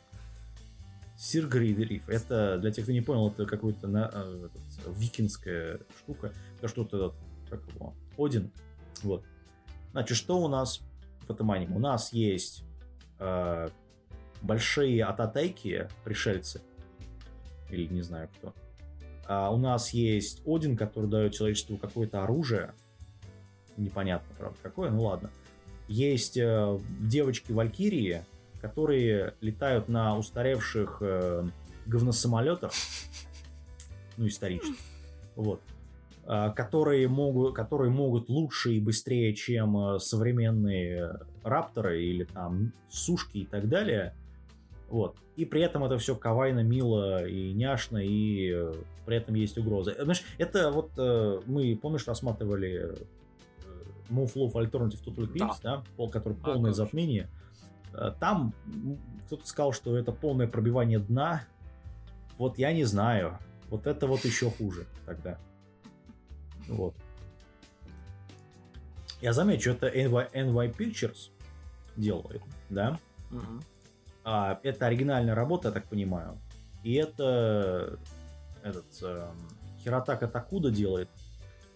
Сир 1.17 1.47
Грдриф. 1.47 2.09
Это, 2.09 2.57
для 2.57 2.71
тех, 2.71 2.85
кто 2.85 2.91
не 2.91 3.01
понял, 3.01 3.29
это 3.29 3.45
какая-то 3.45 3.87
на, 3.87 4.09
э, 4.13 4.49
викинская 4.87 5.79
штука. 5.99 6.33
Это 6.57 6.67
что-то, 6.67 7.15
как 7.49 7.61
его, 7.73 7.93
Один. 8.17 8.51
Вот. 9.03 9.23
Значит, 9.91 10.17
что 10.17 10.37
у 10.41 10.47
нас 10.47 10.81
в 11.27 11.31
этом 11.31 11.51
аниме? 11.51 11.75
У 11.75 11.79
нас 11.79 12.11
есть 12.11 12.63
э, 13.19 13.69
большие 14.41 15.05
ататайки, 15.05 15.87
пришельцы. 16.03 16.61
Или 17.69 17.87
не 17.87 18.01
знаю 18.01 18.29
кто. 18.37 18.53
А 19.25 19.51
у 19.51 19.57
нас 19.57 19.91
есть 19.91 20.41
Один, 20.45 20.75
который 20.75 21.09
дает 21.09 21.33
человечеству 21.33 21.77
какое-то 21.77 22.23
оружие. 22.23 22.73
Непонятно, 23.77 24.35
правда, 24.37 24.57
какое, 24.61 24.91
ну 24.91 25.03
ладно. 25.03 25.31
Есть 25.93 26.37
э, 26.37 26.79
девочки-валькирии, 27.01 28.25
которые 28.59 29.35
летают 29.41 29.89
на 29.89 30.17
устаревших 30.17 30.97
э, 31.01 31.45
говносамолетах, 31.85 32.71
ну, 34.17 34.25
исторически, 34.25 34.73
вот, 35.35 35.61
э, 36.25 36.51
которые, 36.55 37.07
могут, 37.07 37.53
которые 37.53 37.91
могут 37.91 38.27
лучше 38.27 38.73
и 38.73 38.79
быстрее, 38.79 39.35
чем 39.35 39.77
э, 39.77 39.99
современные 39.99 41.19
рапторы 41.43 42.03
или 42.03 42.23
там 42.23 42.73
сушки 42.89 43.37
и 43.37 43.45
так 43.45 43.69
далее, 43.69 44.15
вот. 44.89 45.15
И 45.35 45.45
при 45.45 45.61
этом 45.61 45.83
это 45.83 45.99
все 45.99 46.15
кавайно, 46.15 46.63
мило 46.63 47.23
и 47.23 47.53
няшно, 47.53 47.99
и 48.03 48.51
э, 48.51 48.73
при 49.05 49.17
этом 49.17 49.35
есть 49.35 49.59
угрозы. 49.59 49.95
Знаешь, 49.99 50.23
это 50.39 50.71
вот 50.71 50.89
мы, 51.45 51.77
помнишь, 51.79 52.07
рассматривали 52.07 52.95
Move 54.09 54.33
Love 54.33 54.53
Alternative 54.53 55.03
Total 55.03 55.31
Eclipse, 55.31 55.59
да, 55.63 55.83
да 55.97 56.07
который 56.07 56.33
а, 56.33 56.43
полное 56.43 56.71
конечно. 56.71 56.85
затмение. 56.85 57.29
Э, 57.93 58.11
там 58.19 58.53
кто-то 59.25 59.45
сказал, 59.47 59.73
что 59.73 59.97
это 59.97 60.11
полное 60.11 60.47
пробивание 60.47 60.99
дна. 60.99 61.43
Вот 62.37 62.57
я 62.57 62.73
не 62.73 62.83
знаю. 62.83 63.37
Вот 63.69 63.87
это 63.87 64.07
вот 64.07 64.23
еще 64.25 64.49
хуже 64.49 64.85
тогда. 65.05 65.37
Вот. 66.67 66.95
Я 69.21 69.33
замечу, 69.33 69.71
это 69.71 69.87
NY, 69.87 70.31
NY 70.33 70.75
Pictures 70.77 71.29
делает, 71.95 72.41
да? 72.69 72.99
Угу. 73.31 73.61
А, 74.25 74.59
это 74.63 74.85
оригинальная 74.85 75.35
работа, 75.35 75.69
я 75.69 75.73
так 75.73 75.85
понимаю. 75.85 76.37
И 76.83 76.93
это 76.95 77.99
этот 78.63 78.85
э, 79.01 79.31
Хиротака 79.83 80.27
Такуда 80.27 80.71
делает 80.71 81.09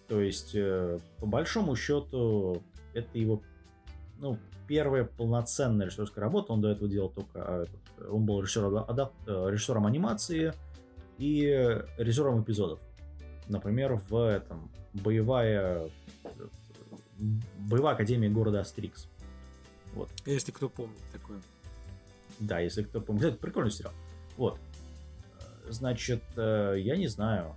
то 0.08 0.20
есть, 0.20 0.54
э, 0.54 0.98
по 1.18 1.26
большому 1.26 1.76
счету, 1.76 2.62
это 2.94 3.18
его 3.18 3.42
ну, 4.18 4.38
первая 4.66 5.04
полноценная 5.04 5.86
режиссерская 5.86 6.24
работа. 6.24 6.52
Он 6.52 6.60
до 6.60 6.70
этого 6.70 6.88
делал 6.88 7.10
только... 7.10 7.30
А, 7.34 7.62
этот, 7.64 8.10
он 8.10 8.24
был 8.24 8.40
режиссером, 8.40 8.78
адап, 8.78 9.12
э, 9.26 9.48
режиссером 9.50 9.86
анимации 9.86 10.54
и 11.18 11.42
режиссером 11.98 12.42
эпизодов. 12.42 12.80
Например, 13.48 14.00
в 14.08 14.16
этом 14.16 14.70
боевая 14.94 15.90
боевая 17.58 17.94
академия 17.94 18.28
города 18.28 18.60
Астрикс. 18.60 19.08
Вот. 19.94 20.08
Если 20.24 20.52
кто 20.52 20.68
помнит 20.68 20.98
такое. 21.12 21.40
Да, 22.38 22.60
если 22.60 22.82
кто 22.82 23.00
помнит. 23.00 23.24
Это 23.24 23.36
прикольный 23.36 23.70
сериал. 23.70 23.92
Вот. 24.36 24.58
Значит, 25.68 26.22
э, 26.36 26.76
я 26.78 26.96
не 26.96 27.08
знаю 27.08 27.54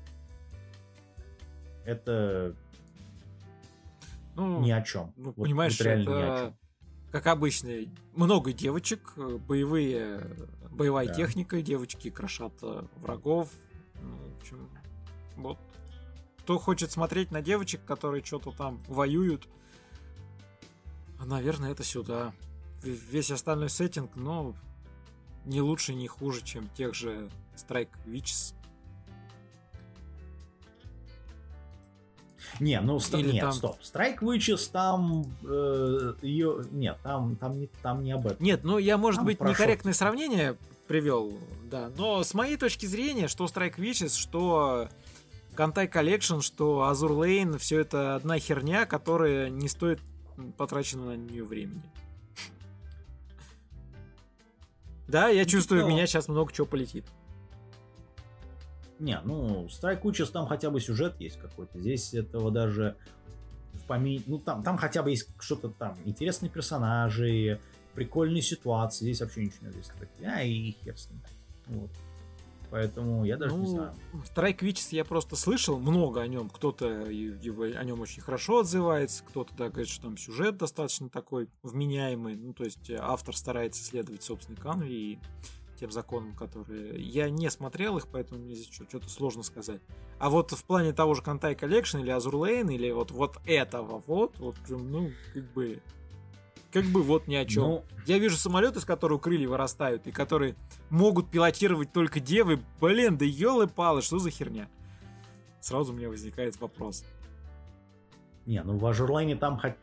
это 1.86 2.56
ну, 4.36 4.62
ни 4.62 4.72
о 4.72 4.82
чем. 4.82 5.14
Ну, 5.18 5.34
вот, 5.36 5.44
понимаешь, 5.44 5.78
вот 5.78 5.86
реально 5.86 6.10
это, 6.10 6.12
ни 6.12 6.24
о 6.24 6.38
чем. 6.40 6.58
как 7.12 7.28
обычно, 7.28 7.72
много 8.14 8.54
девочек, 8.54 9.14
боевые, 9.16 10.26
боевая 10.72 11.08
да. 11.08 11.14
техника, 11.14 11.62
девочки 11.62 12.10
крошат 12.10 12.54
э, 12.62 12.84
врагов. 12.98 13.50
Ну, 14.02 14.18
в 14.18 14.38
общем, 14.38 14.70
вот. 15.36 15.58
Кто 16.40 16.58
хочет 16.58 16.92
смотреть 16.92 17.32
на 17.32 17.42
девочек, 17.42 17.86
которые 17.86 18.24
что-то 18.24 18.52
там 18.52 18.80
воюют, 18.88 19.48
наверное, 21.26 21.72
это 21.72 21.84
сюда. 21.84 22.34
Весь 22.82 23.30
остальной 23.30 23.70
сеттинг, 23.70 24.16
ну, 24.16 24.56
не 25.46 25.62
лучше, 25.62 25.94
не 25.94 26.08
хуже, 26.08 26.44
чем 26.44 26.68
тех 26.70 26.96
же 26.96 27.30
Strike 27.56 27.92
Witches. 28.06 28.56
Не, 32.60 32.80
ну 32.82 33.00
Или 33.14 33.32
нет, 33.32 33.42
там... 33.42 33.54
стоп. 33.54 33.80
Strike 33.82 34.20
Witches 34.20 34.70
там 34.72 35.26
э, 35.44 36.14
ее 36.22 36.64
нет, 36.72 36.98
там 37.04 37.36
там 37.36 37.60
не 37.60 37.68
там 37.82 38.04
не 38.04 38.12
об 38.12 38.28
этом. 38.28 38.44
Нет, 38.44 38.64
ну 38.64 38.78
я 38.78 38.98
может 38.98 39.20
там 39.20 39.26
быть 39.26 39.38
прошел. 39.38 39.54
некорректное 39.54 39.94
сравнение 39.94 40.58
привел, 40.88 41.34
да. 41.64 41.90
Но 41.98 42.24
с 42.24 42.34
моей 42.34 42.58
точки 42.58 42.86
зрения, 42.86 43.28
что 43.28 43.46
Strike 43.46 43.78
Witches, 43.78 44.18
что 44.18 44.90
Кантай 45.56 45.88
Collection, 45.88 46.42
что 46.42 46.88
Azur 46.92 47.12
Lane, 47.12 47.58
все 47.58 47.80
это 47.80 48.16
одна 48.16 48.40
херня, 48.40 48.86
которая 48.86 49.50
не 49.50 49.68
стоит 49.68 50.00
потраченного 50.58 51.12
на 51.12 51.18
нее 51.18 51.44
времени. 51.44 51.84
Да, 55.08 55.28
я 55.28 55.44
чувствую, 55.44 55.86
у 55.86 55.90
меня 55.90 56.08
сейчас 56.08 56.30
много 56.30 56.54
чего 56.54 56.66
полетит. 56.66 57.06
Не, 59.02 59.20
ну, 59.24 59.66
Strike 59.66 60.04
Witches 60.04 60.32
там 60.32 60.46
хотя 60.46 60.70
бы 60.70 60.80
сюжет 60.80 61.20
есть 61.20 61.40
какой-то. 61.40 61.80
Здесь 61.80 62.14
этого 62.14 62.52
даже 62.52 62.96
в 63.74 63.84
помине... 63.88 64.22
Ну, 64.28 64.38
там, 64.38 64.62
там 64.62 64.78
хотя 64.78 65.02
бы 65.02 65.10
есть 65.10 65.28
что-то 65.40 65.70
там, 65.70 65.98
интересные 66.06 66.52
персонажи, 66.52 67.60
прикольные 67.96 68.44
ситуации. 68.44 69.06
Здесь 69.06 69.22
вообще 69.22 69.46
ничего 69.46 69.66
нет. 69.66 69.74
Здесь 69.74 69.92
так, 70.00 70.08
а, 70.24 70.44
и 70.44 70.72
хер 70.84 70.96
с 70.96 71.10
ним. 71.10 71.22
Вот. 71.68 71.90
Поэтому 72.70 73.26
я 73.26 73.38
даже 73.38 73.56
ну, 73.56 73.64
не 73.64 73.70
знаю. 73.70 73.94
Strike 74.14 74.60
Witches 74.60 74.90
я 74.92 75.04
просто 75.04 75.36
слышал 75.36 75.80
много 75.80 76.22
о 76.22 76.28
нем. 76.28 76.50
Кто-то 76.50 76.86
его, 76.88 77.64
о 77.64 77.84
нем 77.84 78.02
очень 78.02 78.22
хорошо 78.22 78.60
отзывается, 78.60 79.24
кто-то 79.24 79.54
да, 79.56 79.70
говорит, 79.70 79.90
что 79.90 80.04
там 80.04 80.16
сюжет 80.16 80.58
достаточно 80.58 81.10
такой 81.10 81.50
вменяемый. 81.64 82.36
Ну, 82.36 82.54
то 82.54 82.64
есть 82.64 82.92
автор 82.92 83.36
старается 83.36 83.84
следовать 83.84 84.22
собственной 84.22 84.58
канве 84.58 84.90
и 84.90 85.20
тем 85.82 85.90
законам, 85.90 86.36
которые... 86.36 87.02
Я 87.02 87.32
не 87.32 87.50
смотрел 87.50 87.98
их, 87.98 88.08
поэтому 88.08 88.40
мне 88.40 88.54
здесь 88.54 88.72
что-то 88.72 89.10
сложно 89.10 89.42
сказать. 89.42 89.82
А 90.20 90.30
вот 90.30 90.52
в 90.52 90.64
плане 90.64 90.94
того 90.94 91.16
же 91.16 91.24
Кантай 91.24 91.56
Collection 91.56 92.02
или 92.02 92.14
Lane, 92.14 92.72
или 92.72 92.92
вот, 92.92 93.10
вот 93.10 93.40
этого 93.48 94.04
вот, 94.06 94.38
вот, 94.38 94.56
ну, 94.70 95.10
как 95.34 95.52
бы 95.54 95.82
как 96.72 96.86
бы 96.86 97.02
вот 97.02 97.28
ни 97.28 97.34
о 97.36 97.46
чем. 97.46 97.64
Ну... 97.64 97.84
Я 98.06 98.20
вижу 98.20 98.38
самолеты, 98.38 98.78
из 98.78 98.86
которых 98.86 99.22
крылья 99.22 99.50
вырастают, 99.50 100.06
и 100.06 100.12
которые 100.12 100.56
могут 100.92 101.32
пилотировать 101.32 101.92
только 101.92 102.20
девы. 102.20 102.62
Блин, 102.80 103.18
да 103.18 103.26
елы-палы, 103.26 104.04
что 104.04 104.20
за 104.20 104.30
херня? 104.30 104.70
Сразу 105.62 105.94
у 105.94 105.96
меня 105.96 106.10
возникает 106.10 106.62
вопрос. 106.62 107.04
Не, 108.46 108.62
ну 108.62 108.78
в 108.78 108.86
Ажурлайне 108.86 109.36
там 109.36 109.60
хоть... 109.60 109.74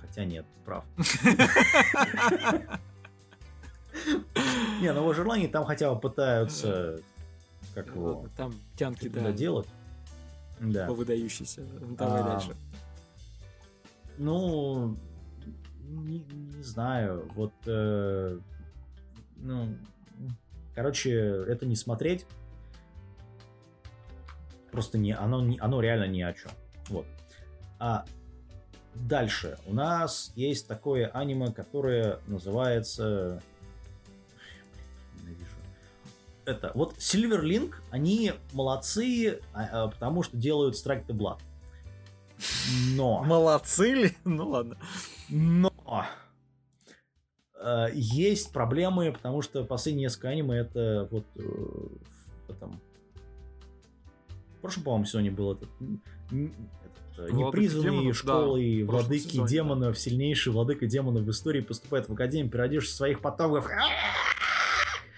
Хотя 0.00 0.24
нет, 0.24 0.46
прав. 0.64 0.84
Не, 4.80 4.92
ну 4.92 5.04
в 5.04 5.10
Ажурлайне 5.10 5.48
там 5.48 5.64
хотя 5.64 5.92
бы 5.92 6.00
пытаются 6.00 7.00
как 7.74 7.88
его... 7.88 8.28
Там 8.36 8.54
тянки, 8.76 9.08
да. 9.08 9.32
делать. 9.32 9.66
Да. 10.60 10.90
Выдающийся. 10.90 11.62
Давай 11.98 12.22
а, 12.22 12.24
дальше. 12.24 12.56
Ну, 14.16 14.96
не, 15.82 16.20
не 16.20 16.62
знаю, 16.62 17.28
вот, 17.34 17.52
э, 17.66 18.38
ну, 19.36 19.76
короче, 20.74 21.12
это 21.12 21.66
не 21.66 21.74
смотреть, 21.74 22.26
просто 24.70 24.98
не, 24.98 25.12
оно, 25.12 25.40
не, 25.40 25.58
оно 25.58 25.80
реально 25.80 26.06
ни 26.06 26.22
о 26.22 26.32
чем. 26.32 26.52
Вот. 26.88 27.06
А 27.80 28.04
дальше 28.94 29.58
у 29.66 29.74
нас 29.74 30.32
есть 30.36 30.68
такое 30.68 31.08
аниме, 31.08 31.52
которое 31.52 32.20
называется 32.28 33.42
это 36.46 36.72
вот 36.74 36.96
Silverlink, 36.98 37.74
они 37.90 38.32
молодцы, 38.52 39.40
а, 39.52 39.84
а, 39.84 39.88
потому 39.88 40.22
что 40.22 40.36
делают 40.36 40.74
Strike 40.74 41.06
the 41.06 41.16
Blood. 41.16 41.40
Но. 42.94 43.22
Молодцы 43.24 43.94
ли? 43.94 44.16
Ну 44.24 44.48
ладно. 44.48 44.76
Но 45.28 45.72
э, 47.60 47.86
есть 47.94 48.52
проблемы, 48.52 49.12
потому 49.12 49.42
что 49.42 49.64
последние 49.64 50.04
несколько 50.04 50.28
аниме 50.28 50.58
это 50.58 51.08
вот 51.10 51.24
э, 51.36 51.42
в 51.42 52.50
этом 52.50 52.80
в 54.56 54.60
прошлом, 54.64 54.84
по-моему, 54.84 55.04
сегодня 55.04 55.30
был 55.30 55.52
этот, 55.52 55.68
этот 57.18 57.32
непризванный 57.32 58.12
школой 58.12 58.82
да, 58.82 58.92
владыки 58.92 59.32
сезоне, 59.32 59.48
демонов, 59.48 59.94
да. 59.94 60.00
сильнейший 60.00 60.52
владыка 60.52 60.86
демонов 60.86 61.24
в 61.24 61.30
истории 61.30 61.60
поступает 61.60 62.08
в 62.08 62.12
академию, 62.14 62.50
переодевшись 62.50 62.94
своих 62.94 63.20
потомков. 63.20 63.68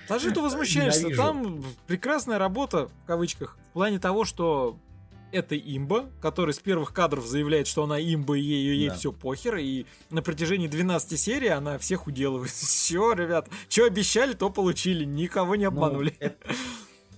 Даже 0.09 0.31
ты 0.31 0.41
возмущаешься, 0.43 1.01
Ненавижу. 1.01 1.23
там 1.23 1.65
прекрасная 1.87 2.39
работа, 2.39 2.89
в 2.89 3.07
кавычках, 3.07 3.59
в 3.71 3.73
плане 3.73 3.99
того, 3.99 4.25
что 4.25 4.79
это 5.33 5.57
имба, 5.57 6.07
который 6.21 6.55
с 6.55 6.59
первых 6.59 6.93
кадров 6.93 7.27
заявляет, 7.27 7.67
что 7.67 7.85
она 7.85 8.01
имба, 8.01 8.37
и 8.37 8.43
ей, 8.43 8.77
ей 8.77 8.89
да. 8.89 8.95
все 8.95 9.13
похер, 9.13 9.57
и 9.57 9.87
на 10.11 10.23
протяжении 10.23 10.69
12 10.69 11.19
серий 11.19 11.49
она 11.49 11.79
всех 11.79 12.07
уделывает. 12.07 12.51
Все, 12.53 13.13
ребят, 13.13 13.49
что 13.69 13.85
обещали, 13.85 14.33
то 14.33 14.51
получили, 14.51 15.05
никого 15.05 15.57
не 15.57 15.65
ну, 15.65 15.69
обманули. 15.69 16.15
Ну, 16.21 16.27
это... 16.27 16.37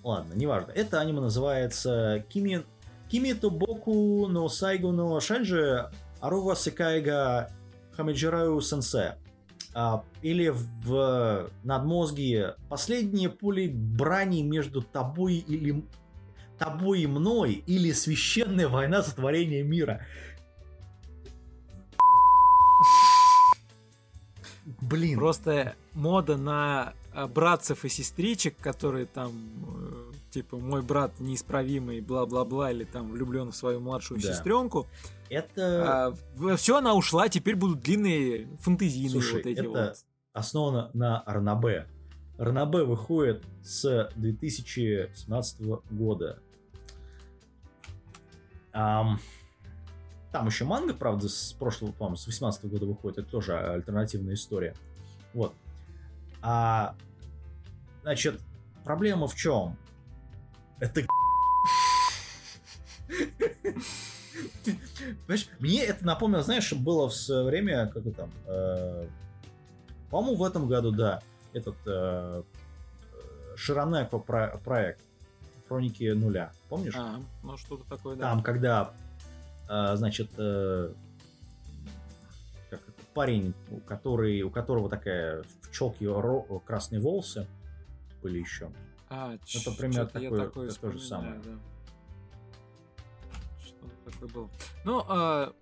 Ладно, 0.02 0.34
неважно. 0.34 0.72
Это 0.72 1.00
аниме 1.00 1.20
называется 1.20 2.24
Кими... 2.28 2.64
Кими 3.10 3.32
Тобоку 3.32 4.26
но 4.28 4.48
Сайгу 4.48 4.92
но 4.92 5.18
Шенджи 5.20 5.90
Арува 6.20 6.54
Секайга 6.56 7.50
Хамиджираю 7.96 8.60
Сенсе. 8.60 9.16
А, 9.74 10.02
или 10.22 10.48
в 10.48 11.50
надмозге 11.62 12.56
последние 12.68 13.28
пули 13.28 13.68
брани 13.68 14.42
между 14.42 14.82
тобой 14.82 15.36
или 15.36 15.84
тобой 16.58 17.02
и 17.02 17.06
мной 17.06 17.62
или 17.66 17.92
священная 17.92 18.68
война 18.68 19.02
сотворения 19.02 19.62
мира. 19.62 20.04
Блин. 24.80 25.18
Просто 25.18 25.76
мода 25.94 26.36
на 26.36 26.92
э, 27.14 27.26
братцев 27.26 27.84
и 27.84 27.88
сестричек, 27.88 28.56
которые 28.58 29.06
там, 29.06 29.32
э, 29.32 30.12
типа, 30.30 30.58
мой 30.58 30.82
брат 30.82 31.18
неисправимый, 31.20 32.00
бла-бла-бла, 32.00 32.70
или 32.70 32.84
там 32.84 33.10
влюблен 33.10 33.50
в 33.50 33.56
свою 33.56 33.80
младшую 33.80 34.20
да. 34.20 34.32
сестренку. 34.32 34.86
Это... 35.30 36.14
А, 36.38 36.56
все, 36.56 36.78
она 36.78 36.94
ушла, 36.94 37.28
теперь 37.28 37.56
будут 37.56 37.80
длинные 37.80 38.46
фэнтезийные 38.60 39.10
Слушай, 39.10 39.34
вот 39.34 39.46
эти 39.46 39.60
это 39.60 39.68
вот. 39.68 39.96
основано 40.32 40.90
на 40.94 41.20
Арнабе. 41.20 41.86
Арнабе 42.38 42.84
выходит 42.84 43.44
с 43.62 44.10
2017 44.16 45.60
года. 45.90 46.38
Um, 48.72 49.16
там 50.30 50.46
еще 50.46 50.64
манга, 50.64 50.94
правда, 50.94 51.28
с 51.28 51.52
прошлого, 51.52 51.92
по-моему, 51.92 52.16
с 52.16 52.26
18 52.26 52.66
года 52.66 52.86
выходит. 52.86 53.18
Это 53.18 53.28
тоже 53.28 53.58
альтернативная 53.58 54.34
история. 54.34 54.74
Вот. 55.34 55.54
А, 56.42 56.94
значит, 58.02 58.40
проблема 58.84 59.26
в 59.26 59.34
чем? 59.34 59.76
Это 60.78 61.04
Понимаешь, 65.26 65.48
мне 65.58 65.84
это 65.84 66.04
напомнило, 66.04 66.42
знаешь, 66.42 66.72
было 66.72 67.08
в 67.08 67.14
свое 67.14 67.44
время, 67.44 67.86
как 67.86 68.02
там, 68.14 68.30
э, 68.46 69.06
по-моему, 70.10 70.36
в 70.36 70.44
этом 70.44 70.68
году, 70.68 70.90
да, 70.90 71.20
этот 71.52 71.76
э, 71.86 72.42
Широнеко 73.56 74.18
про 74.18 74.58
проект 74.64 75.02
Хроники 75.68 76.10
нуля. 76.12 76.52
Помнишь? 76.68 76.94
А, 76.96 77.20
ну 77.42 77.56
что-то 77.58 77.84
такое, 77.88 78.16
да. 78.16 78.22
Там, 78.22 78.42
когда, 78.42 78.92
э, 79.68 79.96
значит, 79.96 80.30
э, 80.38 80.92
как 82.70 82.80
это, 82.80 82.92
парень, 83.12 83.54
у, 83.70 83.78
который, 83.80 84.42
у 84.42 84.50
которого 84.50 84.88
такая 84.88 85.42
в 85.62 85.72
челке 85.72 86.08
красные 86.64 87.00
волосы 87.00 87.46
были 88.22 88.38
еще. 88.38 88.70
А, 89.10 89.34
это 89.34 89.70
примерно 89.72 90.06
такое, 90.06 90.44
такое 90.46 90.70
то 90.70 90.90
же 90.90 91.00
самое. 91.00 91.40
Да. 91.44 91.50
Что-то 94.18 94.26
такое 94.26 94.28
было. 94.34 94.50
Ну, 94.84 95.04
а... 95.08 95.52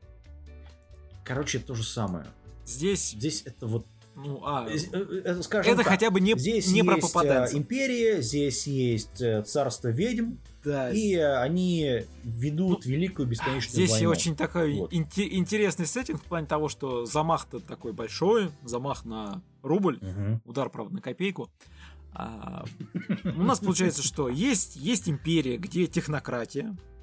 Короче, 1.25 1.59
то 1.59 1.75
же 1.75 1.85
самое. 1.85 2.27
Здесь... 2.65 3.11
Здесь 3.11 3.43
это 3.45 3.67
вот 3.67 3.87
ну, 4.19 4.41
а, 4.47 4.67
э, 4.67 4.77
э, 4.77 5.43
скажем 5.43 5.75
это 5.75 5.83
так, 5.83 5.93
хотя 5.93 6.11
бы 6.11 6.23
не, 6.23 6.39
здесь 6.39 6.73
не 6.73 6.83
про 6.83 6.97
попаданцев. 6.97 7.59
империя, 7.59 8.23
здесь 8.23 8.67
есть 8.67 9.23
царство 9.45 9.89
ведьм, 9.89 10.37
да. 10.65 10.91
и 10.91 11.17
они 11.17 12.05
ведут 12.25 12.87
ну, 12.87 12.93
великую 12.93 13.29
бесконечную 13.29 13.75
здесь 13.75 13.91
войну. 13.91 14.15
Здесь 14.15 14.23
очень 14.23 14.35
такой 14.35 14.73
вот. 14.79 14.95
интересный 14.95 15.85
сеттинг 15.85 16.23
в 16.23 16.25
плане 16.25 16.47
того, 16.47 16.71
что 16.71 17.05
замах-то 17.05 17.61
такой 17.61 17.93
большой, 17.93 18.51
замах 18.65 19.05
на 19.05 19.43
рубль, 19.63 19.99
угу. 19.99 20.41
удар, 20.47 20.71
правда, 20.71 20.95
на 20.95 21.03
копейку. 21.03 21.51
А, 22.15 22.65
у 23.23 23.43
нас 23.43 23.61
получается, 23.61 24.03
что 24.03 24.31
есть, 24.31 24.77
есть 24.77 25.11
империя, 25.11 25.59
где 25.59 25.87
технократия, 25.87 26.75
Э, 26.75 26.96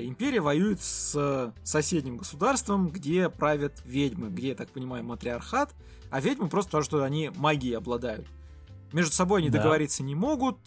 империя 0.00 0.40
воюет 0.40 0.82
с 0.82 1.52
соседним 1.62 2.18
государством, 2.18 2.90
где 2.90 3.30
правят 3.30 3.80
ведьмы, 3.84 4.28
где, 4.28 4.48
я 4.48 4.54
так 4.54 4.68
понимаю, 4.70 5.04
матриархат, 5.04 5.74
а 6.10 6.20
ведьмы 6.20 6.48
просто 6.48 6.70
потому, 6.70 6.84
что 6.84 7.02
они 7.02 7.30
магией 7.34 7.76
обладают. 7.76 8.28
Между 8.92 9.12
собой 9.12 9.40
они 9.40 9.50
да. 9.50 9.58
договориться 9.58 10.02
не 10.02 10.14
могут. 10.14 10.58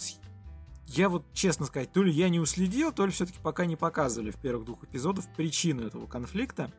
Я 0.88 1.10
вот, 1.10 1.26
честно 1.34 1.66
сказать, 1.66 1.92
то 1.92 2.02
ли 2.02 2.12
я 2.12 2.30
не 2.30 2.40
уследил, 2.40 2.92
то 2.92 3.06
ли 3.06 3.12
все-таки 3.12 3.40
пока 3.44 3.66
не 3.66 3.76
показывали 3.76 4.32
в 4.32 4.38
первых 4.38 4.66
двух 4.66 4.84
эпизодах 4.84 5.26
причину 5.36 5.86
этого 5.86 6.08
конфликта. 6.08 6.72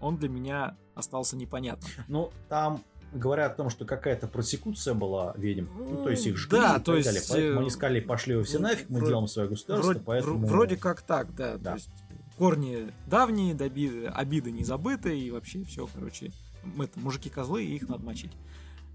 Он 0.00 0.16
для 0.16 0.28
меня 0.28 0.76
остался 0.94 1.36
непонятным. 1.36 1.90
Ну, 2.08 2.32
там 2.48 2.82
говорят 3.12 3.52
о 3.52 3.56
том, 3.56 3.70
что 3.70 3.84
какая-то 3.84 4.26
просекуция 4.26 4.94
была 4.94 5.34
ведьм, 5.36 5.66
ну, 5.78 6.04
то 6.04 6.10
есть 6.10 6.26
их 6.26 6.36
жгли 6.36 6.60
да, 6.60 6.76
и 6.76 6.78
то 6.78 6.84
так 6.84 6.96
есть, 6.96 7.06
далее. 7.06 7.22
Поэтому 7.28 7.60
они 7.60 7.68
э, 7.68 7.70
сказали, 7.70 8.00
пошли 8.00 8.34
вы 8.36 8.44
все 8.44 8.58
нафиг, 8.58 8.88
мы 8.88 9.00
делаем 9.00 9.26
свое 9.26 9.48
государство, 9.48 9.84
вроде, 9.84 10.00
поэтому... 10.00 10.46
Вроде 10.46 10.76
как 10.76 11.02
так, 11.02 11.34
да. 11.34 11.58
да. 11.58 11.70
То 11.70 11.76
есть 11.76 11.90
корни 12.38 12.92
давние, 13.06 13.54
доби... 13.54 14.06
обиды 14.06 14.50
не 14.50 14.64
забыты, 14.64 15.18
и 15.18 15.30
вообще 15.30 15.62
все, 15.64 15.88
короче, 15.92 16.32
это 16.78 16.98
мужики-козлы, 16.98 17.64
и 17.64 17.76
их 17.76 17.88
надо 17.88 18.04
мочить. 18.04 18.32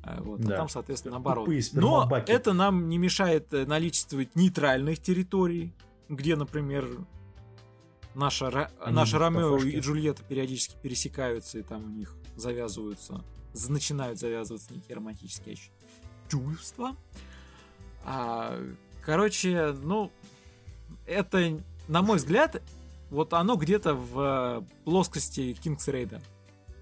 А, 0.04 0.22
вот, 0.22 0.42
да. 0.42 0.56
а 0.56 0.58
там, 0.58 0.70
соответственно, 0.70 1.14
наоборот. 1.14 1.50
Но 1.74 2.10
это 2.28 2.54
нам 2.54 2.90
не 2.90 2.98
мешает 2.98 3.54
э, 3.54 3.66
наличествовать 3.66 4.36
нейтральных 4.36 5.00
территорий, 5.00 5.74
где, 6.08 6.36
например, 6.36 6.88
наша, 8.16 8.72
наша 8.86 9.20
Ромео 9.20 9.58
и 9.58 9.80
Джульетта 9.80 10.24
периодически 10.24 10.76
пересекаются, 10.82 11.60
и 11.60 11.62
там 11.62 11.86
у 11.86 11.90
них 11.90 12.16
завязываются 12.36 13.24
начинают 13.70 14.20
завязываться 14.20 14.74
некие 14.74 14.96
романтические 14.96 15.58
чувства. 16.30 16.96
А, 18.04 18.60
Короче, 19.08 19.74
ну, 19.84 20.12
это, 21.06 21.62
на 21.88 22.02
мой 22.02 22.18
взгляд, 22.18 22.62
вот 23.10 23.32
оно 23.32 23.56
где-то 23.56 23.94
в 23.94 24.66
плоскости 24.84 25.54
Кингс 25.54 25.88
Рейда 25.88 26.22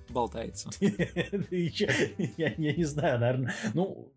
болтается. 0.09 0.71
Я 0.79 2.55
не 2.57 2.83
знаю, 2.83 3.19
наверное. 3.19 3.53
Ну, 3.75 4.11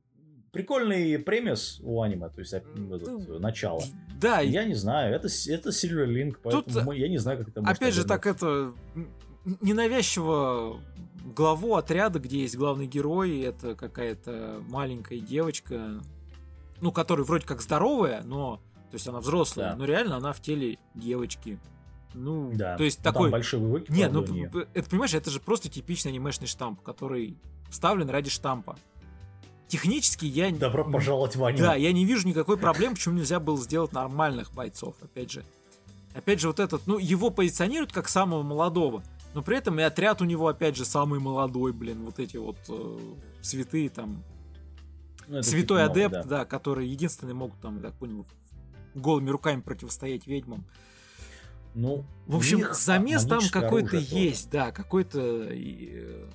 прикольный 0.53 1.19
премис 1.19 1.81
у 1.83 2.01
аниме, 2.01 2.31
то 2.31 2.41
есть 2.41 2.55
ну, 2.75 3.39
начало. 3.39 3.85
Да. 4.19 4.41
Я 4.41 4.65
не 4.65 4.75
знаю, 4.75 5.15
это, 5.15 5.29
это 5.49 5.69
Silver 5.69 6.07
Link, 6.07 6.39
поэтому 6.43 6.87
Тут, 6.87 6.95
я 6.97 7.09
не 7.09 7.19
знаю, 7.19 7.37
как 7.37 7.49
это 7.49 7.61
может 7.61 7.77
Опять 7.77 7.93
же, 7.93 8.07
так 8.07 8.27
это 8.27 8.73
ненавязчиво 9.61 10.81
главу 11.35 11.77
отряда, 11.77 12.19
где 12.19 12.41
есть 12.41 12.57
главный 12.57 12.87
герой, 12.87 13.41
это 13.41 13.75
какая-то 13.75 14.63
маленькая 14.69 15.21
девочка, 15.21 16.01
ну, 16.81 16.93
которая 16.93 17.25
вроде 17.25 17.47
как 17.47 17.61
здоровая, 17.61 18.23
но, 18.25 18.57
то 18.91 18.95
есть 18.95 19.07
она 19.07 19.21
взрослая, 19.21 19.71
да. 19.71 19.77
но 19.77 19.85
реально 19.85 20.17
она 20.17 20.33
в 20.33 20.41
теле 20.41 20.79
девочки. 20.95 21.59
Ну, 22.15 22.51
да. 22.55 22.77
то 22.77 22.85
есть 22.85 22.99
ну, 22.99 23.05
такой... 23.05 23.31
большой 23.31 23.61
вывод. 23.61 23.89
Нет, 23.91 24.13
ну, 24.13 24.23
это, 24.23 24.91
понимаешь, 24.91 25.15
это 25.15 25.31
же 25.31 25.41
просто 25.41 25.69
типичный 25.69 26.11
анимешный 26.11 26.47
штамп, 26.47 26.81
который 26.83 27.37
вставлен 27.71 28.09
ради 28.09 28.31
штампа. 28.31 28.77
Технически 29.69 30.25
я... 30.25 30.51
Добро 30.51 30.91
пожаловать 30.91 31.37
в 31.37 31.45
аниме. 31.45 31.63
Да, 31.63 31.75
я 31.75 31.93
не 31.93 32.07
вижу 32.07 32.27
никакой 32.27 32.57
проблемы, 32.57 32.95
почему 32.95 33.17
нельзя 33.17 33.39
было 33.39 33.59
сделать 33.59 33.93
нормальных 33.93 34.53
бойцов, 34.53 34.97
опять 35.03 35.31
же. 35.31 35.45
Опять 36.15 36.41
же, 36.41 36.49
вот 36.49 36.59
этот, 36.59 36.87
ну, 36.87 36.97
его 36.97 37.29
позиционируют 37.31 37.93
как 37.93 38.09
самого 38.09 38.43
молодого, 38.43 39.03
но 39.39 39.45
при 39.45 39.57
этом 39.57 39.79
и 39.79 39.85
отряд 39.85 40.21
у 40.21 40.25
него, 40.25 40.49
опять 40.49 40.75
же, 40.75 40.85
самый 40.85 41.21
молодой, 41.21 41.73
блин, 41.73 42.05
вот 42.05 42.19
эти 42.19 42.37
вот 42.37 42.57
э, 42.69 42.99
святые 43.41 43.89
там... 43.89 44.25
Ну, 45.29 45.45
Святой 45.45 45.83
типа 45.83 45.85
адепт, 45.85 46.13
да. 46.13 46.23
да, 46.25 46.45
которые 46.45 46.91
единственные 46.91 47.35
могут 47.35 47.61
там, 47.61 47.77
я 47.77 47.83
так 47.83 47.95
понял, 47.95 48.27
голыми 48.97 49.31
руками 49.31 49.61
противостоять 49.61 50.27
ведьмам. 50.27 50.67
Ну, 51.77 52.05
в 52.27 52.35
общем, 52.35 52.67
замес 52.73 53.27
там 53.27 53.43
какой-то 53.53 53.97
есть, 53.97 54.51
да, 54.51 54.73
какой-то 54.73 55.21
э, 55.21 56.27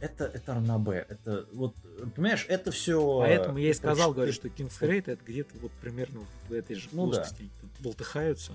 это, 0.00 0.24
это 0.24 0.54
ранобе. 0.54 1.06
Это 1.08 1.46
вот, 1.52 1.76
понимаешь, 2.16 2.46
это 2.48 2.72
все. 2.72 3.20
Поэтому 3.20 3.58
я 3.58 3.70
и 3.70 3.74
сказал, 3.74 4.12
говорю, 4.12 4.32
что 4.32 4.48
King's 4.48 4.80
Raid 4.80 5.04
это 5.06 5.24
где-то 5.24 5.56
вот 5.58 5.70
примерно 5.80 6.22
в 6.48 6.52
этой 6.52 6.74
же 6.74 6.88
ну, 6.90 7.06
плоскости 7.06 7.48
да. 7.62 7.68
болтыхаются. 7.78 8.54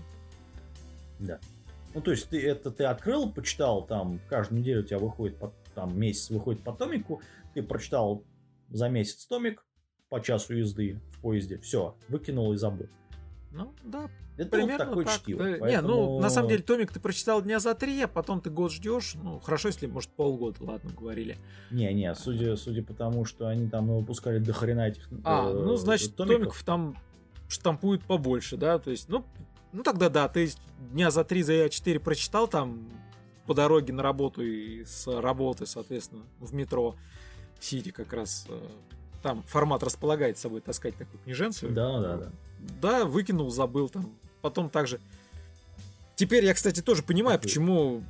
Да. 1.20 1.40
Ну, 1.94 2.02
то 2.02 2.12
есть 2.12 2.30
ты 2.30 2.42
это 2.46 2.72
ты 2.72 2.86
открыл, 2.86 3.32
почитал, 3.32 3.86
там 3.86 4.20
каждую 4.30 4.62
неделю 4.62 4.82
у 4.82 4.86
тебя 4.86 5.00
выходит, 5.00 5.38
по, 5.38 5.54
там 5.76 5.98
месяц 6.00 6.30
выходит 6.30 6.64
по 6.64 6.72
томику, 6.72 7.22
ты 7.54 7.64
прочитал 7.64 8.24
за 8.70 8.90
месяц 8.90 9.26
томик 9.26 9.66
по 10.10 10.20
часу 10.22 10.56
езды 10.56 11.00
в 11.12 11.22
поезде, 11.22 11.58
все, 11.58 11.96
выкинул 12.08 12.54
и 12.54 12.58
забыл. 12.58 12.88
Ну, 13.52 13.74
да, 13.84 14.10
это 14.38 14.50
Примерно 14.52 14.86
вот 14.86 14.90
такое 14.90 15.06
так. 15.06 15.22
чтиво. 15.22 15.40
Поэтому... 15.40 15.68
Не, 15.68 15.82
ну, 15.82 16.20
на 16.20 16.30
самом 16.30 16.50
деле, 16.50 16.64
Томик 16.64 16.92
ты 16.92 17.00
прочитал 17.00 17.42
дня 17.42 17.60
за 17.60 17.76
три, 17.76 18.02
а 18.02 18.08
потом 18.08 18.42
ты 18.42 18.50
год 18.50 18.72
ждешь. 18.72 19.16
Ну, 19.22 19.40
хорошо, 19.40 19.68
если, 19.68 19.88
может, 19.88 20.10
полгода, 20.12 20.64
ладно, 20.64 20.92
говорили. 20.98 21.38
Не-не, 21.70 22.16
судя, 22.16 22.56
судя 22.56 22.82
по 22.82 22.94
тому, 22.94 23.26
что 23.26 23.48
они 23.48 23.70
там 23.70 23.88
выпускали 23.94 24.40
до 24.40 24.54
хрена 24.54 24.88
этих 24.88 25.08
А, 25.24 25.50
э, 25.50 25.54
ну, 25.54 25.76
значит, 25.76 26.16
томиков. 26.16 26.38
томиков 26.38 26.64
там 26.64 26.98
штампуют 27.50 28.04
побольше, 28.06 28.56
да, 28.56 28.80
то 28.80 28.90
есть, 28.90 29.10
ну, 29.10 29.26
ну 29.74 29.84
тогда 29.84 30.10
да, 30.10 30.28
ты 30.28 30.52
дня 30.92 31.12
за 31.12 31.24
три, 31.24 31.44
за 31.44 31.70
четыре 31.70 32.00
прочитал 32.00 32.48
там 32.48 32.90
по 33.46 33.54
дороге 33.54 33.94
на 33.94 34.04
работу 34.04 34.42
и 34.44 34.86
с 34.86 35.08
работы, 35.08 35.66
соответственно, 35.66 36.24
в 36.40 36.54
метро, 36.54 36.96
сидя 37.60 37.92
как 37.92 38.14
раз 38.14 38.46
э, 38.50 38.60
там 39.22 39.44
формат 39.44 39.84
располагает 39.84 40.38
собой 40.38 40.62
таскать 40.62 40.96
такую 40.96 41.22
книженцию. 41.24 41.72
Да, 41.74 42.00
да, 42.00 42.18
да. 42.18 42.32
Да, 42.82 43.06
выкинул, 43.06 43.50
забыл 43.50 43.90
там. 43.90 44.12
Потом 44.42 44.70
также... 44.70 45.00
Теперь 46.16 46.46
я, 46.46 46.54
кстати, 46.54 46.82
тоже 46.82 47.02
понимаю, 47.02 47.40
почему, 47.40 48.04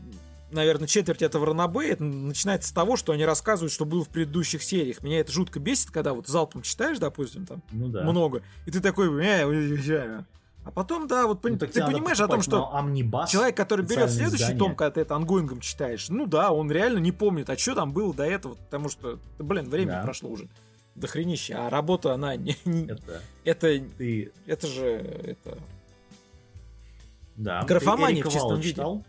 наверное, 0.51 0.87
четверть 0.87 1.21
этого 1.21 1.45
ранобэ 1.47 1.89
это 1.89 2.03
начинается 2.03 2.69
с 2.69 2.71
того, 2.73 2.97
что 2.97 3.13
они 3.13 3.23
рассказывают, 3.25 3.71
что 3.71 3.85
было 3.85 4.03
в 4.03 4.09
предыдущих 4.09 4.63
сериях. 4.63 5.01
Меня 5.01 5.19
это 5.19 5.31
жутко 5.31 5.59
бесит, 5.59 5.91
когда 5.91 6.13
вот 6.13 6.27
залпом 6.27 6.61
читаешь, 6.61 6.99
допустим, 6.99 7.45
там 7.45 7.63
ну, 7.71 7.87
да. 7.87 8.03
много, 8.03 8.41
и 8.65 8.71
ты 8.71 8.81
такой... 8.81 9.07
Э, 9.23 10.23
а 10.63 10.69
потом, 10.69 11.07
да, 11.07 11.25
вот 11.25 11.43
ну, 11.43 11.57
ты 11.57 11.67
понимаешь 11.67 12.19
о 12.19 12.27
том, 12.27 12.41
что 12.41 12.69
человек, 13.27 13.57
который 13.57 13.85
берет 13.85 14.11
следующий 14.11 14.43
издание. 14.43 14.59
том, 14.59 14.75
когда 14.75 14.91
ты 14.91 15.01
это 15.01 15.15
ongoing 15.15 15.49
ом 15.49 15.59
читаешь, 15.59 16.09
ну 16.09 16.27
да, 16.27 16.51
он 16.51 16.71
реально 16.71 16.99
не 16.99 17.11
помнит, 17.11 17.49
а 17.49 17.57
что 17.57 17.73
там 17.73 17.91
было 17.91 18.13
до 18.13 18.23
этого, 18.23 18.53
потому 18.53 18.89
что, 18.89 19.19
блин, 19.39 19.69
время 19.69 19.93
да. 19.93 20.01
прошло 20.03 20.29
уже 20.29 20.47
дохренища, 20.93 21.65
а 21.65 21.69
ранобэ, 21.69 22.13
она 22.13 22.35
не... 22.37 22.55
не 22.65 22.85
это, 22.85 23.21
это, 23.43 23.79
ты... 23.97 24.31
это 24.45 24.67
же, 24.67 24.85
это... 24.85 25.57
Да. 27.37 27.63
Графомания 27.63 28.23
в 28.23 28.29
чистом 28.31 28.59
виде. 28.59 28.83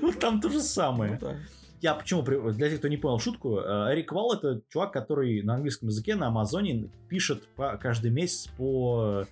Вот 0.00 0.18
там 0.20 0.40
то 0.40 0.48
же 0.48 0.60
самое. 0.60 1.18
Ну 1.20 1.36
Я 1.82 1.94
почему, 1.94 2.22
для 2.22 2.70
тех, 2.70 2.78
кто 2.78 2.86
не 2.86 2.96
понял 2.96 3.18
шутку, 3.18 3.58
э, 3.58 3.92
Эрик 3.92 4.12
Вал 4.12 4.34
это 4.34 4.62
чувак, 4.68 4.92
который 4.92 5.42
на 5.42 5.56
английском 5.56 5.88
языке 5.88 6.14
на 6.14 6.28
Амазоне 6.28 6.88
пишет 7.08 7.44
по, 7.56 7.76
каждый 7.76 8.12
месяц 8.12 8.46
по 8.56 9.24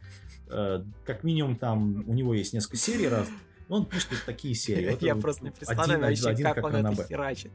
э, 0.48 0.82
как 1.04 1.22
минимум 1.22 1.54
там 1.54 2.02
у 2.08 2.12
него 2.12 2.34
есть 2.34 2.52
несколько 2.52 2.76
серий 2.76 3.06
раз. 3.06 3.28
Он 3.68 3.86
пишет 3.86 4.08
такие 4.26 4.56
серии. 4.56 4.98
Я 5.04 5.14
просто 5.14 5.44
не 5.44 5.50
представляю 5.52 6.00
вообще, 6.00 6.42
как 6.42 6.64
он 6.64 6.74
это 6.74 7.06
херачит. 7.06 7.52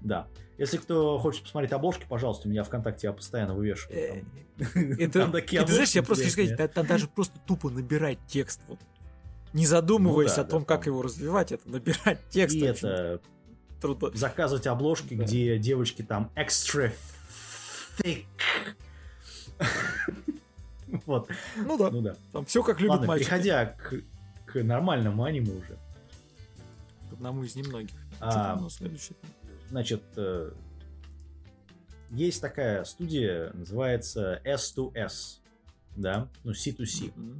Да. 0.00 0.26
Если 0.58 0.76
кто 0.76 1.18
хочет 1.20 1.44
посмотреть 1.44 1.72
обложки, 1.72 2.06
пожалуйста, 2.08 2.48
у 2.48 2.50
меня 2.50 2.64
ВКонтакте 2.64 3.06
я 3.06 3.12
постоянно 3.12 3.54
вывешиваю. 3.54 4.26
Э, 4.58 4.64
это, 4.98 5.30
знаешь, 5.30 5.92
я 5.92 6.02
просто 6.02 6.24
хочу 6.24 6.32
сказать, 6.32 6.74
там 6.74 6.86
даже 6.86 7.06
просто 7.06 7.38
тупо 7.46 7.70
набирать 7.70 8.18
текст. 8.26 8.60
Вот. 8.66 8.80
Не 9.52 9.64
задумываясь 9.64 10.36
ну 10.36 10.42
о 10.42 10.44
том, 10.44 10.64
как 10.64 10.86
его 10.86 11.02
развивать, 11.02 11.52
это 11.52 11.70
набирать 11.70 12.18
текст. 12.30 12.56
И 12.56 12.60
это 12.60 13.20
трудно. 13.80 14.10
заказывать 14.14 14.66
обложки, 14.66 15.14
где 15.14 15.58
девочки 15.58 16.02
там 16.02 16.30
extra 16.36 16.92
thick. 17.98 18.24
вот. 21.06 21.28
Ну 21.56 21.78
да. 21.78 21.90
Ну 21.90 22.00
да. 22.02 22.16
Там 22.32 22.44
все 22.44 22.62
как 22.62 22.80
любят 22.80 23.00
Ладно, 23.00 23.16
переходя 23.16 23.66
к, 23.66 23.94
к 24.46 24.62
нормальному 24.62 25.24
аниме 25.24 25.52
уже. 25.52 25.78
К 27.10 27.14
одному 27.14 27.44
из 27.44 27.54
немногих. 27.56 27.94
А, 28.20 28.56
Что 28.58 28.70
следующее? 28.70 29.16
Значит, 29.68 30.02
э, 30.16 30.52
есть 32.10 32.40
такая 32.40 32.84
студия, 32.84 33.52
называется 33.54 34.40
S2S, 34.44 35.38
да, 35.96 36.28
ну 36.44 36.52
C2C. 36.52 37.12
Mm-hmm. 37.14 37.38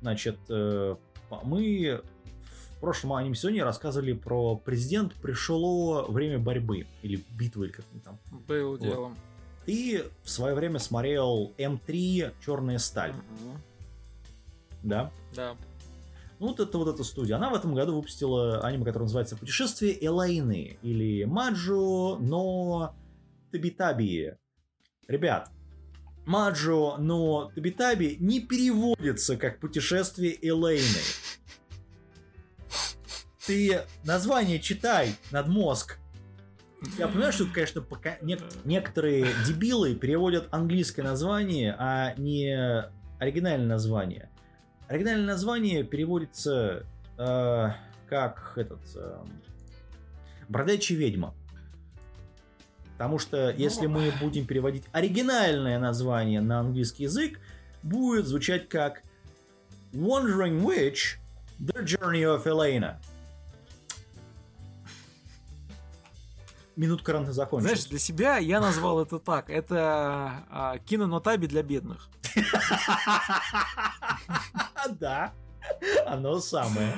Значит, 0.00 0.38
э, 0.48 0.96
мы 1.44 2.02
прошлом 2.82 3.12
анимационе 3.12 3.62
рассказывали 3.62 4.12
про 4.12 4.56
президент 4.56 5.14
пришло 5.14 6.04
время 6.08 6.40
борьбы 6.40 6.88
или 7.02 7.22
битвы, 7.30 7.66
или 7.66 7.72
как 7.72 7.84
там. 8.04 8.18
Было 8.48 8.70
вот. 8.70 8.80
делом. 8.80 9.16
Ты 9.64 10.04
в 10.24 10.28
свое 10.28 10.56
время 10.56 10.80
смотрел 10.80 11.54
М3 11.58 12.34
Черная 12.44 12.78
сталь. 12.78 13.12
Mm-hmm. 13.12 13.56
Да? 14.82 15.12
Да. 15.36 15.56
Ну, 16.40 16.48
вот 16.48 16.58
это 16.58 16.76
вот 16.76 16.92
эта 16.92 17.04
студия. 17.04 17.36
Она 17.36 17.50
в 17.50 17.54
этом 17.54 17.72
году 17.72 17.94
выпустила 17.94 18.60
аниме, 18.62 18.84
которое 18.84 19.04
называется 19.04 19.36
«Путешествие 19.36 20.04
Элайны» 20.04 20.76
или 20.82 21.22
«Маджо 21.22 22.16
но 22.18 22.96
Табитаби». 23.52 24.34
Ребят, 25.06 25.50
Маджо 26.26 26.96
но 26.98 27.52
Табитаби 27.54 28.16
не 28.18 28.40
переводится 28.40 29.36
как 29.36 29.60
«Путешествие 29.60 30.36
Элайны». 30.42 30.98
Ты 33.46 33.80
название 34.04 34.60
читай 34.60 35.16
над 35.30 35.48
мозг. 35.48 35.98
Я 36.98 37.08
понимаю, 37.08 37.32
что, 37.32 37.46
конечно, 37.46 37.80
пока 37.80 38.16
некоторые 38.20 39.26
дебилы 39.46 39.94
переводят 39.94 40.48
английское 40.52 41.02
название, 41.02 41.74
а 41.78 42.14
не 42.16 42.84
оригинальное 43.18 43.68
название. 43.68 44.30
Оригинальное 44.88 45.26
название 45.26 45.84
переводится 45.84 46.86
э, 47.18 47.68
как 48.08 48.52
этот 48.56 48.80
э, 48.96 49.24
бродячая 50.48 50.98
ведьма. 50.98 51.34
Потому 52.92 53.18
что 53.18 53.52
ну, 53.52 53.58
если 53.58 53.86
мы 53.86 54.12
будем 54.20 54.46
переводить 54.46 54.84
оригинальное 54.92 55.78
название 55.78 56.40
на 56.40 56.60
английский 56.60 57.04
язык, 57.04 57.40
будет 57.82 58.26
звучать 58.26 58.68
как 58.68 59.02
Wandering 59.92 60.62
Witch, 60.62 61.16
The 61.58 61.84
Journey 61.84 62.22
of 62.22 62.44
Elena. 62.44 62.98
Минутка 66.76 67.12
рано 67.12 67.32
закончилась. 67.32 67.72
Знаешь, 67.72 67.88
для 67.88 67.98
себя 67.98 68.38
я 68.38 68.60
назвал 68.60 69.00
это 69.00 69.18
так. 69.18 69.50
Это 69.50 70.44
а, 70.50 70.78
кинонотаби 70.78 71.46
для 71.46 71.62
бедных. 71.62 72.08
Да, 74.98 75.32
оно 76.06 76.40
самое. 76.40 76.92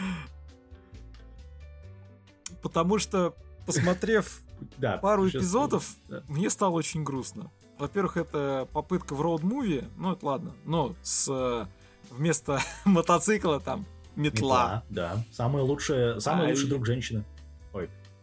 Потому 2.62 2.98
что, 2.98 3.34
посмотрев 3.66 4.40
пару 5.02 5.28
эпизодов 5.28 5.86
мне 6.28 6.48
стало 6.48 6.72
очень 6.72 7.04
грустно. 7.04 7.50
Во-первых, 7.78 8.16
это 8.16 8.66
попытка 8.72 9.14
в 9.14 9.20
роуд-муви, 9.20 9.86
ну 9.96 10.12
это 10.12 10.24
ладно, 10.24 10.54
но 10.64 10.94
с 11.02 11.68
вместо 12.10 12.60
мотоцикла 12.84 13.60
там 13.60 13.84
метла. 14.16 14.82
метла 14.82 14.84
да, 14.88 15.24
самый 15.32 15.62
лучший, 15.62 16.20
самый 16.20 16.46
а 16.46 16.50
лучший 16.50 16.66
и... 16.66 16.70
друг 16.70 16.86
женщины. 16.86 17.24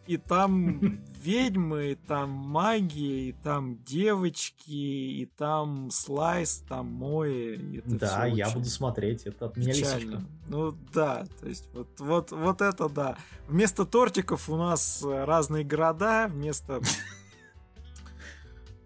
И 0.07 0.17
там 0.17 0.99
ведьмы, 1.21 1.91
и 1.91 1.95
там 1.95 2.29
магия, 2.29 3.29
и 3.29 3.31
там 3.31 3.83
девочки, 3.83 4.71
и 4.71 5.25
там 5.37 5.91
слайс, 5.91 6.63
там 6.67 6.87
мои. 6.87 7.81
Да, 7.85 8.25
я 8.25 8.49
буду 8.49 8.65
смотреть, 8.65 9.23
это 9.23 9.45
от 9.45 9.57
меня 9.57 9.73
лисичка. 9.73 10.23
Ну 10.47 10.75
да, 10.93 11.25
то 11.39 11.47
есть 11.47 11.69
вот, 11.73 11.87
вот, 11.99 12.31
вот 12.31 12.61
это 12.61 12.89
да. 12.89 13.17
Вместо 13.47 13.85
тортиков 13.85 14.49
у 14.49 14.57
нас 14.57 15.03
разные 15.03 15.63
города, 15.63 16.27
вместо 16.27 16.81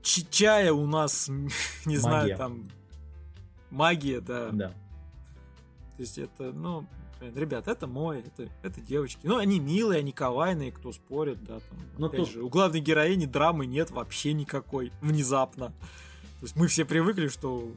чая 0.02 0.72
у 0.74 0.86
нас, 0.86 1.30
не 1.86 1.98
знаю, 1.98 2.38
там 2.38 2.68
магия, 3.72 4.22
да. 4.22 4.50
Да. 4.52 4.70
То 4.70 6.02
есть 6.02 6.18
это, 6.18 6.52
ну, 6.52 6.86
ребят, 7.36 7.68
это 7.68 7.88
мой, 7.88 8.20
это, 8.20 8.50
это 8.64 8.82
девочки. 8.82 9.20
Ну, 9.24 9.38
они 9.38 9.60
милые, 9.60 10.00
они 10.00 10.12
кавайные, 10.12 10.72
кто 10.72 10.92
спорит, 10.92 11.44
да, 11.44 11.60
там. 11.60 11.80
Но 11.98 12.08
опять 12.08 12.22
тут... 12.22 12.30
же, 12.30 12.44
у 12.44 12.50
главной 12.50 12.80
героини 12.80 13.26
драмы 13.26 13.66
нет 13.66 13.92
вообще 13.92 14.34
никакой, 14.34 14.92
внезапно. 15.02 15.68
То 15.68 16.44
есть 16.44 16.56
мы 16.56 16.68
все 16.68 16.86
привыкли, 16.86 17.28
что 17.28 17.72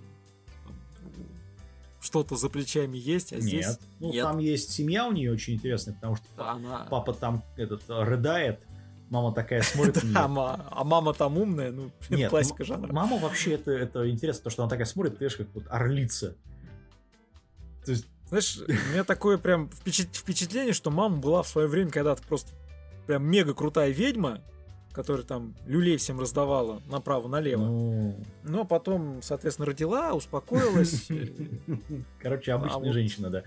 что-то 2.00 2.36
за 2.36 2.48
плечами 2.48 2.96
есть, 2.96 3.32
а 3.32 3.40
здесь 3.40 3.66
нет. 3.66 3.80
Ну, 4.00 4.12
нет. 4.12 4.24
там 4.24 4.38
есть 4.38 4.70
семья 4.70 5.06
у 5.06 5.12
нее 5.12 5.32
очень 5.32 5.54
интересная, 5.54 5.94
потому 5.94 6.16
что 6.16 6.24
она... 6.38 6.86
папа 6.90 7.12
там 7.12 7.42
этот 7.56 7.82
рыдает, 7.88 8.66
мама 9.10 9.32
такая 9.32 9.62
смотрит 9.62 10.02
на 10.04 10.06
нее. 10.06 10.16
а 10.16 10.84
мама 10.84 11.14
там 11.14 11.38
умная, 11.38 11.72
ну, 11.72 11.90
Нет, 12.10 12.30
классика 12.30 12.64
жанра. 12.64 12.92
Мама 12.92 13.18
вообще, 13.18 13.54
это, 13.54 13.72
это 13.72 14.08
интересно, 14.08 14.44
то, 14.44 14.50
что 14.50 14.62
она 14.62 14.70
такая 14.70 14.86
смотрит, 14.86 15.18
ты 15.18 15.28
как 15.28 15.48
вот 15.54 15.64
орлица. 15.68 16.36
То 17.84 17.92
есть 17.92 18.06
знаешь, 18.28 18.58
у 18.58 18.92
меня 18.92 19.04
такое 19.04 19.38
прям 19.38 19.70
впечатление, 19.70 20.72
что 20.72 20.90
мама 20.90 21.16
была 21.18 21.42
в 21.42 21.48
свое 21.48 21.66
время 21.66 21.90
когда-то 21.90 22.22
просто 22.22 22.52
прям 23.06 23.24
мега 23.24 23.54
крутая 23.54 23.90
ведьма, 23.90 24.42
которая 24.92 25.24
там 25.24 25.54
люлей 25.66 25.96
всем 25.96 26.20
раздавала 26.20 26.82
направо-налево. 26.90 27.60
Ну... 27.60 28.24
Но 28.42 28.64
потом, 28.64 29.22
соответственно, 29.22 29.66
родила, 29.66 30.12
успокоилась. 30.12 31.08
Короче, 32.20 32.52
обычная 32.52 32.90
а 32.90 32.92
женщина, 32.92 33.30
да. 33.30 33.44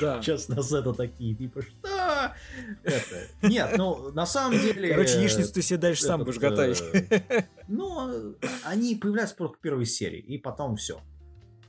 Да. 0.00 0.22
Сейчас 0.22 0.48
нас 0.48 0.72
это 0.72 0.92
такие, 0.92 1.34
типа, 1.34 1.62
что? 1.62 2.34
Это. 2.82 3.28
Нет, 3.42 3.74
ну, 3.76 4.10
на 4.12 4.26
самом 4.26 4.58
деле... 4.58 4.90
Короче, 4.90 5.20
яичницу 5.20 5.52
ты 5.52 5.62
себе 5.62 5.78
дальше 5.78 6.02
сам 6.02 6.24
будешь 6.24 6.38
готовить. 6.38 6.82
Э, 6.92 7.44
ну, 7.68 8.36
они 8.64 8.94
появляются 8.96 9.36
только 9.36 9.58
в 9.58 9.60
первой 9.60 9.86
серии, 9.86 10.20
и 10.20 10.38
потом 10.38 10.76
все. 10.76 11.00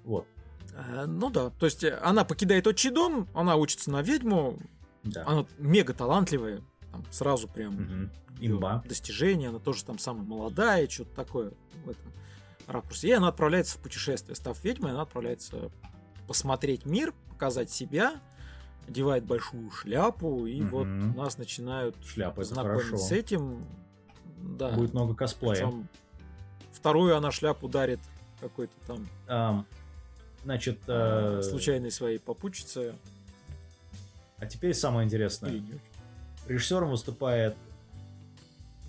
Вот. 0.04 0.26
Э, 0.78 1.06
ну 1.08 1.30
да, 1.30 1.50
то 1.50 1.66
есть 1.66 1.84
э, 1.84 1.98
она 2.04 2.24
покидает 2.24 2.68
отчий 2.68 2.92
дом, 2.92 3.28
она 3.34 3.56
учится 3.56 3.90
на 3.90 4.02
ведьму, 4.02 4.60
да. 5.04 5.24
она 5.26 5.46
мега 5.58 5.94
талантливая, 5.94 6.62
там 6.92 7.04
сразу 7.10 7.48
прям 7.48 7.76
угу. 7.76 8.10
Имба. 8.40 8.84
достижение, 8.88 9.50
она 9.50 9.60
тоже 9.60 9.84
там 9.84 9.98
самая 9.98 10.24
молодая, 10.24 10.88
что-то 10.88 11.16
такое 11.16 11.52
в 11.84 11.90
этом 11.90 12.12
ракурсе. 12.68 13.08
И 13.08 13.12
она 13.12 13.30
отправляется 13.30 13.78
в 13.78 13.82
путешествие, 13.82 14.36
став 14.36 14.64
ведьмой, 14.64 14.92
она 14.92 15.02
отправляется 15.02 15.72
посмотреть 16.28 16.86
мир, 16.86 17.14
показать 17.30 17.72
себя, 17.72 18.22
одевает 18.88 19.26
большую 19.26 19.72
шляпу, 19.72 20.46
и 20.46 20.62
угу. 20.62 20.78
вот 20.78 20.86
нас 21.16 21.40
начинают 21.40 21.96
Шляпа, 22.06 22.44
знакомить 22.44 23.00
с 23.00 23.12
этим. 23.12 23.66
Да. 24.38 24.70
Будет 24.70 24.94
много 24.94 25.16
косплея. 25.16 25.54
Причем 25.54 25.88
вторую 26.72 27.18
она 27.18 27.32
шляпу 27.32 27.68
дарит 27.68 28.00
какой-то 28.40 28.74
там. 28.86 29.08
Um, 29.28 29.66
Значит... 30.48 30.80
Э... 30.88 31.42
Случайной 31.44 31.92
своей 31.92 32.20
попутчице. 32.20 32.96
А 34.38 34.46
теперь 34.46 34.74
самое 34.74 35.06
интересное. 35.06 35.62
Режиссером 36.48 36.92
выступает 36.92 37.58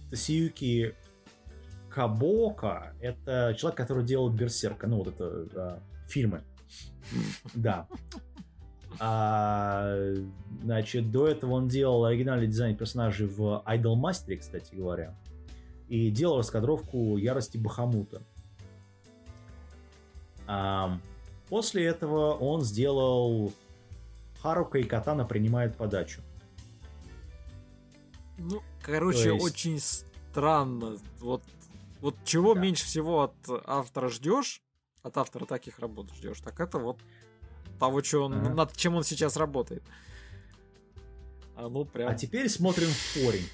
Тасиюки 0.09 0.94
Кабока. 1.90 2.94
Это 3.01 3.56
человек, 3.59 3.76
который 3.76 4.05
делал 4.05 4.30
Берсерка. 4.30 4.86
Ну, 4.86 4.98
вот 4.98 5.09
это 5.09 5.47
да, 5.47 5.82
фильмы. 6.06 6.44
Да. 7.55 7.89
А, 9.01 10.14
значит, 10.62 11.10
до 11.10 11.26
этого 11.26 11.55
он 11.55 11.66
делал 11.66 12.05
оригинальный 12.05 12.47
дизайн 12.47 12.76
персонажей 12.76 13.26
в 13.26 13.64
Idol 13.66 13.97
Master, 13.97 14.36
кстати 14.36 14.76
говоря. 14.76 15.12
И 15.89 16.09
делал 16.12 16.39
раскадровку 16.39 17.16
Ярости 17.16 17.59
Бахамута. 17.59 18.22
А, 20.47 21.01
После 21.48 21.86
этого 21.86 22.34
он 22.34 22.62
сделал 22.62 23.52
Харука 24.42 24.78
и 24.78 24.82
Катана 24.84 25.24
принимают 25.24 25.76
подачу. 25.76 26.20
Ну, 28.38 28.62
короче, 28.82 29.32
есть... 29.32 29.44
очень 29.44 29.80
странно. 29.80 30.98
Вот, 31.18 31.42
вот 32.00 32.14
чего 32.24 32.54
да. 32.54 32.60
меньше 32.60 32.84
всего 32.84 33.22
от 33.22 33.34
автора 33.66 34.08
ждешь, 34.08 34.62
от 35.02 35.16
автора 35.16 35.44
таких 35.44 35.78
работ 35.78 36.12
ждешь, 36.14 36.40
так 36.40 36.60
это 36.60 36.78
вот 36.78 36.98
того, 37.80 38.02
что 38.02 38.24
он, 38.24 38.34
ага. 38.34 38.50
над 38.50 38.76
чем 38.76 38.94
он 38.94 39.04
сейчас 39.04 39.36
работает. 39.36 39.82
А 41.56 41.68
ну 41.68 41.84
прям. 41.84 42.10
А 42.10 42.14
теперь 42.14 42.48
смотрим 42.48 42.88
в 42.88 43.14
корень. 43.14 43.48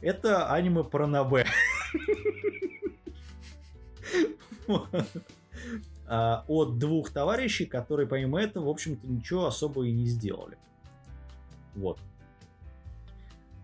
Это 0.00 0.52
аниме 0.52 0.82
про 0.82 1.06
Набе. 1.06 1.46
А, 6.14 6.44
от 6.46 6.76
двух 6.76 7.10
товарищей, 7.10 7.64
которые 7.64 8.06
помимо 8.06 8.38
этого, 8.38 8.66
в 8.66 8.68
общем-то, 8.68 9.06
ничего 9.06 9.46
особо 9.46 9.86
и 9.86 9.92
не 9.92 10.04
сделали. 10.04 10.58
Вот. 11.74 11.98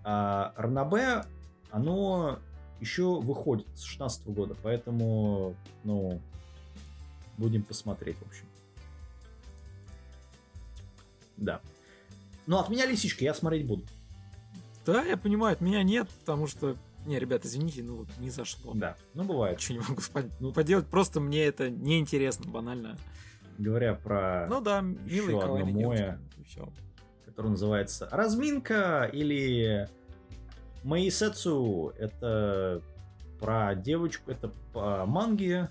А 0.02 0.54
Ранабе, 0.56 1.26
оно 1.70 2.38
еще 2.80 3.20
выходит 3.20 3.66
с 3.74 3.82
16 3.82 4.28
года, 4.28 4.56
поэтому, 4.62 5.56
ну, 5.84 6.22
будем 7.36 7.64
посмотреть, 7.64 8.16
в 8.16 8.26
общем. 8.26 8.46
Да. 11.36 11.60
Ну, 12.46 12.56
от 12.56 12.70
меня 12.70 12.86
лисичка, 12.86 13.24
я 13.24 13.34
смотреть 13.34 13.66
буду. 13.66 13.84
Да, 14.86 15.04
я 15.04 15.18
понимаю, 15.18 15.52
от 15.52 15.60
меня 15.60 15.82
нет, 15.82 16.08
потому 16.20 16.46
что 16.46 16.78
не, 17.06 17.18
ребят, 17.18 17.44
извините, 17.44 17.82
ну 17.82 17.96
вот 17.96 18.08
не 18.18 18.30
зашло. 18.30 18.72
Да, 18.74 18.96
ну 19.14 19.24
бывает. 19.24 19.58
Ничего 19.58 19.78
не 19.78 19.88
могу 19.88 20.02
ну, 20.40 20.52
поделать, 20.52 20.86
просто 20.86 21.20
мне 21.20 21.44
это 21.44 21.70
неинтересно, 21.70 22.50
банально. 22.50 22.98
Говоря 23.58 23.94
про 23.94 24.46
ну, 24.48 24.60
да, 24.60 24.80
милый 24.80 25.34
еще 25.34 25.42
одно 25.42 25.88
мое, 25.88 26.18
которое 27.24 27.48
называется 27.50 28.08
«Разминка» 28.10 29.10
или 29.12 29.88
«Маисетсу». 30.84 31.92
Это 31.98 32.82
про 33.40 33.74
девочку, 33.74 34.30
это 34.30 34.50
по 34.72 35.06
манге. 35.06 35.70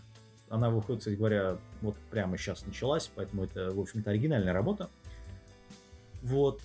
Она 0.49 0.69
выходит, 0.69 0.99
кстати 0.99 1.15
говоря, 1.15 1.57
вот 1.81 1.95
прямо 2.09 2.37
сейчас 2.37 2.65
началась, 2.65 3.11
поэтому 3.13 3.43
это, 3.43 3.71
в 3.71 3.79
общем-то, 3.79 4.09
оригинальная 4.09 4.53
работа. 4.53 4.89
Вот 6.21 6.61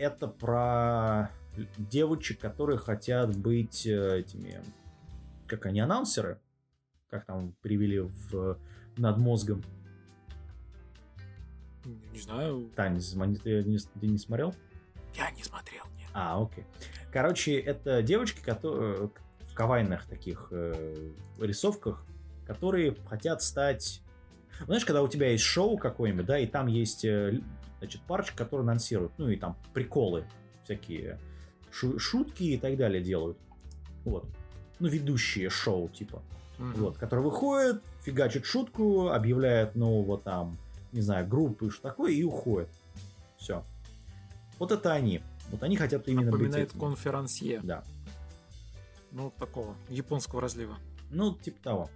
это 0.00 0.28
про 0.28 1.30
девочек, 1.76 2.40
которые 2.40 2.78
хотят 2.78 3.36
быть 3.36 3.86
э, 3.86 4.20
этими, 4.20 4.62
как 5.46 5.66
они, 5.66 5.80
анонсеры, 5.80 6.40
как 7.10 7.26
там 7.26 7.54
привели 7.60 8.00
в 8.00 8.58
над 8.96 9.18
мозгом. 9.18 9.62
Не 11.84 12.18
знаю. 12.18 12.70
Тань, 12.74 12.98
ты 12.98 13.62
не, 13.64 13.78
ты 13.78 14.06
не 14.06 14.18
смотрел? 14.18 14.54
Я 15.14 15.30
не 15.32 15.42
смотрел, 15.42 15.84
нет. 15.98 16.08
А, 16.14 16.42
окей. 16.42 16.64
Короче, 17.12 17.58
это 17.58 18.02
девочки, 18.02 18.40
которые 18.40 19.10
в 19.48 19.54
кавайных 19.54 20.06
таких 20.06 20.48
э, 20.50 21.12
рисовках, 21.38 22.06
которые 22.46 22.96
хотят 23.06 23.42
стать... 23.42 24.02
Знаешь, 24.66 24.84
когда 24.84 25.02
у 25.02 25.08
тебя 25.08 25.30
есть 25.30 25.44
шоу 25.44 25.76
какое-нибудь, 25.78 26.26
да, 26.26 26.38
и 26.38 26.46
там 26.46 26.66
есть 26.66 27.04
э, 27.04 27.40
значит, 27.78 28.00
парочка, 28.02 28.36
которые 28.36 28.64
анонсируют, 28.64 29.12
ну 29.18 29.28
и 29.28 29.36
там 29.36 29.56
приколы 29.72 30.24
всякие, 30.64 31.18
шу- 31.70 31.98
шутки 31.98 32.42
и 32.44 32.58
так 32.58 32.76
далее 32.76 33.02
делают. 33.02 33.38
Вот. 34.04 34.26
Ну, 34.78 34.88
ведущие 34.88 35.50
шоу, 35.50 35.88
типа. 35.88 36.22
Mm-hmm. 36.58 36.80
Вот, 36.80 36.98
которые 36.98 37.24
выходят, 37.24 37.82
фигачат 38.02 38.44
шутку, 38.44 39.08
объявляют 39.08 39.74
нового 39.76 40.18
там, 40.18 40.58
не 40.92 41.00
знаю, 41.00 41.26
группы 41.26 41.66
и 41.66 41.70
что 41.70 41.82
такое, 41.82 42.12
и 42.12 42.22
уходят. 42.22 42.68
Все. 43.38 43.64
Вот 44.58 44.72
это 44.72 44.92
они. 44.92 45.22
Вот 45.50 45.62
они 45.62 45.76
хотят 45.76 46.06
именно 46.06 46.26
Напоминает 46.26 46.68
быть 46.68 46.76
этим. 46.76 46.80
конферансье. 46.80 47.60
Да. 47.62 47.82
Ну, 49.10 49.32
такого, 49.38 49.74
японского 49.88 50.40
разлива. 50.40 50.76
Ну, 51.10 51.34
типа 51.34 51.62
того. 51.62 51.90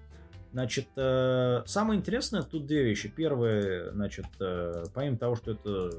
Значит, 0.55 0.87
э, 0.95 1.65
самое 1.67 1.99
интересное 1.99 2.43
тут 2.43 2.67
две 2.67 2.85
вещи. 2.85 3.09
Первое, 3.09 3.91
значит, 3.91 4.27
э, 4.39 4.85
помимо 4.95 5.17
того, 5.17 5.35
что 5.35 5.51
это 5.51 5.91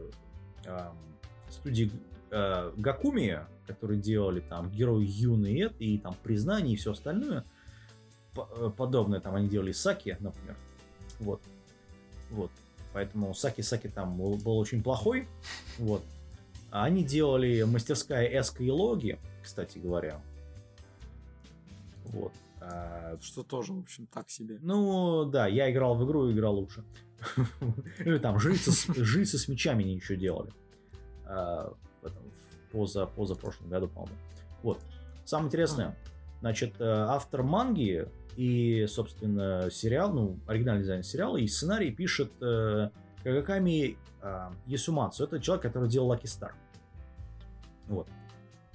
студия 1.50 1.90
э, 2.32 2.72
Гакуми, 2.78 3.42
которые 3.68 4.00
делали 4.00 4.40
там 4.40 4.72
Герой 4.72 5.04
Юный 5.04 5.60
Эд 5.60 5.74
и 5.80 5.98
там 5.98 6.16
Признание 6.24 6.76
и 6.76 6.78
все 6.78 6.94
остальное, 6.94 7.44
подобное 8.78 9.20
там 9.20 9.36
они 9.36 9.50
делали 9.50 9.74
Саки, 9.74 10.16
например. 10.22 10.56
Вот. 11.20 11.42
Вот. 12.32 12.52
Поэтому 12.94 13.34
Саки-Саки 13.34 13.90
там 13.90 14.18
был, 14.18 14.38
был 14.38 14.58
очень 14.58 14.82
плохой. 14.82 15.28
Вот. 15.80 16.02
А 16.72 16.86
они 16.86 17.04
делали 17.04 17.64
мастерская 17.64 18.26
Эска 18.26 18.64
и 18.64 18.70
Логи, 18.70 19.20
кстати 19.44 19.80
говоря. 19.80 20.22
Вот. 22.06 22.32
А... 22.72 23.18
Что 23.22 23.44
тоже, 23.44 23.74
в 23.74 23.80
общем, 23.80 24.08
так 24.08 24.30
себе. 24.30 24.58
Ну, 24.62 25.26
да, 25.26 25.48
я 25.48 25.72
играл 25.72 25.96
в 25.96 26.06
игру 26.06 26.30
и 26.30 26.34
играл 26.34 26.56
лучше. 26.56 26.84
Или 28.00 28.18
там 28.18 28.40
жрицы 28.40 28.72
с 29.38 29.48
мечами 29.48 29.84
еще 29.84 30.16
делали. 30.16 30.52
А, 31.26 31.74
поза, 32.72 33.06
поза 33.06 33.36
прошлом 33.36 33.70
году, 33.70 33.88
по-моему. 33.88 34.18
Вот. 34.64 34.80
Самое 35.26 35.48
интересное, 35.48 35.98
значит, 36.42 36.80
э, 36.80 36.84
автор 36.84 37.44
манги 37.44 38.08
и, 38.36 38.86
собственно, 38.88 39.70
сериал, 39.72 40.14
ну, 40.14 40.40
оригинальный 40.46 40.84
дизайн 40.84 41.04
сериала 41.04 41.38
и 41.38 41.48
сценарий 41.48 41.92
пишет 41.92 42.32
э, 42.42 42.90
Кагаками 43.24 43.98
Ясумацу. 44.66 45.24
Это 45.24 45.40
человек, 45.40 45.64
который 45.64 45.88
делал 45.88 46.12
Lucky 46.12 46.24
Star. 46.24 46.52
Вот. 47.88 48.08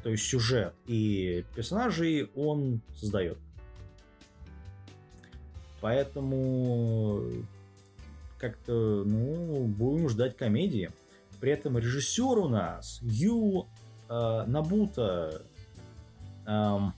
То 0.02 0.10
есть 0.10 0.24
сюжет 0.24 0.74
и 0.86 1.44
персонажей 1.54 2.30
он 2.34 2.80
создает. 2.94 3.38
Поэтому 5.80 7.22
как-то, 8.38 9.04
ну, 9.04 9.66
будем 9.66 10.08
ждать 10.08 10.36
комедии. 10.36 10.90
При 11.40 11.52
этом 11.52 11.78
режиссер 11.78 12.38
у 12.38 12.48
нас 12.48 12.98
Ю 13.02 13.66
э, 14.08 14.44
Набута. 14.46 15.42
Эм, 16.46 16.92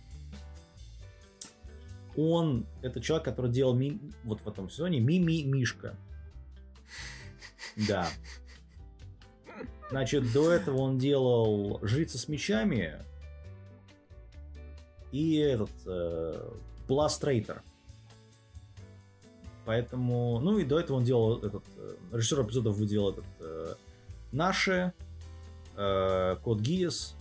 он 2.16 2.66
это 2.82 3.00
человек, 3.00 3.24
который 3.24 3.50
делал 3.50 3.74
ми, 3.74 4.00
вот 4.24 4.40
в 4.40 4.48
этом 4.48 4.68
сезоне 4.68 5.00
Мими 5.00 5.42
Мишка. 5.42 5.96
Да. 7.88 8.08
Значит, 9.90 10.32
до 10.32 10.50
этого 10.50 10.78
он 10.78 10.98
делал 10.98 11.78
Жрица 11.82 12.18
с 12.18 12.28
мечами 12.28 12.94
и 15.10 15.36
этот 15.36 15.70
э, 15.86 16.50
Бластрейтер. 16.88 17.62
Поэтому, 19.64 20.40
ну 20.40 20.58
и 20.58 20.64
до 20.64 20.80
этого 20.80 20.96
он 20.96 21.04
делал 21.04 21.38
этот 21.38 21.64
э, 21.76 21.94
режиссер 22.12 22.42
эпизодов 22.42 22.76
выделил 22.76 23.10
этот 23.10 23.24
э, 23.38 23.74
наши 24.32 24.92
э, 25.76 26.36
Код 26.42 26.60
Гиес 26.60 27.14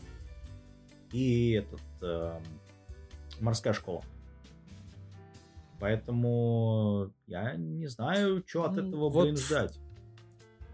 и 1.11 1.51
этот 1.51 1.81
э, 2.01 2.39
морская 3.39 3.73
школа. 3.73 4.03
Поэтому 5.79 7.11
я 7.27 7.55
не 7.55 7.87
знаю, 7.87 8.43
что 8.45 8.65
от 8.65 8.77
этого, 8.77 9.09
вот 9.09 9.23
блин, 9.23 9.37
ждать. 9.37 9.79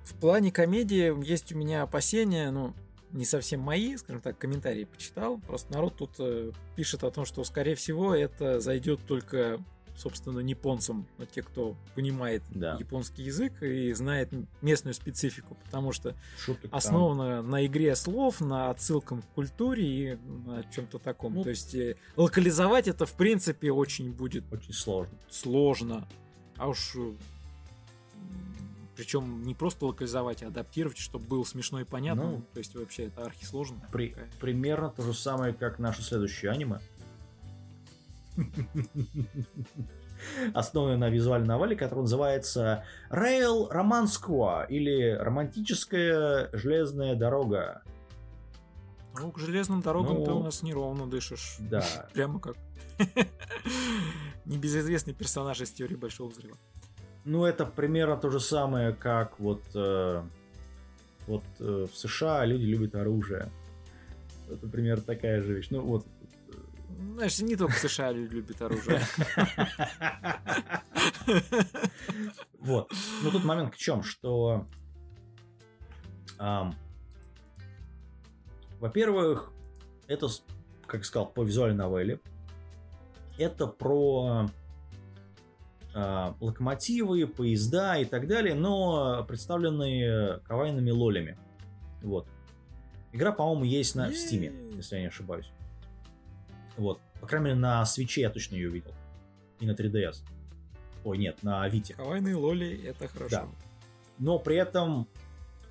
В 0.03 0.15
плане 0.15 0.51
комедии 0.51 1.13
есть 1.25 1.51
у 1.53 1.57
меня 1.57 1.83
опасения, 1.83 2.51
ну, 2.51 2.73
не 3.11 3.25
совсем 3.25 3.61
мои, 3.61 3.95
скажем 3.95 4.21
так, 4.21 4.37
комментарии 4.37 4.83
почитал. 4.83 5.39
Просто 5.39 5.71
народ 5.73 5.95
тут 5.97 6.11
э, 6.19 6.51
пишет 6.75 7.03
о 7.03 7.11
том, 7.11 7.25
что, 7.25 7.43
скорее 7.43 7.75
всего, 7.75 8.13
это 8.13 8.59
зайдет 8.59 8.99
только 9.07 9.59
собственно, 9.97 10.39
японцам, 10.39 11.07
но 11.17 11.25
те, 11.25 11.41
кто 11.41 11.75
понимает 11.95 12.43
да. 12.51 12.77
японский 12.79 13.23
язык 13.23 13.61
и 13.61 13.91
знает 13.93 14.29
местную 14.61 14.93
специфику, 14.93 15.57
потому 15.65 15.91
что 15.91 16.15
Шуток 16.37 16.69
основано 16.71 17.37
там. 17.37 17.49
на 17.49 17.65
игре 17.65 17.95
слов, 17.95 18.39
на 18.39 18.69
отсылкам 18.69 19.21
к 19.21 19.25
культуре 19.33 19.85
и 19.85 20.17
на 20.45 20.63
чем-то 20.63 20.99
таком. 20.99 21.33
Ну, 21.33 21.43
То 21.43 21.49
есть 21.49 21.73
э, 21.75 21.95
локализовать 22.15 22.87
это, 22.87 23.05
в 23.05 23.13
принципе, 23.13 23.71
очень 23.71 24.11
будет... 24.11 24.43
Очень 24.51 24.73
сложно. 24.73 25.17
Сложно. 25.29 26.07
А 26.57 26.67
уж 26.67 26.95
причем 28.97 29.43
не 29.43 29.53
просто 29.53 29.85
локализовать, 29.85 30.41
а 30.41 30.47
адаптировать, 30.47 30.97
чтобы 30.97 31.25
было 31.25 31.43
смешно 31.43 31.79
и 31.79 31.83
понятно. 31.83 32.23
Ну, 32.23 32.43
То 32.53 32.57
есть 32.57 32.75
вообще 32.75 33.03
это 33.03 33.25
архисложно. 33.25 33.79
При, 33.91 34.15
примерно 34.39 34.89
то 34.89 35.03
же 35.03 35.13
самое, 35.13 35.53
как 35.53 35.77
наше 35.77 36.01
следующее 36.01 36.51
аниме. 36.51 36.79
Основанная 40.53 40.97
на 40.97 41.09
визуальной 41.09 41.47
новелле, 41.47 41.75
которая 41.75 42.03
называется 42.03 42.83
Rail 43.09 43.69
Романского 43.69 44.65
или 44.65 45.11
Романтическая 45.11 46.49
железная 46.53 47.15
дорога. 47.15 47.81
Ну, 49.19 49.31
к 49.31 49.39
железным 49.39 49.81
дорогам 49.81 50.17
ну, 50.17 50.25
ты 50.25 50.31
у 50.31 50.43
нас 50.43 50.61
неровно 50.61 51.07
дышишь. 51.07 51.57
Да. 51.59 51.83
Прямо 52.13 52.39
как 52.39 52.55
небезызвестный 54.45 55.13
персонаж 55.13 55.61
из 55.61 55.71
теории 55.71 55.95
Большого 55.95 56.29
Взрыва. 56.29 56.57
Ну, 57.25 57.43
это 57.43 57.65
примерно 57.65 58.15
то 58.17 58.29
же 58.29 58.39
самое, 58.39 58.93
как 58.93 59.39
вот, 59.39 59.63
э, 59.73 60.23
вот 61.25 61.43
э, 61.59 61.87
в 61.91 61.97
США 61.97 62.45
люди 62.45 62.63
любят 62.63 62.95
оружие. 62.95 63.49
Это 64.49 64.67
примерно 64.67 65.03
такая 65.03 65.41
же 65.41 65.55
вещь. 65.55 65.67
Ну, 65.71 65.81
вот 65.81 66.05
знаешь, 66.97 67.39
не 67.39 67.55
только 67.55 67.75
США 67.75 68.11
любят 68.11 68.61
оружие. 68.61 69.01
Вот. 72.59 72.91
Ну 73.23 73.31
тут 73.31 73.45
момент 73.45 73.73
в 73.73 73.77
чем, 73.77 74.03
что 74.03 74.67
во-первых, 78.79 79.51
это, 80.07 80.27
как 80.85 81.05
сказал, 81.05 81.27
по 81.27 81.43
визуальной 81.43 81.77
новелле. 81.77 82.19
Это 83.37 83.67
про 83.67 84.47
э, 85.93 86.33
локомотивы, 86.39 87.27
поезда 87.27 87.97
и 87.97 88.05
так 88.05 88.27
далее, 88.27 88.55
но 88.55 89.23
представленные 89.27 90.39
кавайными 90.39 90.91
лолями. 90.91 91.37
Вот. 92.01 92.27
Игра, 93.13 93.31
по-моему, 93.31 93.63
есть 93.63 93.95
на, 93.95 94.09
в 94.09 94.15
Стиме, 94.15 94.51
если 94.73 94.95
я 94.95 95.01
не 95.01 95.07
ошибаюсь. 95.07 95.51
Вот. 96.77 96.99
По 97.19 97.27
крайней 97.27 97.47
мере, 97.47 97.57
на 97.57 97.85
свече 97.85 98.21
я 98.21 98.29
точно 98.29 98.55
ее 98.55 98.69
видел. 98.69 98.93
И 99.59 99.65
на 99.65 99.71
3DS. 99.71 100.17
Ой, 101.03 101.17
нет, 101.17 101.41
на 101.43 101.67
Вите. 101.67 101.93
Кавайные 101.95 102.35
лоли 102.35 102.85
это 102.85 103.07
хорошо. 103.07 103.29
Да. 103.29 103.47
Но 104.19 104.39
при 104.39 104.57
этом 104.57 105.07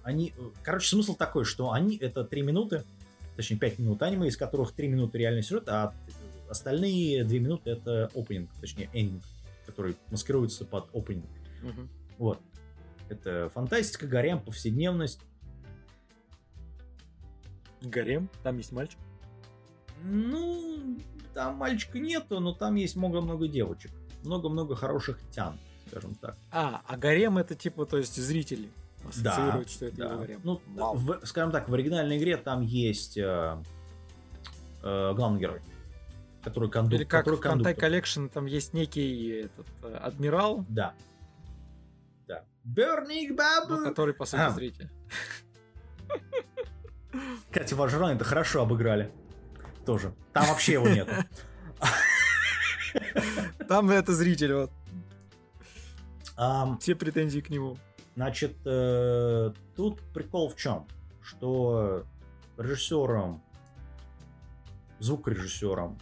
они... 0.03 0.35
Короче, 0.63 0.89
смысл 0.89 1.15
такой, 1.15 1.45
что 1.45 1.73
они 1.73 1.97
это 1.97 2.25
3 2.25 2.43
минуты, 2.43 2.85
точнее 3.37 3.59
5 3.59 3.79
минут 3.79 4.03
аниме, 4.03 4.29
из 4.29 4.37
которых 4.37 4.73
3 4.73 4.89
минуты 4.89 5.19
реальный 5.19 5.43
сюжет, 5.43 5.69
а 5.69 5.95
остальные 6.49 7.25
2 7.25 7.39
минуты 7.39 7.71
это 7.71 8.11
опенинг, 8.15 8.51
точнее 8.61 8.89
эндинг, 8.93 9.23
который 9.67 9.97
маскируется 10.11 10.65
под 10.65 10.95
опенинг. 10.95 11.27
Угу. 11.63 11.89
Вот. 12.19 12.41
Это 13.09 13.49
фантастика, 13.51 14.07
гарем, 14.07 14.41
повседневность. 14.41 15.21
Гарем? 17.83 18.29
Там 18.43 18.57
есть 18.57 18.73
мальчик? 18.73 18.99
Ну, 20.03 20.99
там 21.35 21.57
мальчика 21.57 21.99
нету, 21.99 22.41
но 22.41 22.53
там 22.53 22.77
есть 22.77 22.97
много-много 22.97 23.49
девочек. 23.49 23.91
Много-много 24.25 24.75
хороших 24.75 25.19
тян, 25.31 25.59
скажем 25.89 26.15
так. 26.15 26.37
А, 26.51 26.83
а 26.87 26.97
гарем 26.97 27.39
это 27.39 27.55
типа, 27.55 27.87
то 27.87 27.99
есть 27.99 28.17
зрители 28.17 28.71
ассоциируют, 29.09 29.69
да, 29.69 29.73
что 29.73 29.87
это 29.87 29.97
да. 29.97 30.05
его 30.07 30.19
гарем. 30.19 30.41
Ну, 30.45 30.61
в, 30.67 31.21
скажем 31.25 31.53
так, 31.53 31.69
в 31.69 31.75
оригинальной 31.75 32.19
игре 32.19 32.37
там 32.37 32.63
есть 32.63 33.19
э, 33.19 33.57
э, 34.83 35.13
главный 35.15 35.41
герой. 35.41 35.61
Который 36.43 36.71
кондуктор. 36.71 37.01
Или 37.01 37.09
как 37.09 37.25
который 37.25 37.37
в 37.37 37.41
Кантай 37.41 37.75
Collection 37.75 38.29
там 38.29 38.47
есть 38.47 38.73
некий 38.73 39.43
этот, 39.45 39.67
э, 39.83 39.95
адмирал. 39.95 40.65
Да. 40.69 40.95
Да. 42.27 42.45
Burning 42.65 43.37
Babu! 43.37 43.77
Ну, 43.77 43.85
который, 43.85 44.15
по 44.15 44.25
сути, 44.25 44.41
а. 44.41 44.51
зритель. 44.51 44.91
Кстати, 47.51 47.75
Вожран 47.75 48.17
это 48.17 48.25
хорошо 48.25 48.63
обыграли 48.63 49.13
тоже. 49.87 50.13
Там 50.35 50.47
вообще 50.49 50.75
его 50.75 50.89
нет. 50.89 51.09
Там 53.69 53.89
это 53.91 54.13
зритель, 54.13 54.53
вот. 54.55 54.71
Все 56.81 56.95
претензии 56.95 57.41
к 57.41 57.49
нему. 57.49 57.79
Значит, 58.15 58.57
э, 58.65 59.53
тут 59.75 60.01
прикол 60.15 60.49
в 60.49 60.57
чем? 60.57 60.87
Что 61.23 62.05
режиссером, 62.57 63.43
звукорежиссером 64.99 65.99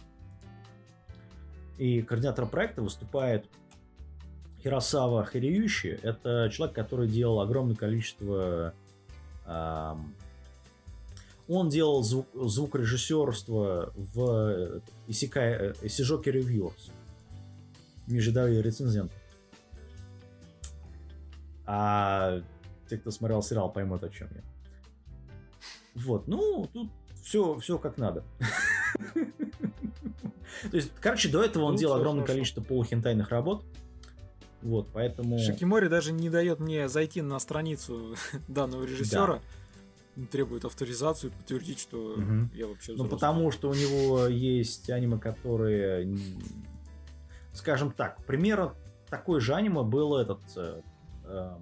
и 1.77 2.01
координатором 2.01 2.49
проекта 2.49 2.81
выступает 2.81 3.49
Хиросава 4.61 5.25
Хариюши. 5.25 5.99
Это 6.01 6.49
человек, 6.51 6.75
который 6.75 7.07
делал 7.07 7.41
огромное 7.41 7.75
количество 7.75 8.73
он 11.47 11.69
делал 11.69 12.03
звук, 12.03 12.27
звукорежиссерство 12.33 13.93
в 13.95 14.81
Исижоке 15.07 16.31
Reviewers. 16.31 16.91
Междавые 18.07 18.61
рецензенты. 18.61 19.13
А 21.65 22.41
те, 22.89 22.97
кто 22.97 23.11
смотрел 23.11 23.41
сериал, 23.41 23.71
поймут, 23.71 24.03
о 24.03 24.09
чем 24.09 24.29
я. 24.35 24.41
Вот, 25.95 26.27
ну, 26.27 26.69
тут 26.71 26.91
все, 27.23 27.57
все 27.59 27.77
как 27.79 27.97
надо. 27.97 28.23
То 30.71 30.77
есть, 30.77 30.91
короче, 30.99 31.29
до 31.29 31.43
этого 31.43 31.63
он 31.63 31.75
делал 31.75 31.95
огромное 31.95 32.25
количество 32.25 32.61
полухентайных 32.61 33.29
работ. 33.29 33.63
Вот, 34.61 34.89
поэтому... 34.93 35.37
Шикимори 35.39 35.87
даже 35.87 36.11
не 36.11 36.29
дает 36.29 36.59
мне 36.59 36.89
зайти 36.89 37.21
на 37.21 37.39
страницу 37.39 38.15
данного 38.47 38.83
режиссера. 38.83 39.35
Да. 39.35 39.41
Требует 40.31 40.63
авторизацию, 40.63 41.31
подтвердить, 41.31 41.79
что 41.79 42.13
угу. 42.13 42.49
я 42.53 42.67
вообще 42.67 42.93
Ну, 42.93 43.05
потому 43.05 43.51
что 43.51 43.69
у 43.69 43.73
него 43.73 44.27
есть 44.27 44.89
аниме, 44.89 45.19
которые... 45.19 46.17
Скажем 47.51 47.91
так, 47.91 48.23
пример 48.25 48.73
такой 49.09 49.39
же 49.39 49.53
аниме 49.53 49.83
был 49.83 50.17
этот... 50.17 50.41
Э, 50.55 50.81
э, 51.23 51.57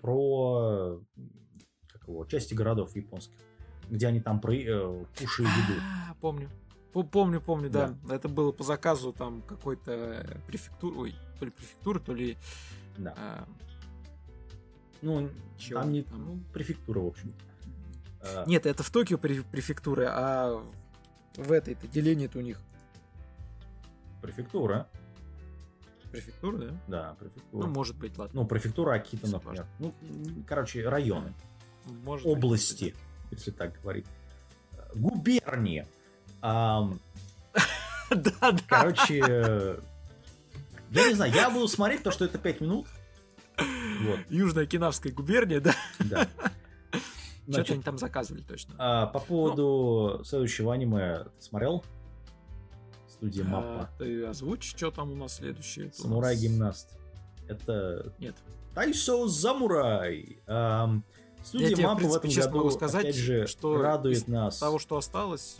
про... 0.00 1.00
Как 1.88 2.08
его? 2.08 2.24
Части 2.26 2.54
городов 2.54 2.94
японских. 2.96 3.38
Где 3.88 4.08
они 4.08 4.20
там 4.20 4.40
про, 4.40 4.54
э, 4.54 5.04
кушают 5.18 5.50
еду. 5.50 5.80
А, 6.10 6.14
помню. 6.20 6.50
Помню, 6.92 7.40
помню, 7.40 7.68
да. 7.68 7.94
да. 8.04 8.14
Это 8.14 8.28
было 8.28 8.52
по 8.52 8.64
заказу 8.64 9.12
там 9.12 9.42
какой-то 9.42 10.40
префектуры, 10.46 10.96
ой, 10.96 11.14
то 11.38 11.44
ли 11.44 11.50
префектуры, 11.50 12.00
то 12.00 12.14
ли... 12.14 12.38
Да. 12.96 13.14
А... 13.16 13.48
Ну, 15.02 15.28
Чего? 15.58 15.80
там 15.80 15.92
не... 15.92 16.02
Там... 16.02 16.24
Ну, 16.24 16.40
префектура, 16.54 17.00
в 17.00 17.06
общем. 17.06 17.34
А... 18.34 18.44
Нет, 18.46 18.66
это 18.66 18.82
в 18.82 18.90
Токио 18.90 19.18
префектура, 19.18 20.08
а 20.10 20.64
в 21.36 21.52
этой-то 21.52 21.86
деление-то 21.86 22.38
у 22.38 22.42
них. 22.42 22.60
Префектура. 24.22 24.88
Префектура, 26.10 26.56
да? 26.56 26.80
Да, 26.86 27.16
префектура. 27.18 27.66
Ну, 27.66 27.72
может 27.72 27.96
быть, 27.96 28.16
ладно. 28.16 28.40
Ну, 28.40 28.46
префектура 28.46 28.94
Акита, 28.94 29.28
например. 29.28 29.66
Ну, 29.78 29.94
короче, 30.46 30.88
районы. 30.88 31.34
Может 31.84 32.26
Области, 32.26 32.94
быть, 33.30 33.38
если 33.38 33.50
так 33.50 33.80
говорить. 33.80 34.06
Губернии. 34.94 35.86
Да, 38.08 38.52
да. 38.52 38.58
Короче, 38.68 39.18
я 40.90 41.08
не 41.08 41.14
знаю, 41.14 41.32
я 41.32 41.50
буду 41.50 41.66
смотреть 41.66 42.04
то, 42.04 42.12
что 42.12 42.24
это 42.24 42.38
5 42.38 42.60
минут. 42.60 42.86
Вот. 43.58 44.20
Южная 44.28 44.66
Кинавская 44.66 45.12
губерния, 45.12 45.60
да? 45.60 45.74
Да. 45.98 46.28
Что-то 47.48 47.72
они 47.74 47.82
там 47.82 47.98
заказывали 47.98 48.42
точно. 48.42 48.74
А, 48.78 49.06
по 49.06 49.20
поводу 49.20 50.16
ну. 50.18 50.24
следующего 50.24 50.72
аниме, 50.74 51.24
ты 51.38 51.42
смотрел? 51.42 51.84
Студия 53.08 53.44
а, 53.44 53.48
Маппа. 53.48 53.90
Ты 53.98 54.24
озвучь, 54.24 54.76
что 54.76 54.90
там 54.90 55.12
у 55.12 55.14
нас 55.14 55.36
следующее. 55.36 55.92
Самурай-гимнаст. 55.92 56.98
Это... 57.48 58.12
Нет. 58.18 58.34
Тайсо 58.74 59.26
Замурай. 59.28 60.42
студия 61.42 61.76
Маппа 61.86 62.06
в, 62.06 62.14
этом 62.16 62.30
году, 62.30 62.56
могу 62.56 62.70
сказать, 62.70 63.04
опять 63.04 63.16
же, 63.16 63.46
что 63.46 63.80
радует 63.80 64.28
нас. 64.28 64.58
того, 64.58 64.78
что 64.78 64.96
осталось, 64.96 65.56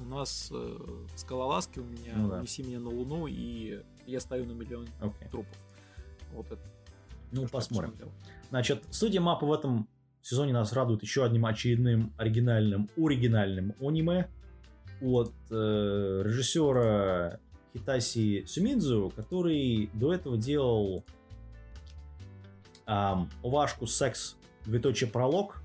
у 0.00 0.04
нас 0.04 0.50
э, 0.52 0.78
скалолазки 1.16 1.78
у 1.78 1.84
меня, 1.84 2.12
ну, 2.16 2.28
да. 2.28 2.40
неси 2.40 2.62
меня 2.62 2.80
на 2.80 2.88
Луну, 2.90 3.26
и 3.26 3.82
я 4.06 4.20
стою 4.20 4.46
на 4.46 4.52
миллион 4.52 4.86
okay. 5.00 5.30
трупов. 5.30 5.56
Вот 6.32 6.46
это. 6.46 6.62
Ну, 7.32 7.48
посмотрим. 7.48 7.94
Значит, 8.50 8.84
студия 8.90 9.20
Мапа 9.20 9.46
в 9.46 9.52
этом 9.52 9.88
сезоне 10.22 10.52
нас 10.52 10.72
радует 10.72 11.02
еще 11.02 11.24
одним 11.24 11.46
очередным 11.46 12.12
оригинальным, 12.16 12.88
оригинальным 12.96 13.74
аниме 13.80 14.28
от 15.00 15.32
э, 15.50 16.22
режиссера 16.24 17.38
Хитаси 17.72 18.44
Сумидзу, 18.46 19.12
который 19.16 19.90
до 19.94 20.12
этого 20.12 20.36
делал 20.36 21.04
эм, 22.86 23.30
Овашку 23.42 23.86
секс 23.86 24.36
двоеточие 24.66 25.08
пролог 25.08 25.62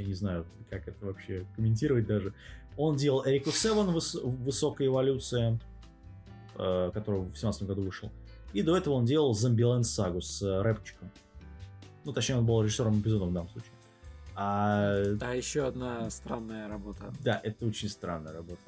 я 0.00 0.06
не 0.06 0.14
знаю, 0.14 0.46
как 0.68 0.88
это 0.88 1.04
вообще 1.04 1.46
комментировать 1.56 2.06
даже. 2.06 2.32
Он 2.76 2.96
делал 2.96 3.22
Эрику 3.26 3.50
Севен, 3.50 3.90
выс- 3.90 4.20
высокая 4.20 4.88
эволюция, 4.88 5.60
э, 6.56 6.90
который 6.94 7.20
в 7.20 7.24
2017 7.24 7.64
году 7.64 7.82
вышел. 7.82 8.10
И 8.52 8.62
до 8.62 8.76
этого 8.76 8.94
он 8.94 9.04
делал 9.04 9.34
Зомбиленд 9.34 9.86
Сагу 9.86 10.20
с 10.20 10.40
э, 10.42 10.62
рэпчиком. 10.62 11.10
Ну, 12.10 12.14
точнее, 12.14 12.38
он 12.38 12.44
был 12.44 12.60
режиссером 12.60 13.00
эпизода 13.00 13.26
в 13.26 13.32
данном 13.32 13.48
случае. 13.50 13.70
А... 14.34 15.14
Да, 15.14 15.32
еще 15.32 15.68
одна 15.68 16.10
странная 16.10 16.66
работа. 16.66 17.14
Да, 17.20 17.40
это 17.40 17.64
очень 17.64 17.88
странная 17.88 18.32
работа. 18.32 18.60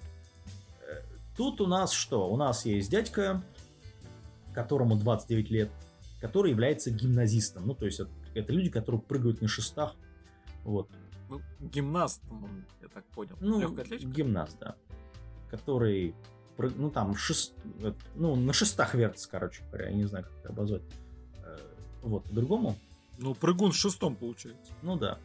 Э, 0.86 1.02
тут 1.36 1.60
у 1.60 1.66
нас 1.66 1.90
что? 1.90 2.30
У 2.30 2.36
нас 2.36 2.64
есть 2.66 2.88
дядька, 2.88 3.42
которому 4.54 4.94
29 4.94 5.50
лет, 5.50 5.72
который 6.20 6.52
является 6.52 6.92
гимназистом. 6.92 7.66
Ну, 7.66 7.74
то 7.74 7.84
есть 7.84 7.98
это, 7.98 8.10
это 8.36 8.52
люди, 8.52 8.70
которые 8.70 9.00
прыгают 9.00 9.42
на 9.42 9.48
шестах. 9.48 9.96
Вот. 10.62 10.88
Ну, 11.28 11.40
гимнаст, 11.58 12.22
я 12.80 12.86
так 12.90 13.04
понял. 13.06 13.36
Ну, 13.40 13.74
гимнаст, 13.74 14.56
да. 14.60 14.76
Который, 15.50 16.14
ну, 16.58 16.92
там, 16.92 17.16
шест... 17.16 17.54
ну, 18.14 18.36
на 18.36 18.52
шестах 18.52 18.94
вертится, 18.94 19.28
короче 19.28 19.64
говоря, 19.64 19.88
я 19.88 19.96
не 19.96 20.04
знаю, 20.04 20.26
как 20.26 20.32
это 20.38 20.48
обозвать. 20.50 20.82
Э, 21.38 21.58
вот, 22.04 22.22
по-другому. 22.22 22.76
Ну, 23.18 23.34
прыгун 23.34 23.72
в 23.72 23.76
шестом, 23.76 24.16
получается. 24.16 24.72
Ну, 24.82 24.96
да. 24.96 25.18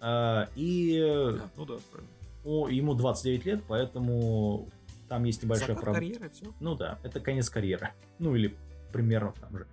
А, 0.00 0.48
и... 0.56 0.98
Да, 1.00 1.50
ну 1.56 1.64
да, 1.66 1.74
правильно. 1.90 2.12
О, 2.44 2.68
ему 2.68 2.94
29 2.94 3.44
лет, 3.44 3.62
поэтому 3.68 4.68
там 5.08 5.24
есть 5.24 5.42
небольшая 5.42 5.68
Закат 5.68 5.84
проблема. 5.84 6.14
карьеры, 6.14 6.30
все. 6.34 6.46
Ну 6.60 6.74
да, 6.74 6.98
это 7.02 7.20
конец 7.20 7.50
карьеры. 7.50 7.90
Ну 8.18 8.34
или 8.34 8.56
примерно 8.92 9.32
там 9.32 9.58
же. 9.58 9.66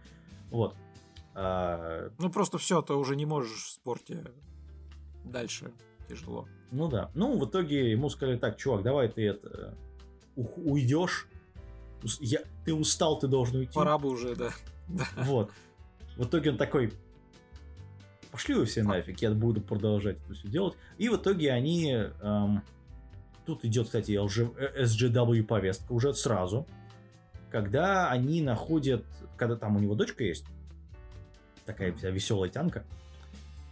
Вот. 0.51 0.75
А... 1.33 2.09
Ну 2.17 2.29
просто 2.29 2.57
все, 2.57 2.81
ты 2.81 2.93
уже 2.93 3.15
не 3.15 3.25
можешь 3.25 3.63
в 3.63 3.71
спорте 3.71 4.23
дальше 5.23 5.71
тяжело. 6.07 6.47
Ну 6.71 6.87
да. 6.87 7.11
Ну, 7.13 7.37
в 7.37 7.45
итоге 7.45 7.91
ему 7.91 8.09
сказали 8.09 8.37
так, 8.37 8.57
чувак, 8.57 8.83
давай 8.83 9.09
ты 9.09 9.27
это 9.27 9.75
уйдешь. 10.35 11.27
Я, 12.19 12.39
ты 12.65 12.73
устал, 12.73 13.19
ты 13.19 13.27
должен 13.27 13.57
уйти. 13.57 13.73
Пора 13.73 13.97
бы 13.97 14.09
уже, 14.09 14.35
да. 14.35 14.51
Вот. 15.17 15.51
В 16.17 16.25
итоге 16.25 16.51
он 16.51 16.57
такой, 16.57 16.91
пошли 18.31 18.55
вы 18.55 18.65
все 18.65 18.83
нафиг, 18.83 19.21
я 19.21 19.31
буду 19.31 19.61
продолжать 19.61 20.17
это 20.25 20.33
все 20.33 20.47
делать. 20.47 20.75
И 20.97 21.09
в 21.09 21.15
итоге 21.15 21.51
они... 21.51 21.91
Эм, 22.21 22.63
тут 23.45 23.63
идет, 23.63 23.85
кстати, 23.85 24.11
LG, 24.11 24.83
SGW 24.83 25.43
повестка 25.43 25.91
уже 25.93 26.13
сразу. 26.13 26.67
Когда 27.51 28.09
они 28.09 28.41
находят... 28.41 29.05
Когда 29.37 29.55
там 29.55 29.75
у 29.75 29.79
него 29.79 29.93
дочка 29.93 30.23
есть, 30.23 30.45
такая 31.65 31.93
вся 31.93 32.09
веселая 32.09 32.49
тянка. 32.49 32.83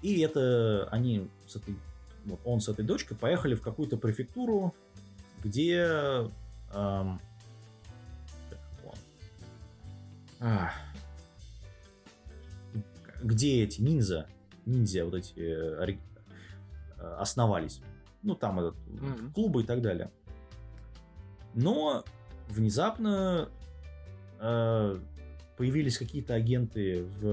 И 0.03 0.21
это 0.21 0.87
они 0.91 1.27
с 1.47 1.55
этой, 1.55 1.75
вот 2.25 2.39
он 2.45 2.61
с 2.61 2.69
этой 2.69 2.85
дочкой 2.85 3.17
поехали 3.17 3.55
в 3.55 3.61
какую-то 3.61 3.97
префектуру, 3.97 4.75
где 5.43 6.29
эм, 6.73 7.19
а, 10.39 10.71
где 13.25 13.63
эти 13.63 13.81
ниндзя, 13.81 14.27
ниндзя 14.65 15.03
вот 15.03 15.15
эти 15.15 15.33
э, 15.39 15.95
основались. 17.17 17.81
Ну, 18.21 18.35
там 18.35 18.59
этот, 18.59 18.75
mm-hmm. 18.75 19.33
клубы 19.33 19.63
и 19.63 19.65
так 19.65 19.81
далее. 19.81 20.11
Но 21.55 22.05
внезапно 22.49 23.49
э, 24.39 24.99
появились 25.57 25.97
какие-то 25.97 26.35
агенты 26.35 27.03
в, 27.19 27.25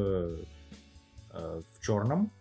э, 1.31 1.63
в 1.73 1.81
черном 1.81 2.33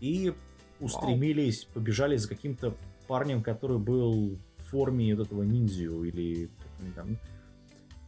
и 0.00 0.32
устремились, 0.78 1.64
Вау. 1.66 1.74
побежали 1.74 2.16
за 2.16 2.28
каким-то 2.28 2.74
парнем, 3.08 3.42
который 3.42 3.78
был 3.78 4.38
в 4.58 4.62
форме 4.70 5.14
вот 5.16 5.26
этого 5.26 5.42
ниндзю 5.42 6.04
или 6.04 6.50
там. 6.94 7.18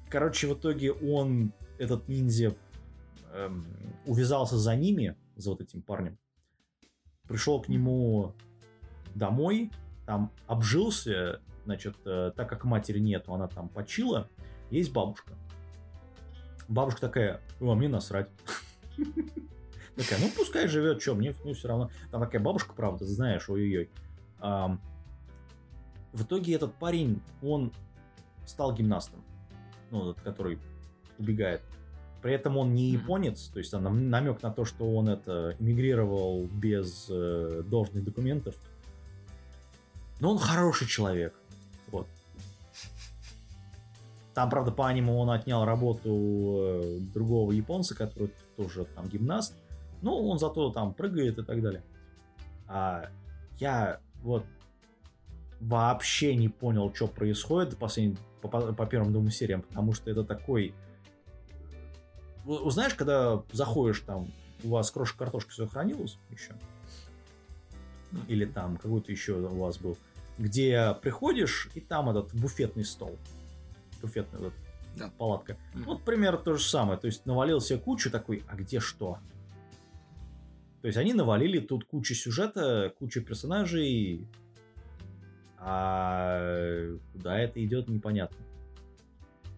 Короче, 0.09 0.47
в 0.47 0.55
итоге 0.55 0.93
он, 0.93 1.53
этот 1.79 2.09
ниндзя, 2.09 2.55
эм, 3.35 3.67
увязался 4.07 4.57
за 4.57 4.75
ними, 4.77 5.17
за 5.37 5.51
вот 5.51 5.61
этим 5.61 5.83
парнем, 5.83 6.19
пришел 7.29 7.61
к 7.61 7.69
нему 7.69 8.35
домой, 9.15 9.71
там 10.07 10.33
обжился, 10.47 11.41
значит, 11.65 11.97
э, 12.05 12.33
так 12.37 12.49
как 12.49 12.65
матери 12.65 12.99
нету, 12.99 13.35
она 13.35 13.49
там 13.49 13.69
почила, 13.69 14.29
есть 14.71 14.93
бабушка. 14.93 15.35
Бабушка 16.69 17.01
такая, 17.01 17.41
о, 17.61 17.75
мне 17.75 17.89
насрать. 17.89 18.29
Такая, 19.97 20.19
ну 20.19 20.29
пускай 20.35 20.67
живет, 20.67 21.01
что, 21.01 21.15
мне, 21.15 21.35
мне 21.45 21.55
все 21.55 21.69
равно. 21.69 21.89
Там 22.11 22.21
такая 22.21 22.43
бабушка, 22.43 22.75
правда, 22.75 23.07
знаешь, 23.07 23.49
ой-ой-ой. 23.49 23.91
В 24.41 26.23
итоге 26.23 26.55
этот 26.55 26.75
парень, 26.75 27.23
он 27.43 27.73
стал 28.45 28.75
гимнастом, 28.75 29.23
ну, 29.91 30.11
этот, 30.11 30.23
который 30.23 30.59
убегает. 31.19 31.63
При 32.25 32.33
этом 32.33 32.57
он 32.57 32.73
не 32.73 32.89
японец, 32.89 33.49
то 33.49 33.59
есть 33.59 33.71
там 33.71 34.09
намек 34.09 34.43
на 34.43 34.51
то, 34.51 34.65
что 34.65 34.91
он 34.91 35.11
это 35.11 35.57
эмигрировал 35.59 36.47
без 36.47 37.07
э, 37.11 37.63
должных 37.67 38.03
документов. 38.03 38.55
Но 40.21 40.31
он 40.31 40.39
хороший 40.39 40.87
человек. 40.89 41.35
Вот. 41.93 42.07
Там, 44.33 44.49
правда, 44.49 44.73
по 44.73 44.89
аниме 44.89 45.13
он 45.13 45.29
отнял 45.29 45.67
работу 45.67 46.09
э, 46.09 46.99
другого 47.13 47.53
японца, 47.53 47.95
который 47.95 48.33
тоже 48.57 48.87
там 48.87 49.07
гимнаст. 49.07 49.55
Ну, 50.01 50.27
он 50.27 50.39
зато 50.39 50.71
там 50.71 50.95
прыгает 50.95 51.37
и 51.37 51.43
так 51.43 51.61
далее. 51.61 51.83
А 52.67 53.11
я 53.59 54.01
вот 54.23 54.47
вообще 55.61 56.35
не 56.37 56.49
понял, 56.49 56.91
что 56.95 57.07
происходит 57.07 57.77
по, 57.77 57.91
по, 58.41 58.73
по 58.73 58.87
первым 58.87 59.13
двум 59.13 59.31
сериям, 59.31 59.61
потому 59.61 59.93
что 59.93 60.11
это 60.11 60.25
такой... 60.25 60.75
Узнаешь, 62.47 62.95
когда 62.95 63.43
заходишь 63.53 64.01
там, 64.01 64.31
у 64.63 64.69
вас 64.69 64.91
крошка 64.91 65.19
картошки 65.19 65.51
все 65.51 65.67
хранилось 65.67 66.19
еще? 66.31 66.55
Или 68.29 68.45
там 68.45 68.77
какой-то 68.77 69.11
еще 69.11 69.35
у 69.35 69.61
вас 69.61 69.79
был, 69.79 69.97
где 70.39 70.95
приходишь, 71.03 71.69
и 71.75 71.81
там 71.81 72.11
этот 72.11 72.35
буфетный 72.35 72.85
стол. 72.85 73.19
Буфетный 74.01 74.41
этот 74.41 74.55
да. 74.97 75.11
палатка. 75.19 75.57
Вот 75.75 76.05
примерно 76.05 76.39
то 76.39 76.55
же 76.55 76.65
самое. 76.65 76.99
То 76.99 77.07
есть 77.07 77.27
навалил 77.27 77.61
себе 77.61 77.79
кучу 77.79 78.11
такой, 78.11 78.43
а 78.49 78.57
где 78.57 78.81
что? 78.81 79.19
То 80.83 80.89
есть 80.89 80.99
они 80.99 81.15
навалили 81.15 81.61
тут 81.61 81.85
кучу 81.87 82.15
сюжета, 82.15 82.93
кучу 82.99 83.23
персонажей, 83.23 84.29
а 85.59 86.99
куда 87.13 87.39
это 87.39 87.65
идет, 87.65 87.89
непонятно. 87.89 88.37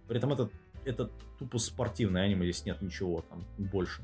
При 0.07 0.19
этом 0.19 0.33
это, 0.33 0.49
это 0.87 1.11
тупо 1.39 1.59
спортивное 1.59 2.23
аниме, 2.23 2.45
здесь 2.45 2.65
нет 2.65 2.81
ничего 2.81 3.23
там 3.29 3.45
больше. 3.59 4.03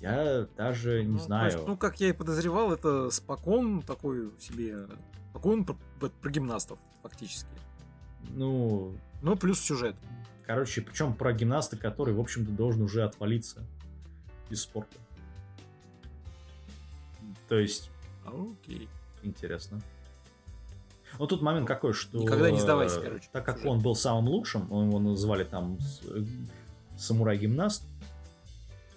Я 0.00 0.48
даже 0.56 1.04
не 1.04 1.12
ну, 1.12 1.18
знаю. 1.18 1.52
Есть, 1.52 1.66
ну, 1.66 1.76
как 1.76 2.00
я 2.00 2.08
и 2.08 2.12
подозревал, 2.12 2.72
это 2.72 3.10
спокон 3.10 3.82
такой 3.82 4.32
себе. 4.40 4.88
Спокон 5.30 5.64
про, 5.64 5.76
про 6.08 6.30
гимнастов, 6.30 6.78
фактически. 7.02 7.50
Ну. 8.30 8.96
Ну, 9.22 9.36
плюс 9.36 9.60
сюжет. 9.60 9.94
Короче, 10.44 10.82
причем 10.82 11.14
про 11.14 11.32
гимнаста, 11.32 11.76
который, 11.76 12.14
в 12.14 12.20
общем-то, 12.20 12.50
должен 12.50 12.82
уже 12.82 13.04
отвалиться 13.04 13.64
из 14.50 14.62
спорта. 14.62 14.96
То 17.48 17.58
есть... 17.58 17.90
Окей. 18.26 18.88
Интересно. 19.22 19.80
Ну, 21.18 21.26
тут 21.26 21.42
момент 21.42 21.66
какой, 21.66 21.92
что... 21.92 22.18
Никогда 22.18 22.50
не 22.50 22.60
сдавайся, 22.60 23.00
короче. 23.00 23.28
Так 23.32 23.44
как 23.44 23.64
он 23.64 23.80
был 23.80 23.94
самым 23.94 24.28
лучшим, 24.28 24.62
его 24.64 24.98
называли 24.98 25.44
там 25.44 25.78
самурай-гимнаст, 26.96 27.84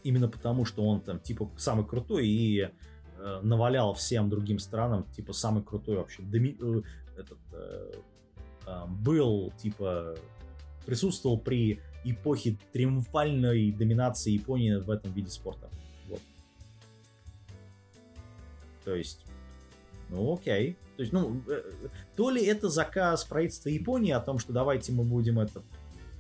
именно 0.03 0.27
потому, 0.27 0.65
что 0.65 0.85
он 0.85 1.01
там, 1.01 1.19
типа, 1.19 1.49
самый 1.57 1.85
крутой 1.85 2.27
и 2.27 2.69
э, 3.17 3.39
навалял 3.41 3.93
всем 3.93 4.29
другим 4.29 4.59
странам, 4.59 5.03
типа, 5.15 5.33
самый 5.33 5.63
крутой 5.63 5.97
вообще. 5.97 6.21
Доми... 6.21 6.57
Э, 6.61 6.81
этот, 7.17 7.39
э, 7.53 7.91
э, 8.67 8.85
был, 8.87 9.51
типа, 9.57 10.15
присутствовал 10.85 11.39
при 11.39 11.81
эпохе 12.03 12.57
триумфальной 12.71 13.71
доминации 13.71 14.31
Японии 14.31 14.75
в 14.75 14.89
этом 14.89 15.11
виде 15.13 15.29
спорта. 15.29 15.69
Вот. 16.07 16.21
То 18.83 18.95
есть, 18.95 19.24
ну 20.15 20.33
окей. 20.33 20.77
То 20.95 21.01
есть, 21.01 21.11
ну, 21.11 21.41
э, 21.47 21.61
то 22.15 22.29
ли 22.29 22.43
это 22.45 22.69
заказ 22.69 23.25
правительства 23.25 23.69
Японии 23.69 24.11
о 24.11 24.21
том, 24.21 24.39
что 24.39 24.53
давайте 24.53 24.93
мы 24.93 25.03
будем 25.03 25.39
это, 25.39 25.61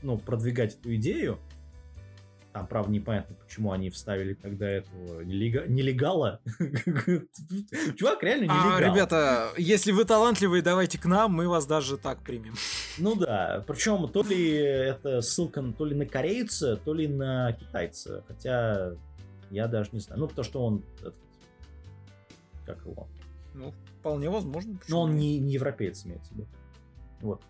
ну, 0.03 0.17
продвигать 0.17 0.75
эту 0.75 0.95
идею. 0.95 1.39
Там, 2.51 2.67
правда, 2.67 2.91
непонятно, 2.91 3.35
почему 3.35 3.73
они 3.73 3.89
вставили 3.89 4.33
тогда 4.33 4.69
этого 4.69 5.21
нелега... 5.21 5.65
нелегала. 5.67 6.39
Чувак 7.97 8.23
реально 8.23 8.45
а, 8.49 8.63
нелегал. 8.63 8.75
А, 8.75 8.81
ребята, 8.81 9.49
если 9.57 9.91
вы 9.91 10.05
талантливые, 10.05 10.61
давайте 10.61 10.97
к 10.97 11.05
нам, 11.05 11.33
мы 11.33 11.49
вас 11.49 11.65
даже 11.65 11.97
так 11.97 12.21
примем. 12.21 12.55
Ну 12.97 13.15
да, 13.15 13.61
причем 13.67 14.07
то 14.07 14.23
ли 14.23 14.51
это 14.51 15.19
ссылка 15.21 15.61
то 15.77 15.85
ли 15.85 15.95
на 15.95 16.05
корейца, 16.05 16.77
то 16.77 16.93
ли 16.93 17.09
на 17.09 17.51
китайца. 17.53 18.23
Хотя 18.25 18.93
я 19.49 19.67
даже 19.67 19.89
не 19.91 19.99
знаю. 19.99 20.21
Ну, 20.21 20.27
потому 20.27 20.45
что 20.45 20.63
он... 20.63 20.83
Как 22.65 22.85
его? 22.85 23.07
Ну, 23.55 23.73
вполне 23.99 24.29
возможно. 24.29 24.77
Но 24.87 25.01
он 25.01 25.15
не, 25.15 25.39
не 25.39 25.53
европеец 25.53 26.05
имеется 26.05 26.33
в 26.33 26.37
виду. 26.37 26.47
Вот. 27.21 27.41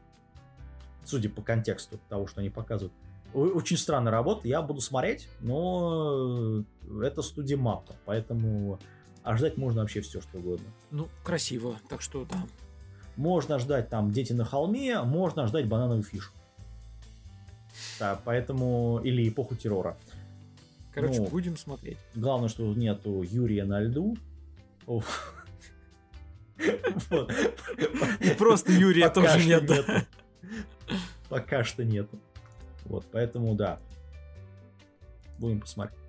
Судя 1.04 1.30
по 1.30 1.42
контексту 1.42 2.00
того, 2.10 2.28
что 2.28 2.42
они 2.42 2.50
показывают. 2.50 2.94
Очень 3.34 3.76
странная 3.78 4.14
работа, 4.14 4.48
я 4.48 4.62
буду 4.62 4.80
смотреть, 4.80 5.28
но 5.42 6.64
это 7.04 7.22
студия 7.22 7.58
Маппа, 7.58 7.94
поэтому 8.06 8.80
а 9.24 9.36
ждать 9.36 9.58
можно 9.58 9.82
вообще 9.82 10.02
все, 10.02 10.22
что 10.22 10.38
угодно. 10.38 10.68
Ну, 10.92 11.10
красиво, 11.24 11.76
так 11.90 12.02
что 12.02 12.26
да. 12.26 12.46
Можно 13.18 13.60
ждать 13.60 13.90
там 13.90 14.12
«Дети 14.12 14.34
на 14.34 14.46
холме», 14.46 15.02
можно 15.02 15.48
ждать 15.48 15.68
«Банановый 15.68 16.04
фиш». 16.04 16.32
Да, 18.00 18.22
поэтому... 18.24 19.02
Или 19.04 19.28
«Эпоху 19.28 19.56
террора». 19.56 19.98
Короче, 20.94 21.22
ну, 21.22 21.28
будем 21.28 21.58
смотреть. 21.58 21.98
Главное, 22.14 22.50
что 22.50 22.72
нету 22.74 23.24
Юрия 23.24 23.66
на 23.66 23.82
льду. 23.82 24.16
И 26.58 28.30
просто 28.38 28.72
Юрия 28.72 29.10
тоже 29.10 29.46
нет. 29.46 29.70
Пока 31.30 31.64
что 31.64 31.84
нет. 31.84 32.08
Вот, 32.86 33.06
поэтому 33.12 33.56
да. 33.56 33.80
Будем 35.40 35.62
посмотреть. 35.62 36.00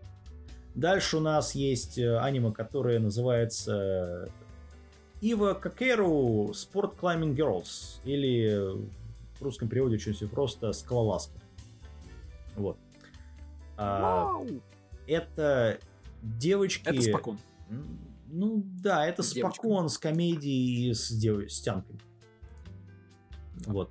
Дальше 0.75 1.17
у 1.17 1.21
нас 1.21 1.55
есть 1.55 1.99
э, 1.99 2.19
аниме, 2.19 2.53
которое 2.53 2.99
называется 2.99 4.29
Ива 5.23 5.55
Какеру 5.55 6.51
Sport 6.53 6.99
Climbing 7.01 7.35
Girls. 7.35 8.01
Или 8.05 8.77
в 9.39 9.43
русском 9.43 9.69
переводе 9.69 9.97
очень 9.97 10.29
просто 10.29 10.73
скалолазки. 10.73 11.41
Вот. 12.57 12.77
А, 13.79 14.41
это 15.07 15.79
девочки... 16.23 16.87
Это 16.87 17.01
спокон. 17.01 17.39
Ну 18.37 18.63
да, 18.83 19.07
это 19.07 19.23
с 19.23 19.31
спокон 19.31 19.89
с 19.89 19.97
комедией 19.97 20.93
с, 20.93 21.11
дев... 21.11 21.51
с 21.51 21.59
тянкой. 21.63 21.99
Вот. 23.65 23.91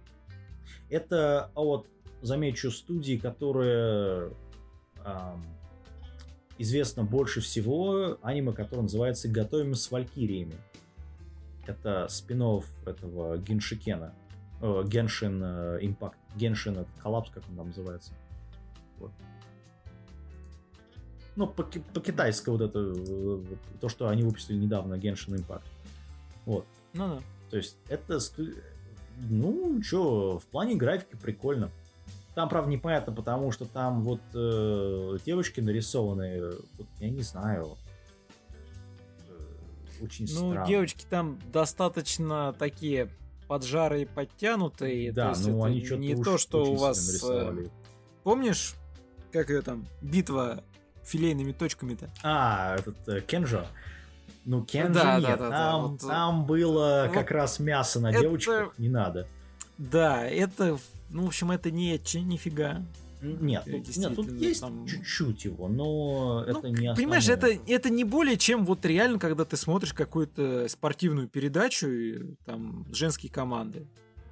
Это, 0.88 1.50
а 1.56 1.62
вот, 1.62 1.88
замечу, 2.22 2.70
студии, 2.70 3.18
которые 3.18 4.32
эм, 5.04 5.44
известно 6.60 7.04
больше 7.04 7.42
всего, 7.42 8.20
аниме, 8.22 8.54
которое 8.54 8.84
называется 8.84 9.30
«Готовим 9.30 9.74
с 9.74 9.90
валькириями». 9.90 10.56
Это 11.66 12.06
спин 12.08 12.44
этого 12.86 13.40
Геншикена. 13.40 14.14
О, 14.62 14.84
Геншин 14.84 15.44
Импакт. 15.82 16.20
Геншин 16.36 16.86
коллапс, 17.02 17.32
как 17.32 17.44
он 17.50 17.56
там 17.56 17.68
называется. 17.70 18.14
Вот. 19.00 19.12
Ну, 21.36 21.48
по-китайски 21.48 22.50
вот 22.50 22.62
это, 22.62 22.80
э, 22.80 23.44
то, 23.82 23.90
что 23.90 24.08
они 24.08 24.24
выпустили 24.24 24.58
недавно, 24.58 24.96
Genshin 24.96 25.36
Impact. 25.36 25.64
Вот. 26.46 26.66
Ну 26.94 27.08
да. 27.16 27.22
То 27.50 27.58
есть 27.58 27.78
это, 27.90 28.20
ну, 29.30 29.82
что, 29.84 30.40
в 30.40 30.46
плане 30.46 30.76
графики 30.76 31.16
прикольно. 31.22 31.72
Там, 32.36 32.50
правда, 32.50 32.70
непонятно, 32.70 33.14
потому 33.14 33.52
что 33.52 33.66
там 33.66 34.02
вот 34.04 34.20
э, 34.34 35.18
девочки 35.26 35.62
нарисованные, 35.62 36.52
вот, 36.78 36.88
я 37.00 37.10
не 37.10 37.22
знаю, 37.22 37.78
э, 39.30 40.04
очень 40.04 40.26
ну, 40.26 40.32
странно. 40.32 40.60
Ну, 40.62 40.66
девочки 40.66 41.06
там 41.10 41.40
достаточно 41.54 42.54
такие 42.60 43.10
поджарые, 43.48 44.06
подтянутые. 44.06 45.14
Да, 45.14 45.34
то 45.34 45.40
ну 45.48 45.64
они 45.64 45.86
что-то 45.86 46.02
не 46.02 46.16
то, 46.16 46.38
что 46.38 46.66
у 46.66 46.76
вас... 46.76 46.98
Э, 46.98 47.08
нарисовали. 47.08 47.72
Помнишь, 48.24 48.76
как 49.32 49.50
ее 49.50 49.62
там, 49.62 49.86
битва 50.02 50.64
филейными 51.06 51.52
точками-то. 51.52 52.10
А, 52.24 52.76
этот 52.76 53.08
э, 53.08 53.22
Кенжо. 53.22 53.66
Ну, 54.46 54.64
Кенжи 54.64 54.94
да, 54.94 55.20
нет, 55.20 55.28
да, 55.28 55.38
да, 55.38 55.50
там, 55.50 55.50
да, 55.50 55.78
вот, 55.78 56.02
там 56.02 56.46
было 56.46 57.06
вот 57.08 57.14
как 57.14 57.32
раз 57.32 57.60
мясо 57.60 58.00
на 58.00 58.12
это... 58.12 58.22
девочках, 58.22 58.78
не 58.78 58.90
надо. 58.90 59.28
Да, 59.78 60.26
это, 60.26 60.78
ну, 61.10 61.24
в 61.24 61.28
общем, 61.28 61.52
это 61.52 61.72
не 61.72 61.96
этчи, 61.96 62.18
нифига. 62.18 62.82
Нет, 63.22 63.64
тут, 63.66 63.98
нет, 63.98 64.16
тут 64.16 64.32
есть 64.34 64.62
там... 64.62 64.86
чуть-чуть 64.86 65.46
его, 65.46 65.68
но 65.68 66.44
ну, 66.46 66.58
это 66.58 66.70
не 66.70 66.88
основное. 66.88 66.96
Понимаешь, 66.96 67.28
это, 67.28 67.48
это 67.48 67.90
не 67.90 68.04
более 68.04 68.38
чем 68.38 68.66
вот 68.66 68.86
реально, 68.86 69.18
когда 69.18 69.46
ты 69.46 69.58
смотришь 69.58 69.94
какую-то 69.94 70.68
спортивную 70.68 71.28
передачу, 71.28 71.88
и, 71.88 72.36
там, 72.46 72.86
женские 72.94 73.32
команды. 73.32 73.88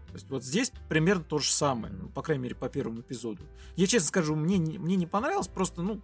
То 0.08 0.14
есть 0.14 0.30
вот 0.30 0.44
здесь 0.44 0.72
примерно 0.90 1.24
то 1.24 1.40
же 1.40 1.50
самое, 1.50 1.92
ну, 1.92 2.08
по 2.10 2.22
крайней 2.22 2.44
мере, 2.44 2.56
по 2.56 2.70
первому 2.70 3.02
эпизоду. 3.02 3.42
Я 3.76 3.88
честно 3.88 4.10
скажу, 4.10 4.36
мне, 4.36 4.58
мне 4.60 4.96
не 4.96 5.08
понравилось, 5.08 5.48
просто, 5.48 5.82
ну, 5.82 6.02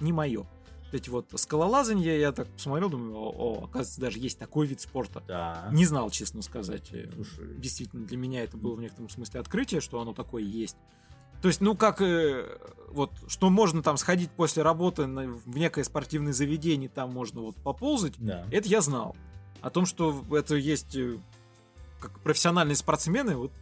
не 0.00 0.12
мое. 0.12 0.46
Эти 0.92 1.08
вот 1.08 1.26
скалолазанье, 1.36 2.18
я 2.18 2.32
так 2.32 2.48
посмотрел, 2.48 2.90
думаю, 2.90 3.14
о, 3.14 3.30
о, 3.30 3.64
оказывается, 3.64 4.00
даже 4.00 4.18
есть 4.18 4.38
такой 4.38 4.66
вид 4.66 4.80
спорта. 4.80 5.22
Да. 5.28 5.68
Не 5.72 5.84
знал, 5.84 6.10
честно 6.10 6.42
сказать. 6.42 6.92
Слушай. 7.14 7.54
Действительно, 7.58 8.06
для 8.06 8.16
меня 8.16 8.42
это 8.42 8.56
было 8.56 8.74
в 8.74 8.80
некотором 8.80 9.08
смысле 9.08 9.40
открытие, 9.40 9.80
что 9.80 10.00
оно 10.00 10.14
такое 10.14 10.42
есть. 10.42 10.76
То 11.42 11.48
есть, 11.48 11.60
ну, 11.60 11.76
как 11.76 12.02
э, 12.02 12.58
вот, 12.88 13.12
что 13.28 13.50
можно 13.50 13.82
там 13.82 13.96
сходить 13.96 14.30
после 14.30 14.62
работы 14.62 15.06
на, 15.06 15.28
в 15.28 15.56
некое 15.56 15.84
спортивное 15.84 16.32
заведение, 16.32 16.88
там 16.88 17.12
можно 17.12 17.40
вот 17.40 17.56
поползать, 17.56 18.14
да. 18.18 18.44
это 18.50 18.68
я 18.68 18.80
знал. 18.80 19.16
О 19.62 19.70
том, 19.70 19.86
что 19.86 20.24
это 20.32 20.56
есть 20.56 20.96
э, 20.96 21.18
как 21.98 22.18
профессиональные 22.20 22.76
спортсмены, 22.76 23.36
вот 23.36 23.52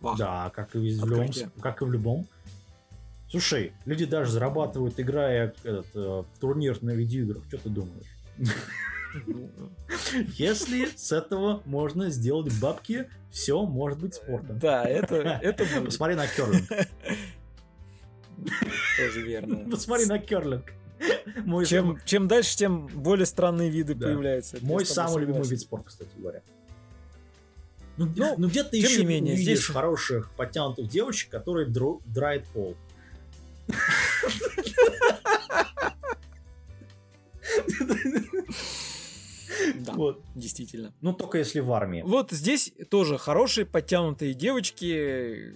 вах. 0.00 0.18
Да, 0.18 0.50
как 0.50 0.74
и, 0.74 0.78
в 0.98 1.06
любом, 1.06 1.30
как 1.60 1.82
и 1.82 1.84
в 1.84 1.90
любом 1.90 2.26
Слушай, 3.30 3.72
люди 3.84 4.06
даже 4.06 4.32
зарабатывают, 4.32 4.98
играя 4.98 5.54
этот, 5.62 5.86
э, 5.94 5.98
в 5.98 6.40
турнир 6.40 6.82
на 6.82 6.92
видеоиграх. 6.92 7.44
Что 7.48 7.58
ты 7.58 7.68
думаешь? 7.68 8.06
Если 10.36 10.88
с 10.96 11.12
этого 11.12 11.62
можно 11.64 12.10
сделать 12.10 12.52
бабки, 12.60 13.08
все 13.30 13.64
может 13.64 13.98
быть 13.98 14.14
спортом. 14.14 14.58
Да, 14.58 14.84
это, 14.84 15.16
это. 15.16 15.64
Посмотри 15.82 16.14
на 16.14 16.26
керлинг. 16.26 16.68
Тоже 18.98 19.22
верно. 19.22 19.70
Посмотри 19.70 20.06
на 20.06 20.18
керлинг. 20.18 20.72
Мой 21.44 21.66
чем, 21.66 21.96
сам... 21.96 22.00
чем 22.04 22.28
дальше, 22.28 22.56
тем 22.56 22.86
более 22.88 23.26
странные 23.26 23.70
виды 23.70 23.94
да. 23.94 24.06
появляются. 24.06 24.58
Мой 24.62 24.84
самый 24.84 25.20
любимый 25.20 25.46
вид 25.46 25.60
спорта, 25.60 25.88
кстати 25.88 26.10
говоря. 26.16 26.42
Ну, 27.96 28.08
ну, 28.16 28.34
ну 28.38 28.48
где 28.48 28.62
ты 28.64 28.76
еще 28.76 29.00
не 29.00 29.06
менее, 29.06 29.36
здесь... 29.36 29.64
хороших 29.64 30.30
подтянутых 30.32 30.88
девочек, 30.88 31.30
которые 31.30 31.66
дро... 31.66 32.00
драют 32.06 32.44
пол? 32.46 32.76
Да, 39.80 39.92
вот. 39.94 40.22
действительно. 40.34 40.92
Ну, 41.00 41.12
только 41.12 41.38
если 41.38 41.60
в 41.60 41.72
армии. 41.72 42.02
Вот 42.02 42.30
здесь 42.30 42.72
тоже 42.90 43.18
хорошие 43.18 43.66
подтянутые 43.66 44.34
девочки, 44.34 45.54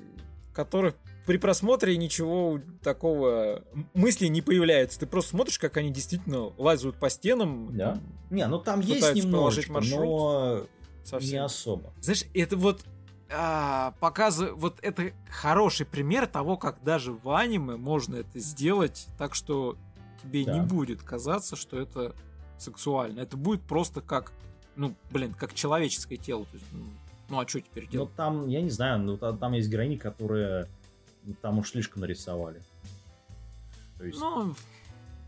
которых 0.54 0.94
при 1.26 1.36
просмотре 1.36 1.96
ничего 1.96 2.60
такого 2.82 3.64
мысли 3.94 4.26
не 4.26 4.42
появляется. 4.42 4.98
Ты 4.98 5.06
просто 5.06 5.30
смотришь, 5.30 5.58
как 5.58 5.76
они 5.76 5.90
действительно 5.90 6.52
лазят 6.58 6.96
по 6.96 7.08
стенам. 7.10 7.76
Да. 7.76 8.00
Не, 8.30 8.46
ну 8.48 8.58
там 8.58 8.80
есть 8.80 9.14
немножечко, 9.14 9.72
маршрут. 9.72 10.00
но 10.00 10.66
Совсем. 11.04 11.30
не 11.32 11.36
особо. 11.38 11.92
Знаешь, 12.00 12.24
это 12.34 12.56
вот 12.56 12.84
а, 13.32 13.94
показывает, 14.00 14.54
вот 14.56 14.78
это 14.82 15.12
хороший 15.30 15.86
пример 15.86 16.26
того, 16.26 16.56
как 16.56 16.82
даже 16.82 17.12
в 17.12 17.34
аниме 17.34 17.76
можно 17.76 18.16
это 18.16 18.38
сделать, 18.38 19.06
так 19.18 19.34
что 19.34 19.76
тебе 20.22 20.44
да. 20.44 20.54
не 20.54 20.60
будет 20.60 21.02
казаться, 21.02 21.56
что 21.56 21.78
это 21.78 22.14
сексуально. 22.58 23.20
Это 23.20 23.36
будет 23.36 23.62
просто 23.62 24.00
как, 24.00 24.32
ну, 24.76 24.94
блин, 25.10 25.34
как 25.34 25.54
человеческое 25.54 26.16
тело. 26.16 26.44
То 26.44 26.54
есть, 26.54 26.66
ну, 26.72 26.84
ну 27.28 27.40
а 27.40 27.48
что 27.48 27.60
теперь 27.60 27.88
делать? 27.88 28.10
Ну 28.10 28.16
там, 28.16 28.46
я 28.48 28.60
не 28.60 28.70
знаю, 28.70 29.00
ну 29.00 29.16
там 29.16 29.52
есть 29.52 29.68
героини, 29.68 29.96
которые 29.96 30.68
ну, 31.24 31.34
там 31.40 31.58
уж 31.58 31.70
слишком 31.70 32.02
нарисовали. 32.02 32.62
То 33.98 34.04
есть, 34.04 34.18
ну, 34.18 34.54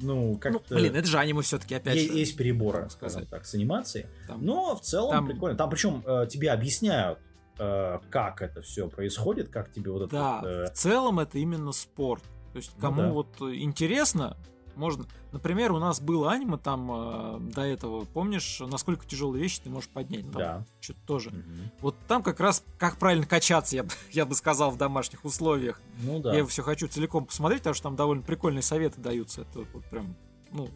ну, 0.01 0.36
как-то... 0.39 0.74
Ну, 0.74 0.76
блин, 0.76 0.94
это 0.94 1.06
же 1.06 1.18
аниме 1.18 1.43
все-таки 1.43 1.74
опять 1.74 1.97
есть, 1.97 2.12
же. 2.12 2.18
Есть 2.18 2.36
переборы, 2.36 2.89
скажем 2.90 3.26
так, 3.26 3.47
с 3.47 3.55
анимацией. 3.55 4.06
Там, 4.26 4.44
но 4.44 4.76
в 4.76 4.81
целом 4.81 5.10
там... 5.10 5.26
прикольно. 5.26 5.56
Там 5.56 5.70
причем 5.70 6.02
э, 6.05 6.26
тебе 6.28 6.51
объясняют, 6.51 7.18
как 7.56 8.43
это 8.43 8.62
все 8.62 8.89
происходит, 8.89 9.48
как 9.48 9.72
тебе 9.72 9.90
вот 9.90 10.02
это... 10.02 10.12
Да, 10.12 10.40
вот, 10.40 10.48
э... 10.48 10.64
в 10.66 10.72
целом 10.72 11.20
это 11.20 11.39
именно 11.39 11.72
спорт. 11.72 12.22
То 12.52 12.59
есть, 12.59 12.72
ну 12.76 12.81
кому 12.81 13.02
ну, 13.02 13.09
да. 13.09 13.12
вот 13.12 13.55
интересно, 13.55 14.36
можно, 14.76 15.06
например, 15.32 15.72
у 15.72 15.78
нас 15.78 16.01
было 16.01 16.32
аниме 16.32 16.56
там 16.59 16.90
э, 16.90 17.39
до 17.52 17.62
этого, 17.62 18.05
помнишь, 18.05 18.60
насколько 18.60 19.06
тяжелые 19.06 19.43
вещи 19.43 19.60
ты 19.62 19.70
можешь 19.70 19.89
поднять? 19.89 20.24
Там 20.31 20.32
да. 20.32 20.66
Что-то 20.81 21.01
тоже. 21.06 21.28
Угу. 21.31 21.70
Вот 21.81 21.97
там 22.09 22.22
как 22.22 22.40
раз 22.40 22.64
как 22.78 22.98
правильно 22.98 23.26
качаться, 23.26 23.76
я, 23.76 23.86
я 24.12 24.26
бы 24.26 24.35
сказал, 24.35 24.70
в 24.70 24.76
домашних 24.76 25.24
условиях. 25.24 25.81
Ну 26.02 26.20
да. 26.20 26.35
Я 26.35 26.44
все 26.47 26.62
хочу 26.62 26.89
целиком 26.89 27.26
посмотреть, 27.26 27.60
потому 27.60 27.74
что 27.74 27.85
там 27.85 27.97
довольно 27.97 28.22
прикольные 28.22 28.62
советы 28.62 29.01
даются. 29.01 29.43
Это 29.43 29.60
вот 29.72 29.85
прям, 29.86 30.16
ну, 30.51 30.68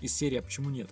из 0.00 0.14
серии, 0.14 0.38
а 0.38 0.42
почему 0.42 0.70
нет? 0.70 0.90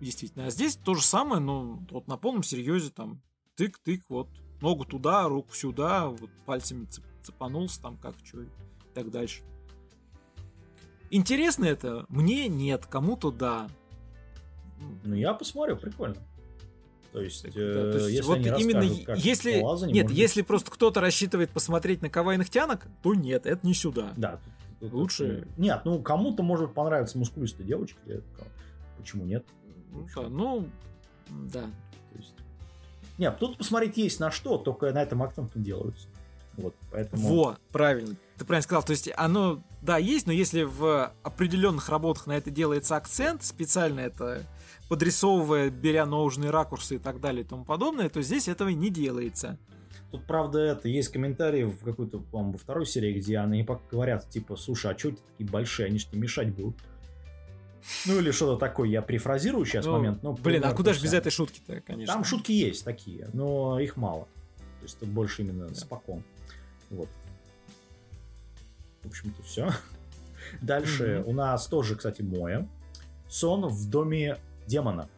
Действительно. 0.00 0.46
А 0.46 0.50
здесь 0.50 0.76
то 0.76 0.94
же 0.94 1.02
самое, 1.02 1.40
но 1.40 1.80
вот 1.90 2.08
на 2.08 2.16
полном 2.16 2.42
серьезе 2.42 2.90
там 2.90 3.22
тык-тык, 3.58 4.02
вот 4.08 4.28
ногу 4.60 4.84
туда, 4.84 5.28
руку 5.28 5.54
сюда, 5.54 6.08
вот 6.08 6.30
пальцами 6.46 6.86
цепанулся 7.22 7.82
там 7.82 7.96
как 7.96 8.14
что 8.24 8.42
и 8.42 8.46
так 8.94 9.10
дальше. 9.10 9.42
Интересно 11.10 11.64
это? 11.64 12.04
Мне 12.08 12.48
нет, 12.48 12.86
кому-то 12.86 13.30
да. 13.30 13.68
Ну, 15.04 15.14
я 15.14 15.34
посмотрю, 15.34 15.76
прикольно. 15.76 16.16
То 17.12 17.22
есть, 17.22 17.42
да, 17.42 17.60
э, 17.60 17.92
то 17.92 17.98
есть 17.98 18.10
если 18.10 18.26
вот 18.26 18.60
именно 18.60 19.04
как 19.04 19.18
если 19.18 19.60
лазание, 19.60 19.94
нет, 19.94 20.04
может... 20.04 20.18
если 20.18 20.42
просто 20.42 20.70
кто-то 20.70 21.00
рассчитывает 21.00 21.50
посмотреть 21.50 22.02
на 22.02 22.10
кавайных 22.10 22.50
тянок, 22.50 22.86
то 23.02 23.14
нет, 23.14 23.46
это 23.46 23.66
не 23.66 23.72
сюда. 23.72 24.12
Да, 24.16 24.38
тут, 24.78 24.92
лучше. 24.92 25.46
Тут, 25.46 25.58
нет, 25.58 25.80
ну 25.86 26.02
кому-то 26.02 26.42
может 26.42 26.74
понравиться 26.74 27.16
мускулистые 27.16 27.66
девочки, 27.66 28.22
почему 28.98 29.24
нет? 29.24 29.46
Ну, 29.90 30.06
да, 30.14 30.28
ну 30.28 30.68
да. 31.30 31.62
То 31.62 32.18
есть... 32.18 32.34
Нет, 33.18 33.36
тут 33.38 33.58
посмотреть 33.58 33.96
есть 33.96 34.20
на 34.20 34.30
что, 34.30 34.58
только 34.58 34.92
на 34.92 35.02
этом 35.02 35.22
акцент 35.22 35.54
не 35.56 35.64
делаются. 35.64 36.08
Вот, 36.56 36.74
поэтому... 36.90 37.28
Во, 37.28 37.56
правильно. 37.70 38.16
Ты 38.36 38.44
правильно 38.44 38.62
сказал. 38.62 38.82
То 38.82 38.92
есть 38.92 39.10
оно, 39.16 39.62
да, 39.82 39.96
есть, 39.98 40.26
но 40.26 40.32
если 40.32 40.62
в 40.62 41.12
определенных 41.22 41.88
работах 41.88 42.26
на 42.26 42.36
это 42.36 42.50
делается 42.50 42.96
акцент, 42.96 43.44
специально 43.44 44.00
это 44.00 44.42
подрисовывая, 44.88 45.70
беря 45.70 46.06
нужные 46.06 46.50
ракурсы 46.50 46.96
и 46.96 46.98
так 46.98 47.20
далее 47.20 47.42
и 47.42 47.46
тому 47.46 47.64
подобное, 47.64 48.08
то 48.08 48.22
здесь 48.22 48.48
этого 48.48 48.70
не 48.70 48.90
делается. 48.90 49.58
Тут, 50.10 50.26
правда, 50.26 50.60
это 50.60 50.88
есть 50.88 51.10
комментарии 51.10 51.64
в 51.64 51.84
какой-то, 51.84 52.18
по-моему, 52.18 52.52
во 52.52 52.58
второй 52.58 52.86
серии, 52.86 53.12
где 53.12 53.38
они 53.38 53.66
говорят, 53.90 54.28
типа, 54.30 54.56
слушай, 54.56 54.90
а 54.90 54.98
что 54.98 55.10
эти 55.10 55.20
такие 55.32 55.50
большие, 55.50 55.86
они 55.86 55.98
же 55.98 56.06
не 56.12 56.18
мешать 56.18 56.54
будут. 56.54 56.76
Ну 58.06 58.18
или 58.18 58.30
что-то 58.30 58.58
такое, 58.58 58.88
я 58.88 59.02
префразирую 59.02 59.64
сейчас 59.64 59.86
ну, 59.86 59.92
момент. 59.92 60.22
Но 60.22 60.32
блин, 60.32 60.64
а 60.64 60.72
куда 60.74 60.92
же 60.92 61.02
без 61.02 61.12
этой 61.12 61.30
шутки-то, 61.30 61.80
конечно. 61.80 62.14
Там 62.14 62.24
шутки 62.24 62.52
есть 62.52 62.84
такие, 62.84 63.28
но 63.32 63.78
их 63.80 63.96
мало. 63.96 64.24
То 64.80 64.84
есть 64.84 64.98
тут 64.98 65.08
больше 65.08 65.42
именно 65.42 65.68
да. 65.68 65.74
спокон. 65.74 66.22
Вот. 66.90 67.08
В 69.02 69.08
общем-то, 69.08 69.42
все. 69.42 69.70
Дальше 70.62 71.04
mm-hmm. 71.04 71.24
у 71.24 71.32
нас 71.32 71.66
тоже, 71.66 71.96
кстати, 71.96 72.22
Моя. 72.22 72.66
Сон 73.28 73.66
в 73.66 73.90
доме 73.90 74.38
демона. 74.66 75.08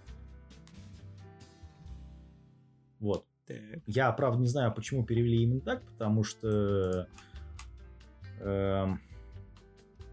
Вот. 2.99 3.25
Так. 3.47 3.57
Я, 3.87 4.11
правда, 4.13 4.41
не 4.41 4.49
знаю, 4.49 4.73
почему 4.73 5.05
перевели 5.05 5.43
именно 5.43 5.61
так, 5.61 5.83
потому 5.83 6.25
что... 6.25 7.07
Э, 8.41 8.87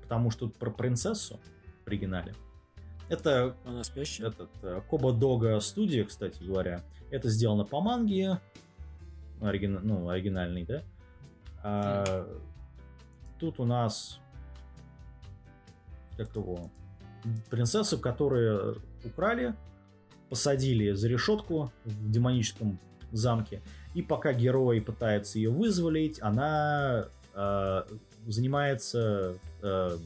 потому 0.04 0.32
что 0.32 0.48
тут 0.48 0.58
про 0.58 0.72
принцессу 0.72 1.40
в 1.88 1.90
оригинале. 1.90 2.34
Это... 3.10 3.56
Она 3.66 3.84
спящая? 3.84 4.28
Этот, 4.28 4.50
э, 4.62 4.82
Коба 4.90 5.14
Дога 5.14 5.60
студия, 5.62 6.04
кстати 6.04 6.44
говоря. 6.44 6.84
Это 7.10 7.30
сделано 7.30 7.64
по 7.64 7.80
манге. 7.80 8.42
Оригина... 9.42 9.80
Ну, 9.82 10.10
оригинальный, 10.10 10.66
да? 10.66 10.84
А, 11.64 12.28
тут 13.40 13.60
у 13.62 13.66
нас 13.66 14.20
как 16.18 16.36
его 16.36 16.70
принцессу, 17.50 17.98
которые 18.00 18.76
украли, 19.06 19.54
посадили 20.30 20.92
за 20.92 21.08
решетку 21.08 21.72
в 21.86 22.12
демоническом 22.12 22.80
замке. 23.12 23.62
И 23.94 24.02
пока 24.02 24.34
герой 24.34 24.82
пытается 24.82 25.38
ее 25.38 25.52
вызволить, 25.52 26.22
она 26.22 27.08
э, 27.34 27.84
занимается 28.26 29.38
э, 29.62 29.98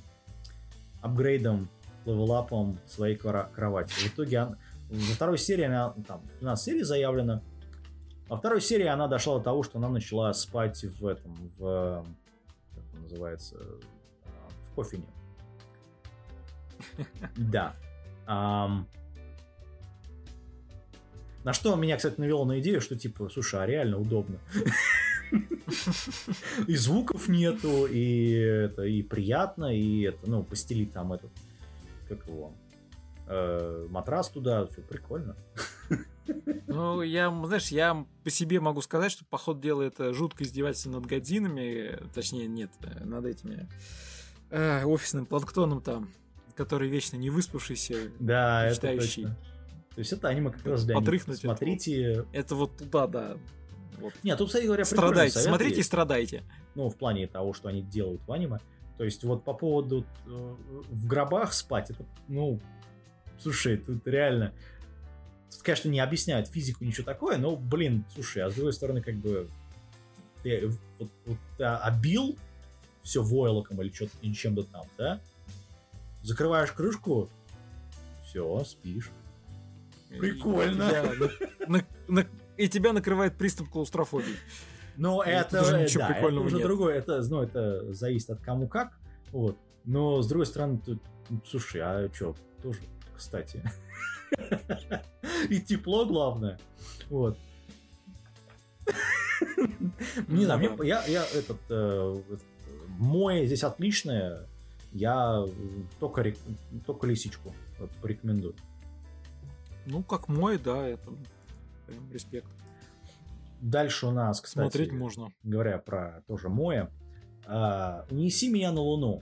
апгрейдом, 1.02 1.70
левелапом 2.06 2.80
своей 2.88 3.16
кровати. 3.16 3.94
В 3.94 4.08
итоге 4.08 4.38
она, 4.40 4.58
во 4.90 5.14
второй 5.14 5.38
серии 5.38 5.66
она, 5.66 5.94
там, 6.08 6.22
12 6.40 6.64
серий 6.64 6.84
заявлено, 6.84 7.42
во 8.28 8.38
второй 8.38 8.62
серии 8.62 8.88
она 8.88 9.08
дошла 9.08 9.38
до 9.38 9.44
того, 9.44 9.64
что 9.64 9.78
она 9.78 9.90
начала 9.90 10.34
спать 10.34 10.84
в 10.84 11.06
этом, 11.06 11.36
в, 11.58 12.06
как 12.74 12.84
он 12.94 13.02
называется, 13.04 13.58
в 14.64 14.76
кофине. 14.76 15.06
Да. 17.36 17.76
На 21.44 21.54
что 21.54 21.76
меня, 21.76 21.98
кстати, 21.98 22.20
навело 22.20 22.46
на 22.46 22.60
идею, 22.60 22.82
что 22.82 22.96
типа, 22.96 23.30
слушай, 23.30 23.62
а 23.62 23.66
реально 23.66 23.98
удобно. 24.00 24.40
И 26.68 26.76
звуков 26.76 27.28
нету, 27.28 27.86
и 27.86 28.32
это 28.32 28.84
и 28.84 29.02
приятно, 29.04 29.76
и 29.76 30.02
это, 30.02 30.30
ну, 30.30 30.44
постелить 30.44 30.94
там 30.94 31.14
этот, 31.14 31.32
как 32.08 32.28
его, 32.28 32.54
э, 33.28 33.88
матрас 33.90 34.30
туда, 34.30 34.66
все 34.68 34.82
прикольно. 34.82 35.36
Ну, 36.68 37.02
я, 37.02 37.30
знаешь, 37.46 37.70
я 37.70 38.06
по 38.24 38.30
себе 38.30 38.60
могу 38.60 38.82
сказать, 38.82 39.12
что, 39.12 39.26
по 39.26 39.38
ходу 39.38 39.60
дела, 39.62 39.82
это 39.82 40.14
жутко 40.14 40.44
издевательство 40.44 40.92
над 40.92 41.06
годинами, 41.06 42.00
точнее, 42.14 42.48
нет, 42.48 42.72
над 43.04 43.26
этими 43.26 43.68
э, 44.50 44.84
офисным 44.86 45.26
планктоном 45.26 45.82
там, 45.82 46.10
который 46.56 46.90
вечно 46.90 47.18
не 47.18 47.30
выспавшийся, 47.30 48.12
да, 48.20 48.70
мечтающий. 48.70 49.24
Это 49.24 49.36
То 49.96 50.00
есть 50.00 50.14
это 50.14 50.28
аниме 50.30 50.52
как 50.52 50.66
раз 50.66 50.86
для 50.86 50.96
Подрыхнуть 50.96 51.40
Смотрите. 51.40 52.02
Это, 52.02 52.28
это 52.32 52.56
вот 52.56 52.78
туда, 52.78 53.08
да. 53.08 53.38
Вот. 54.02 54.14
Нет, 54.24 54.38
тут, 54.38 54.48
кстати 54.48 54.66
говоря, 54.66 54.86
страдайте, 54.86 55.40
смотрите 55.40 55.80
и 55.80 55.84
страдайте. 55.84 56.44
Ну, 56.76 56.90
в 56.90 56.98
плане 56.98 57.28
того, 57.28 57.54
что 57.54 57.70
они 57.70 57.82
делают 57.82 58.22
в 58.28 58.32
аниме. 58.32 58.60
То 58.98 59.04
есть 59.04 59.24
вот 59.24 59.44
по 59.44 59.54
поводу 59.54 60.06
э, 60.28 60.56
в 60.90 61.08
гробах 61.08 61.54
спать, 61.54 61.90
это, 61.90 62.06
ну, 62.28 62.60
слушай, 63.40 63.78
тут 63.78 64.06
реально 64.08 64.54
Тут, 65.52 65.64
конечно, 65.64 65.90
не 65.90 66.00
объясняют 66.00 66.48
физику, 66.48 66.86
ничего 66.86 67.06
такое, 67.06 67.38
но, 67.38 67.56
блин, 67.56 68.06
слушай, 68.14 68.42
а 68.42 68.50
с 68.50 68.56
другой 68.56 68.74
стороны, 68.74 69.02
как 69.02 69.16
бы, 69.16 69.50
ты, 70.44 70.72
вот, 70.98 71.12
вот, 71.26 71.38
а, 71.60 71.78
обил 71.80 72.38
все 73.04 73.22
войлоком 73.22 73.82
или 73.82 73.92
что-то 73.92 74.34
чем-то 74.34 74.64
там, 74.64 74.86
да? 74.98 75.22
Закрываешь 76.24 76.72
крышку, 76.72 77.30
все, 78.24 78.64
спишь. 78.64 79.12
Прикольно. 80.10 80.84
И 80.84 80.90
тебя, 80.90 81.68
на, 81.68 81.86
на, 82.08 82.28
и 82.58 82.68
тебя 82.68 82.94
накрывает 82.94 83.38
приступ 83.38 83.70
клаустрофобии. 83.70 84.36
Но 84.98 85.24
это, 85.24 85.62
уже 85.62 85.82
ничего 85.82 86.04
да, 86.04 86.14
прикольного 86.14 86.44
это 86.44 86.48
уже 86.48 86.58
нет. 86.58 86.68
другое, 86.68 86.96
это, 86.96 87.22
ну, 87.30 87.42
это 87.42 87.94
зависит 87.94 88.30
от 88.30 88.42
кому 88.42 88.68
как, 88.68 89.00
вот. 89.32 89.58
Но, 89.86 90.22
с 90.22 90.28
другой 90.28 90.46
стороны, 90.46 90.80
тут, 90.86 91.02
слушай, 91.46 91.82
а 91.82 92.10
что, 92.14 92.36
тоже, 92.62 92.80
кстати. 93.16 93.64
И 95.50 95.60
тепло, 95.60 96.06
главное. 96.06 96.60
Вот. 97.10 97.38
Не 100.28 100.46
знаю, 100.46 100.84
я, 100.84 101.04
я 101.06 101.26
этот, 101.34 101.58
э, 101.70 102.22
мой 103.00 103.46
здесь 103.46 103.64
отличное, 103.64 104.46
я 104.94 105.46
только, 106.00 106.34
только 106.86 107.08
лисичку 107.08 107.56
порекомендую. 108.02 108.56
Ну, 109.86 110.04
как 110.04 110.28
мой, 110.28 110.58
да, 110.58 110.88
это 110.88 111.12
прям 111.92 112.12
респект. 112.12 112.48
Дальше 113.62 114.08
у 114.08 114.12
нас, 114.12 114.42
кстати, 114.42 114.72
смотреть 114.72 114.92
можно. 114.92 115.28
Говоря 115.44 115.78
про 115.78 116.24
тоже 116.28 116.50
Моя, 116.50 116.90
а, 117.46 118.06
«Унеси 118.10 118.50
меня 118.50 118.72
на 118.72 118.82
Луну». 118.82 119.22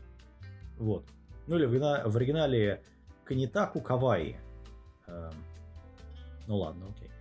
Вот. 0.78 1.06
Ну 1.48 1.58
или 1.58 1.66
в, 1.66 2.10
в 2.10 2.18
оригинале 2.18 2.82
«Канитаку 3.26 3.82
Кавай». 3.82 4.38
А, 5.08 5.32
ну 6.48 6.58
ладно, 6.58 6.88
окей. 6.90 7.12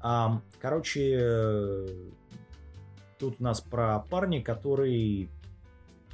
А, 0.00 0.40
короче, 0.60 1.86
тут 3.18 3.36
у 3.38 3.42
нас 3.42 3.60
про 3.60 4.00
парня, 4.00 4.42
который 4.42 5.28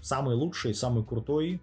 самый 0.03 0.35
лучший, 0.35 0.75
самый 0.75 1.05
крутой, 1.05 1.61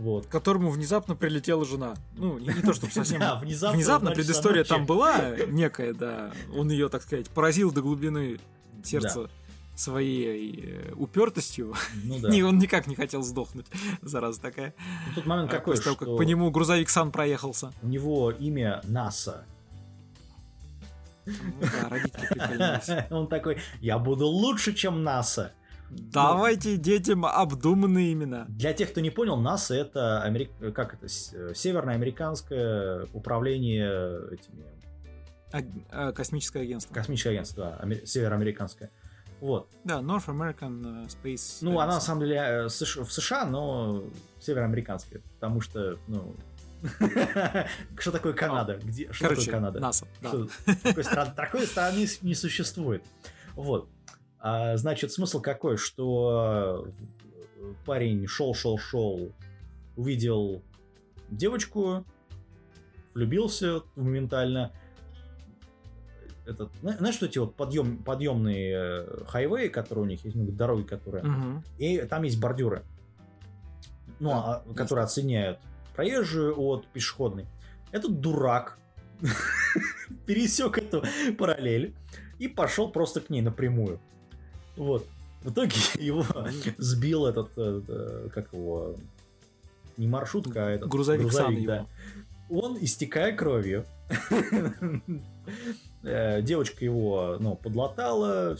вот. 0.00 0.26
Которому 0.28 0.70
внезапно 0.70 1.14
прилетела 1.14 1.66
жена. 1.66 1.94
Ну, 2.16 2.38
не, 2.38 2.46
не 2.46 2.62
то, 2.62 2.72
чтобы 2.72 2.90
совсем... 2.90 3.20
Да, 3.20 3.36
внезапно, 3.36 3.76
внезапно 3.76 4.10
предыстория 4.12 4.64
там 4.64 4.86
была 4.86 5.36
некая, 5.46 5.92
да. 5.92 6.32
Он 6.54 6.70
ее, 6.70 6.88
так 6.88 7.02
сказать, 7.02 7.28
поразил 7.28 7.70
до 7.70 7.82
глубины 7.82 8.40
сердца. 8.82 9.28
Своей 9.76 10.62
э, 10.62 10.92
упертостью. 10.94 11.74
Ну, 12.04 12.18
да. 12.20 12.28
он 12.46 12.58
никак 12.58 12.86
не 12.86 12.94
хотел 12.94 13.22
сдохнуть. 13.22 13.66
Зараза 14.02 14.40
такая. 14.40 14.74
Ну, 15.08 15.14
тут 15.16 15.26
момент 15.26 15.52
а 15.52 15.56
какой, 15.56 15.76
что... 15.76 15.94
как 15.94 16.16
по 16.16 16.22
нему 16.22 16.50
грузовик 16.50 16.88
Сан 16.88 17.12
проехался. 17.12 17.72
У 17.82 17.88
него 17.88 18.30
имя 18.30 18.80
НАСА. 18.84 19.44
Ну, 21.26 21.34
да, 21.60 21.88
родители 21.88 23.14
Он 23.14 23.26
такой, 23.28 23.58
я 23.80 23.98
буду 23.98 24.26
лучше, 24.26 24.74
чем 24.74 25.02
НАСА. 25.02 25.52
Давайте 25.90 26.76
детям 26.76 27.26
обдуманные 27.26 28.12
имена. 28.12 28.46
Для 28.48 28.72
тех, 28.72 28.90
кто 28.90 29.00
не 29.00 29.10
понял, 29.10 29.36
НАСА 29.36 29.74
это 29.74 30.22
Америк... 30.22 30.50
как 30.74 30.94
это 30.94 31.08
северноамериканское 31.08 33.06
управление 33.12 34.32
этими 34.32 34.64
а, 35.90 36.12
космическое 36.12 36.60
агентство. 36.60 36.94
Космическое 36.94 37.30
агентство, 37.30 37.76
да, 37.82 38.06
североамериканское. 38.06 38.90
Вот. 39.40 39.68
Да, 39.84 40.00
North 40.00 40.26
American 40.26 41.04
э, 41.04 41.08
Space. 41.08 41.58
Ну, 41.62 41.72
Agency. 41.72 41.82
она 41.82 41.94
на 41.94 42.00
самом 42.00 42.20
деле 42.20 42.36
э, 42.36 42.64
в 42.66 42.70
США, 43.12 43.46
но 43.46 44.04
североамериканская, 44.38 45.22
потому 45.34 45.60
что, 45.60 45.98
ну, 46.06 46.36
что 47.98 48.12
такое 48.12 48.32
Канада? 48.32 48.78
Где, 48.82 49.10
что 49.12 49.24
Короче, 49.24 49.46
такое 49.46 49.60
Канада? 49.60 49.80
НАСА, 49.80 50.06
да. 50.22 51.24
Такой 51.34 51.66
страны 51.66 52.06
не 52.22 52.34
существует. 52.34 53.02
Вот. 53.54 53.88
А, 54.40 54.76
значит, 54.76 55.12
смысл 55.12 55.40
какой, 55.40 55.76
что 55.76 56.86
э, 57.58 57.72
парень 57.84 58.26
шел-шел-шел, 58.26 59.32
увидел 59.96 60.62
девочку, 61.28 62.06
влюбился 63.12 63.82
моментально. 63.96 64.72
Этот, 66.46 66.70
знаешь, 66.80 67.14
что 67.14 67.26
эти 67.26 67.38
вот 67.38 67.54
подъем, 67.54 67.98
подъемные 67.98 68.74
э, 68.74 69.24
хайвеи, 69.26 69.68
которые 69.68 70.04
у 70.04 70.08
них 70.08 70.24
есть, 70.24 70.34
ну, 70.34 70.50
дороги, 70.50 70.86
которые, 70.86 71.22
угу. 71.22 71.62
и 71.78 71.98
там 71.98 72.22
есть 72.22 72.40
бордюры, 72.40 72.82
ну, 74.20 74.30
да, 74.30 74.64
а, 74.66 74.74
которые 74.74 75.04
отсоединяют 75.04 75.58
проезжую 75.94 76.58
от 76.58 76.86
пешеходной. 76.86 77.46
Этот 77.92 78.20
дурак 78.20 78.78
пересек 80.26 80.78
эту 80.78 81.04
параллель 81.36 81.94
и 82.38 82.48
пошел 82.48 82.90
просто 82.90 83.20
к 83.20 83.28
ней 83.28 83.42
напрямую. 83.42 84.00
Вот. 84.80 85.06
В 85.42 85.50
итоге 85.50 85.76
его 85.98 86.24
сбил 86.78 87.26
этот, 87.26 87.50
этот 87.52 87.84
э, 87.88 88.28
как 88.32 88.50
его, 88.54 88.96
не 89.98 90.06
маршрутка, 90.06 90.68
а 90.68 90.70
этот 90.70 90.88
грузовик, 90.88 91.22
грузовик 91.22 91.66
да. 91.66 91.86
Он, 92.48 92.78
истекая 92.80 93.36
кровью, 93.36 93.84
э, 96.02 96.42
девочка 96.42 96.82
его, 96.82 97.36
ну, 97.38 97.56
подлатала, 97.56 98.56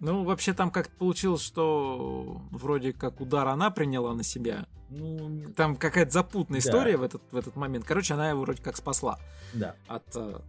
ну, 0.00 0.24
вообще 0.24 0.54
там 0.54 0.70
как-то 0.70 0.96
получилось, 0.96 1.42
что 1.42 2.40
вроде 2.50 2.94
как 2.94 3.20
удар 3.20 3.46
она 3.48 3.70
приняла 3.70 4.14
на 4.14 4.22
себя. 4.22 4.66
Ну, 4.88 5.44
там 5.54 5.76
какая-то 5.76 6.10
запутная 6.10 6.62
да. 6.62 6.68
история 6.68 6.96
в 6.96 7.02
этот, 7.02 7.22
в 7.30 7.36
этот 7.36 7.54
момент. 7.54 7.84
Короче, 7.84 8.14
она 8.14 8.30
его 8.30 8.40
вроде 8.40 8.62
как 8.62 8.78
спасла. 8.78 9.18
Да. 9.52 9.76
От 9.86 10.04
э, 10.16 10.40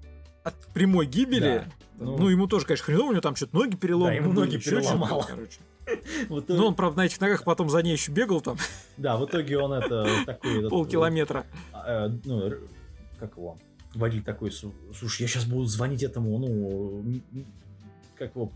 от 0.44 0.56
прямой 0.74 1.06
гибели. 1.06 1.66
Да. 1.66 1.66
Ну, 1.98 2.18
ну, 2.18 2.30
ему 2.30 2.48
тоже, 2.48 2.66
конечно, 2.66 2.86
хреново, 2.86 3.10
у 3.10 3.12
него 3.12 3.22
там 3.22 3.36
что-то 3.36 3.56
ноги 3.56 3.76
переломаны. 3.76 4.18
Да, 4.18 4.24
ему 4.24 4.34
ноги 4.34 4.58
переломало. 4.58 5.26
Короче. 5.28 5.60
Вот 6.30 6.48
ну, 6.48 6.68
он, 6.68 6.76
правда, 6.76 7.00
на 7.00 7.06
этих 7.06 7.20
ногах 7.20 7.44
потом 7.44 7.70
за 7.70 7.82
ней 7.82 7.94
еще 7.94 8.12
бегал 8.12 8.40
там. 8.40 8.58
Да, 8.98 9.18
в 9.18 9.26
итоге 9.26 9.58
он 9.58 9.74
это 9.74 10.08
такой... 10.26 10.70
Полкилометра. 10.70 11.46
Э, 11.74 12.08
ну, 12.24 12.52
как 13.20 13.36
его? 13.36 13.58
Водитель 13.94 14.24
такой, 14.24 14.52
слушай, 14.52 15.24
я 15.24 15.28
сейчас 15.28 15.46
буду 15.46 15.66
звонить 15.66 16.02
этому, 16.02 16.38
ну, 16.38 17.04
как 18.18 18.36
его, 18.36 18.52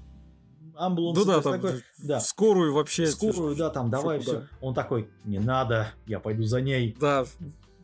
амбуланс. 0.78 1.18
Ну 1.18 1.26
да, 1.26 1.42
там, 1.42 1.54
такой, 1.54 1.84
да. 1.98 2.20
скорую 2.20 2.74
вообще. 2.74 3.08
Скорую, 3.08 3.56
да, 3.56 3.70
там, 3.70 3.90
давай 3.90 4.20
все. 4.20 4.44
Он 4.62 4.74
такой, 4.74 5.10
не 5.24 5.40
надо, 5.40 5.90
я 6.08 6.20
пойду 6.20 6.44
за 6.44 6.62
ней. 6.62 6.96
Да, 7.00 7.26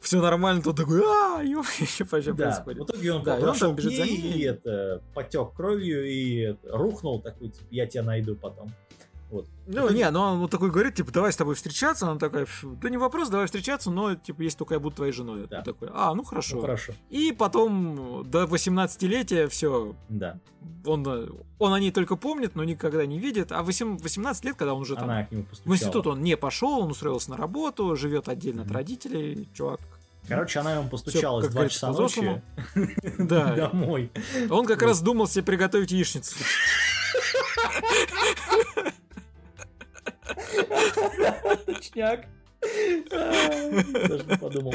все 0.02 0.20
нормально, 0.20 0.62
тут 0.62 0.78
такой, 0.78 1.02
а, 1.02 1.44
вообще 1.56 2.34
да. 2.34 2.48
происходит? 2.48 2.82
В 2.82 2.86
итоге 2.86 3.14
он 3.14 3.24
да, 3.24 3.38
он 3.38 3.76
бежит 3.76 3.96
за 3.96 4.04
ней, 4.04 4.18
и 4.18 4.42
это, 4.44 5.02
потек 5.14 5.54
кровью 5.54 6.06
и 6.06 6.56
рухнул 6.64 7.22
такой, 7.22 7.50
типа, 7.50 7.68
я 7.70 7.86
тебя 7.86 8.04
найду 8.04 8.36
потом. 8.36 8.72
Вот. 9.32 9.48
Ну, 9.66 9.86
это... 9.86 9.94
не, 9.94 10.12
но 10.12 10.34
он 10.34 10.40
вот 10.40 10.52
такой 10.52 10.70
говорит, 10.70 10.96
типа, 10.96 11.12
давай 11.12 11.32
с 11.32 11.38
тобой 11.38 11.56
встречаться. 11.56 12.06
Она 12.06 12.20
такая, 12.20 12.46
да 12.64 12.90
не 12.90 12.98
вопрос, 12.98 13.30
давай 13.30 13.46
встречаться, 13.46 13.90
но, 13.90 14.16
типа, 14.16 14.42
если 14.42 14.58
только 14.58 14.74
я 14.74 14.80
буду 14.82 14.98
твоей 14.98 15.14
женой. 15.14 15.48
Да. 15.50 15.62
такой, 15.62 15.90
а, 15.94 16.14
ну 16.14 16.24
хорошо. 16.24 16.58
Ну, 16.58 16.62
хорошо. 16.62 16.94
И 17.10 17.32
потом 17.32 18.30
до 18.30 18.44
18-летия 18.44 19.48
все. 19.48 19.96
Да. 20.10 20.38
Он, 20.86 21.08
он 21.60 21.74
о 21.74 21.80
ней 21.80 21.92
только 21.92 22.18
помнит, 22.18 22.56
но 22.56 22.66
никогда 22.66 23.06
не 23.06 23.20
видит. 23.20 23.54
А 23.54 23.64
8, 23.64 24.00
18 24.00 24.46
лет, 24.46 24.56
когда 24.58 24.74
он 24.74 24.82
уже 24.82 24.98
Она 24.98 25.28
там... 25.30 25.46
В 25.64 25.74
институт 25.74 26.08
он 26.08 26.22
не 26.22 26.36
пошел, 26.36 26.80
он 26.80 26.92
устроился 26.92 27.32
на 27.32 27.38
работу, 27.38 27.96
живет 27.96 28.28
отдельно 28.28 28.62
mm-hmm. 28.62 28.66
от 28.66 28.72
родителей, 28.72 29.50
чувак 29.54 29.80
Короче, 30.28 30.60
она 30.60 30.76
ему 30.76 30.88
постучалась 30.88 31.48
в 31.48 31.52
2 31.52 31.70
часа 31.70 31.92
ночи 31.92 32.42
да. 33.18 33.56
домой. 33.56 34.12
Он 34.50 34.66
как 34.66 34.82
раз 34.82 35.02
думал 35.02 35.28
себе 35.28 35.44
приготовить 35.44 35.92
яичницу. 35.92 36.36
Точняк. 41.66 42.26
Даже 43.12 44.24
не 44.26 44.38
подумал. 44.38 44.74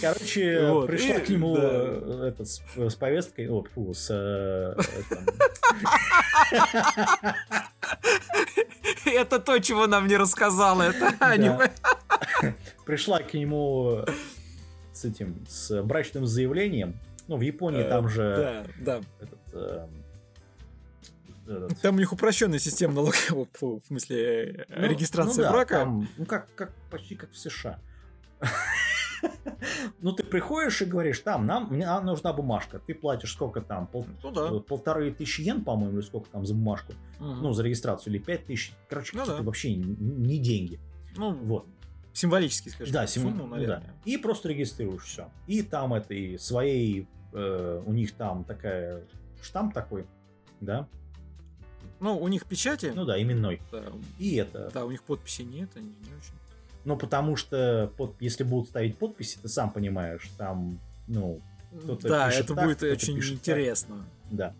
Короче, 0.00 0.70
вот. 0.70 0.86
пришла 0.86 1.16
и, 1.16 1.20
к 1.20 1.28
нему 1.28 1.56
да. 1.56 2.28
этот, 2.28 2.48
с, 2.48 2.62
с 2.74 2.94
повесткой, 2.94 3.50
о, 3.50 3.62
фу, 3.62 3.92
с... 3.92 4.08
Э, 4.10 4.74
это 9.04 9.38
то, 9.40 9.58
чего 9.58 9.86
нам 9.86 10.06
не 10.06 10.16
рассказала 10.16 10.82
это 10.82 11.12
аниме. 11.20 11.70
Пришла 12.86 13.18
к 13.18 13.34
нему 13.34 14.04
с 14.92 15.04
этим, 15.04 15.44
с 15.48 15.82
брачным 15.82 16.26
заявлением. 16.26 16.98
Ну, 17.28 17.36
в 17.36 17.42
Японии 17.42 17.82
э, 17.82 17.88
там 17.88 18.08
же... 18.08 18.64
Да, 18.78 19.00
да. 19.52 19.88
Этот, 21.46 21.72
э. 21.72 21.74
Там 21.82 21.96
у 21.96 21.98
них 21.98 22.12
упрощенная 22.12 22.58
система 22.58 22.94
налогового, 22.94 23.48
в 23.60 23.86
смысле, 23.86 24.66
ну, 24.68 24.86
регистрации 24.86 25.38
ну, 25.38 25.42
да, 25.44 25.52
брака. 25.52 25.74
Там, 25.74 26.08
ну, 26.16 26.26
как, 26.26 26.54
как, 26.54 26.72
почти 26.90 27.14
как 27.14 27.30
в 27.30 27.38
США. 27.38 27.78
Ну, 30.00 30.12
ты 30.12 30.22
приходишь 30.22 30.82
и 30.82 30.84
говоришь, 30.84 31.20
там, 31.20 31.46
нам, 31.46 31.68
мне 31.70 31.88
нужна 32.00 32.32
бумажка. 32.32 32.78
Ты 32.78 32.94
платишь 32.94 33.32
сколько 33.32 33.60
там? 33.62 33.86
Пол, 33.86 34.06
ну, 34.22 34.30
да. 34.30 34.50
Э, 34.52 34.60
полторы 34.60 35.10
тысячи 35.10 35.40
йен, 35.40 35.64
по-моему, 35.64 35.98
или 35.98 36.04
сколько 36.04 36.28
там 36.30 36.44
за 36.44 36.54
бумажку? 36.54 36.92
Угу. 37.18 37.26
Ну, 37.26 37.52
за 37.52 37.62
регистрацию, 37.62 38.14
или 38.14 38.22
пять 38.22 38.44
тысяч. 38.44 38.72
Короче, 38.88 39.16
ну, 39.16 39.24
да. 39.24 39.42
вообще 39.42 39.74
не 39.74 40.38
деньги. 40.38 40.78
Ну, 41.16 41.32
вот. 41.32 41.66
Символический, 42.12 42.70
скажем. 42.70 42.92
Да, 42.92 43.06
сим... 43.06 43.22
сумму, 43.22 43.46
наверное. 43.46 43.80
Да. 43.80 44.10
И 44.10 44.18
просто 44.18 44.50
регистрируешь 44.50 45.04
все. 45.04 45.30
И 45.46 45.62
там 45.62 45.94
это 45.94 46.14
и 46.14 46.38
своей, 46.38 47.08
э, 47.32 47.82
у 47.84 47.92
них 47.92 48.12
там 48.12 48.44
такая 48.44 49.02
штамп 49.42 49.74
такой, 49.74 50.06
да, 50.60 50.88
Ну, 52.00 52.18
у 52.18 52.28
них 52.28 52.46
печати. 52.46 52.92
Ну 52.94 53.04
да, 53.04 53.20
именной. 53.20 53.60
Да. 53.72 53.84
И 54.18 54.36
это. 54.36 54.70
Да, 54.72 54.84
у 54.84 54.90
них 54.90 55.02
подписи 55.02 55.42
нет, 55.42 55.70
они 55.76 55.88
не 55.88 56.14
очень. 56.14 56.34
Ну, 56.84 56.96
потому 56.96 57.36
что 57.36 57.90
под, 57.96 58.14
если 58.20 58.44
будут 58.44 58.68
ставить 58.68 58.96
подписи, 58.96 59.38
ты 59.42 59.48
сам 59.48 59.72
понимаешь, 59.72 60.30
там, 60.38 60.78
ну, 61.08 61.40
кто-то 61.82 62.08
Да, 62.08 62.30
это 62.30 62.54
так, 62.54 62.64
будет 62.64 62.82
очень 62.82 63.18
интересно. 63.18 63.96
Так. 64.28 64.36
Да. 64.36 64.54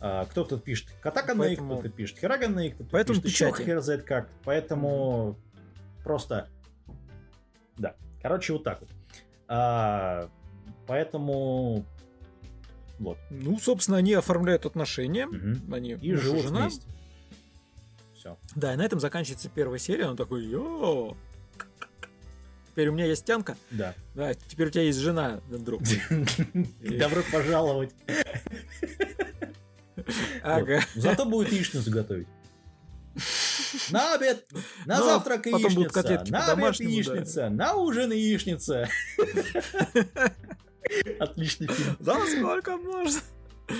А, 0.00 0.24
кто-то 0.26 0.58
пишет 0.58 0.88
Катаканейк, 1.00 1.58
Поэтому... 1.58 1.78
кто-то 1.78 1.88
пишет 1.88 2.18
Хираганейк, 2.18 2.74
кто-то 2.74 2.90
Поэтому 2.90 3.20
пишет 3.20 3.34
еще 3.34 3.64
хер 3.64 3.80
знает 3.80 4.02
как. 4.02 4.28
Поэтому 4.44 5.36
просто... 6.02 6.48
Да. 7.78 7.94
Короче, 8.20 8.52
вот 8.52 8.64
так 8.64 8.80
вот. 8.80 8.90
А, 9.48 10.28
поэтому 10.86 11.84
вот. 13.02 13.18
Ну, 13.30 13.58
собственно, 13.58 13.98
они 13.98 14.14
оформляют 14.14 14.66
отношения. 14.66 15.26
Угу. 15.26 15.74
Они 15.74 15.92
и 15.92 16.14
живут 16.14 16.44
жена. 16.44 16.60
вместе. 16.62 16.86
Все. 18.14 18.38
Да, 18.54 18.74
и 18.74 18.76
на 18.76 18.82
этом 18.82 19.00
заканчивается 19.00 19.48
первая 19.48 19.78
серия. 19.78 20.06
Он 20.06 20.16
такой, 20.16 20.44
йо, 20.44 21.16
Теперь 22.72 22.88
у 22.88 22.92
меня 22.92 23.04
есть 23.04 23.26
тянка. 23.26 23.56
Да. 23.70 23.94
Да, 24.14 24.32
теперь 24.32 24.68
у 24.68 24.70
тебя 24.70 24.84
есть 24.84 24.98
жена, 24.98 25.40
друг. 25.50 25.82
Добро 26.80 27.22
пожаловать. 27.30 27.90
Ага. 30.42 30.80
Зато 30.96 31.24
будет 31.26 31.52
яичницу 31.52 31.88
готовить. 31.92 32.26
На 33.90 34.14
обед, 34.14 34.44
на 34.86 34.98
Но 34.98 35.04
завтрак 35.04 35.46
яичница, 35.46 36.24
на 36.28 36.52
обед 36.52 36.80
яичница, 36.80 37.50
на 37.50 37.74
ужин 37.74 38.10
яичница. 38.10 38.88
Отличный 41.18 41.68
фильм. 41.68 41.96
За 42.00 42.14
сколько 42.26 42.76
можно? 42.76 43.20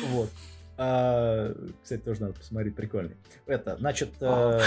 Вот. 0.09 0.31
А, 0.79 1.55
кстати, 1.83 2.01
тоже 2.01 2.23
надо 2.23 2.35
посмотреть, 2.35 2.75
прикольный. 2.75 3.17
Это, 3.47 3.77
значит, 3.77 4.11
э, 4.21 4.61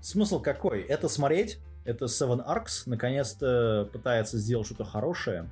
смысл 0.00 0.40
какой? 0.40 0.82
Это 0.82 1.08
смотреть, 1.08 1.58
это 1.84 2.06
Seven 2.06 2.46
Arcs, 2.46 2.82
наконец-то 2.86 3.88
пытается 3.92 4.38
сделать 4.38 4.66
что-то 4.66 4.84
хорошее. 4.84 5.50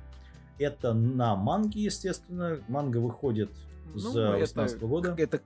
Это 0.59 0.93
на 0.93 1.35
манге, 1.35 1.83
естественно. 1.83 2.59
Манга 2.67 2.97
выходит 2.97 3.49
ну, 3.93 3.99
за 3.99 4.31
18 4.37 4.81
-го 4.81 4.87
года. 4.87 5.15
Это, 5.17 5.41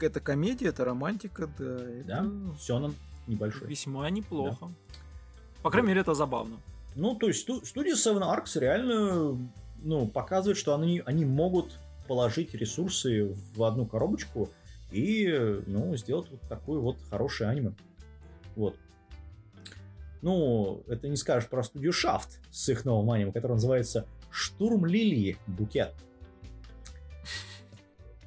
это 0.00 0.20
комедия, 0.20 0.68
это 0.68 0.84
романтика, 0.84 1.48
да. 1.58 1.78
Да, 1.78 2.18
это... 2.24 2.56
Сёнэн 2.60 2.94
небольшой. 3.26 3.68
Весьма 3.68 4.10
неплохо. 4.10 4.66
Да. 4.66 4.74
По 5.62 5.70
крайней 5.70 5.88
мере, 5.88 6.00
это 6.00 6.14
забавно. 6.14 6.58
Ну, 6.98 7.14
то 7.14 7.28
есть 7.28 7.42
студия 7.42 7.94
Seven 7.94 8.22
Arcs 8.22 8.58
реально 8.58 9.38
ну, 9.80 10.08
показывает, 10.08 10.58
что 10.58 10.74
они, 10.74 11.00
они 11.06 11.24
могут 11.24 11.78
положить 12.08 12.54
ресурсы 12.54 13.36
в 13.54 13.62
одну 13.62 13.86
коробочку 13.86 14.50
и 14.90 15.62
ну, 15.68 15.94
сделать 15.96 16.28
вот 16.28 16.40
такое 16.48 16.80
вот 16.80 16.96
хорошее 17.08 17.50
аниме. 17.50 17.72
Вот. 18.56 18.74
Ну, 20.22 20.82
это 20.88 21.06
не 21.06 21.14
скажешь 21.14 21.48
про 21.48 21.62
студию 21.62 21.92
Шафт 21.92 22.40
с 22.50 22.68
их 22.68 22.84
новым 22.84 23.12
аниме, 23.12 23.30
который 23.30 23.52
называется 23.52 24.04
Штурм 24.32 24.84
Лилии 24.84 25.36
Букет. 25.46 25.94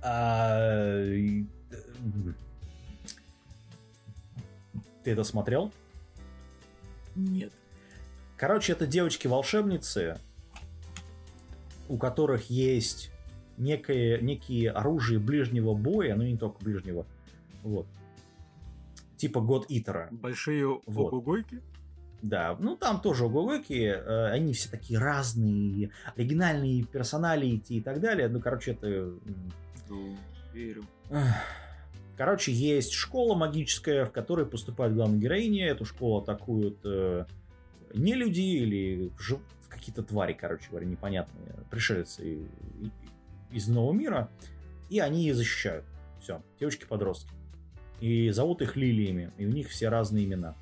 А... 0.01 1.03
Ты 5.03 5.11
это 5.11 5.25
смотрел? 5.25 5.73
Нет. 7.15 7.51
Короче, 8.41 8.73
это 8.73 8.87
девочки-волшебницы, 8.87 10.17
у 11.87 11.97
которых 11.99 12.49
есть 12.49 13.11
некое, 13.55 14.19
некие 14.19 14.71
оружия 14.71 15.19
ближнего 15.19 15.75
боя, 15.75 16.15
ну 16.15 16.23
не 16.23 16.37
только 16.37 16.57
ближнего, 16.63 17.05
вот. 17.61 17.85
Типа 19.15 19.37
God 19.37 19.65
Итера. 19.69 20.07
Большие 20.09 20.81
вот. 20.87 21.09
огогойки? 21.09 21.61
Да, 22.23 22.57
ну 22.59 22.75
там 22.75 22.99
тоже 22.99 23.25
огогойки, 23.25 23.83
э, 23.83 24.31
они 24.31 24.53
все 24.53 24.71
такие 24.71 24.97
разные, 24.97 25.91
оригинальные 26.15 26.83
персоналити 26.85 27.73
и 27.73 27.81
так 27.81 27.99
далее. 27.99 28.27
Ну, 28.27 28.41
короче, 28.41 28.71
это... 28.71 29.13
Ну, 29.87 30.17
верю. 30.51 30.83
Короче, 32.17 32.51
есть 32.51 32.93
школа 32.93 33.35
магическая, 33.35 34.05
в 34.05 34.11
которой 34.11 34.47
поступает 34.47 34.95
главная 34.95 35.19
героиня. 35.19 35.67
Эту 35.67 35.85
школу 35.85 36.21
атакуют 36.21 36.79
э, 36.83 37.25
не 37.93 38.13
люди 38.15 38.41
или 38.41 39.11
жив... 39.19 39.39
какие-то 39.69 40.03
твари, 40.03 40.33
короче 40.33 40.69
говоря, 40.69 40.85
непонятные, 40.85 41.53
пришельцы 41.69 42.47
из 43.51 43.67
нового 43.67 43.93
мира, 43.93 44.29
и 44.89 44.99
они 44.99 45.21
ее 45.21 45.33
защищают. 45.33 45.85
Все, 46.21 46.41
девочки-подростки. 46.59 47.31
И 47.99 48.29
зовут 48.31 48.61
их 48.61 48.75
лилиями, 48.75 49.31
и 49.37 49.45
у 49.45 49.49
них 49.49 49.69
все 49.69 49.89
разные 49.89 50.25
имена. 50.25 50.55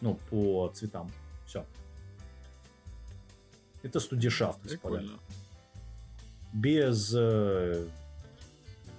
Ну, 0.00 0.18
по 0.30 0.70
цветам. 0.74 1.10
Все. 1.46 1.66
Это 3.82 4.00
студишафт, 4.00 4.62
господа. 4.62 5.04
Без... 6.52 7.14
Э, 7.16 7.86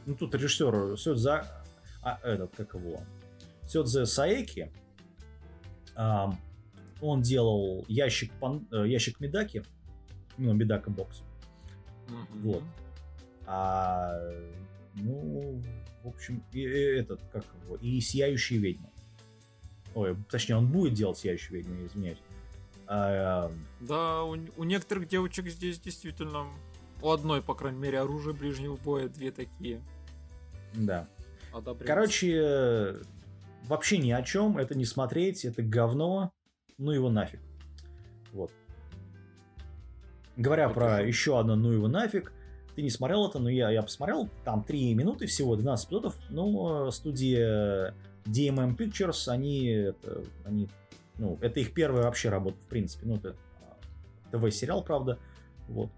ну, 0.05 0.15
тут 0.15 0.35
режиссер 0.35 0.97
Сёдза... 0.97 1.65
А, 2.01 2.19
этот, 2.23 2.55
как 2.55 2.73
его? 2.73 2.99
Сёдзе 3.68 4.05
Саеки. 4.05 4.72
А, 5.95 6.35
он 7.03 7.21
делал 7.21 7.85
ящик, 7.88 8.31
пан, 8.39 8.67
э, 8.71 8.88
ящик 8.88 9.19
Медаки, 9.19 9.63
ну, 10.38 10.53
Медака 10.53 10.89
бокс. 10.89 11.21
Mm-hmm. 12.07 12.41
Вот. 12.41 12.63
А, 13.45 14.17
ну, 14.95 15.61
в 16.03 16.07
общем, 16.07 16.43
и, 16.51 16.59
и 16.59 16.99
этот, 16.99 17.21
как 17.31 17.45
его, 17.63 17.75
и 17.75 17.99
Сияющая 17.99 18.59
ведьма. 18.59 18.89
Ой, 19.95 20.15
точнее, 20.30 20.55
он 20.55 20.67
будет 20.67 20.93
делать 20.93 21.17
Сияющую 21.17 21.57
ведьму, 21.57 21.80
я 21.80 21.88
извиняюсь. 21.88 22.21
А, 22.88 23.51
да, 23.80 24.23
у, 24.23 24.38
у 24.57 24.63
некоторых 24.63 25.07
девочек 25.07 25.47
здесь 25.47 25.80
действительно 25.80 26.47
у 27.01 27.09
одной, 27.09 27.41
по 27.41 27.53
крайней 27.53 27.80
мере, 27.80 27.99
оружие 27.99 28.34
ближнего 28.34 28.77
боя, 28.77 29.09
две 29.09 29.31
такие. 29.31 29.81
Да. 30.73 31.07
Короче, 31.85 32.95
вообще 33.65 33.97
ни 33.97 34.11
о 34.11 34.23
чем, 34.23 34.57
это 34.57 34.75
не 34.75 34.85
смотреть, 34.85 35.45
это 35.45 35.61
говно 35.61 36.31
ну 36.78 36.91
его 36.91 37.10
нафиг. 37.10 37.40
Вот. 38.32 38.52
Говоря 40.36 40.66
это 40.66 40.74
про 40.74 40.98
же. 40.98 41.08
еще 41.08 41.40
одно 41.40 41.56
ну 41.56 41.72
его 41.72 41.88
нафиг, 41.88 42.34
ты 42.76 42.82
не 42.82 42.90
смотрел 42.90 43.28
это, 43.28 43.40
но 43.40 43.50
я, 43.50 43.70
я 43.70 43.82
посмотрел, 43.82 44.30
там 44.44 44.64
3 44.64 44.95
минуты 44.95 45.28
всего, 45.28 45.56
12 45.56 45.88
эпизодов, 45.88 46.16
но 46.30 46.90
студия 46.91 47.94
DMM 48.26 48.76
Pictures, 48.76 49.30
они, 49.30 49.68
это, 49.68 50.24
они, 50.45 50.70
ну, 51.18 51.38
это 51.41 51.60
их 51.60 51.74
первая 51.74 52.06
вообще 52.06 52.30
работа, 52.30 52.58
в 52.58 52.68
принципе, 52.68 53.06
ну, 53.06 53.18
это 53.18 53.36
ТВ-сериал, 54.32 54.84
правда, 54.84 55.20
вот. 55.68 55.90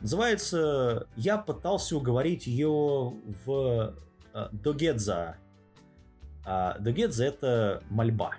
Называется 0.00 1.06
«Я 1.14 1.38
пытался 1.38 1.96
уговорить 1.96 2.48
ее 2.48 3.12
в 3.44 3.94
э, 4.34 4.48
Догедза». 4.50 5.36
А 6.44 6.76
Догедза— 6.80 7.24
это 7.26 7.84
мольба. 7.88 8.32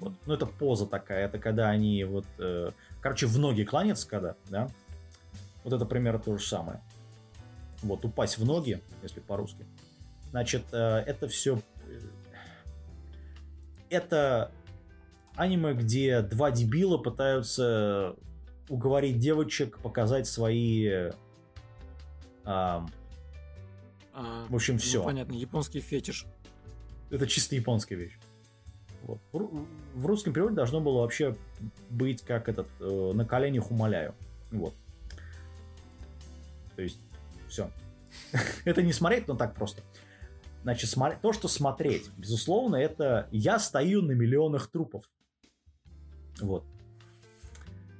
Вот. 0.00 0.14
Ну, 0.26 0.34
это 0.34 0.46
поза 0.46 0.86
такая, 0.86 1.26
это 1.26 1.38
когда 1.38 1.70
они 1.70 2.04
вот, 2.04 2.26
э, 2.38 2.70
короче, 3.00 3.26
в 3.26 3.38
ноги 3.38 3.64
кланяться, 3.64 4.08
когда, 4.08 4.36
да? 4.48 4.68
Вот 5.64 5.72
это 5.72 5.84
примерно 5.84 6.20
то 6.20 6.36
же 6.36 6.44
самое. 6.44 6.80
Вот, 7.82 8.04
упасть 8.04 8.38
в 8.38 8.44
ноги, 8.44 8.80
если 9.02 9.20
по-русски. 9.20 9.66
Значит, 10.30 10.64
э, 10.72 10.98
это 11.06 11.28
все... 11.28 11.60
Э, 11.86 12.00
это 13.90 14.52
аниме, 15.36 15.74
где 15.74 16.22
два 16.22 16.50
дебила 16.50 16.98
пытаются 16.98 18.16
уговорить 18.68 19.18
девочек 19.18 19.78
показать 19.78 20.26
свои... 20.26 20.86
Э, 20.86 21.12
а, 22.44 22.86
в 24.48 24.54
общем, 24.54 24.78
все. 24.78 24.98
Ну, 24.98 25.04
понятно, 25.04 25.34
японский 25.34 25.80
фетиш. 25.80 26.26
Это 27.10 27.26
чисто 27.26 27.54
японская 27.54 27.98
вещь. 27.98 28.18
Вот. 29.06 29.20
В 29.94 30.06
русском 30.06 30.32
переводе 30.32 30.54
должно 30.54 30.80
было 30.80 31.00
вообще 31.00 31.36
быть 31.90 32.22
как 32.22 32.48
этот 32.48 32.68
э, 32.80 33.12
на 33.14 33.24
коленях 33.24 33.70
умоляю. 33.70 34.14
Вот. 34.50 34.74
То 36.76 36.82
есть, 36.82 37.00
все. 37.48 37.70
это 38.64 38.82
не 38.82 38.92
смотреть, 38.92 39.28
но 39.28 39.34
так 39.34 39.54
просто. 39.54 39.82
Значит, 40.62 40.90
смотри, 40.90 41.18
то, 41.20 41.32
что 41.32 41.48
смотреть, 41.48 42.10
безусловно, 42.16 42.76
это 42.76 43.28
я 43.32 43.58
стою 43.58 44.02
на 44.02 44.12
миллионах 44.12 44.68
трупов. 44.68 45.04
Вот. 46.40 46.64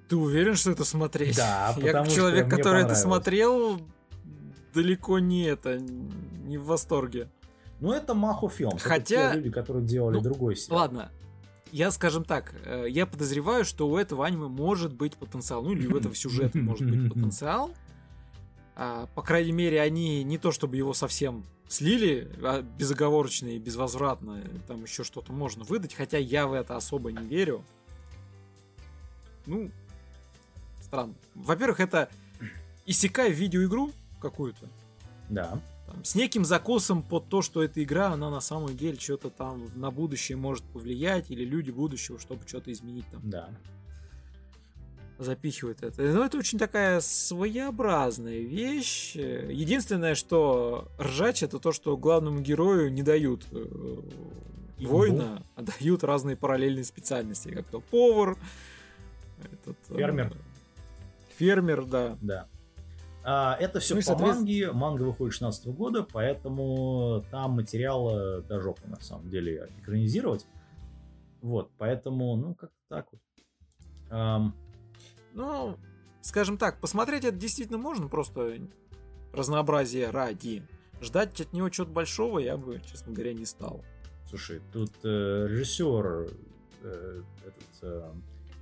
Ты 0.09 0.17
уверен, 0.17 0.55
что 0.55 0.71
это 0.71 0.85
смотреть? 0.85 1.37
Да, 1.37 1.73
потому 1.75 1.87
Я 1.87 1.93
как 1.93 2.09
человек, 2.09 2.49
который 2.49 2.83
это 2.83 2.95
смотрел, 2.95 3.81
далеко 4.75 5.19
не 5.19 5.45
это, 5.45 5.79
не 5.79 6.59
в 6.59 6.67
восторге. 6.67 7.29
Ну, 7.83 7.93
это 7.93 8.15
Махо 8.15 8.49
Фильм. 8.49 8.79
Хотя... 8.79 9.21
Это 9.21 9.35
те 9.35 9.37
люди, 9.39 9.51
которые 9.51 9.85
делали 9.85 10.15
ну, 10.15 10.23
другой 10.23 10.55
сериал. 10.55 10.83
Ладно. 10.83 11.11
Я, 11.73 11.91
скажем 11.91 12.25
так, 12.25 12.55
э, 12.65 12.87
я 12.89 13.07
подозреваю, 13.07 13.65
что 13.65 13.89
у 13.89 13.97
этого 13.97 14.25
аниме 14.25 14.47
может 14.47 14.95
быть 14.95 15.17
потенциал, 15.17 15.65
ну 15.65 15.73
или 15.73 15.89
у 15.89 15.97
этого 15.97 16.15
сюжета 16.15 16.59
может 16.59 16.89
быть 16.89 17.13
потенциал. 17.13 17.73
А, 18.77 19.07
по 19.17 19.23
крайней 19.23 19.51
мере, 19.51 19.81
они 19.81 20.23
не 20.23 20.39
то 20.39 20.53
чтобы 20.53 20.77
его 20.77 20.95
совсем 20.95 21.45
слили 21.67 22.31
а, 22.41 22.63
безоговорочно 22.63 23.49
и 23.49 23.59
безвозвратно, 23.59 24.45
там 24.69 24.85
еще 24.85 25.03
что-то 25.03 25.33
можно 25.33 25.65
выдать, 25.65 25.95
хотя 25.95 26.19
я 26.19 26.47
в 26.47 26.53
это 26.53 26.77
особо 26.77 27.11
не 27.11 27.27
верю. 27.27 27.65
Ну, 29.47 29.73
странно. 30.81 31.15
Во-первых, 31.35 31.81
это 31.81 32.09
Исекай 32.87 33.33
видеоигру 33.33 33.91
какую-то. 34.21 34.69
Да. 35.29 35.59
Там, 35.93 36.05
с 36.05 36.15
неким 36.15 36.45
закосом 36.45 37.03
под 37.03 37.29
то, 37.29 37.43
что 37.43 37.63
эта 37.63 37.83
игра, 37.83 38.09
она 38.09 38.31
на 38.31 38.41
самом 38.41 38.77
деле 38.77 38.99
что-то 38.99 39.29
там 39.29 39.69
на 39.75 39.91
будущее 39.91 40.37
может 40.37 40.65
повлиять, 40.65 41.31
или 41.31 41.45
люди 41.45 41.71
будущего, 41.71 42.19
чтобы 42.19 42.49
что-то 42.49 42.73
изменить 42.73 43.07
там. 43.11 43.21
Да 43.25 43.51
запихивают 45.19 45.83
это. 45.83 46.03
Но 46.03 46.25
это 46.25 46.37
очень 46.37 46.59
такая 46.59 47.01
своеобразная 47.01 48.41
вещь. 48.41 49.15
Единственное, 49.15 50.17
что 50.17 50.89
ржач, 50.99 51.45
это 51.45 51.61
то, 51.61 51.71
что 51.71 51.97
главному 51.97 52.41
герою 52.41 52.93
не 52.93 53.05
дают 53.05 53.47
э, 53.53 54.01
воина, 54.81 55.45
а 55.55 55.63
дают 55.63 56.03
разные 56.03 56.35
параллельные 56.37 56.85
специальности, 56.85 57.51
как 57.51 57.67
то 57.67 57.79
повар, 57.79 58.37
этот, 59.39 59.77
э, 59.91 59.95
фермер. 59.95 60.37
Фермер, 61.37 61.85
да. 61.85 62.19
Да. 62.21 62.49
А, 63.25 63.57
это 63.61 63.81
все 63.81 63.95
ну, 63.95 64.01
по 64.01 64.07
соответственно... 64.07 64.41
манге. 64.41 64.73
Манга 64.73 65.03
выходит 65.03 65.35
16 65.35 65.67
года, 65.69 66.07
поэтому 66.11 67.25
там 67.31 67.53
материала 67.53 68.43
до 68.43 68.61
жопы, 68.61 68.89
на 68.89 69.01
самом 69.01 69.31
деле, 69.31 69.69
экранизировать. 69.81 70.47
Вот, 71.41 71.71
поэтому, 71.79 72.37
ну, 72.37 72.55
как 72.55 72.71
так 72.89 73.07
вот. 73.11 73.21
Um, 74.11 74.53
ну, 75.33 75.77
скажем 76.21 76.59
так, 76.59 76.81
посмотреть 76.81 77.25
это 77.25 77.37
действительно 77.37 77.79
можно, 77.79 78.09
просто 78.09 78.59
разнообразие 79.33 80.11
ради. 80.11 80.67
Ждать 81.01 81.41
от 81.41 81.53
него 81.53 81.69
чего-то 81.69 81.93
большого 81.93 82.39
я 82.39 82.57
бы, 82.57 82.81
честно 82.85 83.13
говоря, 83.13 83.33
не 83.33 83.45
стал. 83.45 83.83
Слушай, 84.29 84.61
тут 84.73 84.93
э, 85.05 85.47
режиссер 85.49 86.29
э, 86.83 87.23
этот, 87.45 87.83
э, 87.83 88.13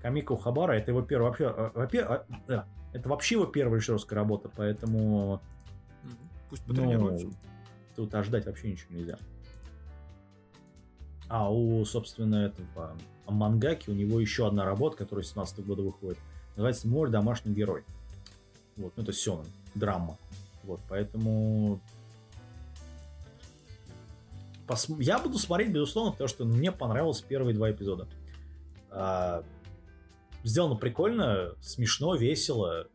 Камико 0.00 0.36
Хабара, 0.36 0.72
это 0.72 0.90
его 0.90 1.02
первая 1.02 1.30
вообще, 1.30 1.44
э, 1.44 1.70
вообще 1.74 2.24
э, 2.48 2.62
это 2.92 3.08
вообще 3.08 3.36
его 3.36 3.46
первая 3.46 3.76
режиссерская 3.76 4.18
работа, 4.18 4.50
поэтому 4.54 5.40
пусть 6.48 6.64
потренируется. 6.64 7.26
Ну, 7.26 7.32
тут 7.96 8.14
ожидать 8.14 8.46
вообще 8.46 8.72
ничего 8.72 8.94
нельзя. 8.96 9.18
А 11.28 11.52
у, 11.52 11.84
собственно, 11.84 12.46
этого 12.46 12.96
Мангаки 13.26 13.90
у 13.90 13.94
него 13.94 14.20
еще 14.20 14.48
одна 14.48 14.64
работа, 14.64 14.96
которая 14.96 15.24
с 15.24 15.30
17 15.30 15.64
года 15.64 15.82
выходит. 15.82 16.18
Называется 16.56 16.88
«Мой 16.88 17.10
домашний 17.10 17.54
герой». 17.54 17.84
Вот, 18.76 18.92
ну 18.96 19.02
это 19.02 19.12
Сёнэн, 19.12 19.46
драма. 19.74 20.18
Вот, 20.64 20.80
поэтому 20.88 21.80
Пос... 24.66 24.88
Я 24.98 25.18
буду 25.18 25.38
смотреть, 25.38 25.72
безусловно, 25.72 26.12
потому 26.12 26.28
что 26.28 26.44
мне 26.44 26.72
понравилось 26.72 27.20
первые 27.22 27.54
два 27.54 27.70
эпизода. 27.70 28.08
А... 28.90 29.44
Сделано 30.42 30.76
прикольно, 30.76 31.54
смешно, 31.60 32.14
весело. 32.14 32.86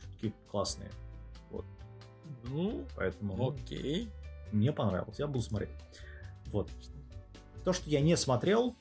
Шутки 0.00 0.34
классные. 0.50 0.90
Вот. 1.50 1.64
Ну, 2.44 2.86
поэтому. 2.96 3.50
Окей. 3.50 4.08
Мне 4.52 4.72
понравилось, 4.72 5.18
я 5.18 5.26
буду 5.26 5.42
смотреть. 5.42 5.70
Вот. 6.46 6.70
То, 7.64 7.72
что 7.72 7.88
я 7.88 8.00
не 8.00 8.16
смотрел, 8.16 8.74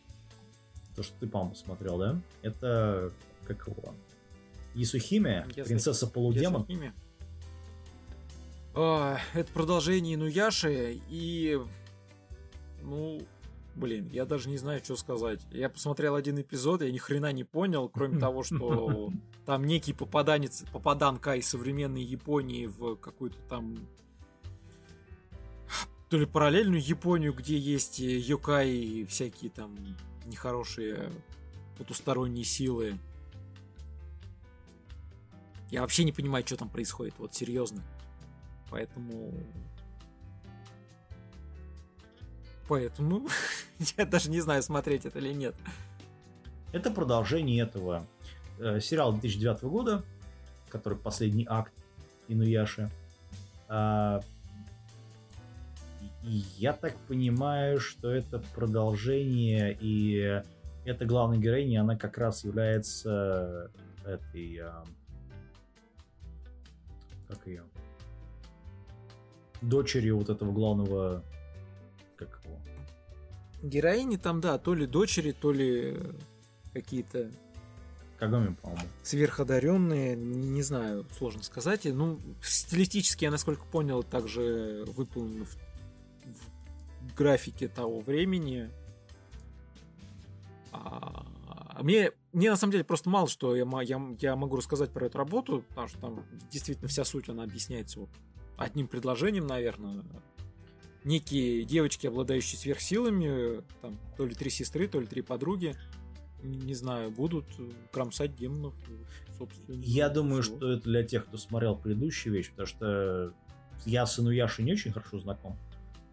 то, 0.95 1.03
что 1.03 1.13
ты, 1.19 1.27
по-моему, 1.27 1.55
смотрел, 1.55 1.97
да? 1.97 2.21
Это 2.41 3.11
как 3.45 3.67
его? 3.67 3.93
Исухиме, 4.75 5.45
Если... 5.49 5.63
принцесса 5.63 6.07
полудемон. 6.07 6.63
Исухиме. 6.63 6.93
А, 8.73 9.17
это 9.33 9.51
продолжение 9.51 10.15
Инуяши 10.15 11.01
и... 11.09 11.59
Ну, 12.81 13.21
блин, 13.75 14.07
я 14.11 14.25
даже 14.25 14.49
не 14.49 14.57
знаю, 14.57 14.81
что 14.83 14.95
сказать. 14.95 15.41
Я 15.51 15.69
посмотрел 15.69 16.15
один 16.15 16.39
эпизод, 16.39 16.81
я 16.81 16.91
ни 16.91 16.97
хрена 16.97 17.31
не 17.31 17.43
понял, 17.43 17.89
кроме 17.89 18.19
того, 18.19 18.43
что 18.43 19.11
там 19.45 19.65
некий 19.65 19.93
попаданец, 19.93 20.63
попаданка 20.71 21.35
из 21.35 21.47
современной 21.47 22.03
Японии 22.03 22.67
в 22.67 22.95
какую-то 22.95 23.37
там 23.49 23.75
то 26.09 26.17
ли 26.17 26.25
параллельную 26.25 26.83
Японию, 26.83 27.33
где 27.33 27.57
есть 27.57 27.99
йокай 27.99 29.05
всякие 29.09 29.49
там 29.49 29.77
нехорошие 30.25 31.09
потусторонние 31.77 32.43
силы. 32.43 32.99
Я 35.69 35.81
вообще 35.81 36.03
не 36.03 36.11
понимаю, 36.11 36.45
что 36.45 36.57
там 36.57 36.69
происходит, 36.69 37.13
вот 37.17 37.33
серьезно. 37.33 37.81
Поэтому... 38.69 39.33
Поэтому 42.67 43.27
я 43.97 44.05
даже 44.05 44.29
не 44.29 44.41
знаю, 44.41 44.61
смотреть 44.63 45.05
это 45.05 45.19
или 45.19 45.33
нет. 45.33 45.55
Это 46.71 46.91
продолжение 46.91 47.63
этого 47.63 48.05
э, 48.59 48.79
сериала 48.79 49.11
2009 49.13 49.63
года, 49.63 50.03
который 50.69 50.97
последний 50.97 51.45
акт 51.49 51.73
Инуяши. 52.27 52.89
А, 53.67 54.21
я 56.23 56.73
так 56.73 56.95
понимаю, 57.07 57.79
что 57.79 58.11
это 58.11 58.39
продолжение, 58.53 59.77
и 59.79 60.41
эта 60.85 61.05
главная 61.05 61.39
героиня, 61.39 61.81
она 61.81 61.97
как 61.97 62.17
раз 62.17 62.43
является 62.43 63.71
этой... 64.05 64.59
А, 64.59 64.83
как 67.27 67.47
ее, 67.47 67.63
дочерью 69.61 70.17
вот 70.17 70.29
этого 70.29 70.51
главного? 70.51 71.23
Героини 73.61 74.17
там, 74.17 74.41
да, 74.41 74.57
то 74.57 74.73
ли 74.73 74.85
дочери, 74.85 75.31
то 75.31 75.51
ли 75.51 75.97
какие-то 76.73 77.31
Кагами, 78.21 78.53
по-моему. 78.53 78.83
Сверходаренные, 79.01 80.15
не, 80.15 80.49
не 80.49 80.61
знаю, 80.61 81.07
сложно 81.17 81.41
сказать. 81.41 81.85
Ну, 81.85 82.19
стилистически, 82.43 83.23
я 83.23 83.31
насколько 83.31 83.65
понял, 83.65 84.03
также 84.03 84.85
выполнено 84.95 85.45
в, 85.45 85.55
в 85.55 87.15
графике 87.15 87.67
того 87.67 87.99
времени. 87.99 88.69
А, 90.71 91.25
мне 91.81 92.11
мне 92.31 92.51
на 92.51 92.57
самом 92.57 92.71
деле 92.71 92.83
просто 92.83 93.09
мало 93.09 93.27
что 93.27 93.55
я, 93.55 93.65
я, 93.81 94.01
я 94.19 94.35
могу 94.35 94.55
рассказать 94.55 94.91
про 94.91 95.07
эту 95.07 95.17
работу, 95.17 95.65
потому 95.69 95.87
что 95.87 95.97
там 95.97 96.25
действительно 96.51 96.87
вся 96.87 97.03
суть, 97.03 97.27
она 97.27 97.43
объясняется 97.43 98.01
вот 98.01 98.09
одним 98.55 98.87
предложением, 98.87 99.47
наверное. 99.47 100.03
Некие 101.03 101.63
девочки, 101.63 102.07
обладающие 102.07 102.59
сверхсилами, 102.59 103.63
там, 103.81 103.97
то 104.17 104.25
ли 104.25 104.35
три 104.35 104.49
сестры, 104.51 104.87
то 104.87 104.99
ли 104.99 105.07
три 105.07 105.21
подруги, 105.21 105.75
не 106.43 106.73
знаю, 106.73 107.11
будут 107.11 107.45
кромсать 107.91 108.35
демонов, 108.35 108.73
собственно. 109.37 109.75
Я 109.81 110.09
думаю, 110.09 110.43
всего. 110.43 110.57
что 110.57 110.71
это 110.73 110.83
для 110.83 111.03
тех, 111.03 111.25
кто 111.25 111.37
смотрел 111.37 111.75
предыдущую 111.75 112.33
вещь, 112.33 112.51
потому 112.51 112.67
что 112.67 113.33
я 113.85 114.05
с 114.05 114.19
Инуяшей 114.19 114.65
не 114.65 114.73
очень 114.73 114.91
хорошо 114.91 115.19
знаком, 115.19 115.57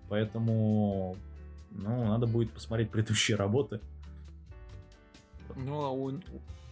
поэтому, 0.09 1.16
ну, 1.70 2.05
надо 2.06 2.27
будет 2.27 2.52
посмотреть 2.52 2.90
предыдущие 2.90 3.36
работы. 3.36 3.81
Ну, 5.56 5.85
а 5.85 5.90
у, 5.90 6.12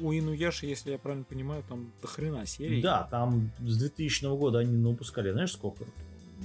у 0.01 0.13
Инуяши, 0.13 0.67
если 0.67 0.93
я 0.93 0.99
правильно 0.99 1.25
понимаю, 1.25 1.63
там 1.69 1.93
до 2.01 2.09
хрена 2.09 2.47
серий. 2.47 2.83
Да, 2.83 3.09
там 3.11 3.51
с 3.61 3.79
2000 3.79 4.37
года 4.37 4.59
они 4.61 4.83
выпускали, 4.85 5.33
знаешь, 5.33 5.53
сколько? 5.53 5.85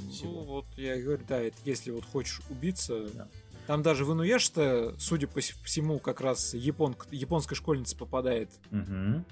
Всего. 0.10 0.32
Ну, 0.32 0.44
вот 0.44 0.66
я 0.78 1.02
говорю, 1.02 1.24
да, 1.28 1.40
это 1.40 1.58
если 1.66 1.92
вот 1.92 2.06
хочешь 2.06 2.42
убиться, 2.50 3.08
да. 3.14 3.28
Там 3.68 3.84
даже 3.84 4.06
в 4.06 4.12
Инуяш-то, 4.12 4.96
судя 4.98 5.28
по 5.28 5.40
всему, 5.40 6.00
как 6.00 6.20
раз 6.20 6.54
япон, 6.54 6.96
японская 7.12 7.56
школьница 7.56 7.96
попадает. 7.96 8.50
Угу. 8.72 9.24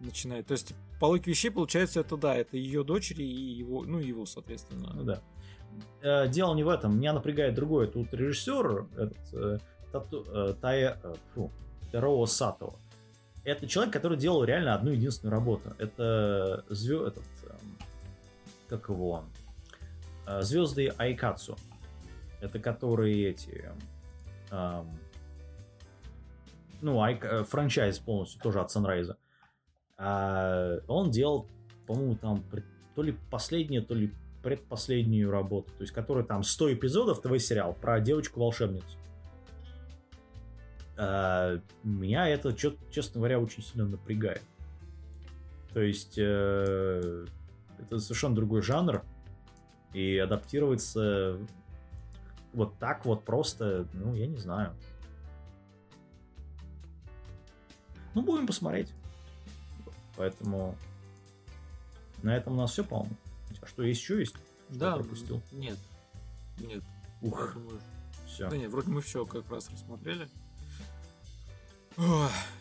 Начинает. 0.00 0.46
То 0.46 0.52
есть, 0.52 0.74
по 1.00 1.06
логике 1.06 1.30
вещей, 1.30 1.50
получается, 1.50 2.00
это 2.00 2.16
да, 2.16 2.34
это 2.34 2.56
ее 2.56 2.82
дочери 2.82 3.22
и 3.22 3.52
его, 3.52 3.84
ну, 3.84 3.98
его, 3.98 4.26
соответственно. 4.26 4.92
Ну 4.94 5.04
да. 5.04 5.20
Э, 6.02 6.28
дело 6.28 6.54
не 6.54 6.64
в 6.64 6.68
этом. 6.68 6.98
Меня 6.98 7.12
напрягает 7.12 7.54
другое. 7.54 7.88
Тут 7.88 8.12
режиссер, 8.12 8.86
этот, 8.96 9.18
э, 9.34 9.58
тату, 9.92 10.54
Тая, 10.60 10.98
э, 11.02 11.14
фу, 11.34 11.52
Тероу 11.92 12.26
Сато. 12.26 12.74
Это 13.44 13.66
человек, 13.66 13.92
который 13.92 14.18
делал 14.18 14.44
реально 14.44 14.74
одну 14.74 14.90
единственную 14.90 15.34
работу. 15.36 15.74
Это 15.78 16.64
звезд... 16.68 17.08
этот, 17.08 17.24
эм, 17.44 17.78
как 18.68 18.88
его, 18.88 19.24
звезды 20.40 20.88
Айкацу. 20.96 21.56
Это 22.40 22.58
которые 22.58 23.30
эти, 23.30 23.70
эм, 24.50 24.98
ну, 26.80 27.00
Айк, 27.00 27.24
э, 27.24 27.44
франчайз 27.44 27.98
полностью 27.98 28.40
тоже 28.40 28.60
от 28.60 28.70
Санрайза. 28.70 29.16
А 29.96 30.78
он 30.86 31.10
делал, 31.10 31.46
по-моему, 31.86 32.16
там 32.16 32.44
то 32.94 33.02
ли 33.02 33.16
последнюю, 33.30 33.84
то 33.84 33.94
ли 33.94 34.12
предпоследнюю 34.42 35.30
работу, 35.30 35.72
то 35.76 35.82
есть 35.82 35.92
которая 35.92 36.24
там 36.24 36.44
100 36.44 36.74
эпизодов 36.74 37.20
ТВ-сериал 37.20 37.74
про 37.74 38.00
девочку-волшебницу. 38.00 38.96
А, 40.96 41.60
меня 41.82 42.28
это, 42.28 42.52
честно 42.52 43.18
говоря, 43.18 43.40
очень 43.40 43.62
сильно 43.62 43.86
напрягает. 43.86 44.42
То 45.72 45.80
есть, 45.80 46.14
э, 46.18 47.26
Это 47.78 48.00
совершенно 48.00 48.34
другой 48.34 48.60
жанр. 48.60 49.04
И 49.92 50.18
адаптироваться 50.18 51.38
вот 52.52 52.78
так 52.78 53.04
вот 53.04 53.24
просто, 53.24 53.86
ну, 53.92 54.14
я 54.14 54.26
не 54.26 54.36
знаю. 54.36 54.74
Ну, 58.14 58.22
будем 58.22 58.46
посмотреть. 58.46 58.92
Поэтому 60.16 60.76
на 62.22 62.36
этом 62.36 62.54
у 62.54 62.56
нас 62.56 62.72
все, 62.72 62.84
по-моему. 62.84 63.16
А 63.62 63.66
что, 63.66 63.82
есть 63.82 64.00
еще 64.00 64.18
есть? 64.18 64.32
Что 64.32 64.78
да, 64.78 64.96
пропустил? 64.96 65.40
Нет. 65.52 65.78
Нет. 66.58 66.82
Ух. 67.22 67.54
Думаю, 67.54 67.80
все. 68.26 68.48
Да 68.48 68.56
нет, 68.56 68.70
вроде 68.70 68.90
мы 68.90 69.00
все 69.00 69.24
как 69.24 69.48
раз 69.50 69.70
рассмотрели. 69.70 70.28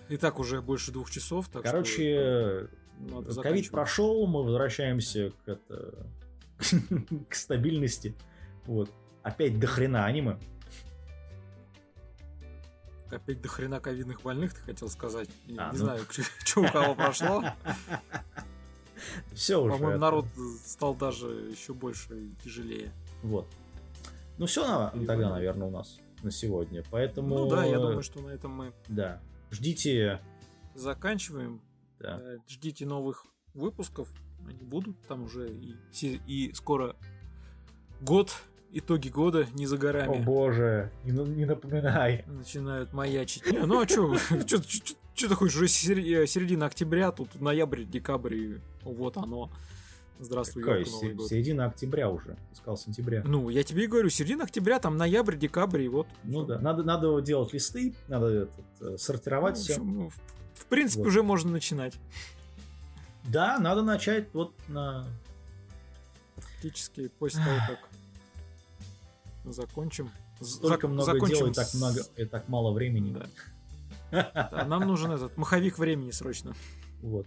И 0.10 0.18
так 0.18 0.40
уже 0.40 0.62
больше 0.62 0.92
двух 0.92 1.12
часов. 1.12 1.48
Так 1.50 1.64
Короче, 1.64 2.70
ковид 3.42 3.70
прошел, 3.72 4.26
мы 4.26 4.44
возвращаемся 4.44 5.32
к, 5.44 5.50
это, 5.50 6.08
к 7.30 7.36
стабильности. 7.36 8.16
Вот. 8.66 8.90
Опять 9.24 9.60
до 9.60 9.68
хрена 9.68 10.06
аниме. 10.06 10.38
Опять 13.10 13.42
до 13.42 13.48
хрена 13.48 13.80
ковидных 13.80 14.22
больных, 14.22 14.54
ты 14.54 14.62
хотел 14.62 14.90
сказать? 14.90 15.30
А, 15.58 15.72
не 15.72 15.78
ну... 15.78 15.86
знаю, 15.86 16.02
что 16.44 16.62
у 16.62 16.68
кого 16.68 16.96
прошло. 16.96 17.44
Все 19.34 19.62
уже. 19.62 19.74
По-моему, 19.74 20.00
народ 20.00 20.26
стал 20.66 20.96
даже 20.96 21.28
еще 21.28 21.74
больше 21.74 22.26
и 22.26 22.36
тяжелее. 22.44 22.92
Вот. 23.24 23.48
Ну 24.38 24.46
все 24.46 24.92
тогда, 25.08 25.30
наверное, 25.30 25.68
у 25.68 25.72
нас 25.72 26.00
на 26.24 26.32
сегодня. 26.32 26.84
Поэтому... 26.92 27.38
Ну 27.38 27.50
да, 27.50 27.66
я 27.66 27.78
думаю, 27.80 28.04
что 28.04 28.22
на 28.22 28.30
этом 28.30 28.52
мы... 28.52 28.74
Да. 28.88 29.22
Ждите... 29.52 30.22
Заканчиваем. 30.76 31.62
Да. 32.00 32.20
Э, 32.22 32.38
ждите 32.48 32.86
новых 32.86 33.26
выпусков. 33.54 34.10
Они 34.48 34.64
будут 34.64 35.00
там 35.08 35.24
уже 35.24 35.50
и, 35.50 35.76
и 36.26 36.54
скоро 36.54 36.96
год, 38.02 38.34
итоги 38.72 39.10
года 39.10 39.46
не 39.54 39.68
за 39.68 39.78
горами. 39.78 40.22
О 40.22 40.24
боже, 40.24 40.92
не, 41.04 41.12
не 41.12 41.46
напоминай. 41.46 42.24
Начинают 42.28 42.94
маячить. 42.94 43.46
Не, 43.46 43.66
ну 43.66 43.82
а 43.82 43.88
что, 43.88 44.16
что 44.48 45.30
ты 45.30 45.36
хочешь, 45.36 45.56
уже 45.56 45.66
э, 45.66 46.26
середина 46.28 46.68
октября, 46.68 47.12
тут 47.12 47.40
ноябрь, 47.42 47.84
декабрь, 47.84 48.60
вот 48.84 49.18
оно. 49.18 49.52
Здравствуй, 50.20 50.64
Какая 50.64 50.84
Новый 50.86 51.14
год. 51.14 51.28
Середина 51.28 51.66
октября 51.66 52.10
уже, 52.10 52.38
сказал 52.54 52.76
сентября. 52.76 53.22
Ну, 53.24 53.50
я 53.50 53.64
тебе 53.64 53.84
и 53.84 53.88
говорю, 53.88 54.10
середина 54.10 54.46
октября, 54.46 54.80
там 54.80 54.98
ноябрь, 54.98 55.36
декабрь, 55.36 55.84
и 55.84 55.88
вот. 55.88 56.08
Ну 56.24 56.44
да, 56.44 56.58
надо, 56.60 56.84
надо 56.84 57.22
делать 57.22 57.54
листы, 57.54 57.94
надо 58.08 58.28
этот, 58.28 58.66
э, 58.82 58.98
сортировать 58.98 59.58
ну, 59.58 59.62
все. 59.62 59.74
Общем, 59.74 59.94
ну, 59.96 60.10
в, 60.10 60.16
в 60.56 60.66
принципе, 60.66 61.04
вот. 61.04 61.10
уже 61.10 61.22
можно 61.22 61.52
начинать. 61.52 62.00
Да, 63.28 63.60
надо 63.60 63.84
начать 63.84 64.34
вот 64.34 64.54
на... 64.68 65.06
Фактически 66.38 67.10
после 67.20 67.44
того, 67.44 67.58
как 67.68 69.54
закончим. 69.54 70.10
Столько 70.42 70.88
Зак- 70.88 70.90
много 70.92 71.14
закончим 71.14 71.38
дел 71.38 71.48
и 71.48 71.54
так, 71.54 71.74
много, 71.74 72.02
и 72.16 72.26
так 72.26 72.48
мало 72.48 72.72
времени. 72.72 73.18
Да. 74.12 74.50
да, 74.52 74.66
нам 74.66 74.88
нужен 74.88 75.12
этот 75.12 75.36
маховик 75.36 75.78
времени 75.78 76.12
срочно. 76.12 76.54
Вот. 77.02 77.26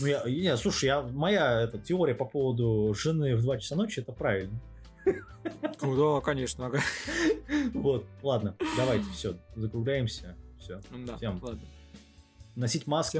Ну, 0.00 0.06
я, 0.06 0.24
не, 0.24 0.56
слушай, 0.56 0.86
я, 0.86 1.02
моя 1.02 1.62
эта, 1.62 1.78
теория 1.78 2.14
по 2.14 2.24
поводу 2.24 2.92
жены 2.94 3.36
в 3.36 3.42
2 3.42 3.58
часа 3.58 3.76
ночи, 3.76 4.00
это 4.00 4.12
правильно. 4.12 4.58
Ну 5.80 5.96
да, 5.96 6.20
конечно. 6.20 6.66
Ага. 6.66 6.80
Вот, 7.72 8.04
ладно, 8.22 8.56
давайте, 8.76 9.08
все, 9.10 9.36
закругляемся. 9.56 10.36
Все. 10.58 10.80
Да, 11.06 11.16
Всем. 11.16 11.40
ладно. 11.42 11.62
Носить 12.56 12.86
маски, 12.86 13.18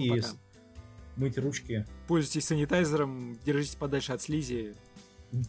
мыть 1.20 1.38
ручки. 1.38 1.86
Пользуйтесь 2.08 2.46
санитайзером, 2.46 3.38
держитесь 3.44 3.76
подальше 3.76 4.12
от 4.12 4.22
слизи. 4.22 4.74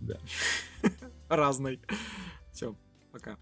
Да. 0.00 0.16
Разной. 1.28 1.80
Все, 2.52 2.76
пока. 3.10 3.36